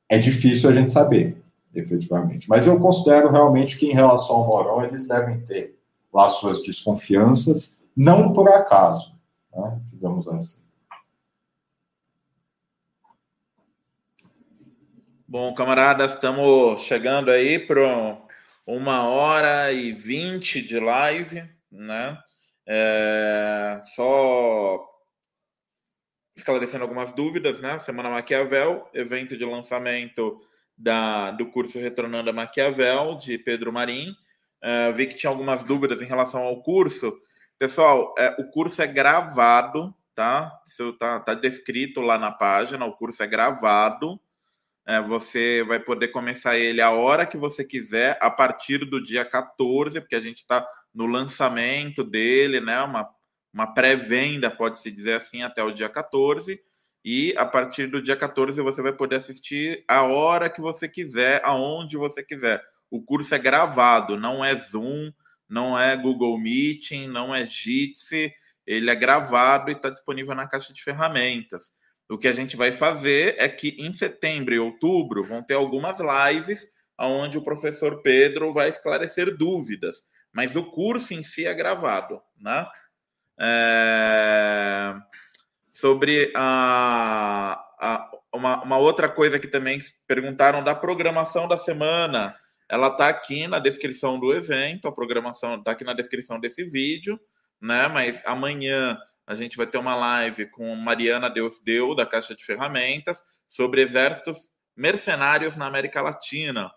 é 0.09 0.19
difícil 0.19 0.69
a 0.69 0.73
gente 0.73 0.91
saber, 0.91 1.41
efetivamente. 1.73 2.49
Mas 2.49 2.67
eu 2.67 2.81
considero 2.81 3.31
realmente 3.31 3.79
que, 3.79 3.87
em 3.87 3.95
relação 3.95 4.37
ao 4.37 4.49
Moron, 4.49 4.83
eles 4.83 5.07
devem 5.07 5.41
ter 5.43 5.79
lá 6.13 6.29
suas 6.29 6.61
desconfianças, 6.63 7.73
não 7.97 8.33
por 8.33 8.49
acaso 8.49 9.18
né? 9.55 9.81
digamos 9.93 10.27
assim. 10.29 10.63
Bom, 15.27 15.55
camaradas, 15.55 16.15
estamos 16.15 16.81
chegando 16.83 17.31
aí 17.31 17.59
para 17.59 18.19
uma 18.67 19.07
hora 19.07 19.71
e 19.73 19.93
vinte 19.93 20.63
de 20.63 20.81
live, 20.81 21.45
né? 21.71 22.19
É, 22.67 23.81
só 23.85 24.87
esclarecendo 26.35 26.85
algumas 26.85 27.13
dúvidas, 27.13 27.61
né? 27.61 27.79
Semana 27.81 28.09
Maquiavel, 28.09 28.89
evento 28.95 29.37
de 29.37 29.45
lançamento 29.45 30.41
da, 30.77 31.31
do 31.33 31.51
curso 31.51 31.79
Retornando 31.79 32.31
a 32.31 32.33
Maquiavel, 32.33 33.17
de 33.17 33.37
Pedro 33.37 33.73
Marim. 33.73 34.15
É, 34.63 34.93
vi 34.93 35.07
que 35.09 35.17
tinha 35.17 35.31
algumas 35.31 35.63
dúvidas 35.63 36.01
em 36.01 36.07
relação 36.07 36.43
ao 36.43 36.63
curso. 36.63 37.21
Pessoal, 37.59 38.15
é, 38.17 38.37
o 38.39 38.49
curso 38.51 38.81
é 38.81 38.87
gravado, 38.87 39.93
tá? 40.15 40.53
Isso 40.69 40.93
tá, 40.93 41.19
tá 41.19 41.35
descrito 41.35 42.01
lá 42.01 42.17
na 42.17 42.31
página, 42.31 42.85
o 42.87 42.93
curso 42.93 43.21
é 43.23 43.27
gravado. 43.27 44.21
É, 44.87 45.01
você 45.03 45.65
vai 45.67 45.81
poder 45.81 46.09
começar 46.09 46.57
ele 46.57 46.81
a 46.81 46.91
hora 46.91 47.27
que 47.27 47.37
você 47.37 47.65
quiser, 47.65 48.17
a 48.21 48.31
partir 48.31 48.85
do 48.89 49.03
dia 49.03 49.25
14, 49.25 50.01
porque 50.01 50.15
a 50.15 50.21
gente 50.21 50.39
está 50.39 50.65
no 50.95 51.07
lançamento 51.07 52.05
dele, 52.05 52.61
né? 52.61 52.81
Uma, 52.81 53.09
uma 53.53 53.75
pré-venda, 53.75 54.51
pode-se 54.51 54.91
dizer 54.91 55.15
assim, 55.15 55.43
até 55.43 55.63
o 55.63 55.73
dia 55.73 55.89
14. 55.89 56.61
E 57.05 57.35
a 57.37 57.45
partir 57.45 57.89
do 57.89 58.01
dia 58.01 58.17
14 58.17 58.61
você 58.63 58.81
vai 58.81 58.93
poder 58.93 59.17
assistir 59.17 59.85
a 59.89 60.03
hora 60.03 60.49
que 60.49 60.61
você 60.61 60.89
quiser, 60.89 61.41
aonde 61.45 61.97
você 61.97 62.23
quiser. 62.23 62.63
O 62.89 63.03
curso 63.03 63.35
é 63.35 63.39
gravado, 63.39 64.17
não 64.17 64.45
é 64.45 64.55
Zoom, 64.55 65.11
não 65.49 65.79
é 65.79 65.97
Google 65.97 66.39
Meeting, 66.39 67.09
não 67.09 67.35
é 67.35 67.45
Jitsi, 67.47 68.33
ele 68.67 68.91
é 68.91 68.95
gravado 68.95 69.71
e 69.71 69.75
está 69.75 69.89
disponível 69.89 70.35
na 70.35 70.47
caixa 70.47 70.73
de 70.73 70.83
ferramentas. 70.83 71.73
O 72.09 72.19
que 72.19 72.29
a 72.29 72.33
gente 72.33 72.57
vai 72.57 72.73
fazer 72.73 73.35
é 73.39 73.49
que 73.49 73.77
em 73.79 73.93
setembro 73.93 74.55
e 74.55 74.59
outubro 74.59 75.25
vão 75.25 75.43
ter 75.43 75.55
algumas 75.55 75.99
lives 76.01 76.67
onde 76.99 77.39
o 77.39 77.45
professor 77.45 78.03
Pedro 78.03 78.53
vai 78.53 78.69
esclarecer 78.69 79.37
dúvidas, 79.37 80.05
mas 80.33 80.57
o 80.57 80.65
curso 80.65 81.15
em 81.15 81.23
si 81.23 81.47
é 81.47 81.55
gravado, 81.55 82.21
né? 82.37 82.67
É... 83.41 84.95
Sobre 85.71 86.33
a, 86.35 87.63
a 87.79 88.11
uma, 88.35 88.63
uma, 88.63 88.79
outra 88.79 89.09
coisa 89.09 89.39
que 89.39 89.47
também 89.47 89.81
perguntaram 90.07 90.63
da 90.63 90.75
programação 90.75 91.47
da 91.47 91.57
semana, 91.57 92.35
ela 92.69 92.89
está 92.89 93.09
aqui 93.09 93.47
na 93.49 93.59
descrição 93.59 94.21
do 94.21 94.33
evento, 94.35 94.87
a 94.87 94.93
programação 94.93 95.57
está 95.57 95.73
aqui 95.73 95.85
na 95.85 95.95
descrição 95.95 96.39
desse 96.39 96.65
vídeo, 96.65 97.19
né? 97.61 97.89
Mas 97.89 98.23
amanhã 98.27 98.99
a 99.27 99.35
gente 99.35 99.57
vai 99.57 99.67
ter 99.67 99.79
uma 99.79 99.95
live 99.95 100.47
com 100.47 100.75
Mariana 100.75 101.31
Deus 101.31 101.61
Deu, 101.61 101.95
da 101.95 102.07
Caixa 102.07 102.35
de 102.35 102.45
Ferramentas, 102.45 103.23
sobre 103.49 103.83
exércitos 103.83 104.51
mercenários 104.77 105.57
na 105.57 105.67
América 105.67 106.01
Latina. 106.01 106.71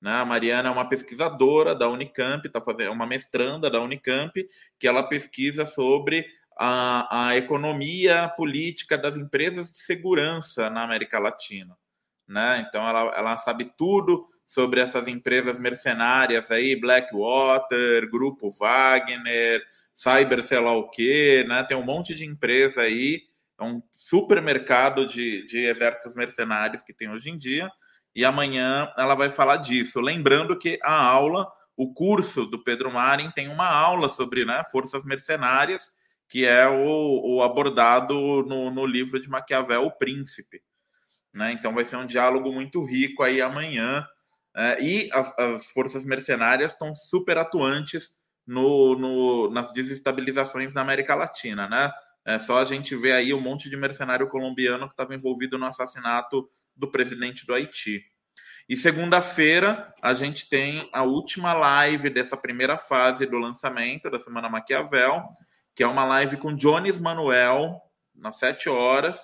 Né? 0.00 0.10
A 0.10 0.24
Mariana 0.24 0.68
é 0.68 0.72
uma 0.72 0.88
pesquisadora 0.88 1.74
da 1.76 1.88
Unicamp, 1.88 2.48
tá 2.48 2.60
fazendo, 2.60 2.88
é 2.88 2.90
uma 2.90 3.06
mestranda 3.06 3.70
da 3.70 3.80
Unicamp, 3.80 4.32
que 4.80 4.88
ela 4.88 5.04
pesquisa 5.04 5.64
sobre 5.64 6.26
a, 6.58 7.28
a 7.28 7.36
economia 7.36 8.28
política 8.36 8.98
das 8.98 9.16
empresas 9.16 9.72
de 9.72 9.78
segurança 9.78 10.68
na 10.68 10.82
América 10.82 11.20
Latina. 11.20 11.76
Né? 12.26 12.64
Então, 12.66 12.86
ela, 12.88 13.14
ela 13.16 13.36
sabe 13.36 13.72
tudo 13.76 14.28
sobre 14.52 14.82
essas 14.82 15.08
empresas 15.08 15.58
mercenárias 15.58 16.50
aí, 16.50 16.78
Blackwater, 16.78 18.06
Grupo 18.10 18.50
Wagner, 18.50 19.62
cyber 19.96 20.44
sei 20.44 20.60
lá 20.60 20.76
o 20.76 20.90
quê, 20.90 21.42
né? 21.48 21.64
Tem 21.64 21.74
um 21.74 21.82
monte 21.82 22.14
de 22.14 22.26
empresa 22.26 22.82
aí, 22.82 23.22
é 23.58 23.64
um 23.64 23.82
supermercado 23.96 25.06
de, 25.06 25.46
de 25.46 25.60
exércitos 25.60 26.14
mercenários 26.14 26.82
que 26.82 26.92
tem 26.92 27.08
hoje 27.08 27.30
em 27.30 27.38
dia, 27.38 27.70
e 28.14 28.26
amanhã 28.26 28.92
ela 28.98 29.14
vai 29.14 29.30
falar 29.30 29.56
disso. 29.56 30.02
Lembrando 30.02 30.58
que 30.58 30.78
a 30.82 31.02
aula, 31.02 31.50
o 31.74 31.94
curso 31.94 32.44
do 32.44 32.62
Pedro 32.62 32.92
Marin 32.92 33.30
tem 33.30 33.48
uma 33.48 33.66
aula 33.66 34.10
sobre 34.10 34.44
né, 34.44 34.62
forças 34.70 35.02
mercenárias, 35.02 35.90
que 36.28 36.44
é 36.44 36.68
o, 36.68 37.36
o 37.36 37.42
abordado 37.42 38.14
no, 38.46 38.70
no, 38.70 38.84
livro 38.84 39.18
de 39.18 39.30
Maquiavel, 39.30 39.86
O 39.86 39.90
Príncipe. 39.90 40.60
Né? 41.32 41.52
Então 41.52 41.72
vai 41.72 41.86
ser 41.86 41.96
um 41.96 42.06
diálogo 42.06 42.52
muito 42.52 42.84
rico 42.84 43.22
aí 43.22 43.40
amanhã. 43.40 44.06
É, 44.54 44.82
e 44.82 45.10
as, 45.12 45.38
as 45.38 45.66
forças 45.66 46.04
mercenárias 46.04 46.72
estão 46.72 46.94
super 46.94 47.38
atuantes 47.38 48.14
no, 48.46 48.96
no, 48.96 49.50
nas 49.50 49.72
desestabilizações 49.72 50.74
na 50.74 50.82
América 50.82 51.14
Latina, 51.14 51.68
né? 51.68 51.90
É 52.24 52.38
só 52.38 52.58
a 52.58 52.64
gente 52.64 52.94
ver 52.94 53.12
aí 53.12 53.34
um 53.34 53.40
monte 53.40 53.68
de 53.68 53.76
mercenário 53.76 54.28
colombiano 54.28 54.86
que 54.86 54.92
estava 54.92 55.14
envolvido 55.14 55.58
no 55.58 55.66
assassinato 55.66 56.48
do 56.76 56.88
presidente 56.88 57.44
do 57.46 57.54
Haiti. 57.54 58.04
E 58.68 58.76
segunda-feira 58.76 59.92
a 60.00 60.14
gente 60.14 60.48
tem 60.48 60.88
a 60.92 61.02
última 61.02 61.52
live 61.52 62.08
dessa 62.10 62.36
primeira 62.36 62.78
fase 62.78 63.26
do 63.26 63.38
lançamento 63.38 64.08
da 64.08 64.18
Semana 64.18 64.48
Maquiavel, 64.48 65.24
que 65.74 65.82
é 65.82 65.86
uma 65.86 66.04
live 66.04 66.36
com 66.36 66.54
Jones 66.54 66.98
Manuel, 66.98 67.80
nas 68.14 68.38
sete 68.38 68.68
horas, 68.68 69.18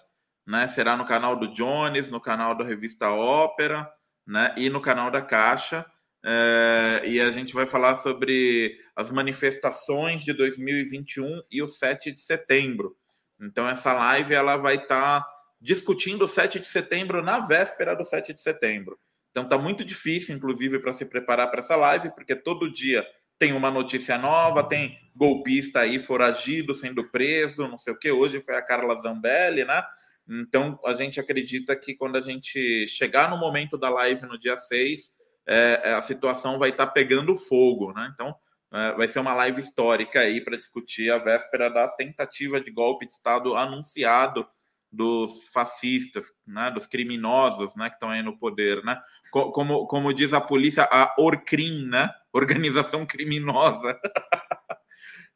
né? 0.47 0.67
Será 0.67 0.97
no 0.97 1.07
canal 1.07 1.37
do 1.37 1.53
Jones, 1.53 2.11
no 2.11 2.21
canal 2.21 2.57
da 2.57 2.65
Revista 2.65 3.11
Ópera, 3.11 3.89
né? 4.29 4.55
E 4.57 4.69
no 4.69 4.81
canal 4.81 5.11
da 5.11 5.23
Caixa. 5.23 5.85
É, 6.25 7.03
e 7.07 7.21
a 7.21 7.31
gente 7.31 7.55
vai 7.55 7.65
falar 7.65 7.95
sobre 7.95 8.79
as 8.95 9.11
manifestações 9.11 10.23
de 10.23 10.33
2021 10.33 11.43
e 11.51 11.63
o 11.63 11.69
7 11.69 12.13
de 12.13 12.21
setembro. 12.21 12.97
Então, 13.41 13.69
essa 13.69 13.93
live 13.93 14.35
ela 14.35 14.57
vai 14.57 14.77
estar 14.77 15.21
tá 15.23 15.27
discutindo 15.61 16.23
o 16.23 16.29
7 16.29 16.61
de 16.61 16.69
setembro 16.69 17.23
na 17.23 17.39
véspera 17.41 17.95
do 17.95 18.05
7 18.05 18.35
de 18.35 18.43
setembro. 18.43 18.99
Então, 19.31 19.45
está 19.45 19.57
muito 19.57 19.85
difícil, 19.85 20.35
inclusive, 20.35 20.81
para 20.81 20.93
se 20.93 21.05
preparar 21.05 21.51
para 21.51 21.61
essa 21.61 21.77
live, 21.77 22.11
porque 22.11 22.35
todo 22.35 22.71
dia 22.71 23.07
tem 23.39 23.53
uma 23.53 23.71
notícia 23.71 24.19
nova, 24.19 24.65
tem 24.65 24.99
golpista 25.15 25.81
aí 25.81 26.01
foragido, 26.01 26.75
sendo 26.75 27.09
preso, 27.09 27.69
não 27.69 27.79
sei 27.79 27.93
o 27.93 27.99
que. 27.99 28.11
Hoje 28.11 28.41
foi 28.41 28.57
a 28.57 28.63
Carla 28.63 29.01
Zambelli, 29.01 29.65
né? 29.65 29.85
Então, 30.29 30.79
a 30.85 30.93
gente 30.93 31.19
acredita 31.19 31.75
que 31.75 31.95
quando 31.95 32.17
a 32.17 32.21
gente 32.21 32.87
chegar 32.87 33.31
no 33.31 33.39
momento 33.39 33.79
da 33.79 33.89
live 33.89 34.27
no 34.27 34.39
dia 34.39 34.57
6, 34.57 35.17
é, 35.47 35.81
é, 35.85 35.95
a 35.95 36.03
situação 36.03 36.59
vai 36.59 36.69
estar 36.69 36.87
tá 36.87 36.93
pegando 36.93 37.35
fogo, 37.35 37.93
né? 37.93 38.11
Então, 38.13 38.35
é, 38.71 38.93
vai 38.93 39.09
ser 39.09 39.21
uma 39.21 39.33
live 39.33 39.61
histórica 39.61 40.21
aí 40.21 40.43
para 40.43 40.59
discutir 40.59 41.11
a 41.11 41.17
véspera 41.17 41.71
da 41.71 41.89
tentativa 41.89 42.61
de 42.61 42.71
golpe 42.71 43.07
de 43.07 43.13
Estado 43.13 43.57
anunciado 43.57 44.47
dos 44.91 45.47
fascistas, 45.49 46.27
né, 46.47 46.71
dos 46.71 46.87
criminosos, 46.87 47.75
né, 47.77 47.91
que 47.91 47.97
estão 47.97 48.09
aí 48.09 48.23
no 48.23 48.39
poder, 48.39 48.83
né? 48.83 48.99
Como, 49.31 49.87
como 49.87 50.15
diz 50.15 50.33
a 50.33 50.41
polícia, 50.41 50.89
a 50.91 51.15
Orcrim, 51.19 51.87
né? 51.87 52.11
Organização 52.33 53.05
criminosa. 53.07 53.99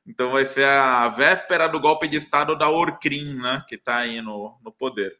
então 0.07 0.33
vai 0.33 0.45
ser 0.45 0.65
a 0.65 1.09
véspera 1.09 1.69
do 1.69 1.81
golpe 1.81 2.09
de 2.09 2.16
Estado 2.16 2.57
da 2.59 2.69
Orcrim, 2.69 3.37
né? 3.37 3.65
Que 3.69 3.77
está 3.77 3.99
aí 3.99 4.20
no, 4.20 4.59
no 4.62 4.73
poder. 4.73 5.16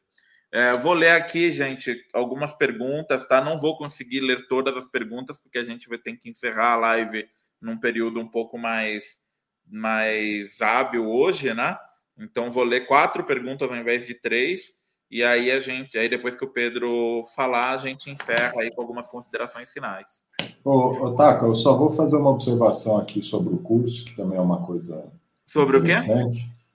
É, 0.51 0.73
vou 0.73 0.93
ler 0.93 1.13
aqui, 1.13 1.51
gente, 1.53 2.05
algumas 2.13 2.53
perguntas, 2.53 3.27
tá? 3.27 3.41
Não 3.41 3.59
vou 3.59 3.79
conseguir 3.79 4.21
ler 4.21 4.47
todas 4.49 4.77
as 4.77 4.87
perguntas, 4.87 5.39
porque 5.39 5.59
a 5.59 5.65
gente 5.65 5.89
vai 5.89 5.99
ter 5.99 6.15
que 6.17 6.29
encerrar 6.29 6.73
a 6.73 6.77
live 6.77 7.27
num 7.61 7.79
período 7.79 8.21
um 8.21 8.29
pouco 8.29 8.59
mais, 8.59 9.19
mais 9.67 10.61
hábil 10.61 11.09
hoje, 11.09 11.55
né? 11.55 11.79
Então 12.19 12.51
vou 12.51 12.65
ler 12.65 12.87
quatro 12.87 13.25
perguntas 13.25 13.71
ao 13.71 13.77
invés 13.77 14.07
de 14.07 14.15
três. 14.15 14.75
E 15.11 15.23
aí 15.23 15.51
a 15.51 15.61
gente, 15.61 15.97
aí 15.97 16.09
depois 16.09 16.35
que 16.35 16.45
o 16.45 16.53
Pedro 16.53 17.23
falar, 17.35 17.71
a 17.71 17.79
gente 17.79 18.11
encerra 18.11 18.61
aí 18.61 18.71
com 18.75 18.83
algumas 18.83 19.07
considerações 19.09 19.73
finais. 19.73 20.22
Ô, 20.65 21.07
ô 21.07 21.11
Taka, 21.13 21.47
eu 21.47 21.55
só 21.55 21.77
vou 21.77 21.91
fazer 21.91 22.17
uma 22.17 22.31
observação 22.31 22.97
aqui 22.97 23.21
sobre 23.23 23.53
o 23.53 23.59
curso, 23.59 24.05
que 24.05 24.17
também 24.17 24.39
é 24.39 24.41
uma 24.41 24.59
coisa. 24.59 25.05
Sobre 25.47 25.77
o 25.77 25.83
quê? 25.83 25.95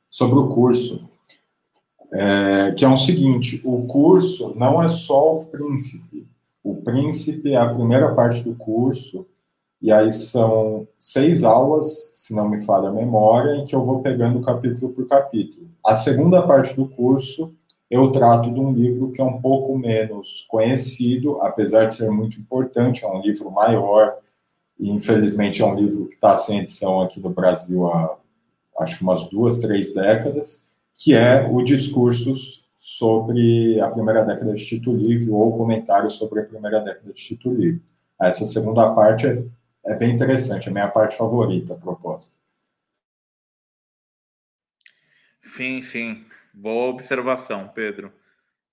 Sobre 0.10 0.38
o 0.40 0.50
curso 0.50 1.08
é, 2.12 2.72
que 2.72 2.86
é 2.86 2.88
o 2.88 2.96
seguinte: 2.96 3.62
o 3.64 3.86
curso 3.86 4.54
não 4.56 4.82
é 4.82 4.88
só 4.88 5.38
o 5.38 5.46
príncipe. 5.46 6.28
O 6.64 6.82
príncipe 6.82 7.54
é 7.54 7.58
a 7.58 7.74
primeira 7.74 8.14
parte 8.14 8.44
do 8.44 8.56
curso, 8.56 9.26
e 9.82 9.92
aí 9.92 10.12
são 10.12 10.88
seis 11.00 11.44
aulas, 11.44 12.12
se 12.14 12.36
não 12.36 12.50
me 12.50 12.60
falha 12.62 12.90
a 12.90 12.94
memória, 12.94 13.56
em 13.56 13.66
que 13.66 13.76
eu 13.76 13.84
vou 13.84 14.02
pegando 14.02 14.42
capítulo 14.42 14.92
por 14.92 15.08
capítulo. 15.08 15.68
A 15.86 15.96
segunda 15.96 16.42
parte 16.46 16.76
do 16.76 16.88
curso 16.88 17.54
eu 17.90 18.12
trato 18.12 18.52
de 18.52 18.60
um 18.60 18.72
livro 18.72 19.12
que 19.12 19.22
é 19.22 19.24
um 19.24 19.42
pouco 19.42 19.78
menos 19.78 20.46
conhecido, 20.50 21.42
apesar 21.42 21.86
de 21.86 21.96
ser 21.96 22.10
muito 22.10 22.40
importante, 22.40 23.04
é 23.04 23.08
um 23.08 23.22
livro 23.22 23.50
maior, 23.52 24.18
e 24.80 24.90
infelizmente 24.90 25.62
é 25.62 25.66
um 25.66 25.76
livro 25.76 26.08
que 26.08 26.16
está 26.16 26.38
sem 26.38 26.60
edição 26.60 27.02
aqui 27.02 27.20
no 27.20 27.30
Brasil 27.30 27.88
há 27.88 28.18
acho 28.80 28.98
que 28.98 29.04
umas 29.04 29.28
duas, 29.30 29.60
três 29.60 29.94
décadas 29.94 30.68
que 30.94 31.14
é 31.14 31.48
o 31.48 31.64
discurso 31.64 32.34
sobre 32.76 33.80
a 33.80 33.90
primeira 33.90 34.24
década 34.24 34.54
de 34.54 34.66
Tito 34.66 34.92
Livre 34.94 35.30
ou 35.30 35.58
comentário 35.58 36.10
sobre 36.10 36.42
a 36.42 36.46
primeira 36.46 36.80
década 36.80 37.14
de 37.14 37.22
Tito 37.22 37.52
Livre. 37.52 37.82
Essa 38.20 38.46
segunda 38.46 38.92
parte 38.94 39.28
é, 39.28 39.44
é 39.86 39.96
bem 39.96 40.14
interessante, 40.14 40.68
é 40.68 40.72
a 40.72 40.74
minha 40.74 40.88
parte 40.88 41.16
favorita, 41.16 41.74
a 41.74 41.78
proposta. 41.78 42.36
Sim, 45.42 45.82
sim. 45.84 46.26
Boa 46.60 46.90
observação, 46.90 47.68
Pedro. 47.68 48.12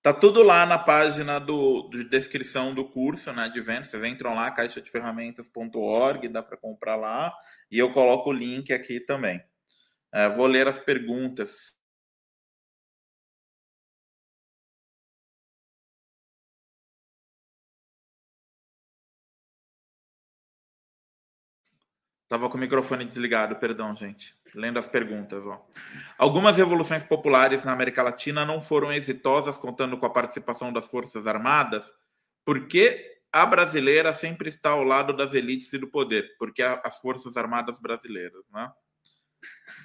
Tá 0.01 0.11
tudo 0.11 0.41
lá 0.41 0.65
na 0.65 0.79
página 0.79 1.37
do, 1.37 1.87
de 1.89 2.03
descrição 2.03 2.73
do 2.73 2.89
curso, 2.89 3.31
né, 3.31 3.47
de 3.47 3.61
venda. 3.61 3.83
Vocês 3.83 4.03
entram 4.03 4.33
lá, 4.33 4.49
caixadeferramentas.org, 4.49 6.27
dá 6.29 6.41
para 6.41 6.57
comprar 6.57 6.95
lá. 6.95 7.31
E 7.69 7.77
eu 7.77 7.93
coloco 7.93 8.31
o 8.31 8.33
link 8.33 8.73
aqui 8.73 8.99
também. 8.99 9.39
É, 10.11 10.27
vou 10.27 10.47
ler 10.47 10.67
as 10.67 10.79
perguntas. 10.79 11.75
Estava 22.25 22.49
com 22.49 22.57
o 22.57 22.59
microfone 22.59 23.05
desligado, 23.05 23.55
perdão, 23.57 23.95
gente. 23.95 24.35
Lendo 24.55 24.79
as 24.79 24.87
perguntas. 24.87 25.45
Ó. 25.45 25.63
Algumas 26.17 26.57
revoluções 26.57 27.03
populares 27.03 27.63
na 27.63 27.71
América 27.71 28.01
Latina 28.01 28.43
não 28.43 28.59
foram 28.59 28.91
exitosas, 28.91 29.59
contando 29.59 29.95
com 29.95 30.07
a 30.07 30.09
participação 30.09 30.73
das 30.73 30.87
Forças 30.87 31.27
Armadas. 31.27 31.93
Porque 32.43 33.19
a 33.31 33.45
brasileira 33.45 34.11
sempre 34.11 34.49
está 34.49 34.71
ao 34.71 34.83
lado 34.83 35.13
das 35.15 35.35
elites 35.35 35.71
e 35.71 35.77
do 35.77 35.87
poder, 35.87 36.35
porque 36.39 36.63
as 36.63 36.97
Forças 36.99 37.37
Armadas 37.37 37.79
brasileiras, 37.79 38.43
né? 38.51 38.71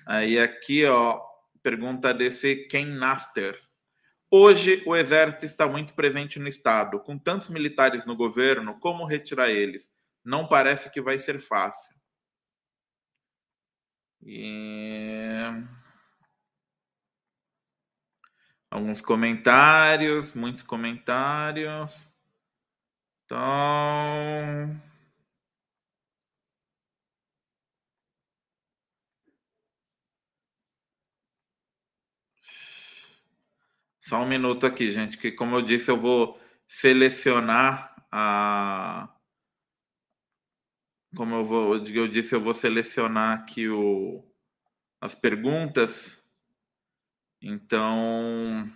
Aí 0.07 0.39
aqui, 0.39 0.87
ó, 0.87 1.21
pergunta 1.63 2.15
desse 2.15 2.57
Ken 2.69 2.87
Naster. 2.87 3.61
Hoje, 4.31 4.83
o 4.87 4.97
Exército 4.97 5.45
está 5.45 5.67
muito 5.67 5.93
presente 5.93 6.39
no 6.39 6.49
Estado. 6.49 7.01
Com 7.01 7.19
tantos 7.19 7.51
militares 7.51 8.07
no 8.07 8.17
governo, 8.17 8.79
como 8.81 9.05
retirar 9.05 9.51
eles? 9.51 9.91
Não 10.25 10.47
parece 10.47 10.89
que 10.89 11.03
vai 11.03 11.19
ser 11.19 11.39
fácil. 11.39 12.00
E... 14.23 15.51
Alguns 18.71 19.01
comentários, 19.01 20.35
muitos 20.35 20.63
comentários. 20.63 22.11
Então. 23.25 24.81
Só 34.01 34.23
um 34.23 34.27
minuto 34.27 34.67
aqui, 34.67 34.91
gente, 34.91 35.17
que 35.17 35.31
como 35.31 35.57
eu 35.57 35.63
disse, 35.63 35.91
eu 35.91 36.01
vou 36.01 36.41
selecionar 36.69 37.95
a. 38.11 39.09
Como 41.17 41.35
eu 41.35 41.45
vou, 41.45 41.77
eu 41.77 42.09
disse, 42.09 42.35
eu 42.35 42.41
vou 42.41 42.55
selecionar 42.55 43.39
aqui 43.41 43.69
o, 43.69 44.25
as 45.01 45.15
perguntas. 45.15 46.23
Então. 47.43 48.71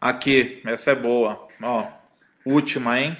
Aqui, 0.00 0.62
essa 0.66 0.90
é 0.90 0.94
boa. 0.94 1.48
Ó, 1.62 1.90
última, 2.44 3.00
hein? 3.00 3.16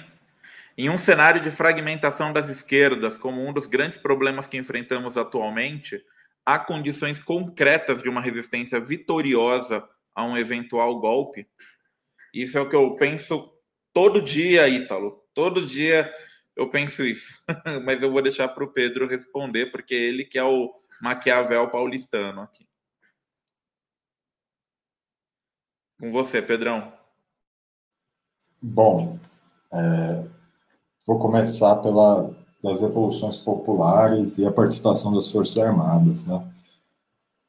Em 0.77 0.89
um 0.89 0.97
cenário 0.97 1.41
de 1.41 1.49
fragmentação 1.49 2.33
das 2.33 2.49
esquerdas, 2.49 3.17
como 3.17 3.45
um 3.45 3.53
dos 3.53 3.65
grandes 3.65 3.97
problemas 3.97 4.45
que 4.45 4.57
enfrentamos 4.57 5.17
atualmente, 5.17 6.03
há 6.45 6.59
condições 6.59 7.17
concretas 7.17 8.01
de 8.03 8.09
uma 8.09 8.21
resistência 8.21 8.79
vitoriosa 8.79 9.87
a 10.13 10.25
um 10.25 10.37
eventual 10.37 10.99
golpe? 10.99 11.47
Isso 12.33 12.57
é 12.57 12.61
o 12.61 12.69
que 12.69 12.75
eu 12.75 12.95
penso 12.97 13.53
todo 13.93 14.21
dia, 14.21 14.67
Ítalo. 14.67 15.23
Todo 15.33 15.65
dia 15.65 16.13
eu 16.55 16.69
penso 16.69 17.03
isso. 17.03 17.41
Mas 17.85 18.01
eu 18.01 18.11
vou 18.11 18.21
deixar 18.21 18.49
para 18.49 18.63
o 18.63 18.71
Pedro 18.71 19.07
responder, 19.07 19.67
porque 19.67 19.93
ele 19.93 20.25
que 20.25 20.37
é 20.37 20.43
o 20.43 20.73
Maquiavel 21.01 21.69
paulistano 21.69 22.41
aqui. 22.41 22.67
Com 25.97 26.11
você, 26.11 26.41
Pedrão. 26.41 26.93
Bom, 28.61 29.17
é, 29.71 30.34
vou 31.05 31.19
começar 31.19 31.75
pela 31.77 32.29
das 32.65 32.81
revoluções 32.81 33.37
populares 33.37 34.39
e 34.39 34.45
a 34.45 34.51
participação 34.51 35.13
das 35.13 35.29
Forças 35.29 35.57
Armadas. 35.57 36.25
Né? 36.25 36.43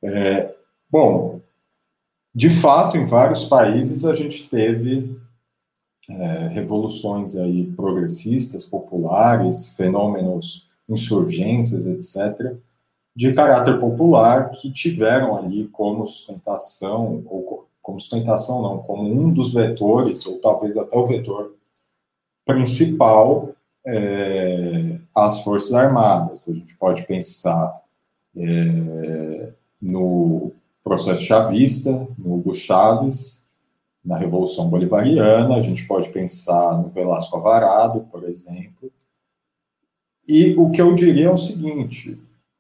É, 0.03 0.55
bom, 0.91 1.41
de 2.35 2.51
fato, 2.51 2.99
em 2.99 3.07
vários 3.07 3.45
países 3.47 4.05
a 4.05 4.15
gente 4.15 4.47
teve 4.47 5.19
é, 6.09 6.49
revoluções 6.49 7.35
aí 7.35 7.65
progressistas, 7.73 8.63
populares, 8.65 9.75
fenômenos, 9.75 10.69
insurgências, 10.87 11.87
etc., 11.87 12.55
de 13.15 13.33
caráter 13.33 13.81
popular 13.81 14.51
que 14.51 14.71
tiveram 14.71 15.39
ali 15.39 15.67
como 15.69 16.05
sustentação 16.05 17.23
ou 17.25 17.67
como 17.81 17.99
sustentação 17.99 18.61
não, 18.61 18.79
como 18.79 19.05
um 19.05 19.33
dos 19.33 19.55
vetores, 19.55 20.27
ou 20.27 20.39
talvez 20.39 20.77
até 20.77 20.95
o 20.95 21.07
vetor 21.07 21.56
principal, 22.47 23.55
é, 23.85 24.99
as 25.15 25.43
Forças 25.43 25.75
Armadas. 25.75 26.49
A 26.49 26.55
gente 26.55 26.77
pode 26.79 27.05
pensar 27.07 27.77
é, 28.35 29.53
no 29.83 30.53
processo 30.83 31.23
chavista, 31.23 31.91
no 32.17 32.35
Hugo 32.35 32.55
Chaves, 32.55 33.45
na 34.05 34.17
Revolução 34.17 34.71
Bolivariana, 34.71 35.57
a 35.57 35.61
gente 35.61 35.85
pode 35.87 36.09
pensar 36.11 36.81
no 36.81 36.89
Velasco 36.91 37.37
Alvarado, 37.37 38.03
por 38.03 38.23
exemplo. 38.25 38.93
E 40.29 40.55
o 40.57 40.71
que 40.71 40.81
eu 40.81 40.95
diria 40.95 41.27
é 41.27 41.31
o 41.31 41.37
seguinte: 41.37 42.17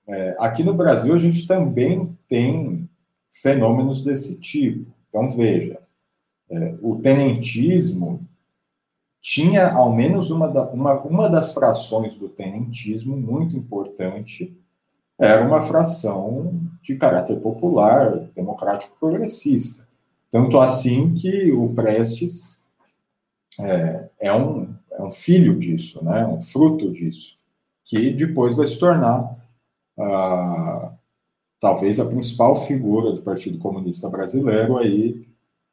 é, 0.09 0.35
aqui 0.41 0.65
no 0.65 0.75
Brasil 0.75 1.15
a 1.15 1.19
gente 1.19 1.47
também 1.47 2.17
tem 2.27 2.89
fenômenos 3.31 4.03
desse 4.03 4.41
tipo. 4.41 4.93
Então, 5.09 5.29
veja, 5.31 5.79
é, 6.51 6.75
o 6.83 6.97
tenentismo 6.97 8.27
tinha 9.27 9.73
ao 9.73 9.93
menos 9.93 10.31
uma, 10.31 10.47
da, 10.47 10.63
uma, 10.71 11.01
uma 11.01 11.29
das 11.29 11.53
frações 11.53 12.15
do 12.15 12.29
tenentismo 12.29 13.17
muito 13.17 13.57
importante, 13.57 14.57
era 15.19 15.45
uma 15.45 15.61
fração 15.61 16.63
de 16.81 16.95
caráter 16.95 17.41
popular, 17.41 18.31
democrático 18.37 18.97
progressista. 19.01 19.85
Tanto 20.31 20.61
assim 20.61 21.13
que 21.13 21.51
o 21.51 21.75
Prestes 21.75 22.61
é, 23.59 24.09
é, 24.21 24.33
um, 24.33 24.73
é 24.93 25.03
um 25.03 25.11
filho 25.11 25.59
disso, 25.59 26.05
né, 26.05 26.25
um 26.25 26.41
fruto 26.41 26.93
disso, 26.93 27.37
que 27.83 28.13
depois 28.13 28.55
vai 28.55 28.67
se 28.67 28.79
tornar 28.79 29.37
talvez 31.59 31.99
a 31.99 32.07
principal 32.07 32.55
figura 32.55 33.11
do 33.11 33.23
Partido 33.23 33.59
Comunista 33.59 34.09
Brasileiro 34.09 34.79
aí 34.79 35.21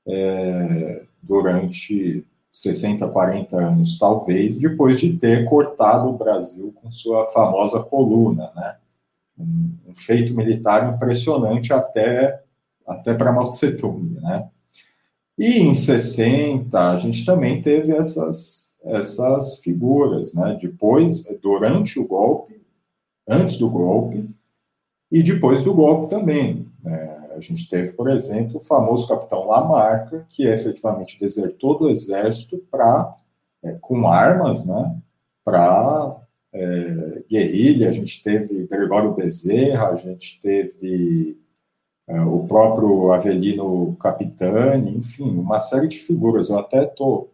é, 0.08 1.04
durante 1.22 2.26
60, 2.54 3.08
40 3.08 3.58
anos, 3.58 3.98
talvez, 3.98 4.56
depois 4.60 5.00
de 5.00 5.18
ter 5.18 5.44
cortado 5.46 6.08
o 6.08 6.18
Brasil 6.18 6.72
com 6.76 6.92
sua 6.92 7.26
famosa 7.26 7.80
coluna, 7.82 8.52
né? 8.56 8.76
Um, 9.38 9.72
feito 9.96 10.36
militar 10.36 10.94
impressionante 10.94 11.74
até, 11.74 12.44
até 12.86 13.16
para 13.16 13.34
Mao 13.34 13.50
Tse 13.50 13.76
né? 14.22 14.48
E 15.36 15.62
em 15.62 15.74
60, 15.74 16.92
a 16.92 16.96
gente 16.96 17.26
também 17.26 17.60
teve 17.60 17.92
essas, 17.92 18.72
essas 18.84 19.58
figuras, 19.60 20.36
né? 20.36 20.56
Depois, 20.62 21.26
durante 21.42 22.00
o 22.00 22.08
golpe, 22.08 22.62
antes 23.28 23.56
do 23.56 23.68
golpe, 23.68 24.28
e 25.12 25.24
depois 25.24 25.64
do 25.64 25.74
golpe 25.74 26.08
também. 26.08 26.68
A 27.36 27.40
gente 27.40 27.68
teve, 27.68 27.94
por 27.94 28.10
exemplo, 28.10 28.58
o 28.58 28.64
famoso 28.64 29.08
capitão 29.08 29.48
Lamarca, 29.48 30.26
que 30.30 30.46
efetivamente 30.46 31.20
desertou 31.20 31.78
do 31.78 31.90
exército 31.90 32.58
para, 32.70 33.16
é, 33.64 33.74
com 33.82 34.08
armas, 34.08 34.66
né, 34.66 34.96
para 35.44 36.18
é, 36.54 37.24
guerrilha. 37.30 37.90
A 37.90 37.92
gente 37.92 38.22
teve 38.22 38.68
Gregório 38.68 39.14
Bezerra, 39.14 39.90
a 39.90 39.96
gente 39.96 40.40
teve 40.40 41.38
é, 42.08 42.20
o 42.22 42.46
próprio 42.46 43.12
Avelino 43.12 43.96
Capitani, 44.00 44.98
enfim, 44.98 45.30
uma 45.30 45.60
série 45.60 45.88
de 45.88 45.98
figuras. 45.98 46.50
Eu 46.50 46.60
até 46.60 46.84
estou. 46.84 47.32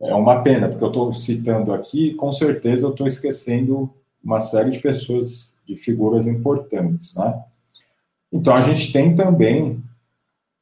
É 0.00 0.14
uma 0.14 0.42
pena, 0.42 0.68
porque 0.68 0.82
eu 0.82 0.88
estou 0.88 1.12
citando 1.12 1.72
aqui, 1.72 2.14
com 2.14 2.32
certeza 2.32 2.86
eu 2.86 2.90
estou 2.90 3.06
esquecendo 3.06 3.88
uma 4.22 4.40
série 4.40 4.70
de 4.70 4.80
pessoas 4.80 5.56
de 5.64 5.76
figuras 5.76 6.26
importantes, 6.26 7.14
né? 7.14 7.44
Então, 8.32 8.54
a 8.54 8.60
gente 8.62 8.92
tem 8.92 9.14
também 9.14 9.82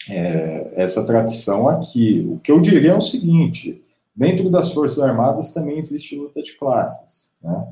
é, 0.09 0.73
essa 0.75 1.05
tradição 1.05 1.69
aqui. 1.69 2.27
O 2.29 2.39
que 2.39 2.51
eu 2.51 2.61
diria 2.61 2.93
é 2.93 2.97
o 2.97 3.01
seguinte: 3.01 3.83
dentro 4.15 4.51
das 4.51 4.73
Forças 4.73 4.99
Armadas 4.99 5.53
também 5.53 5.79
existe 5.79 6.17
luta 6.17 6.43
de 6.43 6.57
classes. 6.57 7.33
Né? 7.43 7.69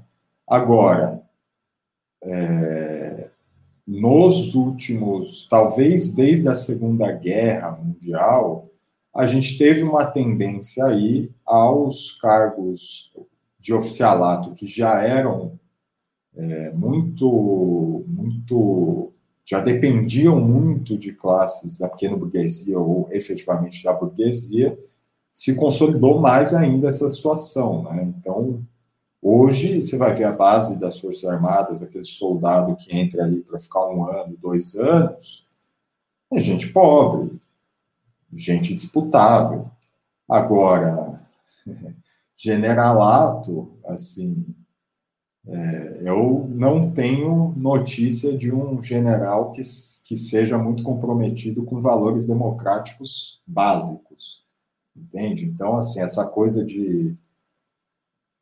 Agora, 0.47 1.23
é, 2.23 3.29
nos 3.87 4.55
últimos, 4.55 5.47
talvez 5.49 6.15
desde 6.15 6.49
a 6.49 6.55
Segunda 6.55 7.11
Guerra 7.13 7.73
Mundial, 7.73 8.65
a 9.15 9.27
gente 9.27 9.59
teve 9.59 9.83
uma 9.83 10.05
tendência 10.05 10.85
aí 10.85 11.31
aos 11.45 12.13
cargos 12.21 13.13
de 13.59 13.75
oficialato 13.75 14.53
que 14.53 14.67
já 14.67 15.03
eram 15.03 15.59
é, 16.37 16.71
muito, 16.71 18.05
muito, 18.07 19.11
já 19.49 19.61
dependiam 19.61 20.39
muito 20.39 20.99
de 20.99 21.11
classes 21.11 21.79
da 21.79 21.89
pequena 21.89 22.15
burguesia 22.15 22.79
ou 22.79 23.09
efetivamente 23.11 23.83
da 23.83 23.95
burguesia, 23.95 24.79
se 25.33 25.55
consolidou 25.55 26.21
mais 26.21 26.53
ainda 26.53 26.89
essa 26.89 27.09
situação. 27.09 27.85
Né? 27.85 28.13
Então, 28.19 28.63
hoje, 29.23 29.81
você 29.81 29.97
vai 29.97 30.15
ver 30.15 30.25
a 30.25 30.33
base 30.33 30.79
das 30.79 31.01
Forças 31.01 31.25
Armadas, 31.25 31.83
aquele 31.83 32.05
soldado 32.05 32.77
que 32.77 32.95
entra 32.95 33.25
ali 33.25 33.41
para 33.41 33.59
ficar 33.59 33.89
um 33.89 34.05
ano, 34.05 34.37
dois 34.37 34.75
anos, 34.75 35.49
é 36.31 36.39
gente 36.39 36.71
pobre, 36.71 37.41
gente 38.31 38.75
disputável. 38.75 39.71
Agora, 40.29 41.23
generalato, 42.37 43.73
assim, 43.87 44.45
é, 45.49 46.03
eu 46.03 46.47
não 46.51 46.91
tenho 46.91 47.55
notícia 47.57 48.37
de 48.37 48.53
um 48.53 48.83
general 48.83 49.51
que, 49.51 49.63
que 50.05 50.17
seja 50.17 50.59
muito 50.59 50.83
comprometido 50.83 51.65
com 51.65 51.81
valores 51.81 52.27
democráticos 52.27 53.41
básicos, 53.47 54.45
entende? 54.97 55.47
Então, 55.47 55.77
assim, 55.77 56.01
essa 56.01 56.27
coisa 56.27 56.65
de 56.65 57.17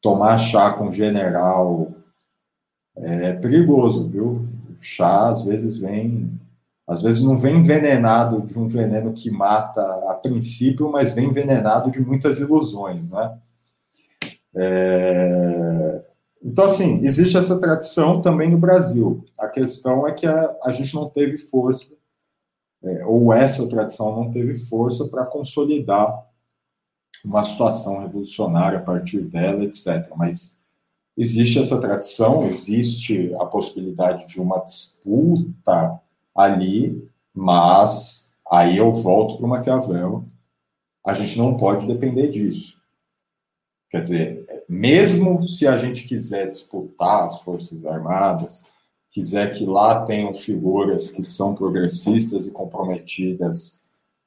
tomar 0.01 0.39
chá 0.39 0.73
com 0.73 0.91
general 0.91 1.93
é 2.97 3.33
perigoso, 3.35 4.09
viu? 4.09 4.49
chá 4.81 5.29
às 5.29 5.43
vezes 5.43 5.79
vem, 5.79 6.39
às 6.87 7.03
vezes 7.03 7.23
não 7.23 7.39
vem 7.39 7.57
envenenado 7.57 8.43
de 8.43 8.59
um 8.59 8.67
veneno 8.67 9.13
que 9.13 9.31
mata 9.31 9.83
a 10.09 10.15
princípio, 10.15 10.91
mas 10.91 11.15
vem 11.15 11.29
envenenado 11.29 11.91
de 11.91 12.01
muitas 12.01 12.39
ilusões, 12.39 13.09
né? 13.09 13.39
É... 14.55 16.03
Então, 16.43 16.65
assim, 16.67 17.05
existe 17.05 17.37
essa 17.37 17.59
tradição 17.59 18.21
também 18.21 18.51
no 18.51 18.59
Brasil. 18.59 19.25
A 19.39 19.49
questão 19.49 20.07
é 20.07 20.13
que 20.13 20.27
a, 20.27 20.57
a 20.63 20.73
gente 20.73 20.95
não 20.95 21.09
teve 21.09 21.39
força, 21.39 21.87
é, 22.83 23.05
ou 23.05 23.33
essa 23.33 23.69
tradição 23.69 24.15
não 24.15 24.31
teve 24.31 24.55
força 24.55 25.09
para 25.09 25.27
consolidar 25.27 26.27
uma 27.25 27.43
situação 27.43 28.01
revolucionária 28.01 28.79
a 28.79 28.83
partir 28.83 29.23
dela, 29.23 29.65
etc. 29.65 30.09
Mas 30.17 30.61
existe 31.17 31.59
essa 31.59 31.81
tradição, 31.81 32.45
existe 32.45 33.35
a 33.41 33.45
possibilidade 33.45 34.29
de 34.29 34.41
uma 34.41 34.59
disputa 34.61 36.01
ali, 36.35 37.09
mas 37.35 38.33
aí 38.49 38.77
eu 38.77 38.93
volto 38.93 39.37
para 39.37 39.47
o 39.47 39.49
Maquiavel, 39.49 40.25
a 41.05 41.15
gente 41.15 41.39
não 41.39 41.57
pode 41.57 41.87
depender 41.87 42.29
disso. 42.29 42.81
Quer 43.89 44.03
dizer, 44.03 44.46
mesmo 44.69 45.43
se 45.43 45.67
a 45.67 45.79
gente 45.79 46.05
quiser 46.05 46.49
disputar 46.49 47.27
as 47.27 47.41
Forças 47.43 47.85
Armadas, 47.85 48.65
quiser 49.11 49.55
que 49.55 49.65
lá 49.65 50.05
tenham 50.05 50.35
figuras 50.35 51.11
que 51.11 51.23
são 51.23 51.55
progressistas 51.55 52.47
e 52.47 52.51
comprometidas 52.51 53.83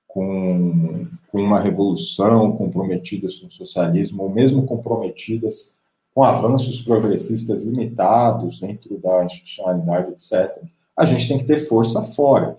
com, 0.07 1.07
com 1.32 1.41
uma 1.41 1.60
revolução, 1.60 2.53
comprometidas 2.53 3.36
com 3.36 3.48
o 3.48 3.52
socialismo, 3.52 4.24
ou 4.24 4.30
mesmo 4.30 4.66
comprometidas 4.66 5.76
com 6.14 6.24
avanços 6.24 6.82
progressistas 6.82 7.64
limitados 7.64 8.60
dentro 8.60 8.98
da 8.98 9.24
institucionalidade, 9.24 10.11
etc., 10.11 10.57
a 10.98 11.06
gente 11.06 11.28
tem 11.28 11.38
que 11.38 11.45
ter 11.45 11.60
força 11.60 12.02
fora. 12.02 12.57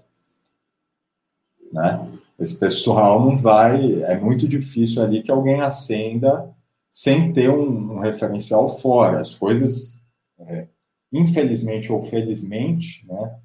Né? 1.72 2.08
Esse 2.38 2.58
pessoal 2.58 3.20
não 3.20 3.36
vai. 3.36 4.02
É 4.04 4.18
muito 4.18 4.48
difícil 4.48 5.02
ali 5.02 5.22
que 5.22 5.30
alguém 5.30 5.60
acenda 5.60 6.48
sem 6.90 7.32
ter 7.32 7.48
um, 7.50 7.94
um 7.94 7.98
referencial 8.00 8.68
fora. 8.68 9.20
As 9.20 9.34
coisas, 9.34 10.00
é, 10.38 10.66
infelizmente 11.12 11.92
ou 11.92 12.02
felizmente, 12.02 13.06
né, 13.06 13.38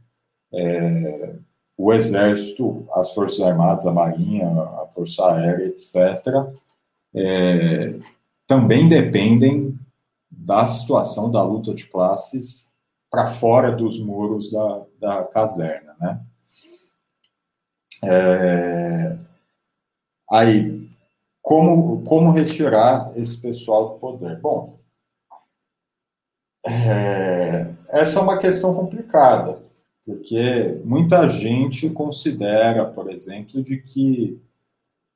é, 0.54 1.36
o 1.78 1.94
Exército, 1.94 2.88
as 2.94 3.14
Forças 3.14 3.42
Armadas, 3.42 3.86
a 3.86 3.92
Marinha, 3.92 4.48
a 4.48 4.88
Força 4.88 5.32
Aérea, 5.32 5.66
etc., 5.66 5.96
é, 7.14 8.00
também 8.48 8.88
dependem 8.88 9.78
da 10.30 10.66
situação 10.66 11.30
da 11.32 11.42
luta 11.44 11.74
de 11.74 11.86
classes 11.88 12.72
para 13.10 13.28
fora 13.28 13.72
dos 13.72 14.00
muros 14.00 14.52
da, 14.52 14.86
da 15.00 15.24
caserna, 15.24 15.96
né? 16.00 16.22
É, 18.04 19.18
aí, 20.30 20.90
como, 21.46 22.02
como 22.02 22.32
retirar 22.32 23.12
esse 23.16 23.40
pessoal 23.40 23.90
do 23.90 24.00
poder? 24.00 24.40
Bom, 24.42 24.80
é, 26.66 27.72
essa 27.90 28.18
é 28.18 28.22
uma 28.24 28.40
questão 28.40 28.74
complicada, 28.74 29.62
porque 30.04 30.82
muita 30.84 31.28
gente 31.28 31.88
considera, 31.92 32.88
por 32.88 33.12
exemplo, 33.12 33.64
de 33.64 33.78
que 33.78 34.42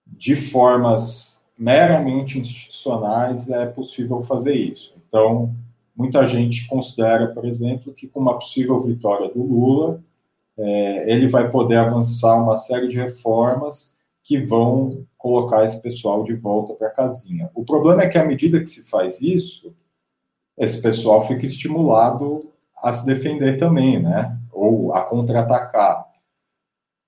de 0.06 0.35
formas 0.35 1.43
meramente 1.57 2.38
institucionais 2.38 3.49
é 3.49 3.65
possível 3.65 4.22
fazer 4.22 4.53
isso. 4.53 4.93
Então, 5.07 5.51
muita 5.95 6.27
gente 6.27 6.68
considera, 6.68 7.34
por 7.34 7.43
exemplo, 7.43 7.91
que 7.91 8.07
com 8.07 8.19
uma 8.19 8.38
possível 8.38 8.80
vitória 8.80 9.30
do 9.30 9.41
Lula, 9.41 9.99
é, 10.56 11.11
ele 11.11 11.27
vai 11.27 11.49
poder 11.49 11.77
avançar 11.77 12.39
uma 12.39 12.56
série 12.56 12.88
de 12.88 12.97
reformas 12.97 13.97
que 14.22 14.38
vão 14.38 15.07
colocar 15.20 15.66
esse 15.66 15.80
pessoal 15.82 16.24
de 16.24 16.34
volta 16.34 16.74
para 16.74 16.88
a 16.88 16.91
casinha. 16.91 17.52
O 17.54 17.64
problema 17.64 18.02
é 18.02 18.08
que, 18.08 18.18
à 18.18 18.26
medida 18.26 18.62
que 18.62 18.70
se 18.70 18.90
faz 18.90 19.22
isso, 19.22 19.76
esse 20.58 20.82
pessoal 20.82 21.22
fica 21.22 21.46
estimulado 21.46 22.40
a 22.82 22.91
se 22.94 23.06
defender 23.06 23.58
também, 23.60 24.02
né? 24.02 24.40
Ou 24.52 24.94
a 24.94 25.04
contra-atacar. 25.04 26.08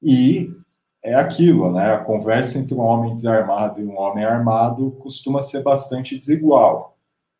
E 0.04 0.54
é 1.02 1.16
aquilo, 1.16 1.72
né? 1.72 1.94
A 1.94 2.00
conversa 2.00 2.60
entre 2.60 2.76
um 2.76 2.82
homem 2.82 3.16
desarmado 3.16 3.80
e 3.80 3.86
um 3.86 3.98
homem 3.98 4.26
armado 4.26 4.92
costuma 5.00 5.42
ser 5.42 5.64
bastante 5.64 6.20
desigual. 6.20 6.98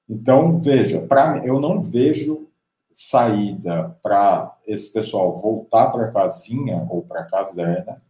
Então, 0.10 0.60
veja, 0.60 1.02
para 1.02 1.46
eu 1.46 1.60
não 1.60 1.84
vejo 1.84 2.48
saída 2.92 3.98
para 4.02 4.58
esse 4.66 4.92
pessoal 4.92 5.36
voltar 5.36 5.92
para 5.92 6.06
a 6.06 6.12
casinha 6.12 6.88
ou 6.90 7.02
para 7.02 7.22
a 7.22 7.26
caserna 7.26 8.02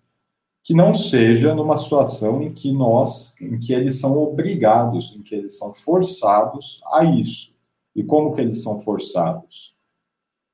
que 0.64 0.74
não 0.74 0.94
seja 0.94 1.56
numa 1.56 1.76
situação 1.76 2.42
em 2.42 2.54
que 2.54 2.72
nós, 2.72 3.36
em 3.42 3.58
que 3.58 3.74
eles 3.74 4.00
são 4.00 4.18
obrigados, 4.18 5.16
em 5.16 5.22
que 5.22 5.34
eles 5.34 5.58
são 5.58 5.74
forçados 5.74 6.80
a 6.94 7.04
isso. 7.04 7.56
E 7.96 8.04
como 8.04 8.34
que 8.34 8.42
eles 8.42 8.62
são 8.62 8.80
forçados? 8.80 9.76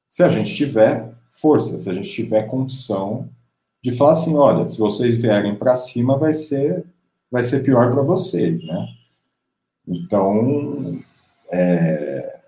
Se 0.09 0.23
a 0.23 0.29
gente 0.29 0.55
tiver 0.55 1.13
força, 1.27 1.77
se 1.77 1.89
a 1.89 1.93
gente 1.93 2.09
tiver 2.09 2.43
condição 2.43 3.29
de 3.83 3.91
falar 3.91 4.11
assim, 4.11 4.35
olha, 4.35 4.65
se 4.65 4.77
vocês 4.77 5.21
vierem 5.21 5.55
para 5.55 5.75
cima, 5.75 6.17
vai 6.17 6.33
ser, 6.33 6.85
vai 7.29 7.43
ser 7.43 7.63
pior 7.63 7.91
para 7.91 8.01
vocês, 8.01 8.63
né? 8.63 8.87
Então, 9.87 10.99
é... 11.49 12.39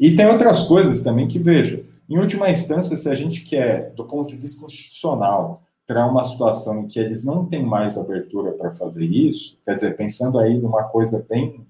e 0.00 0.16
tem 0.16 0.26
outras 0.26 0.64
coisas 0.64 1.00
também 1.02 1.28
que 1.28 1.38
veja. 1.38 1.84
Em 2.08 2.18
última 2.18 2.50
instância, 2.50 2.96
se 2.96 3.08
a 3.08 3.14
gente 3.14 3.42
quer, 3.44 3.92
do 3.92 4.04
ponto 4.04 4.28
de 4.28 4.36
vista 4.36 4.64
institucional, 4.64 5.62
para 5.88 6.06
uma 6.06 6.22
situação 6.22 6.80
em 6.80 6.86
que 6.86 7.00
eles 7.00 7.24
não 7.24 7.46
têm 7.46 7.64
mais 7.64 7.96
abertura 7.96 8.52
para 8.52 8.70
fazer 8.70 9.06
isso, 9.06 9.58
quer 9.64 9.74
dizer, 9.74 9.96
pensando 9.96 10.38
aí 10.38 10.58
numa 10.58 10.84
coisa 10.84 11.24
bem 11.26 11.66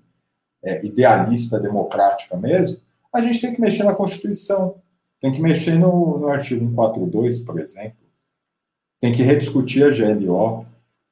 é, 0.60 0.84
idealista, 0.84 1.60
democrática 1.60 2.36
mesmo, 2.36 2.78
a 3.12 3.20
gente 3.20 3.40
tem 3.40 3.54
que 3.54 3.60
mexer 3.60 3.84
na 3.84 3.94
Constituição, 3.94 4.74
tem 5.20 5.30
que 5.30 5.40
mexer 5.40 5.78
no, 5.78 6.18
no 6.18 6.26
artigo 6.26 6.66
142, 6.66 7.38
por 7.44 7.60
exemplo, 7.60 7.96
tem 9.00 9.12
que 9.12 9.22
rediscutir 9.22 9.84
a 9.84 9.90
GLO, 9.90 10.64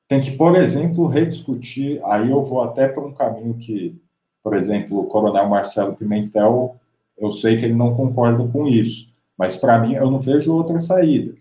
tem 0.08 0.20
que, 0.20 0.32
por 0.32 0.56
exemplo, 0.56 1.06
rediscutir, 1.06 2.00
aí 2.06 2.28
eu 2.28 2.42
vou 2.42 2.60
até 2.60 2.88
para 2.88 3.04
um 3.04 3.14
caminho 3.14 3.54
que, 3.54 3.96
por 4.42 4.52
exemplo, 4.52 4.98
o 4.98 5.06
coronel 5.06 5.48
Marcelo 5.48 5.94
Pimentel, 5.94 6.74
eu 7.16 7.30
sei 7.30 7.56
que 7.56 7.66
ele 7.66 7.74
não 7.74 7.94
concorda 7.94 8.44
com 8.48 8.66
isso, 8.66 9.14
mas 9.38 9.56
para 9.56 9.78
mim 9.78 9.94
eu 9.94 10.10
não 10.10 10.18
vejo 10.18 10.52
outra 10.52 10.80
saída 10.80 11.36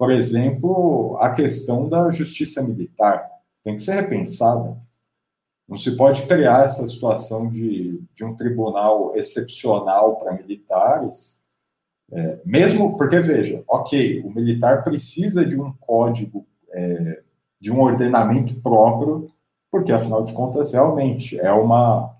por 0.00 0.10
exemplo, 0.10 1.18
a 1.20 1.28
questão 1.34 1.86
da 1.86 2.10
justiça 2.10 2.62
militar 2.62 3.22
tem 3.62 3.76
que 3.76 3.82
ser 3.82 3.96
repensada. 3.96 4.74
Não 5.68 5.76
se 5.76 5.94
pode 5.94 6.22
criar 6.26 6.64
essa 6.64 6.86
situação 6.86 7.50
de, 7.50 8.02
de 8.14 8.24
um 8.24 8.34
tribunal 8.34 9.14
excepcional 9.14 10.16
para 10.16 10.32
militares, 10.32 11.42
é, 12.10 12.38
mesmo 12.46 12.96
porque, 12.96 13.20
veja, 13.20 13.62
ok, 13.68 14.22
o 14.22 14.30
militar 14.32 14.82
precisa 14.82 15.44
de 15.44 15.60
um 15.60 15.70
código, 15.78 16.46
é, 16.72 17.20
de 17.60 17.70
um 17.70 17.82
ordenamento 17.82 18.58
próprio, 18.62 19.30
porque, 19.70 19.92
afinal 19.92 20.24
de 20.24 20.32
contas, 20.32 20.72
realmente 20.72 21.38
é 21.38 21.52
uma, 21.52 22.16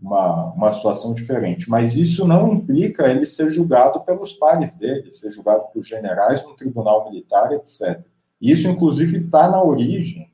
uma, 0.00 0.52
uma 0.52 0.72
situação 0.72 1.12
diferente. 1.12 1.68
Mas 1.68 1.96
isso 1.96 2.26
não 2.26 2.52
implica 2.54 3.08
ele 3.10 3.26
ser 3.26 3.50
julgado 3.50 4.00
pelos 4.00 4.32
pares 4.34 4.76
dele, 4.76 5.10
ser 5.10 5.32
julgado 5.32 5.66
por 5.72 5.82
generais 5.82 6.44
no 6.44 6.54
tribunal 6.54 7.10
militar, 7.10 7.52
etc. 7.52 8.00
Isso, 8.40 8.68
inclusive, 8.68 9.24
está 9.24 9.50
na 9.50 9.62
origem, 9.62 10.30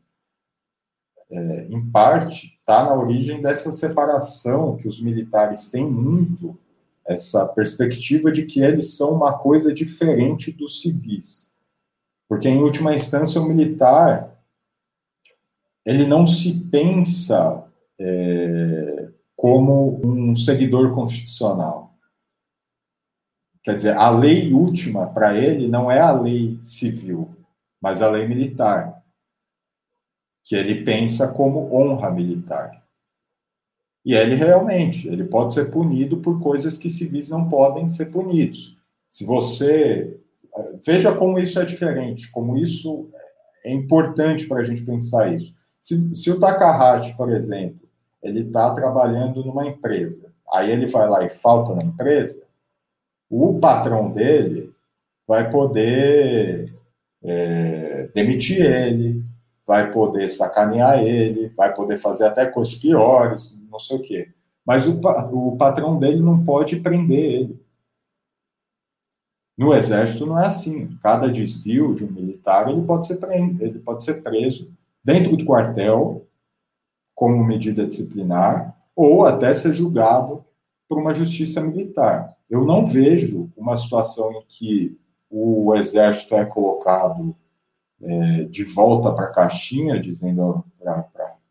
é, 1.30 1.66
em 1.70 1.90
parte, 1.90 2.58
está 2.58 2.84
na 2.84 2.94
origem 2.94 3.40
dessa 3.40 3.72
separação 3.72 4.76
que 4.76 4.86
os 4.86 5.00
militares 5.00 5.70
têm 5.70 5.88
muito, 5.88 6.58
essa 7.06 7.46
perspectiva 7.46 8.32
de 8.32 8.44
que 8.44 8.60
eles 8.60 8.96
são 8.96 9.12
uma 9.12 9.38
coisa 9.38 9.72
diferente 9.72 10.52
dos 10.52 10.80
civis. 10.80 11.52
Porque, 12.28 12.48
em 12.48 12.62
última 12.62 12.94
instância, 12.94 13.40
o 13.40 13.48
militar, 13.48 14.38
ele 15.84 16.06
não 16.06 16.26
se 16.26 16.60
pensa... 16.70 17.64
É, 17.98 19.03
como 19.44 20.00
um 20.02 20.34
seguidor 20.34 20.94
constitucional. 20.94 21.94
Quer 23.62 23.76
dizer, 23.76 23.94
a 23.94 24.08
lei 24.08 24.54
última 24.54 25.08
para 25.08 25.36
ele 25.36 25.68
não 25.68 25.90
é 25.90 26.00
a 26.00 26.12
lei 26.12 26.58
civil, 26.62 27.28
mas 27.78 28.00
a 28.00 28.08
lei 28.10 28.26
militar, 28.26 29.04
que 30.42 30.56
ele 30.56 30.82
pensa 30.82 31.30
como 31.30 31.76
honra 31.76 32.10
militar. 32.10 32.86
E 34.02 34.14
ele 34.14 34.34
realmente, 34.34 35.08
ele 35.08 35.24
pode 35.24 35.52
ser 35.52 35.70
punido 35.70 36.22
por 36.22 36.40
coisas 36.40 36.78
que 36.78 36.88
civis 36.88 37.28
não 37.28 37.46
podem 37.46 37.86
ser 37.86 38.06
punidos. 38.06 38.78
Se 39.10 39.26
você 39.26 40.22
veja 40.82 41.14
como 41.14 41.38
isso 41.38 41.60
é 41.60 41.66
diferente, 41.66 42.32
como 42.32 42.56
isso 42.56 43.10
é 43.62 43.74
importante 43.74 44.48
para 44.48 44.62
a 44.62 44.64
gente 44.64 44.82
pensar 44.86 45.34
isso. 45.34 45.54
Se, 45.78 46.14
se 46.14 46.30
o 46.30 46.40
Takahashi, 46.40 47.14
por 47.14 47.30
exemplo, 47.30 47.83
ele 48.24 48.40
está 48.40 48.74
trabalhando 48.74 49.44
numa 49.44 49.66
empresa, 49.66 50.32
aí 50.50 50.70
ele 50.70 50.86
vai 50.86 51.08
lá 51.08 51.24
e 51.24 51.28
falta 51.28 51.74
na 51.74 51.82
empresa, 51.82 52.42
o 53.30 53.58
patrão 53.60 54.10
dele 54.10 54.72
vai 55.26 55.50
poder 55.50 56.72
é, 57.22 58.08
demitir 58.14 58.64
ele, 58.64 59.22
vai 59.66 59.90
poder 59.90 60.28
sacanear 60.30 61.02
ele, 61.02 61.48
vai 61.56 61.72
poder 61.72 61.96
fazer 61.96 62.24
até 62.24 62.46
coisas 62.46 62.74
piores, 62.74 63.56
não 63.70 63.78
sei 63.78 63.96
o 63.96 64.02
quê. 64.02 64.28
Mas 64.64 64.86
o, 64.86 65.00
o 65.32 65.56
patrão 65.56 65.98
dele 65.98 66.20
não 66.20 66.44
pode 66.44 66.80
prender 66.80 67.24
ele. 67.24 67.64
No 69.56 69.72
exército 69.72 70.26
não 70.26 70.38
é 70.38 70.46
assim. 70.46 70.96
Cada 71.02 71.30
desvio 71.30 71.94
de 71.94 72.04
um 72.04 72.10
militar 72.10 72.68
ele 72.68 72.82
pode 72.82 73.06
ser 73.06 73.18
ele 73.32 73.78
pode 73.78 74.04
ser 74.04 74.22
preso 74.22 74.72
dentro 75.02 75.36
do 75.36 75.44
quartel 75.44 76.26
como 77.14 77.44
medida 77.44 77.86
disciplinar 77.86 78.76
ou 78.94 79.24
até 79.24 79.52
ser 79.54 79.72
julgado 79.72 80.44
por 80.88 80.98
uma 80.98 81.14
justiça 81.14 81.60
militar. 81.60 82.28
Eu 82.48 82.64
não 82.64 82.84
vejo 82.84 83.50
uma 83.56 83.76
situação 83.76 84.32
em 84.32 84.44
que 84.46 84.98
o 85.30 85.74
exército 85.74 86.34
é 86.34 86.44
colocado 86.44 87.34
é, 88.00 88.44
de 88.44 88.64
volta 88.64 89.12
para 89.12 89.26
a 89.26 89.32
caixinha, 89.32 89.98
dizendo 89.98 90.64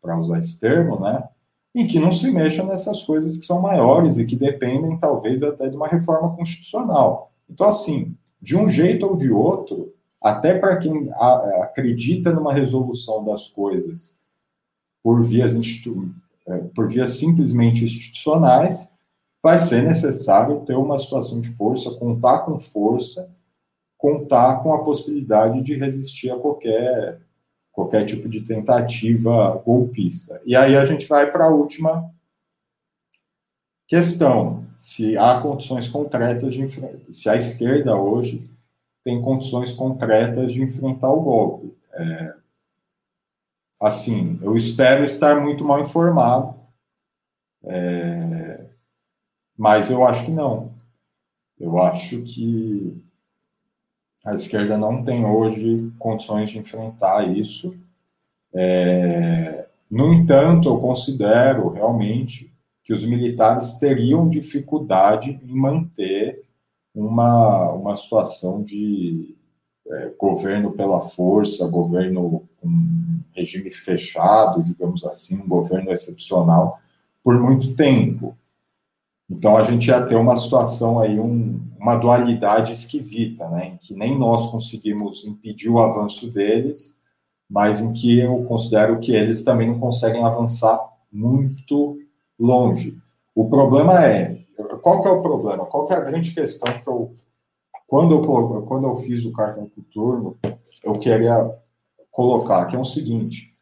para 0.00 0.18
usar 0.18 0.38
esse 0.38 0.60
termo, 0.60 1.00
né? 1.00 1.28
Em 1.74 1.86
que 1.86 1.98
não 1.98 2.12
se 2.12 2.30
mexa 2.30 2.62
nessas 2.62 3.02
coisas 3.02 3.36
que 3.36 3.44
são 3.44 3.60
maiores 3.60 4.16
e 4.16 4.24
que 4.24 4.36
dependem, 4.36 4.96
talvez, 4.96 5.42
até 5.42 5.68
de 5.68 5.76
uma 5.76 5.88
reforma 5.88 6.34
constitucional. 6.36 7.32
Então, 7.50 7.66
assim, 7.66 8.16
de 8.40 8.56
um 8.56 8.68
jeito 8.68 9.06
ou 9.06 9.16
de 9.16 9.30
outro, 9.30 9.92
até 10.20 10.58
para 10.58 10.76
quem 10.76 11.10
acredita 11.60 12.32
numa 12.32 12.52
resolução 12.52 13.24
das 13.24 13.48
coisas 13.48 14.16
por 15.04 15.22
vias, 15.22 15.54
é, 16.46 16.56
por 16.74 16.88
vias 16.88 17.18
simplesmente 17.18 17.84
institucionais, 17.84 18.88
vai 19.42 19.58
ser 19.58 19.82
necessário 19.82 20.62
ter 20.62 20.74
uma 20.74 20.98
situação 20.98 21.42
de 21.42 21.54
força, 21.54 21.94
contar 21.98 22.38
com 22.40 22.58
força, 22.58 23.30
contar 23.98 24.62
com 24.62 24.72
a 24.72 24.82
possibilidade 24.82 25.60
de 25.60 25.76
resistir 25.76 26.30
a 26.30 26.38
qualquer, 26.38 27.20
qualquer 27.70 28.06
tipo 28.06 28.26
de 28.26 28.40
tentativa 28.40 29.62
golpista. 29.62 30.40
E 30.46 30.56
aí 30.56 30.74
a 30.74 30.86
gente 30.86 31.06
vai 31.06 31.30
para 31.30 31.44
a 31.44 31.54
última 31.54 32.10
questão, 33.86 34.64
se 34.78 35.18
há 35.18 35.38
condições 35.42 35.86
concretas 35.86 36.54
de 36.54 36.62
enfrentar, 36.62 37.12
se 37.12 37.28
a 37.28 37.36
esquerda 37.36 37.94
hoje 37.94 38.48
tem 39.04 39.20
condições 39.20 39.70
concretas 39.72 40.50
de 40.50 40.62
enfrentar 40.62 41.12
o 41.12 41.20
golpe. 41.20 41.76
É, 41.92 42.34
assim, 43.80 44.38
eu 44.42 44.56
espero 44.56 45.04
estar 45.04 45.40
muito 45.40 45.64
mal 45.64 45.80
informado, 45.80 46.54
é, 47.64 48.66
mas 49.56 49.90
eu 49.90 50.06
acho 50.06 50.24
que 50.24 50.30
não. 50.30 50.72
Eu 51.58 51.78
acho 51.78 52.22
que 52.22 53.02
a 54.24 54.34
esquerda 54.34 54.76
não 54.76 55.04
tem 55.04 55.24
hoje 55.24 55.92
condições 55.98 56.50
de 56.50 56.58
enfrentar 56.58 57.28
isso. 57.28 57.76
É, 58.52 59.66
no 59.90 60.12
entanto, 60.12 60.68
eu 60.68 60.80
considero 60.80 61.68
realmente 61.68 62.52
que 62.82 62.92
os 62.92 63.04
militares 63.04 63.78
teriam 63.78 64.28
dificuldade 64.28 65.40
em 65.42 65.54
manter 65.54 66.42
uma, 66.94 67.72
uma 67.72 67.96
situação 67.96 68.62
de 68.62 69.36
é, 69.86 70.12
governo 70.18 70.72
pela 70.72 71.00
força, 71.00 71.66
governo 71.68 72.48
com 72.64 73.20
regime 73.36 73.70
fechado, 73.70 74.62
digamos 74.62 75.04
assim, 75.04 75.42
um 75.42 75.46
governo 75.46 75.92
excepcional, 75.92 76.78
por 77.22 77.38
muito 77.38 77.76
tempo. 77.76 78.36
Então 79.28 79.56
a 79.56 79.62
gente 79.62 79.88
ia 79.88 80.04
ter 80.06 80.16
uma 80.16 80.36
situação 80.36 80.98
aí, 80.98 81.20
um, 81.20 81.60
uma 81.78 81.96
dualidade 81.96 82.72
esquisita, 82.72 83.48
né, 83.50 83.68
em 83.68 83.76
que 83.76 83.94
nem 83.94 84.18
nós 84.18 84.50
conseguimos 84.50 85.24
impedir 85.24 85.68
o 85.68 85.78
avanço 85.78 86.30
deles, 86.30 86.98
mas 87.48 87.80
em 87.80 87.92
que 87.92 88.20
eu 88.20 88.44
considero 88.44 88.98
que 88.98 89.14
eles 89.14 89.44
também 89.44 89.68
não 89.68 89.78
conseguem 89.78 90.24
avançar 90.24 90.80
muito 91.12 91.98
longe. 92.38 92.98
O 93.34 93.48
problema 93.48 94.04
é, 94.04 94.44
qual 94.82 95.02
que 95.02 95.08
é 95.08 95.10
o 95.10 95.22
problema? 95.22 95.66
Qual 95.66 95.86
que 95.86 95.92
é 95.92 95.96
a 95.96 96.04
grande 96.04 96.32
questão 96.32 96.72
que 96.80 96.88
eu, 96.88 97.10
quando 97.86 98.14
eu, 98.14 98.62
quando 98.62 98.86
eu 98.86 98.96
fiz 98.96 99.24
o 99.24 99.32
cartão 99.32 99.70
turno, 99.92 100.34
eu 100.82 100.92
queria 100.94 101.50
colocar, 102.14 102.66
que 102.66 102.76
é 102.76 102.78
o 102.78 102.84
seguinte, 102.84 103.52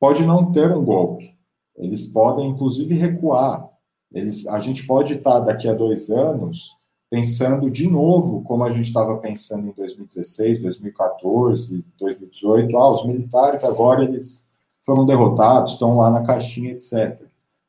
pode 0.00 0.24
não 0.24 0.50
ter 0.50 0.74
um 0.74 0.82
golpe, 0.82 1.36
eles 1.76 2.06
podem, 2.06 2.48
inclusive, 2.48 2.94
recuar, 2.94 3.68
eles, 4.10 4.46
a 4.48 4.58
gente 4.58 4.86
pode 4.86 5.14
estar, 5.14 5.40
daqui 5.40 5.68
a 5.68 5.74
dois 5.74 6.08
anos, 6.08 6.70
pensando 7.10 7.70
de 7.70 7.86
novo 7.88 8.42
como 8.42 8.64
a 8.64 8.70
gente 8.70 8.86
estava 8.86 9.18
pensando 9.18 9.68
em 9.68 9.72
2016, 9.72 10.60
2014, 10.62 11.84
2018, 11.98 12.76
ah, 12.76 12.90
os 12.90 13.06
militares 13.06 13.64
agora 13.64 14.02
eles 14.02 14.48
foram 14.82 15.04
derrotados, 15.04 15.74
estão 15.74 15.96
lá 15.96 16.10
na 16.10 16.22
caixinha, 16.22 16.72
etc. 16.72 17.20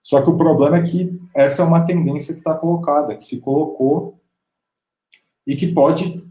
Só 0.02 0.22
que 0.22 0.30
o 0.30 0.38
problema 0.38 0.78
é 0.78 0.84
que 0.84 1.20
essa 1.36 1.62
é 1.62 1.66
uma 1.66 1.86
tendência 1.86 2.34
que 2.34 2.40
está 2.40 2.56
colocada, 2.56 3.16
que 3.16 3.24
se 3.24 3.42
colocou 3.42 4.18
e 5.46 5.58
que 5.58 5.68
pode. 5.68 6.31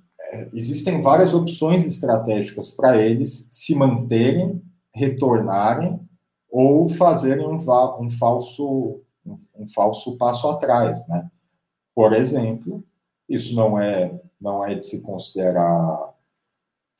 Existem 0.53 1.03
várias 1.03 1.35
opções 1.35 1.85
estratégicas 1.85 2.71
para 2.73 2.97
eles 3.01 3.49
se 3.51 3.75
manterem, 3.75 4.63
retornarem 4.95 6.01
ou 6.49 6.89
fazerem 6.89 7.47
um, 7.47 7.57
um 8.01 8.11
falso, 8.11 9.01
um, 9.25 9.37
um, 9.57 9.69
falso 9.69 10.17
passo 10.17 10.49
atrás, 10.49 11.07
né? 11.09 11.29
Por 11.95 12.13
exemplo, 12.13 12.85
isso 13.29 13.55
não 13.55 13.79
é 13.79 14.21
não 14.41 14.65
é 14.65 14.75
de 14.75 14.87
se 14.87 15.03
considerar 15.03 16.15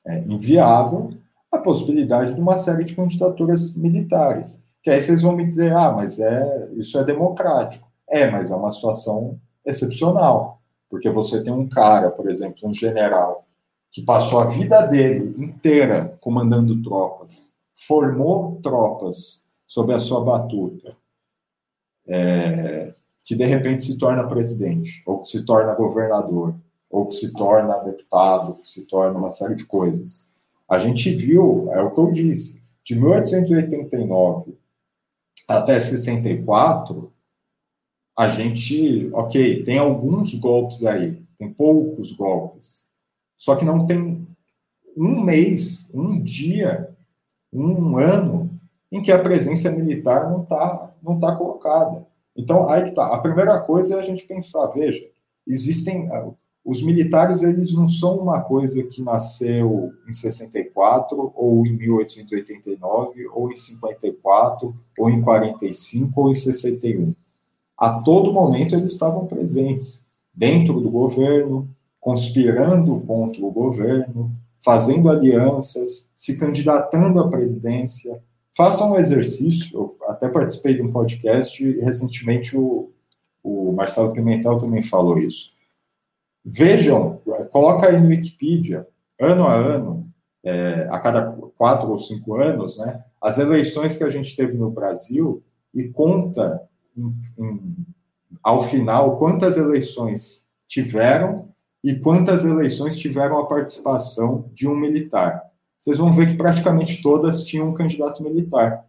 é, 0.07 0.21
inviável 0.21 1.11
a 1.51 1.59
possibilidade 1.59 2.35
de 2.35 2.41
uma 2.41 2.57
série 2.57 2.85
de 2.85 2.95
candidaturas 2.95 3.77
militares 3.77 4.63
que 4.83 4.91
aí 4.91 5.01
vocês 5.01 5.23
vão 5.23 5.37
me 5.37 5.47
dizer, 5.47 5.73
ah, 5.75 5.93
mas 5.93 6.19
é 6.19 6.69
isso 6.73 6.99
é 6.99 7.05
democrático. 7.05 7.89
É, 8.09 8.31
mas 8.31 8.51
é 8.51 8.57
uma 8.57 8.71
situação 8.71 9.39
excepcional, 9.65 10.60
porque 10.91 11.09
você 11.09 11.43
tem 11.43 11.53
um 11.53 11.69
cara, 11.69 12.11
por 12.11 12.29
exemplo, 12.29 12.69
um 12.69 12.75
general, 12.75 13.47
que 13.91 14.03
passou 14.03 14.41
a 14.41 14.47
vida 14.47 14.85
dele 14.87 15.35
inteira 15.39 16.19
comandando 16.21 16.83
tropas, 16.83 17.57
formou 17.73 18.61
tropas 18.63 19.49
sob 19.67 19.95
a 19.95 19.99
sua 19.99 20.25
batuta, 20.25 20.97
é, 22.07 22.93
que 23.25 23.37
de 23.37 23.45
repente 23.45 23.85
se 23.85 23.97
torna 23.97 24.27
presidente, 24.27 25.03
ou 25.07 25.21
que 25.21 25.29
se 25.29 25.47
torna 25.47 25.75
governador, 25.75 26.55
ou 26.91 27.07
que 27.07 27.15
se 27.15 27.33
torna 27.33 27.79
deputado, 27.79 28.57
que 28.57 28.69
se 28.69 28.87
torna 28.87 29.17
uma 29.17 29.31
série 29.31 29.55
de 29.55 29.65
coisas. 29.65 30.31
A 30.69 30.79
gente 30.79 31.11
viu, 31.13 31.69
é 31.73 31.81
o 31.81 31.91
que 31.91 31.99
eu 31.99 32.11
disse, 32.11 32.63
de 32.85 32.97
1889 32.97 34.59
até 35.49 35.79
64, 35.79 37.13
a 38.21 38.29
gente, 38.29 39.09
ok, 39.15 39.63
tem 39.63 39.79
alguns 39.79 40.35
golpes 40.35 40.85
aí, 40.85 41.23
tem 41.39 41.51
poucos 41.51 42.13
golpes, 42.13 42.85
só 43.35 43.57
que 43.57 43.65
não 43.65 43.87
tem 43.87 44.29
um 44.95 45.25
mês, 45.25 45.91
um 45.95 46.23
dia, 46.23 46.95
um 47.51 47.97
ano 47.97 48.61
em 48.93 49.01
que 49.01 49.11
a 49.11 49.19
presença 49.19 49.71
militar 49.71 50.31
não 50.31 50.43
está 50.43 50.95
não 51.03 51.19
tá 51.19 51.35
colocada. 51.35 52.07
Então, 52.37 52.69
aí 52.69 52.85
que 52.85 52.91
tá. 52.91 53.07
A 53.07 53.19
primeira 53.21 53.59
coisa 53.59 53.95
é 53.95 53.99
a 53.99 54.03
gente 54.03 54.27
pensar, 54.27 54.67
veja, 54.67 55.03
existem 55.47 56.07
os 56.63 56.83
militares, 56.83 57.43
eles 57.43 57.73
não 57.73 57.89
são 57.89 58.19
uma 58.19 58.43
coisa 58.43 58.83
que 58.83 59.01
nasceu 59.01 59.95
em 60.07 60.13
64, 60.13 61.33
ou 61.35 61.67
em 61.67 61.73
1889, 61.73 63.29
ou 63.29 63.51
em 63.51 63.57
54, 63.57 64.77
ou 64.99 65.09
em 65.09 65.23
45, 65.23 66.21
ou 66.21 66.29
em 66.29 66.35
61. 66.35 67.15
A 67.81 68.01
todo 68.03 68.33
momento 68.33 68.75
eles 68.75 68.93
estavam 68.93 69.27
presentes, 69.27 70.07
dentro 70.35 70.81
do 70.81 70.91
governo, 70.91 71.67
conspirando 71.99 73.01
contra 73.01 73.43
o 73.43 73.51
governo, 73.51 74.33
fazendo 74.63 75.09
alianças, 75.09 76.11
se 76.15 76.39
candidatando 76.39 77.19
à 77.19 77.29
presidência. 77.29 78.23
Façam 78.55 78.93
um 78.93 78.99
exercício, 78.99 79.75
eu 79.75 79.97
até 80.09 80.29
participei 80.29 80.75
de 80.75 80.83
um 80.83 80.91
podcast 80.91 81.65
e 81.65 81.81
recentemente 81.81 82.57
o, 82.57 82.91
o 83.43 83.73
Marcelo 83.73 84.13
Pimentel 84.13 84.59
também 84.59 84.83
falou 84.83 85.19
isso 85.19 85.59
Vejam, 86.45 87.21
coloca 87.51 87.87
aí 87.87 88.01
no 88.01 88.09
Wikipedia, 88.09 88.87
ano 89.21 89.45
a 89.45 89.55
ano, 89.55 90.11
é, 90.43 90.89
a 90.91 90.99
cada 90.99 91.33
quatro 91.57 91.91
ou 91.91 91.99
cinco 91.99 92.37
anos, 92.37 92.79
né, 92.79 93.05
as 93.21 93.39
eleições 93.39 93.95
que 93.95 94.05
a 94.05 94.09
gente 94.09 94.35
teve 94.35 94.57
no 94.57 94.71
Brasil 94.71 95.43
e 95.75 95.89
conta 95.89 96.63
em, 96.97 97.15
em, 97.39 97.77
ao 98.43 98.63
final 98.63 99.17
quantas 99.17 99.57
eleições 99.57 100.47
tiveram 100.67 101.49
e 101.83 101.95
quantas 101.97 102.45
eleições 102.45 102.97
tiveram 102.97 103.39
a 103.39 103.47
participação 103.47 104.51
de 104.53 104.69
um 104.69 104.77
militar. 104.77 105.43
Vocês 105.79 105.99
vão 105.99 106.13
ver 106.13 106.27
que 106.27 106.37
praticamente 106.37 107.01
todas 107.01 107.45
tinham 107.45 107.71
um 107.71 107.75
candidato 107.75 108.23
militar. 108.23 108.85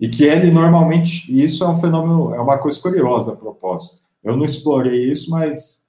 E 0.00 0.08
que 0.08 0.24
ele 0.24 0.50
normalmente, 0.50 1.30
e 1.32 1.42
isso 1.42 1.64
é 1.64 1.68
um 1.68 1.76
fenômeno, 1.76 2.34
é 2.34 2.40
uma 2.40 2.58
coisa 2.58 2.80
curiosa 2.80 3.32
a 3.32 3.36
propósito. 3.36 4.02
Eu 4.22 4.36
não 4.36 4.44
explorei 4.44 5.10
isso, 5.10 5.30
mas 5.30 5.86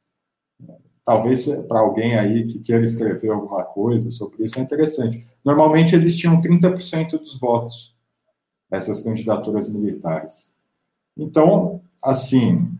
talvez 1.03 1.47
para 1.67 1.79
alguém 1.79 2.15
aí 2.17 2.45
que 2.45 2.59
queira 2.59 2.83
escrever 2.83 3.29
alguma 3.31 3.63
coisa 3.63 4.11
sobre 4.11 4.43
isso 4.43 4.59
é 4.59 4.61
interessante. 4.61 5.25
Normalmente 5.43 5.95
eles 5.95 6.15
tinham 6.15 6.39
30% 6.39 7.17
dos 7.17 7.39
votos, 7.39 7.95
essas 8.71 9.01
candidaturas 9.01 9.71
militares. 9.71 10.53
Então, 11.17 11.81
assim, 12.03 12.71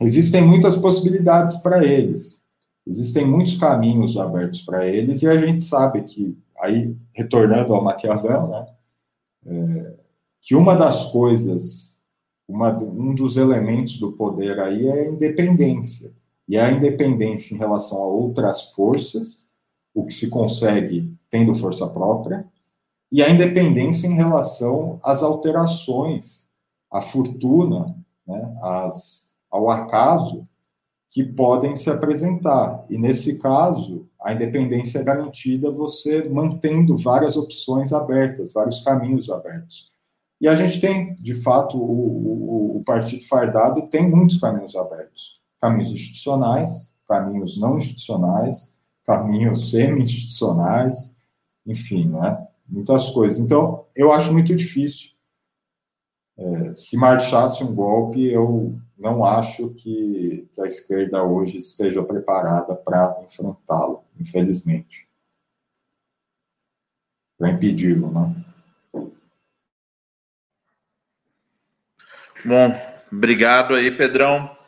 existem 0.00 0.42
muitas 0.42 0.76
possibilidades 0.76 1.56
para 1.56 1.84
eles, 1.84 2.42
existem 2.86 3.26
muitos 3.26 3.58
caminhos 3.58 4.16
abertos 4.16 4.62
para 4.62 4.86
eles, 4.86 5.22
e 5.22 5.28
a 5.28 5.36
gente 5.36 5.62
sabe 5.62 6.02
que, 6.02 6.36
aí, 6.60 6.96
retornando 7.12 7.74
ao 7.74 7.84
Maquiavel, 7.84 8.46
né, 8.46 8.66
é, 9.46 9.94
que 10.40 10.54
uma 10.54 10.74
das 10.74 11.06
coisas, 11.06 12.02
uma, 12.48 12.76
um 12.76 13.14
dos 13.14 13.36
elementos 13.36 13.98
do 13.98 14.12
poder 14.12 14.58
aí 14.60 14.86
é 14.86 14.92
a 14.92 15.10
independência. 15.10 16.12
E 16.48 16.58
a 16.58 16.70
independência 16.72 17.54
em 17.54 17.58
relação 17.58 18.02
a 18.02 18.06
outras 18.06 18.72
forças, 18.72 19.46
o 19.94 20.04
que 20.04 20.12
se 20.12 20.28
consegue 20.28 21.14
tendo 21.28 21.54
força 21.54 21.86
própria, 21.86 22.44
e 23.12 23.22
a 23.22 23.28
independência 23.28 24.06
em 24.06 24.14
relação 24.14 24.98
às 25.02 25.22
alterações, 25.22 26.48
à 26.90 27.00
fortuna, 27.00 27.96
né, 28.26 28.56
às, 28.62 29.32
ao 29.50 29.68
acaso 29.68 30.46
que 31.08 31.24
podem 31.24 31.74
se 31.74 31.90
apresentar. 31.90 32.84
E 32.88 32.96
nesse 32.96 33.38
caso, 33.38 34.06
a 34.22 34.32
independência 34.32 35.00
é 35.00 35.02
garantida 35.02 35.70
você 35.70 36.28
mantendo 36.28 36.96
várias 36.96 37.36
opções 37.36 37.92
abertas, 37.92 38.52
vários 38.52 38.80
caminhos 38.80 39.28
abertos. 39.28 39.90
E 40.40 40.46
a 40.46 40.54
gente 40.54 40.80
tem, 40.80 41.14
de 41.16 41.34
fato, 41.34 41.76
o, 41.76 42.76
o, 42.76 42.76
o 42.78 42.84
partido 42.84 43.26
fardado 43.26 43.88
tem 43.88 44.08
muitos 44.08 44.38
caminhos 44.38 44.76
abertos. 44.76 45.40
Caminhos 45.60 45.90
institucionais, 45.90 46.94
caminhos 47.08 47.60
não 47.60 47.76
institucionais, 47.76 48.76
caminhos 49.04 49.70
semi-institucionais, 49.70 51.18
enfim, 51.66 52.08
né? 52.08 52.46
Muitas 52.70 53.10
coisas. 53.10 53.38
Então, 53.38 53.86
eu 53.96 54.12
acho 54.12 54.32
muito 54.32 54.54
difícil. 54.54 55.10
É, 56.38 56.74
se 56.74 56.96
marchasse 56.96 57.62
um 57.62 57.74
golpe, 57.74 58.24
eu 58.24 58.78
não 58.96 59.24
acho 59.24 59.70
que, 59.74 60.48
que 60.52 60.62
a 60.62 60.66
esquerda 60.66 61.22
hoje 61.22 61.58
esteja 61.58 62.02
preparada 62.02 62.74
para 62.74 63.20
enfrentá-lo, 63.24 64.02
infelizmente. 64.18 65.08
Para 67.36 67.50
impedi-lo, 67.50 68.10
né? 68.10 68.44
Bom, 72.44 72.74
obrigado 73.12 73.74
aí, 73.74 73.90
Pedrão. 73.90 74.59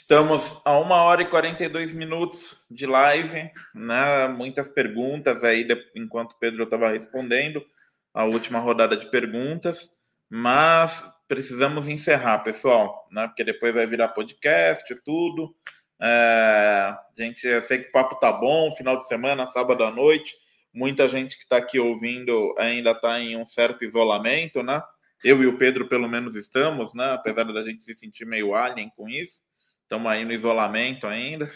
Estamos 0.00 0.62
a 0.64 0.78
uma 0.78 1.02
hora 1.02 1.22
e 1.22 1.28
42 1.28 1.92
minutos 1.92 2.56
de 2.70 2.86
live, 2.86 3.50
né? 3.74 4.28
Muitas 4.28 4.68
perguntas 4.68 5.42
aí, 5.42 5.66
enquanto 5.94 6.32
o 6.32 6.38
Pedro 6.38 6.62
estava 6.62 6.88
respondendo 6.92 7.66
a 8.14 8.24
última 8.24 8.60
rodada 8.60 8.96
de 8.96 9.10
perguntas, 9.10 9.90
mas 10.30 11.04
precisamos 11.26 11.88
encerrar, 11.88 12.44
pessoal, 12.44 13.08
né? 13.10 13.26
Porque 13.26 13.42
depois 13.42 13.74
vai 13.74 13.86
virar 13.86 14.08
podcast 14.08 14.90
e 14.90 14.96
tudo. 15.02 15.52
É, 16.00 16.96
gente, 17.18 17.44
eu 17.44 17.60
sei 17.62 17.78
que 17.78 17.88
o 17.88 17.92
papo 17.92 18.14
tá 18.20 18.32
bom, 18.32 18.70
final 18.76 18.96
de 18.98 19.08
semana, 19.08 19.48
sábado 19.48 19.82
à 19.82 19.90
noite. 19.90 20.32
Muita 20.72 21.08
gente 21.08 21.36
que 21.36 21.42
está 21.42 21.56
aqui 21.56 21.80
ouvindo 21.80 22.54
ainda 22.56 22.92
está 22.92 23.18
em 23.18 23.36
um 23.36 23.44
certo 23.44 23.84
isolamento, 23.84 24.62
né? 24.62 24.80
Eu 25.24 25.42
e 25.42 25.46
o 25.48 25.58
Pedro, 25.58 25.88
pelo 25.88 26.08
menos, 26.08 26.36
estamos, 26.36 26.94
né? 26.94 27.10
Apesar 27.14 27.42
da 27.52 27.64
gente 27.64 27.82
se 27.82 27.94
sentir 27.94 28.24
meio 28.24 28.54
alien 28.54 28.92
com 28.96 29.08
isso. 29.08 29.47
Estamos 29.88 30.12
aí 30.12 30.22
no 30.22 30.32
isolamento 30.32 31.06
ainda. 31.06 31.50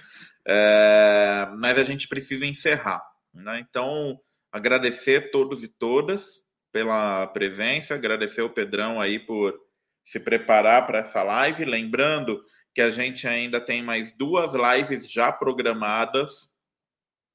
É... 0.48 1.46
Mas 1.59 1.78
a 1.78 1.84
gente 1.84 2.09
precisa 2.09 2.46
encerrar. 2.46 3.02
Né? 3.34 3.60
Então, 3.60 4.18
agradecer 4.50 5.30
todos 5.30 5.62
e 5.62 5.68
todas 5.68 6.42
pela 6.72 7.26
presença, 7.26 7.94
agradecer 7.94 8.40
o 8.40 8.48
Pedrão 8.48 8.98
aí 8.98 9.18
por 9.18 9.54
se 10.02 10.18
preparar 10.18 10.86
para 10.86 11.00
essa 11.00 11.22
live. 11.22 11.66
Lembrando 11.66 12.42
que 12.74 12.80
a 12.80 12.90
gente 12.90 13.28
ainda 13.28 13.60
tem 13.60 13.82
mais 13.82 14.16
duas 14.16 14.54
lives 14.54 15.12
já 15.12 15.30
programadas. 15.30 16.54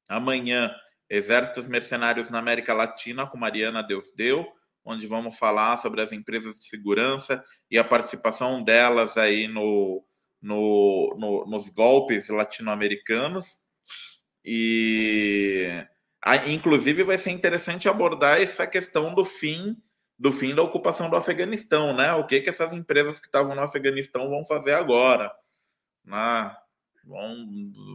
Amanhã, 0.09 0.73
Exércitos 1.07 1.67
Mercenários 1.67 2.31
na 2.31 2.39
América 2.39 2.73
Latina, 2.73 3.27
com 3.27 3.37
Mariana 3.37 3.83
Deus 3.83 4.11
Deu 4.15 4.51
onde 4.89 5.05
vamos 5.05 5.37
falar 5.37 5.75
sobre 5.79 6.01
as 6.01 6.13
empresas 6.13 6.57
de 6.57 6.69
segurança 6.69 7.43
e 7.69 7.77
a 7.77 7.83
participação 7.83 8.63
delas 8.63 9.17
aí 9.17 9.45
no, 9.45 10.01
no, 10.41 11.15
no 11.17 11.45
nos 11.45 11.69
golpes 11.69 12.29
latino-americanos. 12.29 13.57
E 14.43 15.85
inclusive 16.47 17.03
vai 17.03 17.17
ser 17.17 17.31
interessante 17.31 17.87
abordar 17.87 18.41
essa 18.41 18.67
questão 18.67 19.13
do 19.13 19.23
fim 19.23 19.77
do 20.19 20.31
fim 20.31 20.55
da 20.55 20.63
ocupação 20.63 21.09
do 21.09 21.15
Afeganistão, 21.15 21.95
né? 21.95 22.13
O 22.13 22.25
que 22.25 22.41
que 22.41 22.49
essas 22.49 22.73
empresas 22.73 23.19
que 23.19 23.27
estavam 23.27 23.55
no 23.55 23.61
Afeganistão 23.61 24.29
vão 24.29 24.43
fazer 24.43 24.73
agora? 24.73 25.31
Né? 26.03 26.55
Vão, 27.05 27.47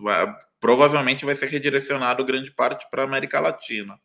vai, 0.03 0.33
provavelmente 0.61 1.25
vai 1.25 1.35
ser 1.35 1.49
redirecionado 1.49 2.25
grande 2.25 2.53
parte 2.53 2.89
para 2.91 3.03
a 3.03 3.07
América 3.07 3.41
Latina. 3.41 3.99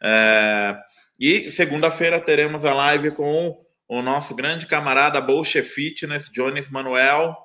É, 0.00 0.78
e 1.18 1.50
segunda-feira 1.50 2.20
teremos 2.20 2.64
a 2.64 2.72
live 2.72 3.10
com 3.10 3.64
o 3.88 4.02
nosso 4.02 4.34
grande 4.34 4.66
camarada 4.66 5.20
Bolche 5.20 5.62
Fitness, 5.62 6.30
Jones 6.30 6.70
Manuel, 6.70 7.36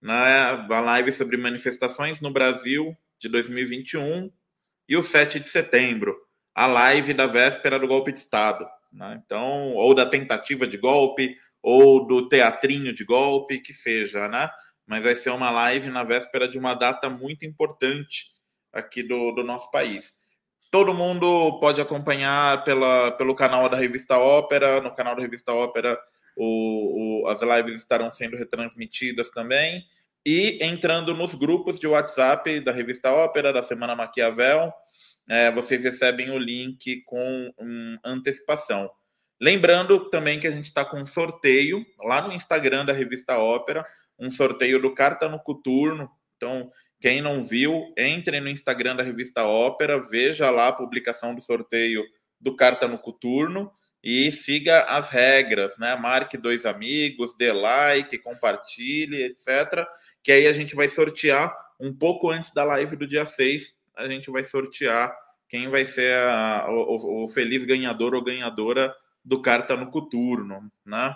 né, 0.00 0.66
a 0.70 0.80
live 0.80 1.12
sobre 1.12 1.36
manifestações 1.36 2.20
no 2.20 2.32
Brasil 2.32 2.96
de 3.18 3.28
2021 3.28 4.30
e 4.88 4.96
o 4.96 5.02
7 5.02 5.40
de 5.40 5.48
setembro, 5.48 6.16
a 6.54 6.66
live 6.66 7.12
da 7.12 7.26
véspera 7.26 7.78
do 7.78 7.88
golpe 7.88 8.12
de 8.12 8.18
Estado. 8.18 8.66
Né? 8.92 9.20
Então, 9.24 9.74
ou 9.74 9.94
da 9.94 10.06
tentativa 10.06 10.66
de 10.66 10.76
golpe, 10.76 11.36
ou 11.62 12.06
do 12.06 12.28
teatrinho 12.28 12.94
de 12.94 13.04
golpe, 13.04 13.60
que 13.60 13.74
seja, 13.74 14.28
né? 14.28 14.48
Mas 14.86 15.02
vai 15.02 15.16
ser 15.16 15.30
uma 15.30 15.50
live 15.50 15.90
na 15.90 16.04
véspera 16.04 16.46
de 16.46 16.56
uma 16.56 16.74
data 16.74 17.10
muito 17.10 17.44
importante 17.44 18.26
aqui 18.72 19.02
do, 19.02 19.32
do 19.32 19.42
nosso 19.42 19.68
país. 19.72 20.14
Todo 20.70 20.94
mundo 20.94 21.58
pode 21.58 21.80
acompanhar 21.80 22.62
pela, 22.62 23.10
pelo 23.12 23.34
canal 23.34 23.68
da 23.68 23.76
Revista 23.76 24.16
Ópera. 24.16 24.80
No 24.80 24.94
canal 24.94 25.16
da 25.16 25.22
Revista 25.22 25.52
Ópera, 25.52 25.98
o, 26.36 27.22
o, 27.24 27.28
as 27.28 27.40
lives 27.40 27.80
estarão 27.80 28.12
sendo 28.12 28.36
retransmitidas 28.36 29.30
também. 29.30 29.84
E 30.24 30.58
entrando 30.62 31.14
nos 31.14 31.34
grupos 31.34 31.78
de 31.78 31.86
WhatsApp 31.86 32.60
da 32.60 32.72
Revista 32.72 33.10
Ópera, 33.10 33.52
da 33.52 33.62
Semana 33.62 33.94
Maquiavel, 33.94 34.72
é, 35.28 35.50
vocês 35.50 35.82
recebem 35.82 36.30
o 36.30 36.38
link 36.38 37.02
com 37.04 37.52
um, 37.58 37.96
antecipação. 38.04 38.90
Lembrando 39.40 40.10
também 40.10 40.40
que 40.40 40.46
a 40.46 40.50
gente 40.50 40.66
está 40.66 40.84
com 40.84 41.00
um 41.00 41.06
sorteio 41.06 41.84
lá 41.98 42.26
no 42.26 42.32
Instagram 42.32 42.84
da 42.84 42.92
Revista 42.92 43.38
Ópera, 43.38 43.86
um 44.18 44.30
sorteio 44.30 44.80
do 44.80 44.94
Carta 44.94 45.28
no 45.28 45.38
Coturno. 45.38 46.10
Então, 46.36 46.70
quem 47.00 47.20
não 47.20 47.42
viu, 47.42 47.92
entre 47.96 48.40
no 48.40 48.48
Instagram 48.48 48.96
da 48.96 49.02
revista 49.02 49.44
Ópera, 49.44 50.00
veja 50.00 50.50
lá 50.50 50.68
a 50.68 50.72
publicação 50.72 51.34
do 51.34 51.42
sorteio 51.42 52.02
do 52.40 52.56
Carta 52.56 52.88
no 52.88 52.98
Coturno 52.98 53.70
e 54.08 54.30
siga 54.30 54.82
as 54.82 55.10
regras, 55.10 55.76
né? 55.78 55.96
Marque 55.96 56.38
dois 56.38 56.64
amigos, 56.64 57.36
dê 57.36 57.52
like, 57.52 58.16
compartilhe, 58.18 59.24
etc. 59.24 59.84
Que 60.22 60.30
aí 60.30 60.46
a 60.46 60.52
gente 60.52 60.76
vai 60.76 60.88
sortear 60.88 61.52
um 61.80 61.92
pouco 61.92 62.30
antes 62.30 62.52
da 62.52 62.62
live 62.62 62.94
do 62.94 63.04
dia 63.04 63.26
6, 63.26 63.74
a 63.96 64.06
gente 64.06 64.30
vai 64.30 64.44
sortear 64.44 65.12
quem 65.48 65.68
vai 65.68 65.84
ser 65.84 66.14
a, 66.18 66.66
o, 66.70 67.24
o, 67.24 67.28
feliz 67.28 67.64
ganhador 67.64 68.14
ou 68.14 68.22
ganhadora 68.22 68.94
do 69.24 69.42
Carta 69.42 69.76
no 69.76 69.90
Coturno, 69.90 70.70
né? 70.84 71.12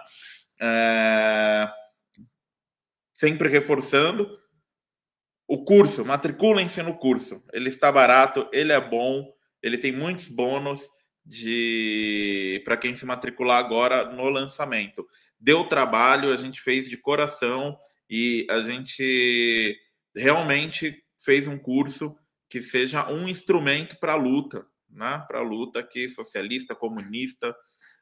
É... 0.61 1.71
Sempre 3.15 3.49
reforçando, 3.49 4.37
o 5.47 5.65
curso, 5.65 6.05
matriculem-se 6.05 6.83
no 6.83 6.99
curso. 6.99 7.41
Ele 7.53 7.69
está 7.69 7.93
barato, 7.93 8.49
ele 8.53 8.73
é 8.73 8.81
bom, 8.81 9.33
ele 9.62 9.79
tem 9.79 9.93
muitos 9.93 10.27
bônus 10.27 10.91
de 11.25 12.63
para 12.65 12.77
quem 12.77 12.95
se 12.95 13.05
matricular 13.07 13.59
agora 13.59 14.05
no 14.13 14.29
lançamento. 14.29 15.07
Deu 15.39 15.65
trabalho, 15.65 16.33
a 16.33 16.37
gente 16.37 16.61
fez 16.61 16.89
de 16.89 16.97
coração 16.97 17.79
e 18.09 18.47
a 18.51 18.61
gente 18.63 19.79
realmente 20.15 21.03
fez 21.19 21.47
um 21.47 21.59
curso 21.59 22.17
que 22.49 22.61
seja 22.61 23.09
um 23.09 23.29
instrumento 23.29 23.97
para 23.99 24.13
a 24.13 24.17
luta, 24.17 24.67
né? 24.89 25.25
Para 25.29 25.39
a 25.39 25.43
luta 25.43 25.79
aqui 25.79 26.09
socialista, 26.09 26.75
comunista, 26.75 27.55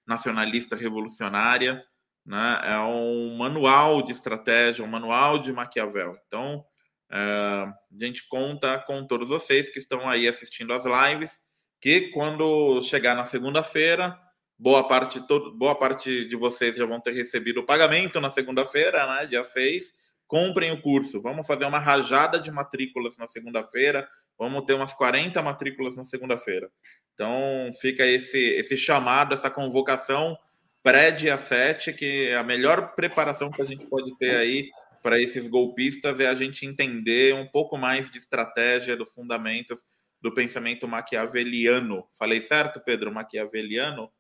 nacionalista, 0.07 0.75
revolucionária, 0.75 1.85
né? 2.25 2.61
É 2.65 2.79
um 2.79 3.37
manual 3.37 4.03
de 4.03 4.13
estratégia, 4.13 4.85
um 4.85 4.89
manual 4.89 5.39
de 5.39 5.53
Maquiavel. 5.53 6.17
Então, 6.27 6.65
é, 7.11 7.19
a 7.21 7.75
gente 8.05 8.27
conta 8.29 8.79
com 8.79 9.07
todos 9.07 9.29
vocês 9.29 9.71
que 9.71 9.79
estão 9.79 10.09
aí 10.09 10.27
assistindo 10.27 10.73
as 10.73 10.85
lives, 10.85 11.39
que 11.81 12.11
quando 12.11 12.83
chegar 12.83 13.15
na 13.15 13.27
segunda-feira, 13.27 14.19
boa 14.59 14.87
parte, 14.87 15.21
todo, 15.27 15.53
boa 15.53 15.75
parte 15.75 16.25
de 16.27 16.37
vocês 16.37 16.77
já 16.77 16.85
vão 16.85 17.01
ter 17.01 17.13
recebido 17.13 17.61
o 17.61 17.67
pagamento 17.67 18.21
na 18.21 18.31
segunda-feira, 18.31 19.07
né? 19.07 19.27
Dia 19.27 19.45
6. 19.45 19.93
Comprem 20.27 20.73
o 20.73 20.83
curso. 20.83 21.21
Vamos 21.23 21.47
fazer 21.47 21.65
uma 21.65 21.79
rajada 21.79 22.39
de 22.39 22.51
matrículas 22.51 23.17
na 23.17 23.27
segunda-feira. 23.27 24.07
Vamos 24.39 24.65
ter 24.65 24.75
umas 24.75 24.93
40 24.93 25.41
matrículas 25.41 25.97
na 25.97 26.05
segunda-feira. 26.05 26.71
Então, 27.15 27.73
fica 27.81 28.05
esse, 28.05 28.39
esse 28.39 28.77
chamado, 28.77 29.35
essa 29.35 29.51
convocação 29.51 30.37
pré-dia 30.83 31.39
7, 31.39 31.93
que 31.93 32.33
a 32.33 32.43
melhor 32.43 32.95
preparação 32.95 33.51
que 33.51 33.63
a 33.63 33.65
gente 33.65 33.87
pode 33.87 34.17
ter 34.19 34.37
aí 34.37 34.71
para 35.03 35.21
esses 35.21 35.47
golpistas 35.49 36.19
é 36.21 36.27
a 36.27 36.35
gente 36.35 36.67
entender 36.67 37.35
um 37.35 37.47
pouco 37.47 37.77
mais 37.77 38.11
de 38.11 38.19
estratégia, 38.19 38.97
dos 38.97 39.11
fundamentos 39.13 39.85
do 40.21 40.33
pensamento 40.33 40.87
maquiaveliano. 40.89 42.05
Falei 42.15 42.41
certo, 42.41 42.81
Pedro? 42.81 43.13
Maquiaveliano? 43.13 44.11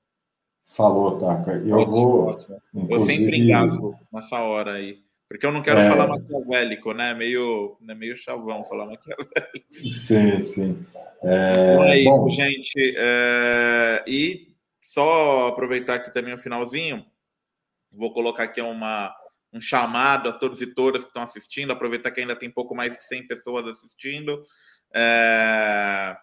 Falou, 0.77 1.19
Taka. 1.19 1.53
Eu 1.53 1.85
vou. 1.85 2.39
Eu 2.89 3.07
sempre 3.07 3.39
engasgo 3.39 3.99
nessa 4.13 4.41
hora 4.41 4.75
aí. 4.75 5.03
Porque 5.29 5.45
eu 5.45 5.53
não 5.53 5.63
quero 5.63 5.79
é... 5.79 5.89
falar 5.89 6.07
maquiavélico, 6.07 6.93
né? 6.93 7.15
Meio, 7.15 7.77
né? 7.81 7.95
meio 7.95 8.17
chavão 8.17 8.65
falar 8.65 8.87
maquiavélico. 8.87 9.87
Sim, 9.87 10.43
sim. 10.43 10.87
É, 11.23 11.73
então 11.75 11.85
é 11.85 11.99
isso, 11.99 12.11
Bom... 12.11 12.31
gente. 12.31 12.95
É... 12.97 14.05
E 14.07 14.49
só 14.87 15.49
aproveitar 15.49 15.95
aqui 15.97 16.13
também 16.13 16.33
o 16.33 16.39
finalzinho, 16.39 17.05
vou 17.93 18.13
colocar 18.13 18.45
aqui 18.45 18.61
uma, 18.61 19.15
um 19.53 19.61
chamado 19.61 20.31
a 20.31 20.33
todos 20.33 20.63
e 20.63 20.67
todas 20.67 21.03
que 21.03 21.09
estão 21.09 21.23
assistindo, 21.23 21.73
aproveitar 21.73 22.11
que 22.11 22.21
ainda 22.21 22.37
tem 22.37 22.51
pouco 22.51 22.75
mais 22.75 22.97
de 22.97 23.05
100 23.05 23.27
pessoas 23.27 23.67
assistindo. 23.67 24.43
É... 24.95 26.17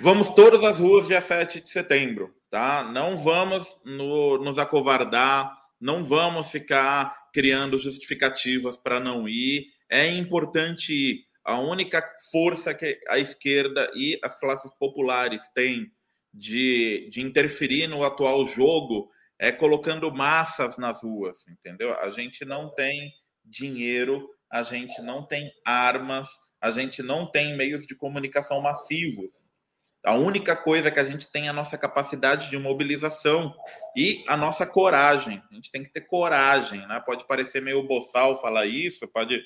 Vamos 0.00 0.30
todas 0.30 0.64
às 0.64 0.78
ruas 0.78 1.06
dia 1.06 1.20
7 1.20 1.60
de 1.60 1.68
setembro, 1.68 2.34
tá? 2.50 2.82
Não 2.82 3.16
vamos 3.16 3.66
no, 3.84 4.38
nos 4.38 4.58
acovardar, 4.58 5.56
não 5.80 6.04
vamos 6.04 6.50
ficar 6.50 7.30
criando 7.32 7.78
justificativas 7.78 8.76
para 8.76 8.98
não 8.98 9.28
ir. 9.28 9.66
É 9.90 10.08
importante 10.08 10.92
ir. 10.92 11.24
A 11.44 11.58
única 11.58 12.02
força 12.30 12.72
que 12.72 13.00
a 13.08 13.18
esquerda 13.18 13.90
e 13.94 14.18
as 14.22 14.36
classes 14.38 14.72
populares 14.78 15.48
têm 15.54 15.90
de, 16.32 17.08
de 17.10 17.20
interferir 17.20 17.88
no 17.88 18.04
atual 18.04 18.46
jogo 18.46 19.10
é 19.38 19.50
colocando 19.50 20.12
massas 20.12 20.78
nas 20.78 21.02
ruas, 21.02 21.46
entendeu? 21.48 21.92
A 21.98 22.10
gente 22.10 22.44
não 22.44 22.72
tem 22.72 23.12
dinheiro, 23.44 24.28
a 24.50 24.62
gente 24.62 25.02
não 25.02 25.26
tem 25.26 25.50
armas, 25.66 26.28
a 26.62 26.70
gente 26.70 27.02
não 27.02 27.26
tem 27.26 27.56
meios 27.56 27.84
de 27.84 27.94
comunicação 27.94 28.60
massivos. 28.60 29.30
A 30.04 30.14
única 30.14 30.54
coisa 30.54 30.90
que 30.90 31.00
a 31.00 31.04
gente 31.04 31.30
tem 31.30 31.46
é 31.46 31.50
a 31.50 31.52
nossa 31.52 31.76
capacidade 31.76 32.48
de 32.48 32.56
mobilização 32.56 33.54
e 33.96 34.24
a 34.28 34.36
nossa 34.36 34.64
coragem. 34.64 35.42
A 35.50 35.54
gente 35.54 35.70
tem 35.70 35.82
que 35.82 35.92
ter 35.92 36.02
coragem, 36.02 36.86
né? 36.86 37.02
Pode 37.04 37.26
parecer 37.26 37.60
meio 37.60 37.82
boçal 37.86 38.40
falar 38.40 38.66
isso, 38.66 39.06
pode 39.08 39.42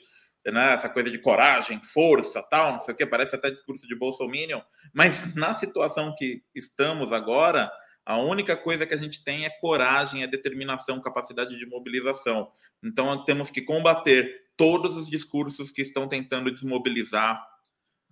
né, 0.52 0.74
essa 0.74 0.88
coisa 0.88 1.10
de 1.10 1.18
coragem, 1.18 1.82
força, 1.82 2.43
tal, 2.43 2.74
não 2.74 2.80
sei 2.80 2.94
o 2.94 2.97
que, 2.97 3.05
parece 3.05 3.34
até 3.34 3.51
discurso 3.51 3.86
de 3.86 3.97
Bolsonaro, 3.97 4.62
mas 4.94 5.34
na 5.34 5.55
situação 5.55 6.14
que 6.16 6.40
estamos 6.55 7.12
agora, 7.12 7.68
a 8.06 8.18
única 8.18 8.56
coisa 8.56 8.86
que 8.86 8.94
a 8.94 8.96
gente 8.96 9.24
tem 9.24 9.44
é 9.44 9.50
coragem, 9.50 10.22
é 10.22 10.28
determinação, 10.28 11.00
capacidade 11.00 11.58
de 11.58 11.66
mobilização. 11.66 12.52
Então 12.82 13.24
temos 13.24 13.50
que 13.50 13.60
combater 13.60 14.46
todos 14.56 14.96
os 14.96 15.10
discursos 15.10 15.72
que 15.72 15.82
estão 15.82 16.08
tentando 16.08 16.52
desmobilizar, 16.52 17.44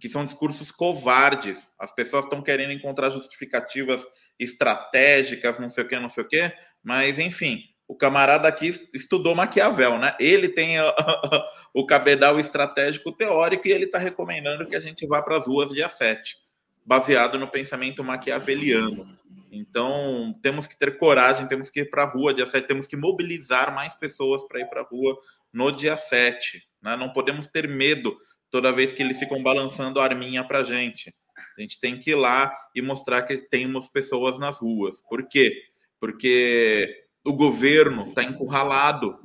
que 0.00 0.08
são 0.08 0.26
discursos 0.26 0.72
covardes. 0.72 1.70
As 1.78 1.94
pessoas 1.94 2.24
estão 2.24 2.42
querendo 2.42 2.72
encontrar 2.72 3.10
justificativas 3.10 4.04
estratégicas, 4.36 5.60
não 5.60 5.68
sei 5.68 5.84
o 5.84 5.88
que, 5.88 5.98
não 6.00 6.10
sei 6.10 6.24
o 6.24 6.28
que, 6.28 6.52
mas 6.82 7.16
enfim, 7.20 7.62
o 7.86 7.94
camarada 7.94 8.48
aqui 8.48 8.68
estudou 8.92 9.34
Maquiavel, 9.36 9.98
né? 9.98 10.16
Ele 10.18 10.48
tem 10.48 10.76
o 11.72 11.86
cabedal 11.86 12.40
estratégico 12.40 13.12
teórico 13.12 13.68
e 13.68 13.72
ele 13.72 13.84
está 13.84 13.98
recomendando 13.98 14.66
que 14.66 14.74
a 14.74 14.80
gente 14.80 15.06
vá 15.06 15.22
para 15.22 15.36
as 15.36 15.46
ruas 15.46 15.70
dia 15.70 15.88
7, 15.88 16.36
baseado 16.84 17.38
no 17.38 17.48
pensamento 17.48 18.04
maquiaveliano. 18.04 19.06
Então, 19.50 20.36
temos 20.42 20.66
que 20.66 20.76
ter 20.76 20.98
coragem, 20.98 21.46
temos 21.46 21.70
que 21.70 21.80
ir 21.80 21.90
para 21.90 22.02
a 22.02 22.08
rua 22.08 22.34
dia 22.34 22.46
7, 22.46 22.66
temos 22.66 22.86
que 22.86 22.96
mobilizar 22.96 23.74
mais 23.74 23.94
pessoas 23.94 24.42
para 24.46 24.60
ir 24.60 24.66
para 24.66 24.80
a 24.80 24.84
rua 24.84 25.16
no 25.52 25.70
dia 25.70 25.96
7. 25.96 26.62
Né? 26.82 26.96
Não 26.96 27.12
podemos 27.12 27.46
ter 27.46 27.68
medo 27.68 28.16
toda 28.50 28.72
vez 28.72 28.92
que 28.92 29.02
eles 29.02 29.18
ficam 29.18 29.42
balançando 29.42 30.00
a 30.00 30.04
arminha 30.04 30.44
para 30.44 30.60
a 30.60 30.64
gente. 30.64 31.14
A 31.56 31.60
gente 31.60 31.80
tem 31.80 31.98
que 31.98 32.10
ir 32.10 32.14
lá 32.16 32.52
e 32.74 32.82
mostrar 32.82 33.22
que 33.22 33.36
temos 33.36 33.88
pessoas 33.88 34.38
nas 34.38 34.58
ruas. 34.58 35.02
Por 35.08 35.28
quê? 35.28 35.62
Porque 36.00 37.04
o 37.24 37.32
governo 37.32 38.08
está 38.08 38.22
encurralado. 38.22 39.18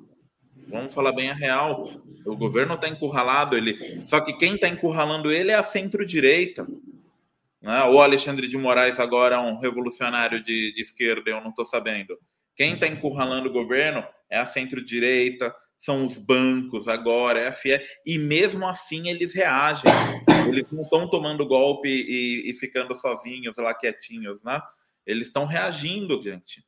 Vamos 0.67 0.93
falar 0.93 1.11
bem 1.11 1.29
a 1.29 1.33
real. 1.33 1.89
O 2.25 2.35
governo 2.35 2.75
está 2.75 2.87
encurralado. 2.87 3.57
Ele... 3.57 4.03
Só 4.05 4.21
que 4.21 4.33
quem 4.33 4.55
está 4.55 4.67
encurralando 4.67 5.31
ele 5.31 5.51
é 5.51 5.55
a 5.55 5.63
centro-direita. 5.63 6.67
Né? 7.61 7.83
O 7.85 8.01
Alexandre 8.01 8.47
de 8.47 8.57
Moraes 8.57 8.99
agora 8.99 9.35
é 9.35 9.39
um 9.39 9.59
revolucionário 9.59 10.41
de, 10.43 10.73
de 10.73 10.81
esquerda, 10.81 11.29
eu 11.29 11.41
não 11.41 11.49
estou 11.49 11.65
sabendo. 11.65 12.17
Quem 12.55 12.73
está 12.73 12.87
encurralando 12.87 13.49
o 13.49 13.53
governo 13.53 14.03
é 14.29 14.37
a 14.37 14.45
centro-direita, 14.45 15.55
são 15.77 16.05
os 16.05 16.17
bancos 16.17 16.87
agora, 16.89 17.39
é 17.39 17.47
a 17.47 17.53
FIE, 17.53 17.81
e 18.05 18.17
mesmo 18.17 18.67
assim 18.67 19.09
eles 19.09 19.33
reagem. 19.33 19.89
Eles 20.47 20.65
não 20.71 20.83
estão 20.83 21.09
tomando 21.09 21.45
golpe 21.45 21.87
e, 21.87 22.49
e 22.49 22.53
ficando 22.53 22.95
sozinhos 22.95 23.55
lá 23.57 23.73
quietinhos, 23.73 24.43
né? 24.43 24.61
Eles 25.05 25.27
estão 25.27 25.45
reagindo, 25.45 26.21
gente. 26.21 26.63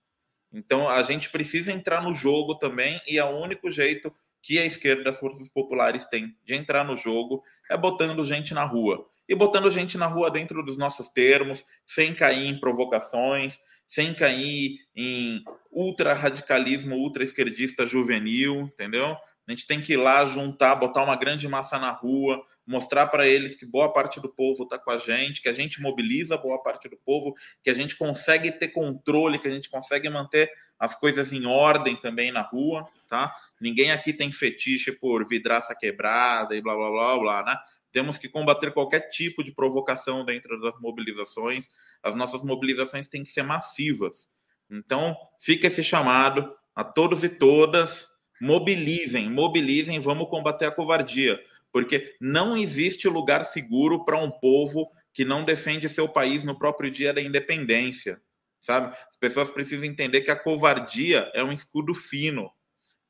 Então 0.54 0.90
a 0.90 1.04
gente 1.04 1.30
precisa 1.30 1.72
entrar 1.72 2.02
no 2.02 2.14
jogo 2.14 2.56
também, 2.56 3.02
e 3.08 3.18
é 3.18 3.24
o 3.24 3.38
único 3.38 3.70
jeito 3.70 4.14
que 4.42 4.58
a 4.58 4.66
esquerda 4.66 5.04
das 5.04 5.20
forças 5.20 5.48
populares 5.50 6.06
tem 6.06 6.36
de 6.46 6.56
entrar 6.56 6.84
no 6.84 6.98
jogo 6.98 7.44
é 7.70 7.78
botando 7.78 8.26
gente 8.26 8.54
na 8.54 8.64
rua. 8.64 9.11
E 9.32 9.36
botando 9.36 9.72
gente 9.72 9.98
na 9.98 10.08
rua 10.08 10.30
dentro 10.30 10.62
dos 10.62 10.78
nossos 10.78 11.08
termos, 11.08 11.64
sem 11.88 12.14
cair 12.14 12.48
em 12.48 12.60
provocações, 12.60 13.58
sem 13.88 14.14
cair 14.14 14.80
em 14.94 15.40
ultra-radicalismo, 15.72 16.98
ultra-esquerdista 16.98 17.88
juvenil, 17.88 18.64
entendeu? 18.64 19.16
A 19.48 19.52
gente 19.52 19.66
tem 19.66 19.82
que 19.82 19.94
ir 19.94 19.98
lá 19.98 20.26
juntar, 20.26 20.76
botar 20.76 21.06
uma 21.06 21.16
grande 21.16 21.48
massa 21.48 21.80
na 21.80 21.91
rua, 21.91 22.45
mostrar 22.68 23.08
para 23.08 23.26
eles 23.26 23.56
que 23.56 23.66
boa 23.66 23.94
parte 23.94 24.20
do 24.20 24.28
povo 24.28 24.64
está 24.64 24.78
com 24.78 24.91
a 24.91 24.98
gente, 24.98 25.41
que 25.41 25.48
a 25.48 25.53
gente 25.53 25.82
mobiliza 25.82 26.36
boa 26.36 26.62
parte 26.62 26.90
do 26.90 26.98
povo, 26.98 27.34
que 27.64 27.70
a 27.70 27.74
gente 27.74 27.95
consegue 27.95 28.52
ter 28.52 28.68
controle, 28.68 29.40
que 29.40 29.48
a 29.48 29.52
gente 29.52 29.70
consegue 29.70 30.10
manter 30.10 30.52
as 30.78 30.94
coisas 30.94 31.32
em 31.32 31.45
ordem 31.45 31.95
também 31.95 32.34
na 32.34 32.41
rua, 32.41 32.86
tá? 33.08 33.34
Ninguém 33.62 33.94
aqui 33.94 34.12
tem 34.12 34.30
fetiche 34.30 34.91
por 34.91 35.26
vidraça 35.26 35.74
quebrada 35.74 36.53
e 36.53 36.62
blá 36.62 36.76
blá 36.76 36.90
blá 36.90 37.18
blá, 37.18 37.44
né? 37.45 37.56
Temos 37.92 38.18
que 38.18 38.30
combater 38.30 38.74
qualquer 38.74 39.10
tipo 39.10 39.44
de 39.44 39.52
provocação 39.52 40.24
dentro 40.24 40.60
das 40.62 40.80
mobilizações. 40.80 41.68
As 42.02 42.16
nossas 42.16 42.44
mobilizações 42.44 43.08
têm 43.08 43.24
que 43.24 43.32
ser 43.32 43.44
massivas. 43.44 44.30
Então, 44.70 45.16
fica 45.40 45.68
esse 45.68 45.84
chamado 45.84 46.56
a 46.74 46.84
todos 46.84 47.24
e 47.24 47.30
todas, 47.30 48.08
mobilizem, 48.40 49.30
mobilizem, 49.30 50.00
vamos 50.00 50.30
combater 50.30 50.66
a 50.66 50.72
covardia 50.72 51.40
porque 51.72 52.16
não 52.20 52.58
existe 52.58 53.08
lugar 53.08 53.46
seguro 53.46 54.04
para 54.04 54.18
um 54.18 54.30
povo 54.30 54.92
que 55.14 55.24
não 55.24 55.44
defende 55.44 55.90
seu 55.90 56.08
país 56.08 56.44
no 56.44 56.58
próprio 56.58 56.92
dia 56.92 57.14
da 57.14 57.22
independência, 57.22 58.22
sabe? 58.62 58.96
As 59.10 59.18
pessoas 59.18 59.50
precisam 59.50 59.86
entender 59.86 60.22
que 60.22 60.32
a 60.32 60.36
covardia 60.36 61.32
é 61.34 61.44
um 61.44 61.52
escudo 61.52 61.94
fino. 61.94 62.52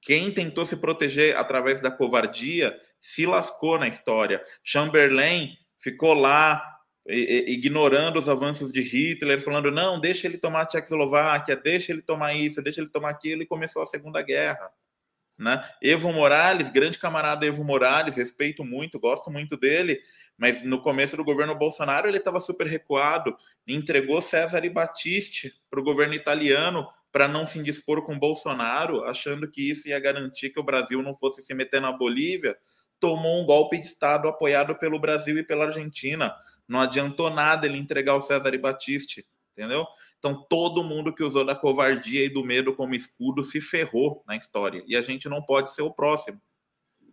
Quem 0.02 0.34
tentou 0.34 0.66
se 0.66 0.78
proteger 0.78 1.36
através 1.38 1.82
da 1.82 1.92
covardia 1.92 2.76
se 3.02 3.26
lascou 3.26 3.80
na 3.80 3.88
história. 3.88 4.42
Chamberlain 4.64 5.58
ficou 5.78 6.14
lá 6.14 6.64
ignorando 7.06 8.20
os 8.20 8.30
avanços 8.30 8.72
de 8.72 8.82
Hitler, 8.82 9.42
falando 9.42 9.72
não, 9.72 10.00
deixa 10.00 10.28
ele 10.28 10.38
tomar 10.38 10.62
a 10.62 10.66
Tchecoslováquia, 10.68 11.56
deixa 11.56 11.92
ele 11.92 12.02
tomar 12.02 12.36
isso, 12.36 12.62
deixa 12.62 12.80
ele 12.80 12.90
tomar 12.90 13.10
aquilo, 13.10 13.42
e 13.42 13.48
começou 13.48 13.82
a 13.82 13.88
Segunda 13.88 14.22
Guerra. 14.22 14.70
Né? 15.38 15.68
Evo 15.82 16.14
Morales, 16.14 16.70
grande 16.70 17.00
camarada 17.00 17.46
Evo 17.46 17.64
Morales, 17.64 18.16
respeito 18.16 18.64
muito, 18.64 19.00
gosto 19.00 19.32
muito 19.32 19.58
dele, 19.58 20.00
mas 20.38 20.64
no 20.64 20.80
começo 20.80 21.18
do 21.18 21.24
governo 21.24 21.56
Bolsonaro 21.56 22.08
ele 22.08 22.20
estava 22.20 22.40
super 22.40 22.68
recuado, 22.68 23.36
entregou 23.68 24.22
César 24.22 24.62
Battisti 24.70 25.52
para 25.70 25.80
o 25.80 25.84
governo 25.84 26.14
italiano 26.14 26.88
para 27.12 27.28
não 27.28 27.46
se 27.48 27.60
indispor 27.60 28.04
com 28.04 28.18
Bolsonaro, 28.18 29.04
achando 29.04 29.50
que 29.50 29.70
isso 29.70 29.88
ia 29.88 30.00
garantir 30.00 30.52
que 30.52 30.60
o 30.60 30.64
Brasil 30.64 31.02
não 31.02 31.14
fosse 31.14 31.42
se 31.42 31.54
meter 31.54 31.82
na 31.82 31.92
Bolívia, 31.92 32.56
tomou 33.02 33.42
um 33.42 33.46
golpe 33.46 33.80
de 33.80 33.88
Estado 33.88 34.30
apoiado 34.30 34.76
pelo 34.76 35.00
Brasil 35.00 35.38
e 35.38 35.44
pela 35.44 35.66
Argentina. 35.66 36.34
Não 36.68 36.80
adiantou 36.80 37.30
nada 37.30 37.66
ele 37.66 37.78
entregar 37.78 38.16
o 38.16 38.22
César 38.22 38.58
Battisti. 38.58 39.26
entendeu? 39.58 39.86
Então, 40.18 40.46
todo 40.48 40.84
mundo 40.84 41.14
que 41.14 41.24
usou 41.24 41.44
da 41.44 41.56
covardia 41.56 42.24
e 42.24 42.30
do 42.30 42.44
medo 42.44 42.76
como 42.76 42.94
escudo 42.94 43.44
se 43.44 43.60
ferrou 43.60 44.24
na 44.28 44.38
história. 44.38 44.84
E 44.86 44.96
a 44.96 45.02
gente 45.02 45.28
não 45.28 45.42
pode 45.42 45.74
ser 45.74 45.82
o 45.82 45.92
próximo. 45.92 46.40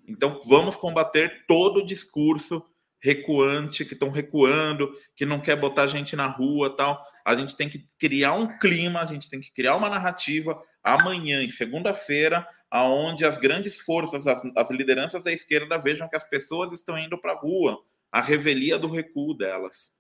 Então, 0.07 0.41
vamos 0.47 0.77
combater 0.77 1.47
todo 1.49 1.79
o 1.79 1.87
discurso 1.87 2.63
recuante, 3.01 3.85
que 3.85 3.95
estão 3.95 4.11
recuando, 4.11 4.93
que 5.17 5.25
não 5.25 5.41
quer 5.41 5.57
botar 5.57 5.87
gente 5.87 6.15
na 6.15 6.27
rua 6.27 6.77
tal. 6.77 7.03
A 7.25 7.35
gente 7.35 7.57
tem 7.57 7.69
que 7.69 7.89
criar 7.99 8.35
um 8.35 8.59
clima, 8.59 9.01
a 9.01 9.07
gente 9.07 9.31
tem 9.31 9.41
que 9.41 9.53
criar 9.53 9.77
uma 9.77 9.89
narrativa 9.89 10.61
amanhã, 10.83 11.43
em 11.43 11.51
segunda-feira, 11.51 12.47
aonde 12.71 13.25
as 13.25 13.39
grandes 13.39 13.77
forças, 13.77 14.27
as, 14.27 14.43
as, 14.57 14.71
lideranças 14.71 15.25
da 15.25 15.33
esquerda 15.33 15.79
vejam 15.79 16.09
que 16.09 16.17
as 16.17 16.29
pessoas 16.29 16.73
estão 16.73 16.99
indo 16.99 17.19
para 17.19 17.33
a 17.33 17.39
rua, 17.39 17.79
a 18.13 18.21
revelia 18.21 18.79
do 18.79 18.91
recuo 18.91 19.35
delas. 19.35 19.91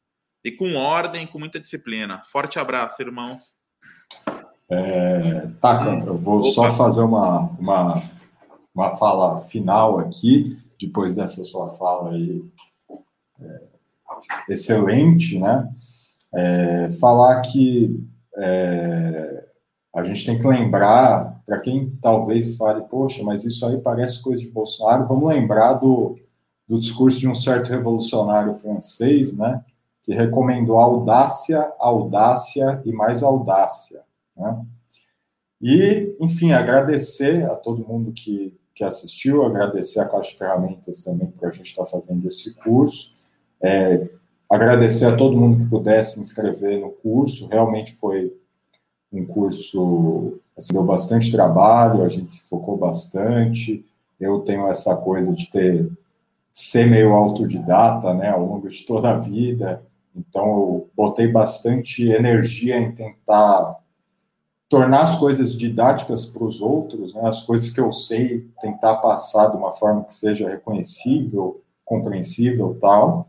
E 0.44 0.52
com 0.52 0.74
ordem, 0.74 1.26
com 1.26 1.38
muita 1.38 1.58
disciplina. 1.58 2.20
Forte 2.22 2.58
abraço, 2.58 3.02
irmãos. 3.02 3.56
É, 4.70 5.48
tá, 5.60 5.84
eu 6.06 6.16
vou 6.16 6.40
Opa. 6.40 6.50
só 6.50 6.70
fazer 6.70 7.00
uma, 7.00 7.40
uma, 7.58 8.02
uma 8.74 8.96
fala 8.96 9.40
final 9.40 9.98
aqui, 9.98 10.58
depois 10.78 11.14
dessa 11.14 11.42
sua 11.44 11.70
fala 11.70 12.12
aí 12.12 12.44
é, 13.40 13.60
excelente, 14.48 15.38
né? 15.38 15.68
É, 16.34 16.90
falar 17.00 17.40
que 17.40 17.98
é, 18.36 19.48
a 19.94 20.04
gente 20.04 20.26
tem 20.26 20.38
que 20.38 20.46
lembrar, 20.46 21.27
para 21.48 21.60
quem 21.60 21.96
talvez 22.02 22.58
fale, 22.58 22.82
poxa, 22.82 23.24
mas 23.24 23.42
isso 23.42 23.64
aí 23.64 23.78
parece 23.78 24.22
coisa 24.22 24.42
de 24.42 24.50
Bolsonaro, 24.50 25.08
vamos 25.08 25.30
lembrar 25.30 25.72
do, 25.74 26.18
do 26.68 26.78
discurso 26.78 27.18
de 27.18 27.26
um 27.26 27.34
certo 27.34 27.70
revolucionário 27.70 28.52
francês, 28.52 29.34
né? 29.34 29.64
Que 30.02 30.12
recomendou 30.12 30.76
audácia, 30.76 31.72
audácia 31.78 32.82
e 32.84 32.92
mais 32.92 33.22
audácia, 33.22 34.02
né? 34.36 34.62
E, 35.58 36.14
enfim, 36.20 36.52
agradecer 36.52 37.46
a 37.46 37.54
todo 37.54 37.86
mundo 37.88 38.12
que, 38.12 38.54
que 38.74 38.84
assistiu, 38.84 39.42
agradecer 39.42 40.00
a 40.00 40.04
Caixa 40.06 40.32
de 40.32 40.36
Ferramentas 40.36 41.02
também 41.02 41.30
para 41.30 41.48
a 41.48 41.52
gente 41.52 41.70
estar 41.70 41.84
tá 41.84 41.90
fazendo 41.90 42.28
esse 42.28 42.56
curso. 42.56 43.16
É, 43.62 44.06
agradecer 44.50 45.06
a 45.06 45.16
todo 45.16 45.38
mundo 45.38 45.64
que 45.64 45.70
pudesse 45.70 46.16
se 46.16 46.20
inscrever 46.20 46.78
no 46.78 46.90
curso, 46.90 47.48
realmente 47.48 47.94
foi 47.96 48.36
um 49.10 49.24
curso, 49.24 50.38
assim, 50.58 50.72
deu 50.72 50.84
bastante 50.84 51.30
trabalho, 51.30 52.02
a 52.02 52.08
gente 52.08 52.34
se 52.34 52.48
focou 52.48 52.76
bastante, 52.76 53.84
eu 54.20 54.40
tenho 54.40 54.68
essa 54.68 54.96
coisa 54.96 55.32
de 55.32 55.48
ter, 55.50 55.90
ser 56.52 56.86
meio 56.90 57.12
autodidata, 57.14 58.12
né, 58.12 58.30
ao 58.30 58.44
longo 58.44 58.68
de 58.68 58.84
toda 58.84 59.10
a 59.10 59.18
vida, 59.18 59.82
então 60.14 60.44
eu 60.44 60.90
botei 60.96 61.28
bastante 61.28 62.08
energia 62.08 62.76
em 62.76 62.92
tentar 62.92 63.78
tornar 64.68 65.04
as 65.04 65.16
coisas 65.16 65.56
didáticas 65.56 66.26
para 66.26 66.44
os 66.44 66.60
outros, 66.60 67.14
né, 67.14 67.22
as 67.24 67.42
coisas 67.42 67.70
que 67.70 67.80
eu 67.80 67.90
sei, 67.92 68.46
tentar 68.60 68.96
passar 68.96 69.48
de 69.48 69.56
uma 69.56 69.72
forma 69.72 70.04
que 70.04 70.12
seja 70.12 70.50
reconhecível, 70.50 71.62
compreensível 71.84 72.76
tal. 72.78 73.28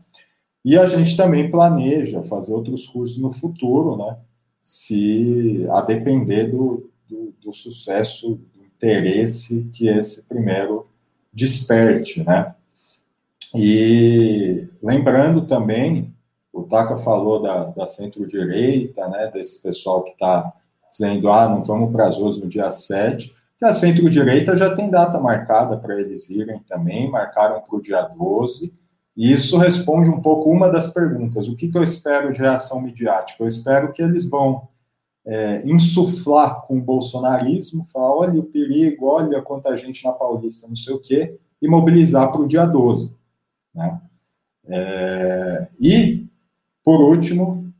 E 0.62 0.78
a 0.78 0.86
gente 0.86 1.16
também 1.16 1.50
planeja 1.50 2.22
fazer 2.22 2.52
outros 2.52 2.86
cursos 2.86 3.18
no 3.18 3.32
futuro, 3.32 3.96
né? 3.96 4.18
Se 4.60 5.66
a 5.70 5.80
depender 5.80 6.48
do, 6.48 6.89
do, 6.89 6.89
do 7.42 7.52
sucesso, 7.52 8.40
do 8.54 8.64
interesse 8.64 9.68
que 9.72 9.88
esse 9.88 10.22
primeiro 10.22 10.86
desperte, 11.32 12.22
né? 12.24 12.54
E 13.54 14.68
lembrando 14.82 15.42
também, 15.42 16.14
o 16.52 16.62
Taka 16.62 16.96
falou 16.96 17.42
da, 17.42 17.64
da 17.64 17.86
centro-direita, 17.86 19.08
né? 19.08 19.30
Desse 19.32 19.62
pessoal 19.62 20.02
que 20.02 20.12
está 20.12 20.52
dizendo, 20.90 21.30
ah, 21.30 21.48
não 21.48 21.62
vamos 21.62 21.92
para 21.92 22.06
as 22.06 22.16
ruas 22.16 22.36
no 22.38 22.48
dia 22.48 22.70
7, 22.70 23.32
que 23.58 23.64
a 23.64 23.72
centro-direita 23.72 24.56
já 24.56 24.74
tem 24.74 24.90
data 24.90 25.20
marcada 25.20 25.76
para 25.76 26.00
eles 26.00 26.30
irem 26.30 26.58
também, 26.60 27.10
marcaram 27.10 27.60
para 27.60 27.76
o 27.76 27.82
dia 27.82 28.02
12, 28.02 28.72
e 29.16 29.32
isso 29.32 29.58
responde 29.58 30.08
um 30.08 30.20
pouco 30.20 30.50
uma 30.50 30.68
das 30.68 30.88
perguntas: 30.88 31.48
o 31.48 31.54
que, 31.54 31.68
que 31.68 31.76
eu 31.76 31.84
espero 31.84 32.32
de 32.32 32.40
reação 32.40 32.80
midiática? 32.80 33.42
Eu 33.42 33.48
espero 33.48 33.92
que 33.92 34.02
eles 34.02 34.28
vão 34.28 34.68
é, 35.26 35.62
insuflar 35.64 36.62
com 36.62 36.78
o 36.78 36.82
bolsonarismo, 36.82 37.84
falar: 37.86 38.16
olha 38.16 38.40
o 38.40 38.44
perigo, 38.44 39.06
olha 39.06 39.42
quanta 39.42 39.76
gente 39.76 40.04
na 40.04 40.12
Paulista, 40.12 40.68
não 40.68 40.76
sei 40.76 40.94
o 40.94 41.00
quê, 41.00 41.38
e 41.60 41.68
mobilizar 41.68 42.30
para 42.30 42.40
o 42.40 42.48
dia 42.48 42.66
12. 42.66 43.14
Né? 43.74 44.00
É, 44.68 45.68
e, 45.80 46.26
por 46.84 47.00
último, 47.00 47.72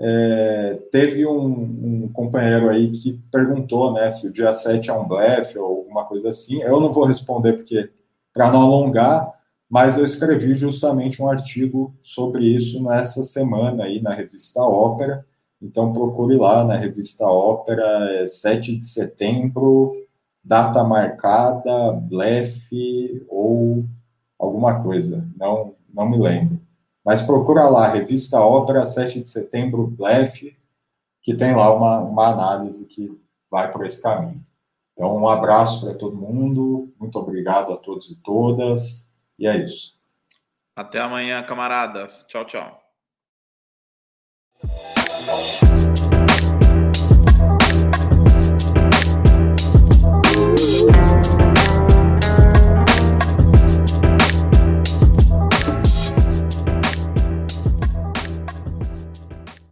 é, 0.00 0.78
teve 0.92 1.26
um, 1.26 2.04
um, 2.04 2.08
companheiro 2.12 2.70
aí 2.70 2.90
que 2.90 3.20
perguntou 3.32 3.92
né, 3.92 4.08
se 4.10 4.28
o 4.28 4.32
dia 4.32 4.52
7 4.52 4.90
é 4.90 4.92
um 4.92 5.06
blefe 5.06 5.58
ou 5.58 5.66
alguma 5.66 6.04
coisa 6.04 6.28
assim. 6.28 6.62
Eu 6.62 6.80
não 6.80 6.92
vou 6.92 7.04
responder 7.04 7.54
porque, 7.54 7.90
para 8.32 8.50
não 8.50 8.62
alongar, 8.62 9.32
mas 9.68 9.98
eu 9.98 10.04
escrevi 10.04 10.54
justamente 10.54 11.20
um 11.20 11.28
artigo 11.28 11.94
sobre 12.00 12.44
isso 12.44 12.82
nessa 12.82 13.22
semana 13.24 13.84
aí 13.84 14.00
na 14.00 14.14
revista 14.14 14.62
Ópera. 14.62 15.26
Então 15.60 15.92
procure 15.92 16.36
lá 16.36 16.64
na 16.64 16.76
revista 16.76 17.26
Ópera, 17.26 18.12
é 18.12 18.26
7 18.26 18.76
de 18.76 18.86
setembro, 18.86 19.92
data 20.42 20.84
marcada, 20.84 21.92
blefe 21.92 23.24
ou 23.28 23.84
alguma 24.38 24.82
coisa, 24.82 25.28
não, 25.36 25.74
não 25.92 26.08
me 26.08 26.18
lembro. 26.18 26.60
Mas 27.04 27.22
procura 27.22 27.68
lá, 27.68 27.88
revista 27.88 28.40
Ópera, 28.40 28.86
7 28.86 29.22
de 29.22 29.28
setembro, 29.28 29.86
blefe, 29.86 30.56
que 31.22 31.34
tem 31.34 31.54
lá 31.54 31.74
uma, 31.74 32.00
uma 32.00 32.26
análise 32.28 32.84
que 32.86 33.10
vai 33.50 33.72
por 33.72 33.84
esse 33.84 34.00
caminho. 34.02 34.44
Então, 34.92 35.16
um 35.16 35.28
abraço 35.28 35.84
para 35.84 35.94
todo 35.94 36.16
mundo, 36.16 36.92
muito 36.98 37.18
obrigado 37.18 37.72
a 37.72 37.76
todos 37.76 38.10
e 38.10 38.20
todas. 38.20 39.10
E 39.38 39.46
é 39.46 39.56
isso. 39.56 39.96
Até 40.74 41.00
amanhã, 41.00 41.42
camaradas. 41.42 42.24
Tchau, 42.26 42.44
tchau. 42.44 42.82